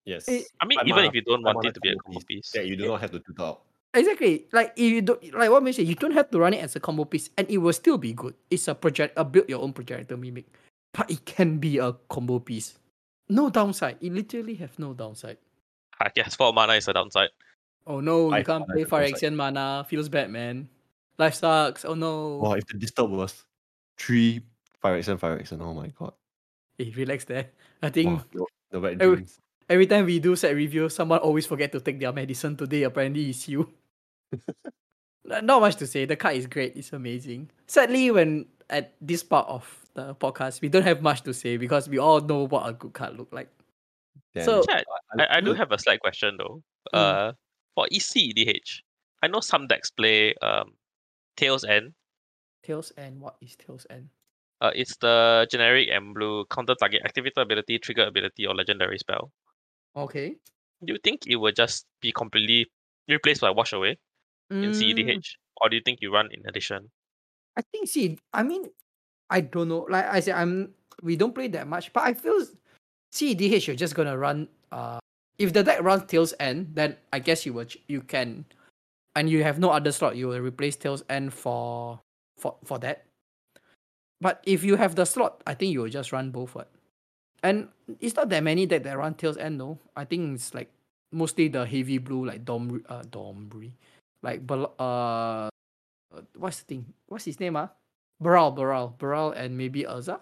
Yes. 0.06 0.28
It- 0.28 0.48
I 0.60 0.66
mean, 0.66 0.80
Five 0.80 0.88
even 0.88 0.96
mana- 0.98 1.08
if 1.10 1.16
you 1.16 1.22
don't 1.22 1.44
five 1.44 1.56
want 1.56 1.66
mana 1.66 1.70
it 1.70 1.74
to 1.76 1.80
be 1.82 1.90
a 1.90 1.96
combo 1.96 2.04
combo 2.04 2.20
piece 2.20 2.26
piece. 2.26 2.52
that 2.52 2.68
you 2.68 2.76
do 2.76 2.88
not 2.88 3.02
have 3.02 3.12
to 3.12 3.20
do 3.20 3.34
that. 3.38 3.58
Exactly. 3.94 4.46
Like 4.52 4.74
if 4.76 4.92
you 4.92 5.02
don't 5.02 5.24
like 5.34 5.50
what 5.50 5.62
I 5.62 5.64
mentioned, 5.64 5.88
you 5.88 5.96
don't 5.96 6.12
have 6.12 6.30
to 6.32 6.40
run 6.40 6.54
it 6.54 6.62
as 6.64 6.76
a 6.76 6.80
combo 6.82 7.06
piece 7.06 7.30
and 7.38 7.50
it 7.50 7.58
will 7.60 7.72
still 7.74 7.98
be 7.98 8.12
good. 8.14 8.36
It's 8.52 8.68
a 8.68 8.76
project 8.76 9.14
a 9.18 9.24
build 9.24 9.48
your 9.48 9.62
own 9.62 9.72
progenitor 9.72 10.18
mimic. 10.18 10.46
But 10.94 11.10
it 11.12 11.26
can 11.26 11.60
be 11.60 11.78
a 11.78 11.94
combo 12.10 12.40
piece. 12.40 12.76
No 13.30 13.50
downside. 13.50 13.98
It 14.02 14.12
literally 14.14 14.56
have 14.56 14.78
no 14.80 14.94
downside. 14.94 15.38
I 16.00 16.10
guess 16.14 16.36
four 16.36 16.52
mana 16.54 16.74
is 16.74 16.88
a 16.90 16.94
downside. 16.94 17.30
Oh 17.88 18.00
no, 18.02 18.26
you 18.26 18.32
Five 18.32 18.46
can't 18.46 18.68
play 18.68 18.82
is 18.82 18.88
a 18.88 18.90
downside. 18.90 19.14
Phyrexian 19.16 19.36
mana. 19.36 19.86
Feels 19.88 20.10
bad, 20.10 20.30
man. 20.30 20.68
Life 21.18 21.36
sucks. 21.36 21.86
Oh 21.86 21.94
no. 21.96 22.38
Wow, 22.38 22.54
if 22.54 22.66
the 22.68 22.74
disturb 22.78 23.12
was 23.12 23.46
three 23.98 24.42
Phyrexian, 24.86 25.18
Phyrexian, 25.20 25.62
oh 25.62 25.74
my 25.74 25.88
god. 25.88 26.14
Hey, 26.78 26.94
relax 26.96 27.26
there. 27.26 27.50
I 27.82 27.90
think 27.90 28.22
Wow, 28.34 28.46
the 28.72 28.80
bad 28.80 29.02
every- 29.02 29.16
dreams. 29.18 29.40
every 29.70 29.88
time 29.88 30.06
we 30.06 30.20
do 30.20 30.36
set 30.36 30.54
review, 30.56 30.90
someone 30.90 31.20
always 31.20 31.46
forget 31.48 31.72
to 31.72 31.80
take 31.80 32.00
their 32.00 32.14
medicine. 32.14 32.56
Today 32.56 32.84
apparently 32.84 33.30
it's 33.30 33.48
you. 33.50 33.74
Not 35.26 35.60
much 35.62 35.78
to 35.78 35.88
say. 35.88 36.06
The 36.06 36.16
card 36.16 36.36
is 36.36 36.46
great. 36.46 36.76
It's 36.76 36.94
amazing. 36.94 37.50
Sadly, 37.66 38.12
when 38.12 38.46
at 38.70 38.94
this 39.02 39.24
part 39.24 39.48
of 39.48 39.66
the 39.96 40.14
podcast, 40.16 40.62
we 40.62 40.70
don't 40.70 40.84
have 40.84 41.02
much 41.02 41.22
to 41.24 41.34
say 41.34 41.58
because 41.58 41.90
we 41.90 41.98
all 41.98 42.22
know 42.22 42.46
what 42.46 42.70
a 42.70 42.74
good 42.74 42.94
card 42.94 43.18
look 43.18 43.34
like. 43.34 43.50
Damn 44.36 44.46
So- 44.46 44.60
it. 44.60 44.86
Yeah, 45.18 45.26
I, 45.32 45.38
I 45.38 45.42
do 45.42 45.54
have 45.54 45.72
a 45.72 45.80
slight 45.80 46.00
question 46.00 46.38
though. 46.38 46.62
Mm. 46.94 47.00
Uh, 47.00 47.34
for 47.74 47.88
EC 47.92 48.30
EDH, 48.36 48.82
I 49.24 49.28
know 49.28 49.40
some 49.40 49.66
decks 49.68 49.90
play 49.90 50.36
um, 50.44 50.74
Tale's 51.38 51.64
End. 51.64 51.94
Tale's 52.64 52.92
End. 52.98 53.20
What 53.20 53.36
is 53.42 53.56
Tale's 53.56 53.88
End? 53.90 54.10
Uh, 54.62 54.72
it's 54.74 54.96
the 54.98 55.48
generic 55.52 55.90
and 55.92 56.14
blue 56.14 56.46
counter 56.50 56.76
target 56.76 57.02
activator 57.04 57.42
ability, 57.42 57.80
trigger 57.80 58.04
ability, 58.04 58.48
or 58.48 58.56
legendary 58.56 58.98
spell. 58.98 59.32
Okay. 59.96 60.36
Do 60.84 60.94
you 60.94 61.00
think 61.04 61.28
it 61.28 61.36
would 61.36 61.56
just 61.56 61.86
be 62.02 62.12
completely 62.12 62.68
replaced 63.08 63.42
by 63.42 63.50
Wash 63.50 63.74
Away 63.74 63.98
in 64.50 64.70
Mm, 64.70 64.72
CEDH, 64.72 65.36
or 65.62 65.70
do 65.70 65.76
you 65.76 65.82
think 65.84 66.00
you 66.02 66.14
run 66.14 66.30
in 66.32 66.44
addition? 66.48 66.90
I 67.58 67.62
think 67.62 67.88
see, 67.88 68.18
I 68.34 68.44
mean, 68.44 68.70
I 69.30 69.42
don't 69.42 69.70
know. 69.70 69.88
Like 69.90 70.06
I 70.06 70.20
said, 70.20 70.36
I'm 70.36 70.74
we 71.02 71.16
don't 71.16 71.34
play 71.34 71.48
that 71.50 71.68
much, 71.68 71.92
but 71.94 72.04
I 72.04 72.14
feel 72.14 72.46
CEDH 73.14 73.68
you're 73.68 73.76
just 73.76 73.96
gonna 73.96 74.18
run. 74.18 74.48
Uh, 74.72 75.00
if 75.38 75.52
the 75.52 75.64
deck 75.64 75.82
runs 75.82 76.04
Tale's 76.06 76.34
End, 76.40 76.72
then 76.74 76.96
I 77.12 77.20
guess 77.20 77.46
you 77.46 77.54
will 77.54 77.66
you 77.88 78.02
can, 78.02 78.46
and 79.16 79.30
you 79.30 79.44
have 79.44 79.60
no 79.60 79.72
other 79.72 79.92
slot, 79.92 80.16
you 80.16 80.28
will 80.28 80.40
replace 80.40 80.76
Tale's 80.76 81.04
End 81.10 81.34
for 81.34 82.00
for 82.38 82.56
for 82.64 82.78
that. 82.80 83.06
But 84.22 84.42
if 84.46 84.64
you 84.64 84.76
have 84.78 84.96
the 84.96 85.06
slot, 85.06 85.42
I 85.46 85.54
think 85.54 85.74
you 85.74 85.82
will 85.82 85.90
just 85.90 86.12
run 86.12 86.32
both. 86.32 86.56
What? 86.56 86.70
And 87.44 87.70
it's 88.00 88.16
not 88.16 88.30
that 88.30 88.44
many 88.44 88.66
that 88.68 88.84
that 88.84 88.98
run 88.98 89.14
Tale's 89.14 89.38
End. 89.38 89.58
No, 89.58 89.78
I 89.96 90.06
think 90.06 90.36
it's 90.36 90.54
like 90.54 90.72
mostly 91.12 91.48
the 91.48 91.66
heavy 91.66 91.98
blue 92.00 92.26
like 92.26 92.44
Dom 92.46 92.84
uh 92.90 93.04
Domri, 93.04 93.72
like 94.24 94.46
Bal- 94.48 94.74
uh 94.80 95.48
uh, 96.16 96.22
what's 96.38 96.60
the 96.64 96.66
thing? 96.66 96.86
What's 97.08 97.26
his 97.26 97.40
name? 97.40 97.56
Ah, 97.58 97.70
Baral, 98.22 98.52
Baral, 98.52 98.96
Baral, 98.98 99.32
and 99.32 99.58
maybe 99.58 99.84
Urza. 99.84 100.20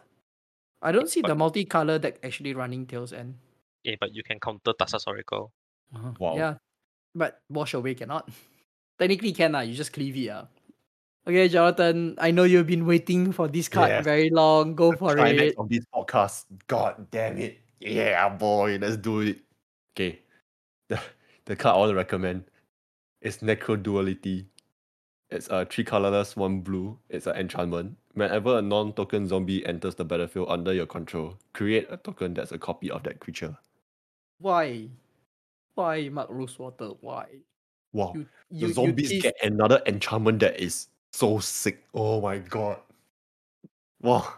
I 0.81 0.91
don't 0.91 1.07
see 1.09 1.21
the 1.21 1.35
But- 1.35 1.37
multicolor 1.53 2.01
deck 2.01 2.17
actually 2.23 2.53
running 2.53 2.85
Tale's 2.87 3.13
End. 3.13 3.35
Yeah, 3.83 3.95
but 3.99 4.13
you 4.15 4.23
can 4.23 4.39
counter 4.39 4.73
Thassa's 4.73 5.05
Oracle. 5.07 5.51
Wow. 6.19 6.35
Yeah, 6.35 6.55
but 7.13 7.39
wash 7.49 7.73
away 7.75 7.93
cannot. 7.95 8.27
Technically 8.99 9.31
can 9.33 9.51
lah. 9.53 9.61
You 9.61 9.75
just 9.75 9.93
cleave 9.93 10.17
it 10.17 10.29
ah. 10.29 10.47
Okay, 11.25 11.47
Jonathan. 11.47 12.15
I 12.19 12.31
know 12.31 12.43
you've 12.43 12.67
been 12.67 12.85
waiting 12.85 13.31
for 13.31 13.47
this 13.47 13.69
card 13.69 13.89
Yes. 13.89 14.03
very 14.03 14.29
long. 14.29 14.75
Go 14.75 14.91
for 14.91 15.15
Climax 15.15 15.53
it. 15.53 15.57
of 15.57 15.69
this 15.69 15.85
podcast. 15.93 16.45
God 16.67 17.07
damn 17.11 17.37
it. 17.37 17.59
Yeah, 17.79 18.27
boy, 18.29 18.77
let's 18.79 18.97
do 18.97 19.21
it. 19.21 19.39
Okay. 19.95 20.19
The, 20.89 20.99
the 21.45 21.55
card 21.55 21.75
I 21.75 21.79
want 21.79 21.89
to 21.91 21.95
recommend 21.95 22.43
is 23.21 23.37
Necro 23.39 23.81
Duality. 23.81 24.47
It's 25.29 25.47
a 25.47 25.65
three 25.65 25.83
colorless, 25.83 26.35
one 26.35 26.59
blue. 26.61 26.99
It's 27.09 27.25
an 27.25 27.35
enchantment. 27.37 27.97
Whenever 28.13 28.59
a 28.59 28.61
non-token 28.61 29.27
zombie 29.27 29.65
enters 29.65 29.95
the 29.95 30.05
battlefield 30.05 30.47
under 30.49 30.73
your 30.73 30.85
control, 30.85 31.37
create 31.53 31.87
a 31.89 31.97
token 31.97 32.33
that's 32.33 32.51
a 32.51 32.59
copy 32.59 32.91
of 32.91 33.01
that 33.03 33.19
creature. 33.19 33.57
Why? 34.39 34.89
Why, 35.75 36.09
Mark 36.09 36.27
Rosewater? 36.29 36.89
Why? 37.01 37.25
Wow. 37.93 38.13
You, 38.51 38.67
the 38.67 38.73
zombies 38.73 39.11
you 39.11 39.21
get 39.21 39.35
another 39.41 39.81
enchantment 39.87 40.39
that 40.41 40.59
is 40.61 40.87
so 41.13 41.39
sick. 41.39 41.85
Oh 41.93 42.19
my 42.19 42.39
god. 42.39 42.79
Wow. 44.01 44.33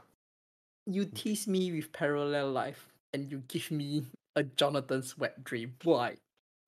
you 0.85 1.05
tease 1.05 1.47
me 1.47 1.71
with 1.71 1.91
parallel 1.91 2.51
life, 2.51 2.93
and 3.13 3.31
you 3.31 3.41
give 3.47 3.71
me 3.71 4.03
a 4.35 4.43
Jonathan's 4.43 5.17
wet 5.17 5.43
dream. 5.43 5.73
Why? 5.83 6.17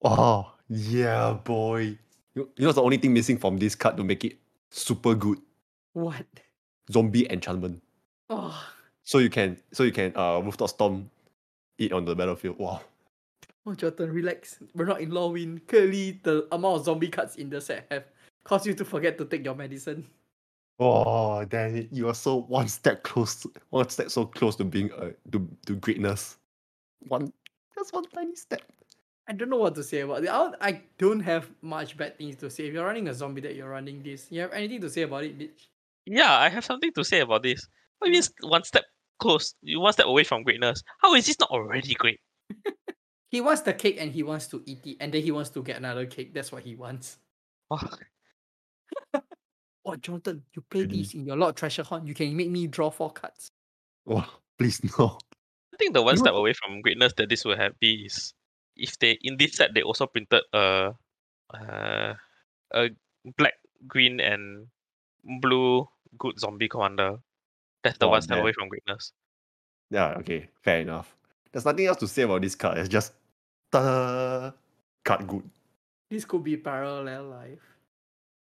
Oh, 0.02 0.52
yeah, 0.68 1.34
boy. 1.44 1.98
You, 2.34 2.48
you 2.56 2.66
know 2.66 2.72
the 2.72 2.82
only 2.82 2.96
thing 2.96 3.12
missing 3.12 3.38
from 3.38 3.58
this 3.58 3.74
card 3.76 3.96
to 3.96 4.04
make 4.04 4.24
it 4.24 4.36
super 4.70 5.14
good? 5.14 5.38
What? 5.92 6.26
Zombie 6.90 7.30
enchantment. 7.30 7.82
Oh. 8.30 8.56
So 9.04 9.18
you 9.18 9.30
can 9.30 9.56
so 9.72 9.84
you 9.84 9.92
can 9.92 10.12
uh 10.16 10.40
rooftop 10.40 10.70
storm 10.70 11.10
it 11.78 11.92
on 11.92 12.04
the 12.04 12.14
battlefield. 12.14 12.58
Wow. 12.58 12.80
Oh, 13.66 13.74
Jonathan, 13.74 14.10
relax. 14.12 14.58
We're 14.74 14.86
not 14.86 15.00
in 15.00 15.10
Lorwyn. 15.10 15.66
Clearly, 15.66 16.20
the 16.22 16.46
amount 16.52 16.80
of 16.80 16.84
zombie 16.86 17.08
cards 17.08 17.36
in 17.36 17.50
the 17.50 17.60
set 17.60 17.86
have 17.90 18.04
caused 18.44 18.66
you 18.66 18.74
to 18.74 18.84
forget 18.84 19.18
to 19.18 19.24
take 19.24 19.44
your 19.44 19.54
medicine. 19.54 20.06
Oh 20.78 21.44
damn 21.44 21.76
it. 21.76 21.88
You 21.90 22.08
are 22.08 22.14
so 22.14 22.42
one 22.42 22.68
step 22.68 23.02
close 23.02 23.46
one 23.70 23.88
step 23.88 24.10
so 24.10 24.26
close 24.26 24.56
to 24.56 24.64
being 24.64 24.92
uh 24.92 25.10
to, 25.32 25.48
to 25.66 25.74
greatness. 25.76 26.36
One 27.00 27.32
just 27.76 27.92
one 27.92 28.04
tiny 28.04 28.36
step. 28.36 28.62
I 29.28 29.32
don't 29.32 29.50
know 29.50 29.58
what 29.58 29.74
to 29.74 29.82
say 29.82 30.00
about 30.00 30.24
it. 30.24 30.30
I 30.30 30.38
don't, 30.38 30.54
I 30.60 30.82
don't 30.96 31.20
have 31.20 31.50
much 31.60 31.96
bad 31.98 32.16
things 32.16 32.36
to 32.36 32.48
say. 32.48 32.64
If 32.66 32.72
you're 32.72 32.86
running 32.86 33.08
a 33.08 33.14
zombie 33.14 33.42
that 33.42 33.56
you're 33.56 33.68
running 33.68 34.02
this. 34.02 34.26
You 34.30 34.40
have 34.40 34.52
anything 34.52 34.80
to 34.80 34.88
say 34.88 35.02
about 35.02 35.24
it, 35.24 35.36
Mitch? 35.36 35.68
Yeah, 36.06 36.32
I 36.32 36.48
have 36.48 36.64
something 36.64 36.90
to 36.94 37.04
say 37.04 37.20
about 37.20 37.42
this. 37.42 37.68
What 37.98 38.06
do 38.06 38.16
you 38.16 38.22
mean 38.22 38.50
one 38.50 38.64
step 38.64 38.84
close? 39.18 39.54
You 39.60 39.80
one 39.80 39.92
step 39.92 40.06
away 40.06 40.24
from 40.24 40.44
greatness. 40.44 40.82
How 41.02 41.14
is 41.14 41.26
this 41.26 41.38
not 41.38 41.50
already 41.50 41.94
great? 41.94 42.20
He 43.30 43.42
wants 43.42 43.60
the 43.60 43.74
cake 43.74 43.98
and 44.00 44.10
he 44.10 44.22
wants 44.22 44.46
to 44.48 44.62
eat 44.64 44.86
it, 44.86 44.96
and 45.00 45.12
then 45.12 45.22
he 45.22 45.30
wants 45.30 45.50
to 45.50 45.62
get 45.62 45.76
another 45.76 46.06
cake. 46.06 46.32
That's 46.32 46.50
what 46.50 46.62
he 46.62 46.74
wants. 46.74 47.18
Wow. 47.70 47.90
Oh, 49.84 49.96
Jonathan, 49.96 50.42
you 50.54 50.60
play 50.68 50.82
Really? 50.82 50.98
this 51.02 51.14
in 51.14 51.24
your 51.24 51.36
Lord 51.36 51.56
Tresserhorn. 51.56 52.06
You 52.06 52.12
can 52.14 52.36
make 52.36 52.50
me 52.50 52.66
draw 52.66 52.90
four 52.90 53.10
cards. 53.10 53.48
Wow, 54.04 54.26
please 54.58 54.82
no. 54.84 55.18
I 55.72 55.76
think 55.78 55.94
the 55.94 56.02
one 56.02 56.14
You 56.14 56.18
step 56.18 56.32
know- 56.34 56.40
away 56.40 56.52
from 56.52 56.82
greatness 56.82 57.14
that 57.16 57.28
this 57.30 57.44
will 57.44 57.56
have 57.56 57.78
be 57.80 58.04
is 58.06 58.34
if 58.76 58.98
they 58.98 59.18
in 59.22 59.36
this 59.38 59.52
set 59.56 59.72
they 59.74 59.82
also 59.82 60.06
printed 60.06 60.42
a 60.52 60.92
uh, 61.54 62.14
a 62.74 62.90
black, 63.38 63.54
green, 63.86 64.20
and 64.20 64.66
blue 65.40 65.88
good 66.18 66.38
zombie 66.38 66.68
commander. 66.68 67.16
That's 67.82 67.96
the 67.98 68.06
Oh, 68.06 68.10
one 68.10 68.22
step 68.22 68.36
man. 68.36 68.42
away 68.42 68.52
from 68.52 68.68
greatness. 68.68 69.12
Yeah, 69.90 70.14
okay, 70.18 70.48
fair 70.62 70.80
enough. 70.80 71.16
There's 71.50 71.64
nothing 71.64 71.86
else 71.86 71.96
to 71.98 72.08
say 72.08 72.22
about 72.22 72.42
this 72.42 72.54
card. 72.54 72.76
It's 72.76 72.90
just 72.90 73.12
ta 73.72 74.52
card 75.04 75.26
good. 75.26 75.48
This 76.10 76.26
could 76.26 76.44
be 76.44 76.56
parallel 76.58 77.24
life. 77.28 77.77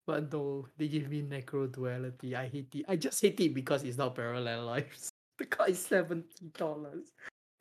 But 0.05 0.31
no, 0.31 0.67
they 0.77 0.88
give 0.89 1.09
me 1.09 1.21
necro 1.23 1.71
duality. 1.71 2.35
I 2.35 2.47
hate 2.47 2.75
it. 2.75 2.85
I 2.88 2.95
just 2.97 3.21
hate 3.21 3.39
it 3.39 3.53
because 3.53 3.84
it's 3.84 3.97
not 3.97 4.15
parallel 4.15 4.65
lives. 4.65 5.09
The 5.39 5.45
card 5.47 5.71
is 5.71 5.80
seventy 5.84 6.45
dollars. 6.53 7.09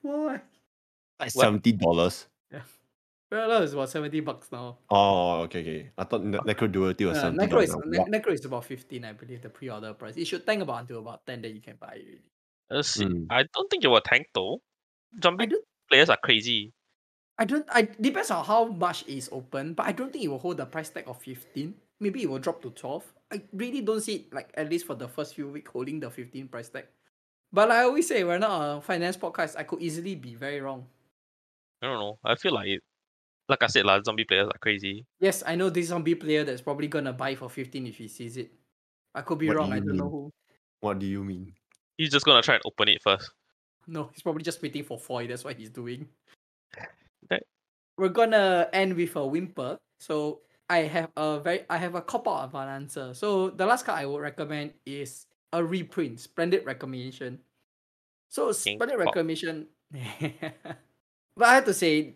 Why? 0.02 0.43
Like 1.19 1.31
seventy 1.31 1.73
dollars. 1.73 2.27
Yeah. 2.52 2.60
Parallel 3.31 3.62
is 3.62 3.73
about 3.73 3.89
seventy 3.89 4.20
bucks 4.20 4.52
now. 4.52 4.77
Oh, 4.90 5.40
okay, 5.48 5.60
okay. 5.60 5.90
I 5.97 6.05
thought 6.05 6.23
ne- 6.23 6.36
Necro 6.44 6.70
Duality 6.70 7.06
was 7.06 7.16
Uh, 7.16 7.32
seventy 7.32 7.47
necro 7.47 7.62
is 7.62 7.74
ne- 7.86 8.05
necro 8.12 8.32
is 8.32 8.44
about 8.44 8.66
fifteen, 8.66 9.06
I 9.06 9.14
believe. 9.14 9.40
The 9.40 9.48
pre-order 9.48 9.94
price. 9.94 10.19
It 10.19 10.27
should 10.27 10.44
tank 10.44 10.60
about 10.60 10.81
until 10.81 10.98
about 10.98 11.24
ten. 11.24 11.40
Then 11.40 11.55
you 11.55 11.62
can 11.62 11.77
buy 11.81 11.94
it. 11.97 12.05
Really. 12.05 12.20
Uh, 12.70 12.82
see, 12.82 13.06
Mm. 13.06 13.27
I 13.31 13.44
don't 13.55 13.70
think 13.70 13.85
it 13.85 13.89
will 13.89 14.02
tank 14.02 14.27
though. 14.35 14.60
I 15.16 15.20
Zombie 15.23 15.47
don't. 15.47 15.64
players 15.89 16.10
are 16.10 16.19
crazy. 16.23 16.74
I 17.39 17.47
don't. 17.47 17.64
I 17.73 17.89
depends 17.89 18.31
on 18.31 18.44
how 18.44 18.66
much 18.66 19.06
is 19.09 19.31
open, 19.32 19.73
but 19.73 19.86
I 19.86 19.93
don't 19.93 20.12
think 20.12 20.24
it 20.24 20.28
will 20.28 20.39
hold 20.44 20.59
the 20.59 20.66
price 20.66 20.90
tag 20.90 21.05
of 21.09 21.16
fifteen. 21.23 21.73
Maybe 22.03 22.23
it 22.24 22.29
will 22.31 22.41
drop 22.41 22.61
to 22.62 22.70
twelve. 22.70 23.05
I 23.31 23.41
really 23.53 23.81
don't 23.81 24.01
see 24.01 24.16
it 24.16 24.35
like 24.35 24.51
at 24.55 24.69
least 24.69 24.87
for 24.87 24.95
the 24.97 25.07
first 25.07 25.37
few 25.37 25.49
weeks 25.49 25.70
holding 25.70 26.01
the 26.01 26.11
fifteen 26.11 26.49
price 26.49 26.69
tag. 26.69 26.87
But 27.53 27.69
like 27.69 27.79
I 27.79 27.83
always 27.85 28.09
say, 28.09 28.24
we're 28.24 28.39
not 28.39 28.79
a 28.79 28.81
finance 28.81 29.16
podcast. 29.16 29.57
I 29.57 29.62
could 29.62 29.81
easily 29.81 30.16
be 30.16 30.35
very 30.35 30.61
wrong. 30.61 30.85
I 31.81 31.87
don't 31.87 32.01
know. 32.01 32.19
I 32.24 32.35
feel 32.35 32.53
like 32.55 32.66
it, 32.66 32.81
like 33.49 33.62
I 33.62 33.69
said, 33.69 33.87
like 33.87 34.05
zombie 34.05 34.24
players 34.24 34.49
are 34.49 34.59
crazy. 34.61 35.05
Yes, 35.20 35.45
I 35.47 35.55
know 35.55 35.70
this 35.70 35.87
zombie 35.89 36.16
player 36.16 36.43
that's 36.43 36.61
probably 36.61 36.89
gonna 36.89 37.12
buy 37.12 37.37
for 37.37 37.49
fifteen 37.49 37.87
if 37.87 37.97
he 37.97 38.09
sees 38.09 38.37
it. 38.37 38.51
I 39.15 39.20
could 39.23 39.39
be 39.39 39.47
What 39.47 39.55
do 39.55 39.59
wrong. 39.61 39.73
I 39.73 39.79
don't 39.79 39.97
know 39.97 40.09
who. 40.11 40.31
What 40.81 40.99
do 40.99 41.07
you 41.07 41.23
mean? 41.23 41.55
He's 41.99 42.11
just 42.11 42.27
gonna 42.27 42.43
try 42.43 42.55
and 42.57 42.62
open 42.66 42.89
it 42.89 43.01
first. 43.03 43.31
No, 43.87 44.11
he's 44.12 44.23
probably 44.23 44.43
just 44.43 44.61
waiting 44.61 44.83
for 44.83 44.99
foil. 44.99 45.29
That's 45.29 45.45
what 45.45 45.57
he's 45.57 45.70
doing. 45.70 46.09
That- 47.31 47.45
We're 47.97 48.09
gonna 48.09 48.69
end 48.73 48.97
with 48.97 49.15
a 49.15 49.24
whimper. 49.24 49.79
So 50.01 50.41
I 50.69 50.79
have 50.89 51.11
a 51.17 51.41
very 51.41 51.65
I 51.69 51.77
have 51.77 51.95
a 51.95 52.03
cop 52.03 52.27
out 52.29 52.45
of 52.45 52.55
an 52.55 52.69
answer. 52.69 53.15
So 53.15 53.51
the 53.51 53.67
last 53.67 53.85
card 53.85 54.01
I 54.01 54.07
would 54.07 54.21
recommend 54.21 54.73
is 54.87 55.27
a 55.53 55.63
reprint, 55.63 56.21
Splendid 56.21 56.65
Reclamation. 56.65 57.41
So 58.29 58.53
Splendid. 58.53 58.99
Reclamation. 58.99 59.67
but 61.37 61.45
I 61.45 61.55
have 61.55 61.67
to 61.67 61.75
say, 61.75 62.15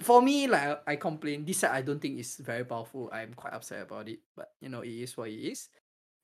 for 0.00 0.22
me, 0.22 0.46
like 0.46 0.80
I 0.86 0.96
complain, 0.96 1.44
this 1.44 1.58
set 1.58 1.72
I 1.72 1.82
don't 1.82 2.00
think 2.00 2.18
is 2.18 2.36
very 2.36 2.64
powerful. 2.64 3.10
I'm 3.12 3.34
quite 3.34 3.52
upset 3.52 3.82
about 3.82 4.08
it. 4.08 4.20
But 4.34 4.52
you 4.60 4.68
know, 4.70 4.80
it 4.80 4.90
is 4.90 5.16
what 5.16 5.28
it 5.28 5.36
is. 5.36 5.68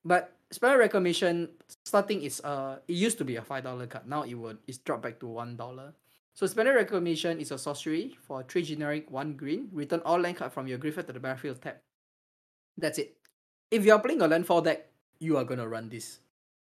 But 0.03 0.33
Splendid 0.51 0.79
Reclamation 0.79 1.49
starting 1.85 2.21
is 2.23 2.41
uh 2.41 2.79
it 2.87 2.93
used 2.93 3.17
to 3.19 3.25
be 3.25 3.35
a 3.35 3.41
five 3.41 3.63
dollar 3.63 3.87
card. 3.87 4.07
Now 4.07 4.23
it 4.23 4.33
would 4.33 4.57
it's 4.67 4.79
dropped 4.79 5.03
back 5.03 5.19
to 5.19 5.27
one 5.27 5.55
dollar. 5.55 5.93
So 6.35 6.45
Splendid 6.47 6.75
Reclamation 6.75 7.39
is 7.39 7.51
a 7.51 7.57
sorcery 7.57 8.17
for 8.27 8.43
three 8.43 8.61
generic, 8.61 9.09
one 9.09 9.39
green. 9.39 9.69
Return 9.71 10.01
all 10.03 10.19
land 10.19 10.35
card 10.35 10.51
from 10.51 10.67
your 10.67 10.77
graveyard 10.77 11.07
to 11.07 11.13
the 11.13 11.19
battlefield 11.19 11.61
tab. 11.61 11.77
That's 12.77 12.99
it. 12.99 13.15
If 13.71 13.85
you 13.85 13.93
are 13.93 13.99
playing 13.99 14.21
a 14.21 14.27
landfall 14.27 14.59
deck, 14.61 14.91
you 15.19 15.37
are 15.37 15.45
gonna 15.45 15.65
run 15.65 15.87
this. 15.87 16.19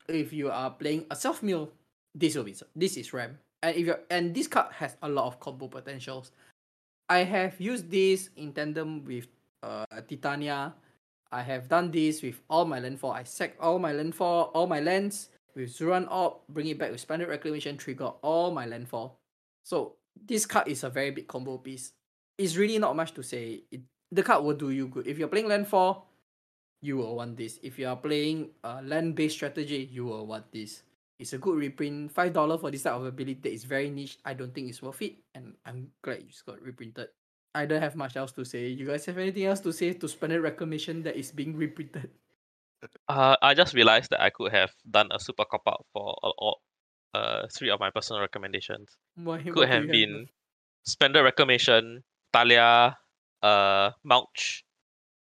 If 0.08 0.32
you 0.32 0.52
are 0.52 0.70
playing 0.70 1.08
a 1.10 1.16
self 1.16 1.42
mill, 1.42 1.72
this 2.14 2.36
will 2.36 2.44
be 2.44 2.56
this 2.76 2.98
is 2.98 3.14
RAM. 3.14 3.40
And 3.64 3.76
if 3.76 3.88
you 3.88 3.96
and 4.12 4.36
this 4.36 4.48
card 4.48 4.74
has 4.74 4.96
a 5.02 5.10
lot 5.10 5.26
of 5.26 5.40
combo 5.40 5.68
potentials. 5.68 6.32
I 7.10 7.26
have 7.26 7.60
used 7.60 7.90
this 7.90 8.30
in 8.38 8.54
tandem 8.54 9.04
with 9.06 9.26
uh 9.64 9.86
Titania. 10.08 10.76
I 11.32 11.42
have 11.42 11.68
done 11.68 11.90
this 11.90 12.22
with 12.22 12.40
all 12.48 12.66
my 12.66 12.78
landfall. 12.78 13.12
I 13.12 13.24
sack 13.24 13.58
all 13.60 13.80
my 13.80 13.92
landfall, 13.92 14.52
all 14.54 14.68
my 14.68 14.80
lands 14.80 15.30
with 15.56 15.74
Zuran 15.74 16.06
Orb, 16.12 16.46
bring 16.50 16.68
it 16.68 16.78
back 16.78 16.92
with 16.92 17.02
Splendid 17.02 17.28
Reclamation, 17.28 17.76
trigger 17.76 18.14
all 18.22 18.52
my 18.52 18.68
landfall. 18.68 19.18
So 19.64 19.96
this 20.14 20.46
card 20.46 20.68
is 20.68 20.84
a 20.84 20.90
very 20.90 21.12
big 21.12 21.28
combo 21.28 21.58
piece. 21.58 21.94
It's 22.38 22.56
really 22.56 22.78
not 22.78 22.96
much 22.96 23.14
to 23.14 23.24
say. 23.24 23.64
It, 23.72 23.82
the 24.12 24.24
card 24.24 24.44
will 24.44 24.56
do 24.56 24.70
you 24.70 24.88
good. 24.88 25.08
If 25.08 25.18
you're 25.18 25.28
playing 25.28 25.48
landfall, 25.48 26.08
you 26.82 26.98
will 26.98 27.16
want 27.16 27.38
this. 27.38 27.60
If 27.64 27.80
you 27.80 27.88
are 27.88 27.96
playing 27.96 28.50
a 28.64 28.82
land-based 28.82 29.36
strategy, 29.36 29.90
you 29.92 30.06
will 30.06 30.28
want 30.28 30.52
this. 30.52 30.84
It's 31.18 31.34
a 31.34 31.38
good 31.38 31.58
reprint. 31.58 32.12
Five 32.12 32.34
dollar 32.34 32.58
for 32.58 32.70
this 32.70 32.84
type 32.84 32.94
of 32.94 33.06
ability 33.06 33.40
that 33.44 33.54
is 33.54 33.64
very 33.64 33.90
niche. 33.90 34.18
I 34.26 34.34
don't 34.34 34.54
think 34.54 34.70
it's 34.70 34.82
worth 34.82 35.02
it, 35.02 35.16
and 35.34 35.54
I'm 35.66 35.88
glad 36.02 36.28
just 36.28 36.46
got 36.46 36.62
reprinted. 36.62 37.08
I 37.56 37.66
don't 37.66 37.82
have 37.82 37.96
much 37.96 38.18
else 38.18 38.32
to 38.34 38.44
say. 38.44 38.68
You 38.68 38.88
guys 38.88 39.06
have 39.06 39.18
anything 39.18 39.46
else 39.46 39.62
to 39.62 39.72
say 39.72 39.94
to 39.94 40.08
Splendid 40.08 40.42
Reclamation 40.42 41.04
that 41.04 41.16
is 41.16 41.32
being 41.32 41.56
reprinted? 41.56 42.10
Uh, 43.08 43.38
I 43.42 43.54
just 43.54 43.74
realized 43.74 44.10
that 44.10 44.22
I 44.22 44.30
could 44.32 44.52
have 44.52 44.72
done 44.90 45.08
a 45.12 45.20
super 45.20 45.46
cop 45.46 45.62
out 45.68 45.86
for 45.94 46.18
all 46.22 46.62
uh 47.14 47.48
three 47.54 47.70
of 47.70 47.80
my 47.80 47.90
personal 47.90 48.22
recommendations. 48.22 48.90
Why, 49.16 49.42
Could 49.44 49.70
have 49.70 49.88
been 49.88 50.28
Splendor 50.84 51.24
Reclamation, 51.24 52.04
Talia, 52.32 52.98
uh, 53.42 53.92
Mouch, 54.04 54.64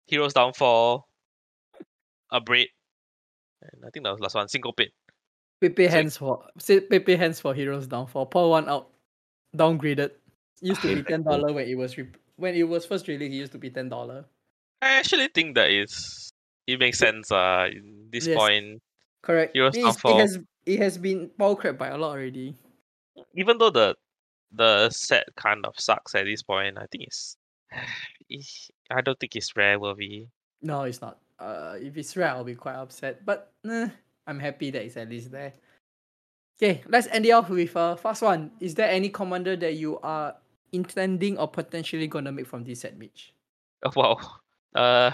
Heroes 0.07 0.33
Downfall, 0.35 1.09
a 2.31 2.41
braid, 2.41 2.69
and 3.63 3.83
I 3.85 3.91
think 3.91 4.05
that 4.05 4.11
was 4.11 4.19
the 4.19 4.25
last 4.25 4.35
one. 4.35 4.49
Syncopate. 4.49 4.93
Pepe 5.61 5.87
So- 5.87 5.91
hands 5.91 6.17
for 6.17 6.47
Pepe 6.91 7.17
hands 7.17 7.41
for 7.41 7.53
heroes 7.55 7.87
Downfall. 7.87 8.27
pour 8.27 8.51
one 8.51 8.69
out, 8.69 8.91
downgraded. 9.57 10.13
Used 10.63 10.83
to 10.83 10.95
be 10.95 11.03
ten 11.11 11.23
dollar 11.23 11.53
when 11.53 11.69
it 11.69 11.75
was 11.77 11.97
rep- 11.99 12.17
when 12.37 12.55
it 12.55 12.63
was 12.65 12.87
first 12.87 13.09
released. 13.09 13.33
It 13.33 13.37
used 13.37 13.53
to 13.53 13.59
be 13.59 13.71
ten 13.71 13.89
dollar. 13.89 14.25
I 14.83 14.97
actually 14.99 15.29
think 15.29 15.55
that 15.57 15.71
is 15.71 16.33
it 16.67 16.79
makes 16.79 16.99
sense. 16.99 17.31
Uh, 17.33 17.69
in 17.73 18.09
this 18.11 18.27
Yes. 18.27 18.37
point, 18.37 18.81
Correct. 19.23 19.55
Heroes 19.55 19.77
It, 19.77 19.81
is- 19.81 19.85
it 19.97 20.03
Downfall. 20.03 20.19
has 20.19 20.39
it 20.67 20.79
has 20.79 20.99
been 20.99 21.31
power 21.39 21.73
by 21.73 21.89
a 21.89 21.97
lot 21.97 22.13
already. 22.13 22.55
even 23.35 23.59
though 23.59 23.71
the 23.71 23.97
the 24.53 24.91
set 24.91 25.25
kind 25.37 25.65
of 25.65 25.79
sucks 25.79 26.15
at 26.15 26.25
this 26.25 26.43
point, 26.43 26.79
I 26.79 26.87
think 26.91 27.05
it's. 27.05 27.37
it's- 28.29 28.71
I 28.91 29.01
don't 29.01 29.19
think 29.21 29.37
it's 29.37 29.55
rare 29.57 29.79
worthy. 29.79 30.27
No, 30.63 30.83
it's 30.83 31.01
not. 31.01 31.19
Uh, 31.39 31.77
if 31.81 31.97
it's 31.97 32.17
rare, 32.17 32.31
I'll 32.31 32.43
be 32.45 32.57
quite 32.57 32.75
upset. 32.75 33.25
But 33.25 33.53
eh, 33.69 33.89
I'm 34.27 34.41
happy 34.41 34.71
that 34.73 34.83
it's 34.83 34.97
at 34.97 35.09
least 35.09 35.31
there. 35.31 35.55
Okay, 36.61 36.83
let's 36.89 37.07
end 37.07 37.25
it 37.25 37.31
off 37.31 37.49
with 37.49 37.75
a 37.77 37.97
fast 37.97 38.23
one. 38.23 38.51
Is 38.61 38.75
there 38.75 38.91
any 38.91 39.09
commander 39.09 39.55
that 39.57 39.75
you 39.75 39.99
are 40.01 40.35
intending 40.73 41.39
or 41.39 41.49
potentially 41.49 42.07
gonna 42.09 42.33
make 42.33 42.47
from 42.47 42.65
this 42.65 42.81
set, 42.81 42.99
Mitch? 42.99 43.33
Oh, 43.83 43.93
wow. 43.97 44.19
Uh, 44.75 45.11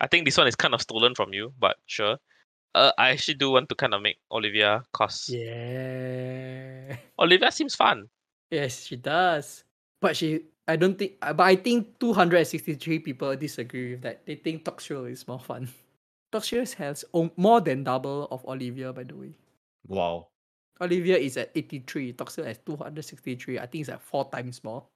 I 0.00 0.06
think 0.08 0.24
this 0.24 0.36
one 0.36 0.48
is 0.48 0.56
kind 0.56 0.74
of 0.74 0.82
stolen 0.82 1.14
from 1.14 1.32
you, 1.32 1.52
but 1.60 1.76
sure. 1.86 2.16
Uh, 2.74 2.92
I 2.96 3.10
actually 3.10 3.34
do 3.34 3.50
want 3.50 3.68
to 3.68 3.74
kind 3.74 3.92
of 3.94 4.00
make 4.00 4.16
Olivia, 4.30 4.82
cause 4.92 5.28
Yeah. 5.28 6.96
Olivia 7.18 7.52
seems 7.52 7.74
fun. 7.74 8.08
Yes, 8.50 8.84
she 8.86 8.96
does. 8.96 9.64
But 10.00 10.16
she, 10.16 10.46
I 10.66 10.76
don't 10.76 10.98
think, 10.98 11.12
uh, 11.22 11.32
but 11.32 11.44
I 11.44 11.56
think 11.56 11.98
263 12.00 12.98
people 13.00 13.36
disagree 13.36 13.92
with 13.92 14.02
that. 14.02 14.24
They 14.26 14.36
think 14.36 14.64
Toxrill 14.64 15.10
is 15.10 15.26
more 15.28 15.38
fun. 15.40 15.68
Toxrill 16.32 16.72
has 16.74 17.04
more 17.36 17.60
than 17.60 17.84
double 17.84 18.26
of 18.30 18.44
Olivia, 18.46 18.92
by 18.92 19.04
the 19.04 19.14
way. 19.14 19.34
Wow. 19.86 20.28
Olivia 20.80 21.16
is 21.16 21.36
at 21.36 21.50
83, 21.54 22.14
Toxrill 22.14 22.46
has 22.46 22.58
263. 22.64 23.58
I 23.58 23.66
think 23.66 23.82
it's 23.82 23.90
like 23.90 24.00
four 24.00 24.28
times 24.30 24.64
more. 24.64 24.86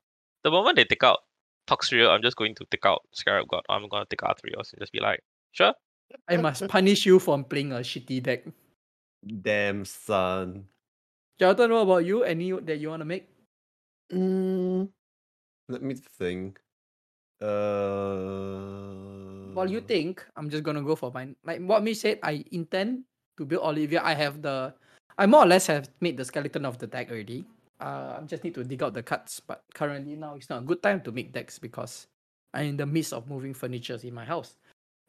The 0.42 0.50
moment 0.50 0.76
they 0.76 0.84
take 0.84 1.04
out 1.04 1.20
Toxrill, 1.66 2.08
I'm 2.08 2.22
just 2.22 2.36
going 2.36 2.54
to 2.56 2.64
take 2.70 2.86
out 2.86 3.02
Scarab 3.12 3.48
God. 3.48 3.62
I'm 3.68 3.88
gonna 3.88 4.06
take 4.08 4.22
out 4.22 4.38
Athreos 4.38 4.72
and 4.72 4.80
just 4.80 4.92
be 4.92 5.00
like, 5.00 5.20
sure. 5.52 5.74
I 6.28 6.36
must 6.36 6.66
punish 6.68 7.06
you 7.06 7.18
for 7.18 7.42
playing 7.42 7.72
a 7.72 7.80
shitty 7.80 8.22
deck. 8.22 8.44
Damn 9.24 9.84
son. 9.84 10.66
Jonathan, 11.38 11.72
what 11.72 11.82
about 11.82 12.04
you? 12.06 12.22
Any 12.22 12.52
that 12.52 12.78
you 12.78 12.88
want 12.88 13.00
to 13.00 13.04
make? 13.04 13.28
Mm, 14.12 14.88
let 15.68 15.82
me 15.82 15.94
think. 15.94 16.60
Uh. 17.40 18.46
While 19.52 19.70
you 19.70 19.80
think, 19.80 20.24
I'm 20.36 20.48
just 20.48 20.62
gonna 20.62 20.82
go 20.82 20.96
for 20.96 21.10
mine. 21.12 21.36
Like 21.44 21.60
what 21.60 21.82
me 21.82 21.94
said, 21.94 22.20
I 22.22 22.44
intend 22.52 23.04
to 23.36 23.44
build 23.44 23.64
Olivia. 23.64 24.00
I 24.02 24.14
have 24.14 24.40
the, 24.42 24.72
I 25.18 25.26
more 25.26 25.42
or 25.44 25.46
less 25.46 25.66
have 25.66 25.88
made 26.00 26.16
the 26.16 26.24
skeleton 26.24 26.64
of 26.64 26.78
the 26.78 26.86
deck 26.86 27.10
already. 27.10 27.44
Uh, 27.80 28.18
I 28.20 28.24
just 28.24 28.44
need 28.44 28.54
to 28.54 28.64
dig 28.64 28.82
out 28.82 28.94
the 28.94 29.02
cards, 29.02 29.40
but 29.40 29.62
currently 29.74 30.16
now 30.16 30.34
it's 30.34 30.48
not 30.48 30.62
a 30.62 30.64
good 30.64 30.82
time 30.82 31.02
to 31.02 31.12
make 31.12 31.32
decks 31.32 31.58
because 31.58 32.06
I'm 32.54 32.66
in 32.66 32.76
the 32.76 32.86
midst 32.86 33.12
of 33.12 33.28
moving 33.28 33.52
furnitures 33.52 34.04
in 34.04 34.14
my 34.14 34.24
house. 34.24 34.56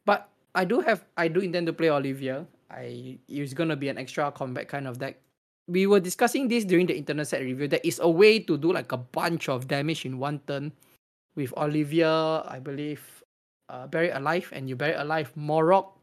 But 0.04 0.28
I 0.58 0.66
do 0.66 0.80
have, 0.82 1.06
I 1.14 1.28
do 1.30 1.38
intend 1.38 1.70
to 1.70 1.72
play 1.72 1.88
Olivia. 1.88 2.42
I 2.66 3.18
it's 3.30 3.54
gonna 3.54 3.76
be 3.78 3.88
an 3.88 3.96
extra 3.96 4.26
combat 4.34 4.66
kind 4.66 4.90
of 4.90 4.98
deck. 4.98 5.22
We 5.70 5.86
were 5.86 6.00
discussing 6.00 6.48
this 6.50 6.64
during 6.64 6.90
the 6.90 6.98
internet 6.98 7.28
set 7.28 7.46
review. 7.46 7.68
There 7.68 7.84
is 7.84 8.02
a 8.02 8.10
way 8.10 8.40
to 8.40 8.58
do 8.58 8.72
like 8.72 8.90
a 8.90 8.96
bunch 8.98 9.48
of 9.48 9.68
damage 9.68 10.04
in 10.04 10.18
one 10.18 10.42
turn 10.50 10.72
with 11.36 11.54
Olivia, 11.56 12.42
I 12.42 12.58
believe, 12.58 13.22
uh, 13.68 13.86
Bury 13.86 14.10
Alive, 14.10 14.50
and 14.50 14.68
you 14.68 14.74
Bury 14.74 14.98
Alive 14.98 15.30
Moraug, 15.38 15.94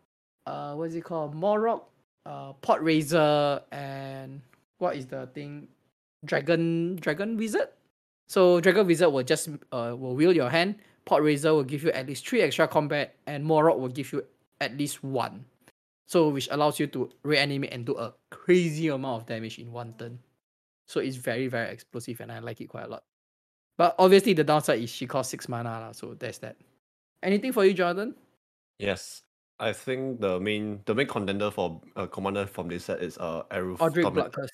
uh, 0.47 0.73
what 0.79 0.87
is 0.87 0.95
it 0.95 1.03
called? 1.03 1.35
Moraug, 1.35 1.83
uh, 2.25 2.53
Port 2.63 2.79
Razer, 2.81 3.59
and 3.75 4.39
what 4.77 4.95
is 4.95 5.05
the 5.05 5.27
thing? 5.35 5.67
Dragon 6.23 6.95
Dragon 6.95 7.35
Wizard. 7.35 7.75
So 8.29 8.61
Dragon 8.61 8.87
Wizard 8.87 9.11
will 9.11 9.27
just 9.27 9.49
uh 9.75 9.91
will 9.99 10.15
wheel 10.15 10.31
your 10.31 10.49
hand. 10.49 10.79
Port 11.03 11.21
Razer 11.27 11.51
will 11.51 11.67
give 11.67 11.83
you 11.83 11.91
at 11.91 12.07
least 12.07 12.25
three 12.25 12.39
extra 12.39 12.67
combat, 12.69 13.19
and 13.27 13.43
Moraug 13.43 13.77
will 13.77 13.91
give 13.91 14.13
you 14.13 14.23
at 14.61 14.77
least 14.77 15.03
one. 15.03 15.45
So 16.07 16.29
which 16.29 16.47
allows 16.51 16.79
you 16.79 16.87
to 16.87 17.09
reanimate 17.23 17.73
and 17.73 17.85
do 17.85 17.97
a 17.97 18.13
crazy 18.29 18.89
amount 18.89 19.23
of 19.23 19.27
damage 19.27 19.57
in 19.59 19.71
one 19.71 19.93
turn. 19.97 20.19
So 20.87 20.99
it's 20.99 21.15
very 21.15 21.47
very 21.47 21.71
explosive, 21.71 22.19
and 22.21 22.31
I 22.31 22.39
like 22.39 22.61
it 22.61 22.67
quite 22.69 22.85
a 22.85 22.89
lot. 22.89 23.03
But 23.77 23.95
obviously 23.97 24.33
the 24.33 24.43
downside 24.43 24.79
is 24.79 24.89
she 24.89 25.07
costs 25.07 25.31
six 25.31 25.49
mana, 25.49 25.91
so 25.93 26.13
there's 26.13 26.37
that. 26.39 26.57
Anything 27.23 27.51
for 27.51 27.65
you, 27.65 27.73
Jonathan? 27.73 28.15
Yes. 28.77 29.23
I 29.59 29.71
think 29.71 30.19
the 30.19 30.39
main 30.39 30.81
the 30.85 30.93
main 30.93 31.07
contender 31.07 31.49
for 31.49 31.81
uh, 31.95 32.07
commander 32.07 32.45
from 32.45 32.67
this 32.67 32.85
set 32.85 33.01
is 33.01 33.17
uh 33.17 33.43
Aruf 33.51 33.77
Odric 33.77 34.03
Bloodcurse. 34.13 34.49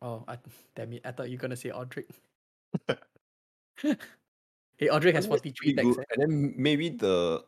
Oh, 0.00 0.24
I, 0.28 0.38
damn 0.74 0.92
it! 0.92 1.02
I 1.04 1.10
thought 1.10 1.28
you 1.28 1.36
were 1.36 1.42
gonna 1.42 1.56
say 1.56 1.70
Odric. 1.70 2.08
hey, 3.82 4.88
Odric 4.88 5.12
has 5.12 5.26
I 5.26 5.26
think 5.26 5.26
it's 5.26 5.26
forty 5.26 5.50
three 5.50 5.72
decks. 5.74 5.96
And 6.12 6.22
then 6.22 6.54
maybe 6.56 6.88
the 6.88 7.44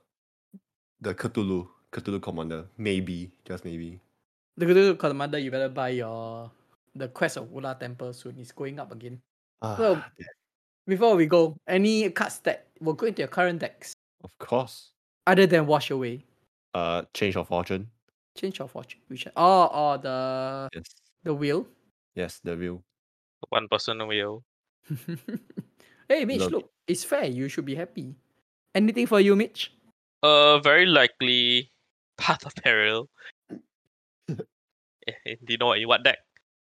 the 1.00 1.14
Cthulhu 1.14 1.68
Cthulhu 1.92 2.20
commander 2.22 2.66
maybe 2.78 3.30
just 3.44 3.64
maybe. 3.64 4.00
The 4.56 4.66
good 4.66 4.98
commander, 4.98 5.38
you 5.38 5.50
better 5.50 5.68
buy 5.68 5.90
your 5.90 6.50
the 6.94 7.08
quest 7.08 7.36
of 7.38 7.50
Ula 7.52 7.76
Temple 7.78 8.12
soon. 8.12 8.36
It's 8.38 8.52
going 8.52 8.78
up 8.78 8.92
again. 8.92 9.20
So 9.62 9.96
Ah, 9.96 10.10
yeah, 10.18 10.26
before 10.86 11.16
we 11.16 11.26
go, 11.26 11.56
any 11.66 12.10
cards 12.10 12.38
that 12.44 12.66
will 12.80 12.94
go 12.94 13.06
into 13.06 13.20
your 13.22 13.28
current 13.28 13.60
decks 13.60 13.92
of 14.24 14.36
course. 14.38 14.92
other 15.26 15.46
than 15.46 15.66
Wash 15.66 15.90
Away, 15.90 16.24
Uh, 16.74 17.02
change 17.14 17.36
of 17.36 17.48
fortune. 17.48 17.88
change 18.36 18.60
of 18.60 18.70
fortune. 18.70 19.00
Which 19.08 19.26
oh, 19.36 19.68
oh, 19.72 19.96
the 19.98 20.68
Yes, 20.74 20.86
the 21.24 21.34
wheel. 21.34 21.66
yes, 22.14 22.40
the 22.44 22.56
wheel. 22.56 22.82
One 23.48 23.66
person 23.68 23.98
wheel. 24.06 24.44
hey, 26.08 26.24
Mitch, 26.24 26.40
Love 26.40 26.48
it. 26.48 26.54
look, 26.54 26.70
it's 26.86 27.04
fair. 27.04 27.24
You 27.26 27.48
should 27.48 27.64
be 27.64 27.74
happy. 27.74 28.14
Anything 28.74 29.06
for 29.06 29.20
you, 29.20 29.34
Mitch? 29.36 29.72
Uh, 30.22 30.58
very 30.60 30.86
likely 30.86 31.70
Path 32.18 32.44
of 32.46 32.54
Peril. 32.56 33.08
Eh, 35.08 35.34
Do 35.44 35.52
you 35.52 35.58
know 35.58 35.66
what, 35.68 35.80
what 35.86 36.04
deck? 36.04 36.18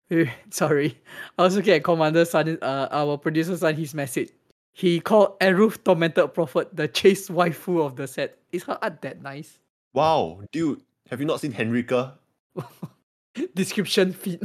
Sorry, 0.52 0.98
I 1.38 1.44
was 1.44 1.56
looking 1.56 1.74
at 1.74 1.84
Commander 1.84 2.24
Sun, 2.26 2.60
uh, 2.62 2.88
our 2.92 3.18
producer 3.18 3.58
Sun, 3.58 3.76
his 3.76 3.94
message. 3.94 4.30
He 4.72 5.00
called 5.00 5.38
Eruth 5.40 5.84
Tormented 5.84 6.34
Prophet 6.34 6.74
the 6.76 6.88
chase 6.88 7.28
waifu 7.28 7.84
of 7.84 7.96
the 7.96 8.08
set. 8.08 8.38
Is 8.52 8.64
her 8.64 8.78
art 8.82 9.02
that 9.02 9.22
nice? 9.22 9.60
Wow, 9.94 10.42
dude, 10.52 10.82
have 11.10 11.20
you 11.20 11.26
not 11.26 11.42
seen 11.42 11.52
Henrika? 11.52 12.14
Description 13.56 14.14
feed. 14.14 14.42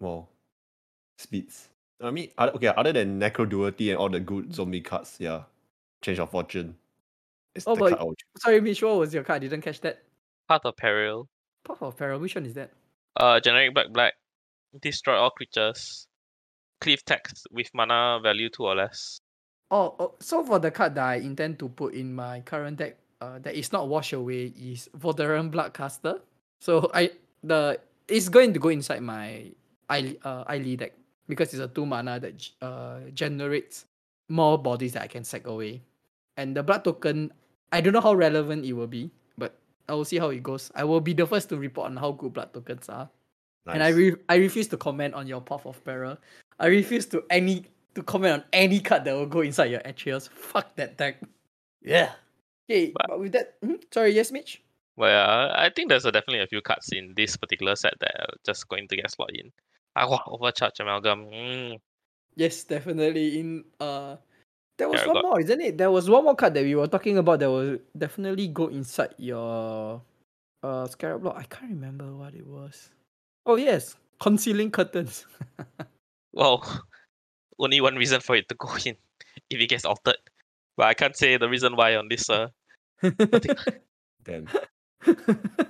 Wow, 0.00 0.28
speeds. 1.18 1.68
I 2.00 2.10
mean, 2.10 2.30
oth- 2.38 2.54
okay, 2.56 2.68
other 2.68 2.92
than 2.92 3.20
Necroduality 3.20 3.90
and 3.90 3.98
all 3.98 4.08
the 4.08 4.20
good 4.20 4.54
zombie 4.54 4.80
cards, 4.80 5.16
yeah, 5.20 5.42
change 6.02 6.18
of 6.18 6.30
fortune. 6.30 6.74
It's 7.54 7.66
Oh, 7.66 7.74
the 7.74 7.80
but- 7.80 7.98
card 7.98 8.14
I. 8.36 8.38
Sorry, 8.38 8.60
Mitch, 8.60 8.82
what 8.82 8.96
was 8.98 9.12
your 9.14 9.24
card? 9.24 9.42
I 9.42 9.48
didn't 9.48 9.62
catch 9.62 9.80
that. 9.80 10.02
Path 10.48 10.62
of 10.64 10.76
Peril. 10.76 11.28
Path 11.66 11.82
of 11.82 11.96
Peril, 11.96 12.20
which 12.20 12.34
one 12.34 12.46
is 12.46 12.54
that? 12.54 12.70
Uh, 13.16 13.40
generic 13.40 13.74
black 13.74 13.90
black. 13.92 14.14
Destroy 14.80 15.16
all 15.16 15.30
creatures. 15.30 16.06
Cleave 16.80 17.04
text 17.04 17.46
with 17.50 17.68
mana 17.74 18.20
value 18.22 18.48
two 18.48 18.64
or 18.64 18.74
less. 18.74 19.20
Oh, 19.70 19.94
oh, 19.98 20.14
so 20.20 20.44
for 20.44 20.58
the 20.58 20.70
card 20.70 20.94
that 20.94 21.04
I 21.04 21.16
intend 21.16 21.58
to 21.58 21.68
put 21.68 21.94
in 21.94 22.14
my 22.14 22.40
current 22.40 22.78
deck, 22.78 22.96
uh, 23.20 23.38
that 23.40 23.54
is 23.54 23.72
not 23.72 23.88
wash 23.88 24.12
away 24.12 24.52
is 24.56 24.88
Voldaren 24.96 25.50
Bloodcaster. 25.52 26.20
So 26.60 26.90
I 26.94 27.10
the 27.44 27.78
it's 28.08 28.28
going 28.28 28.52
to 28.54 28.58
go 28.58 28.68
inside 28.70 29.02
my 29.02 29.50
I 29.88 30.16
uh 30.24 30.44
Ily 30.48 30.76
deck 30.76 30.92
because 31.28 31.52
it's 31.52 31.62
a 31.62 31.68
two 31.68 31.84
mana 31.86 32.18
that 32.20 32.48
uh 32.62 33.00
generates 33.12 33.86
more 34.28 34.56
bodies 34.56 34.92
that 34.94 35.02
I 35.02 35.06
can 35.08 35.24
sack 35.24 35.46
away. 35.46 35.82
And 36.36 36.56
the 36.56 36.62
blood 36.62 36.84
token, 36.84 37.32
I 37.72 37.80
don't 37.80 37.92
know 37.92 38.00
how 38.00 38.14
relevant 38.14 38.64
it 38.64 38.72
will 38.72 38.86
be, 38.86 39.10
but 39.38 39.56
I 39.88 39.94
will 39.94 40.04
see 40.04 40.18
how 40.18 40.30
it 40.30 40.42
goes. 40.42 40.70
I 40.74 40.84
will 40.84 41.00
be 41.00 41.12
the 41.14 41.26
first 41.26 41.48
to 41.50 41.56
report 41.56 41.86
on 41.90 41.96
how 41.96 42.12
good 42.12 42.32
blood 42.32 42.52
tokens 42.52 42.88
are. 42.88 43.08
And 43.66 43.82
I 43.82 43.88
re- 43.90 44.16
I 44.28 44.36
refuse 44.36 44.66
to 44.68 44.76
comment 44.76 45.14
on 45.14 45.28
your 45.28 45.40
Path 45.40 45.64
of 45.66 45.84
Peril. 45.84 46.18
I 46.58 46.66
refuse 46.66 47.06
to 47.06 47.22
any 47.30 47.66
to 47.94 48.02
comment 48.02 48.32
on 48.34 48.44
any 48.52 48.80
card 48.80 49.04
that 49.04 49.14
will 49.14 49.26
go 49.26 49.42
inside 49.42 49.70
your 49.70 49.80
Atrius. 49.80 50.28
Fuck 50.28 50.74
that 50.76 50.96
deck. 50.96 51.20
Yeah. 51.82 52.12
Okay, 52.68 52.90
But- 52.90 53.06
but, 53.08 53.20
with 53.20 53.32
that, 53.32 53.60
mhm, 53.62 53.78
sorry, 53.92 54.14
yes, 54.14 54.32
Mitch. 54.32 54.62
Well, 54.96 55.10
yeah, 55.10 55.54
I 55.54 55.70
think 55.70 55.88
there's 55.88 56.04
a, 56.04 56.12
definitely 56.12 56.42
a 56.42 56.46
few 56.46 56.60
cards 56.62 56.90
in 56.92 57.14
this 57.14 57.36
particular 57.36 57.74
set 57.76 57.94
that 58.00 58.14
are 58.20 58.34
just 58.44 58.68
going 58.68 58.86
to 58.88 58.96
get 58.96 59.10
slot 59.10 59.30
in. 59.34 59.50
Ah, 59.96 60.08
wow, 60.08 60.22
overcharge 60.26 60.78
amalgam. 60.80 61.26
Mm. 61.26 61.78
Yes, 62.36 62.64
definitely. 62.64 63.38
In 63.40 63.64
uh, 63.80 64.16
there 64.80 64.88
was 64.88 65.00
Yeah, 65.04 65.06
one 65.12 65.14
got- 65.20 65.24
more, 65.28 65.40
isn't 65.44 65.60
it? 65.60 65.76
There 65.76 65.90
was 65.92 66.08
one 66.08 66.24
more 66.24 66.34
card 66.34 66.54
that 66.56 66.64
we 66.64 66.74
were 66.74 66.88
talking 66.88 67.18
about 67.20 67.38
that 67.44 67.50
will 67.52 67.76
definitely 67.96 68.48
go 68.48 68.68
inside 68.72 69.12
your 69.20 70.00
uh 70.64 70.86
scarab 70.88 71.20
block. 71.22 71.36
I 71.38 71.44
can't 71.44 71.70
remember 71.76 72.08
what 72.16 72.32
it 72.34 72.46
was. 72.46 72.88
Oh 73.46 73.56
yes, 73.56 73.96
concealing 74.18 74.70
curtains. 74.72 75.26
Well, 76.32 76.62
only 77.58 77.80
one 77.82 77.96
reason 77.98 78.20
for 78.22 78.36
it 78.38 78.48
to 78.48 78.54
go 78.54 78.70
in 78.86 78.94
if 79.50 79.58
it 79.60 79.66
gets 79.66 79.84
altered. 79.84 80.22
But 80.78 80.86
I 80.86 80.94
can't 80.94 81.16
say 81.16 81.36
the 81.36 81.48
reason 81.50 81.74
why 81.74 81.96
on 81.98 82.06
this. 82.08 82.30
Uh, 82.30 82.48
Damn. 84.22 84.46
I 85.04 85.66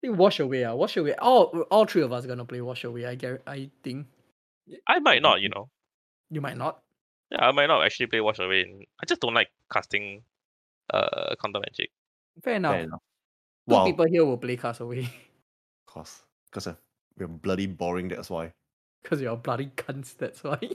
think 0.00 0.16
wash 0.16 0.38
away. 0.38 0.62
Uh, 0.64 0.74
wash 0.78 0.96
away. 0.96 1.14
All 1.18 1.66
all 1.74 1.86
three 1.86 2.02
of 2.02 2.12
us 2.12 2.24
gonna 2.24 2.44
play 2.44 2.60
wash 2.62 2.84
away. 2.84 3.04
I 3.06 3.16
get. 3.16 3.42
I 3.46 3.68
think 3.82 4.06
I 4.86 5.00
might 5.00 5.22
not, 5.22 5.40
you 5.42 5.48
know. 5.50 5.68
you 6.30 6.40
might 6.40 6.56
not. 6.56 6.78
Yeah, 7.30 7.46
I 7.48 7.52
might 7.52 7.66
not 7.66 7.84
actually 7.84 8.06
play 8.06 8.20
Wash 8.20 8.38
Away. 8.38 8.86
I 9.00 9.06
just 9.06 9.20
don't 9.20 9.34
like 9.34 9.48
casting 9.72 10.22
uh 10.92 11.34
counter 11.40 11.60
magic. 11.60 11.90
Fair 12.42 12.54
enough. 12.54 12.72
Fair 12.74 12.82
enough. 12.82 13.00
Two 13.68 13.74
Wow, 13.74 13.84
people 13.84 14.06
here 14.06 14.24
will 14.24 14.38
play 14.38 14.56
cast 14.56 14.80
away 14.80 15.00
of 15.86 15.86
course. 15.86 16.22
Because 16.46 16.74
we're 17.16 17.28
bloody 17.28 17.66
boring, 17.66 18.08
that's 18.08 18.30
why. 18.30 18.52
because 19.02 19.20
you're 19.20 19.36
bloody 19.36 19.70
cunts. 19.76 20.16
That's 20.16 20.42
why. 20.42 20.58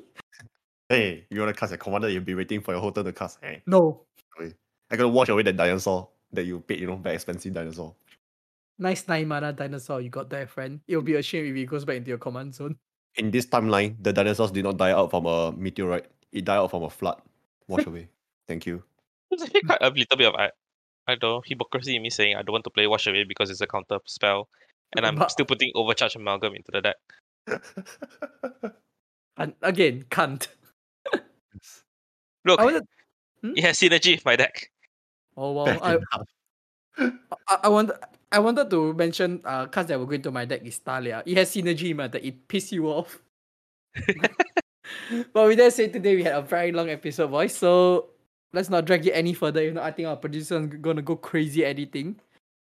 Hey, 0.87 1.25
you 1.31 1.39
wanna 1.39 1.53
cast 1.53 1.73
a 1.73 1.77
commander, 1.79 2.09
you'll 2.09 2.23
be 2.23 2.35
waiting 2.35 2.61
for 2.61 2.71
your 2.71 2.79
whole 2.79 2.91
turn 2.91 3.05
to 3.05 3.11
cast. 3.11 3.39
Hey, 3.41 3.63
no. 3.65 4.01
I 4.39 4.95
gotta 4.95 5.09
wash 5.09 5.29
away 5.29 5.41
that 5.41 5.57
dinosaur 5.57 6.07
that 6.31 6.45
you 6.45 6.59
paid, 6.59 6.79
you 6.79 6.85
know, 6.85 6.95
very 6.95 7.15
expensive 7.15 7.53
dinosaur. 7.53 7.95
Nice 8.77 9.07
nine 9.07 9.27
mana 9.27 9.51
dinosaur 9.51 9.99
you 9.99 10.09
got 10.09 10.29
there, 10.29 10.45
friend. 10.45 10.81
It'll 10.87 11.01
be 11.01 11.15
a 11.15 11.23
shame 11.23 11.47
if 11.47 11.55
it 11.55 11.65
goes 11.65 11.85
back 11.85 11.95
into 11.95 12.09
your 12.09 12.19
command 12.19 12.53
zone. 12.53 12.75
In 13.15 13.31
this 13.31 13.47
timeline, 13.47 13.95
the 13.99 14.13
dinosaurs 14.13 14.51
did 14.51 14.63
not 14.63 14.77
die 14.77 14.91
out 14.91 15.09
from 15.09 15.25
a 15.25 15.51
meteorite. 15.53 16.05
It 16.35 16.43
died 16.45 16.57
out 16.57 16.69
from 16.69 16.83
a 16.83 16.89
flood. 16.89 17.21
Wash 17.67 17.85
away. 17.87 18.09
Thank 18.47 18.65
you. 18.67 18.83
There's 19.31 19.41
actually 19.47 19.61
quite 19.61 19.81
a 19.81 19.89
little 19.89 20.17
bit 20.17 20.27
of 20.27 20.35
I, 20.35 20.51
I 21.07 21.15
don't 21.15 21.23
know, 21.23 21.41
hypocrisy 21.45 21.95
in 21.95 22.01
me 22.01 22.09
saying 22.09 22.35
I 22.35 22.41
don't 22.43 22.51
want 22.51 22.65
to 22.65 22.69
play 22.69 22.85
Wash 22.87 23.07
Away 23.07 23.23
because 23.23 23.49
it's 23.49 23.61
a 23.61 23.67
counter 23.67 23.99
spell. 24.05 24.49
And 24.95 25.05
I'm 25.05 25.15
But- 25.15 25.31
still 25.35 25.45
putting 25.45 25.71
Overcharge 25.73 26.15
Amalgam 26.15 26.53
into 26.53 26.71
the 26.71 26.81
deck. 26.81 26.97
And 29.37 29.53
again, 29.61 30.05
cunt. 30.09 30.47
Look, 32.45 32.57
I 32.57 32.63
wanted, 32.63 32.87
it 33.43 33.63
has 33.65 33.77
synergy 33.77 34.15
with 34.15 34.23
my 34.23 34.37
deck. 34.37 34.71
oh 35.35 35.51
wow. 35.51 35.65
Fair 35.65 35.79
I, 35.83 35.91
enough. 35.91 37.19
I, 37.49 37.57
I 37.63 37.67
wanted 37.67 37.95
I 38.31 38.39
wanted 38.39 38.69
to 38.69 38.93
mention 38.93 39.41
uh 39.43 39.65
cards 39.67 39.89
that 39.89 39.99
will 39.99 40.05
going 40.05 40.21
to 40.21 40.31
my 40.31 40.45
deck 40.45 40.63
is 40.63 40.79
Talia. 40.79 41.21
It 41.25 41.35
has 41.35 41.51
synergy 41.53 41.89
in 41.91 41.97
my 41.97 42.07
deck. 42.07 42.23
It 42.23 42.47
piss 42.47 42.71
you 42.71 42.87
off. 42.87 43.19
but 45.33 45.47
with 45.47 45.57
that 45.57 45.73
said, 45.73 45.93
today 45.93 46.15
we 46.15 46.23
had 46.23 46.33
a 46.33 46.41
very 46.41 46.71
long 46.71 46.89
episode, 46.89 47.31
boys. 47.31 47.55
So 47.55 48.09
let's 48.53 48.69
not 48.69 48.85
drag 48.85 49.05
it 49.05 49.11
any 49.11 49.33
further. 49.33 49.61
If 49.61 49.73
not, 49.73 49.83
I 49.83 49.91
think 49.91 50.07
our 50.07 50.15
producer 50.15 50.59
is 50.59 50.67
gonna 50.81 51.01
go 51.01 51.15
crazy 51.15 51.63
editing. 51.65 52.15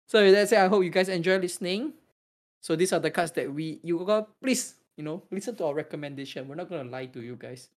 So 0.07 0.23
with 0.23 0.35
that 0.35 0.49
said, 0.49 0.65
I 0.65 0.69
hope 0.69 0.85
you 0.85 0.91
guys 0.91 1.09
enjoy 1.09 1.39
listening. 1.39 1.95
So 2.61 2.77
these 2.77 2.93
are 2.93 3.01
the 3.01 3.11
cards 3.11 3.33
that 3.33 3.53
we 3.53 3.81
you 3.83 3.99
got 4.05 4.29
please, 4.41 4.75
you 4.97 5.05
know, 5.05 5.23
listen 5.31 5.57
to 5.57 5.65
our 5.67 5.75
recommendation. 5.75 6.47
We're 6.47 6.57
not 6.57 6.71
gonna 6.71 6.89
lie 6.89 7.07
to 7.07 7.21
you 7.21 7.37
guys. 7.37 7.69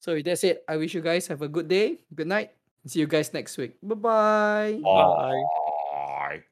So 0.00 0.12
with 0.12 0.26
that 0.26 0.38
said, 0.38 0.60
I 0.68 0.76
wish 0.76 0.92
you 0.92 1.00
guys 1.00 1.26
have 1.28 1.40
a 1.40 1.48
good 1.48 1.68
day, 1.68 2.00
good 2.14 2.28
night, 2.28 2.52
see 2.84 3.00
you 3.00 3.06
guys 3.06 3.32
next 3.32 3.56
week. 3.56 3.76
Bye 3.82 3.94
bye. 3.94 4.80
Bye. 4.82 5.42
Bye. 5.92 6.44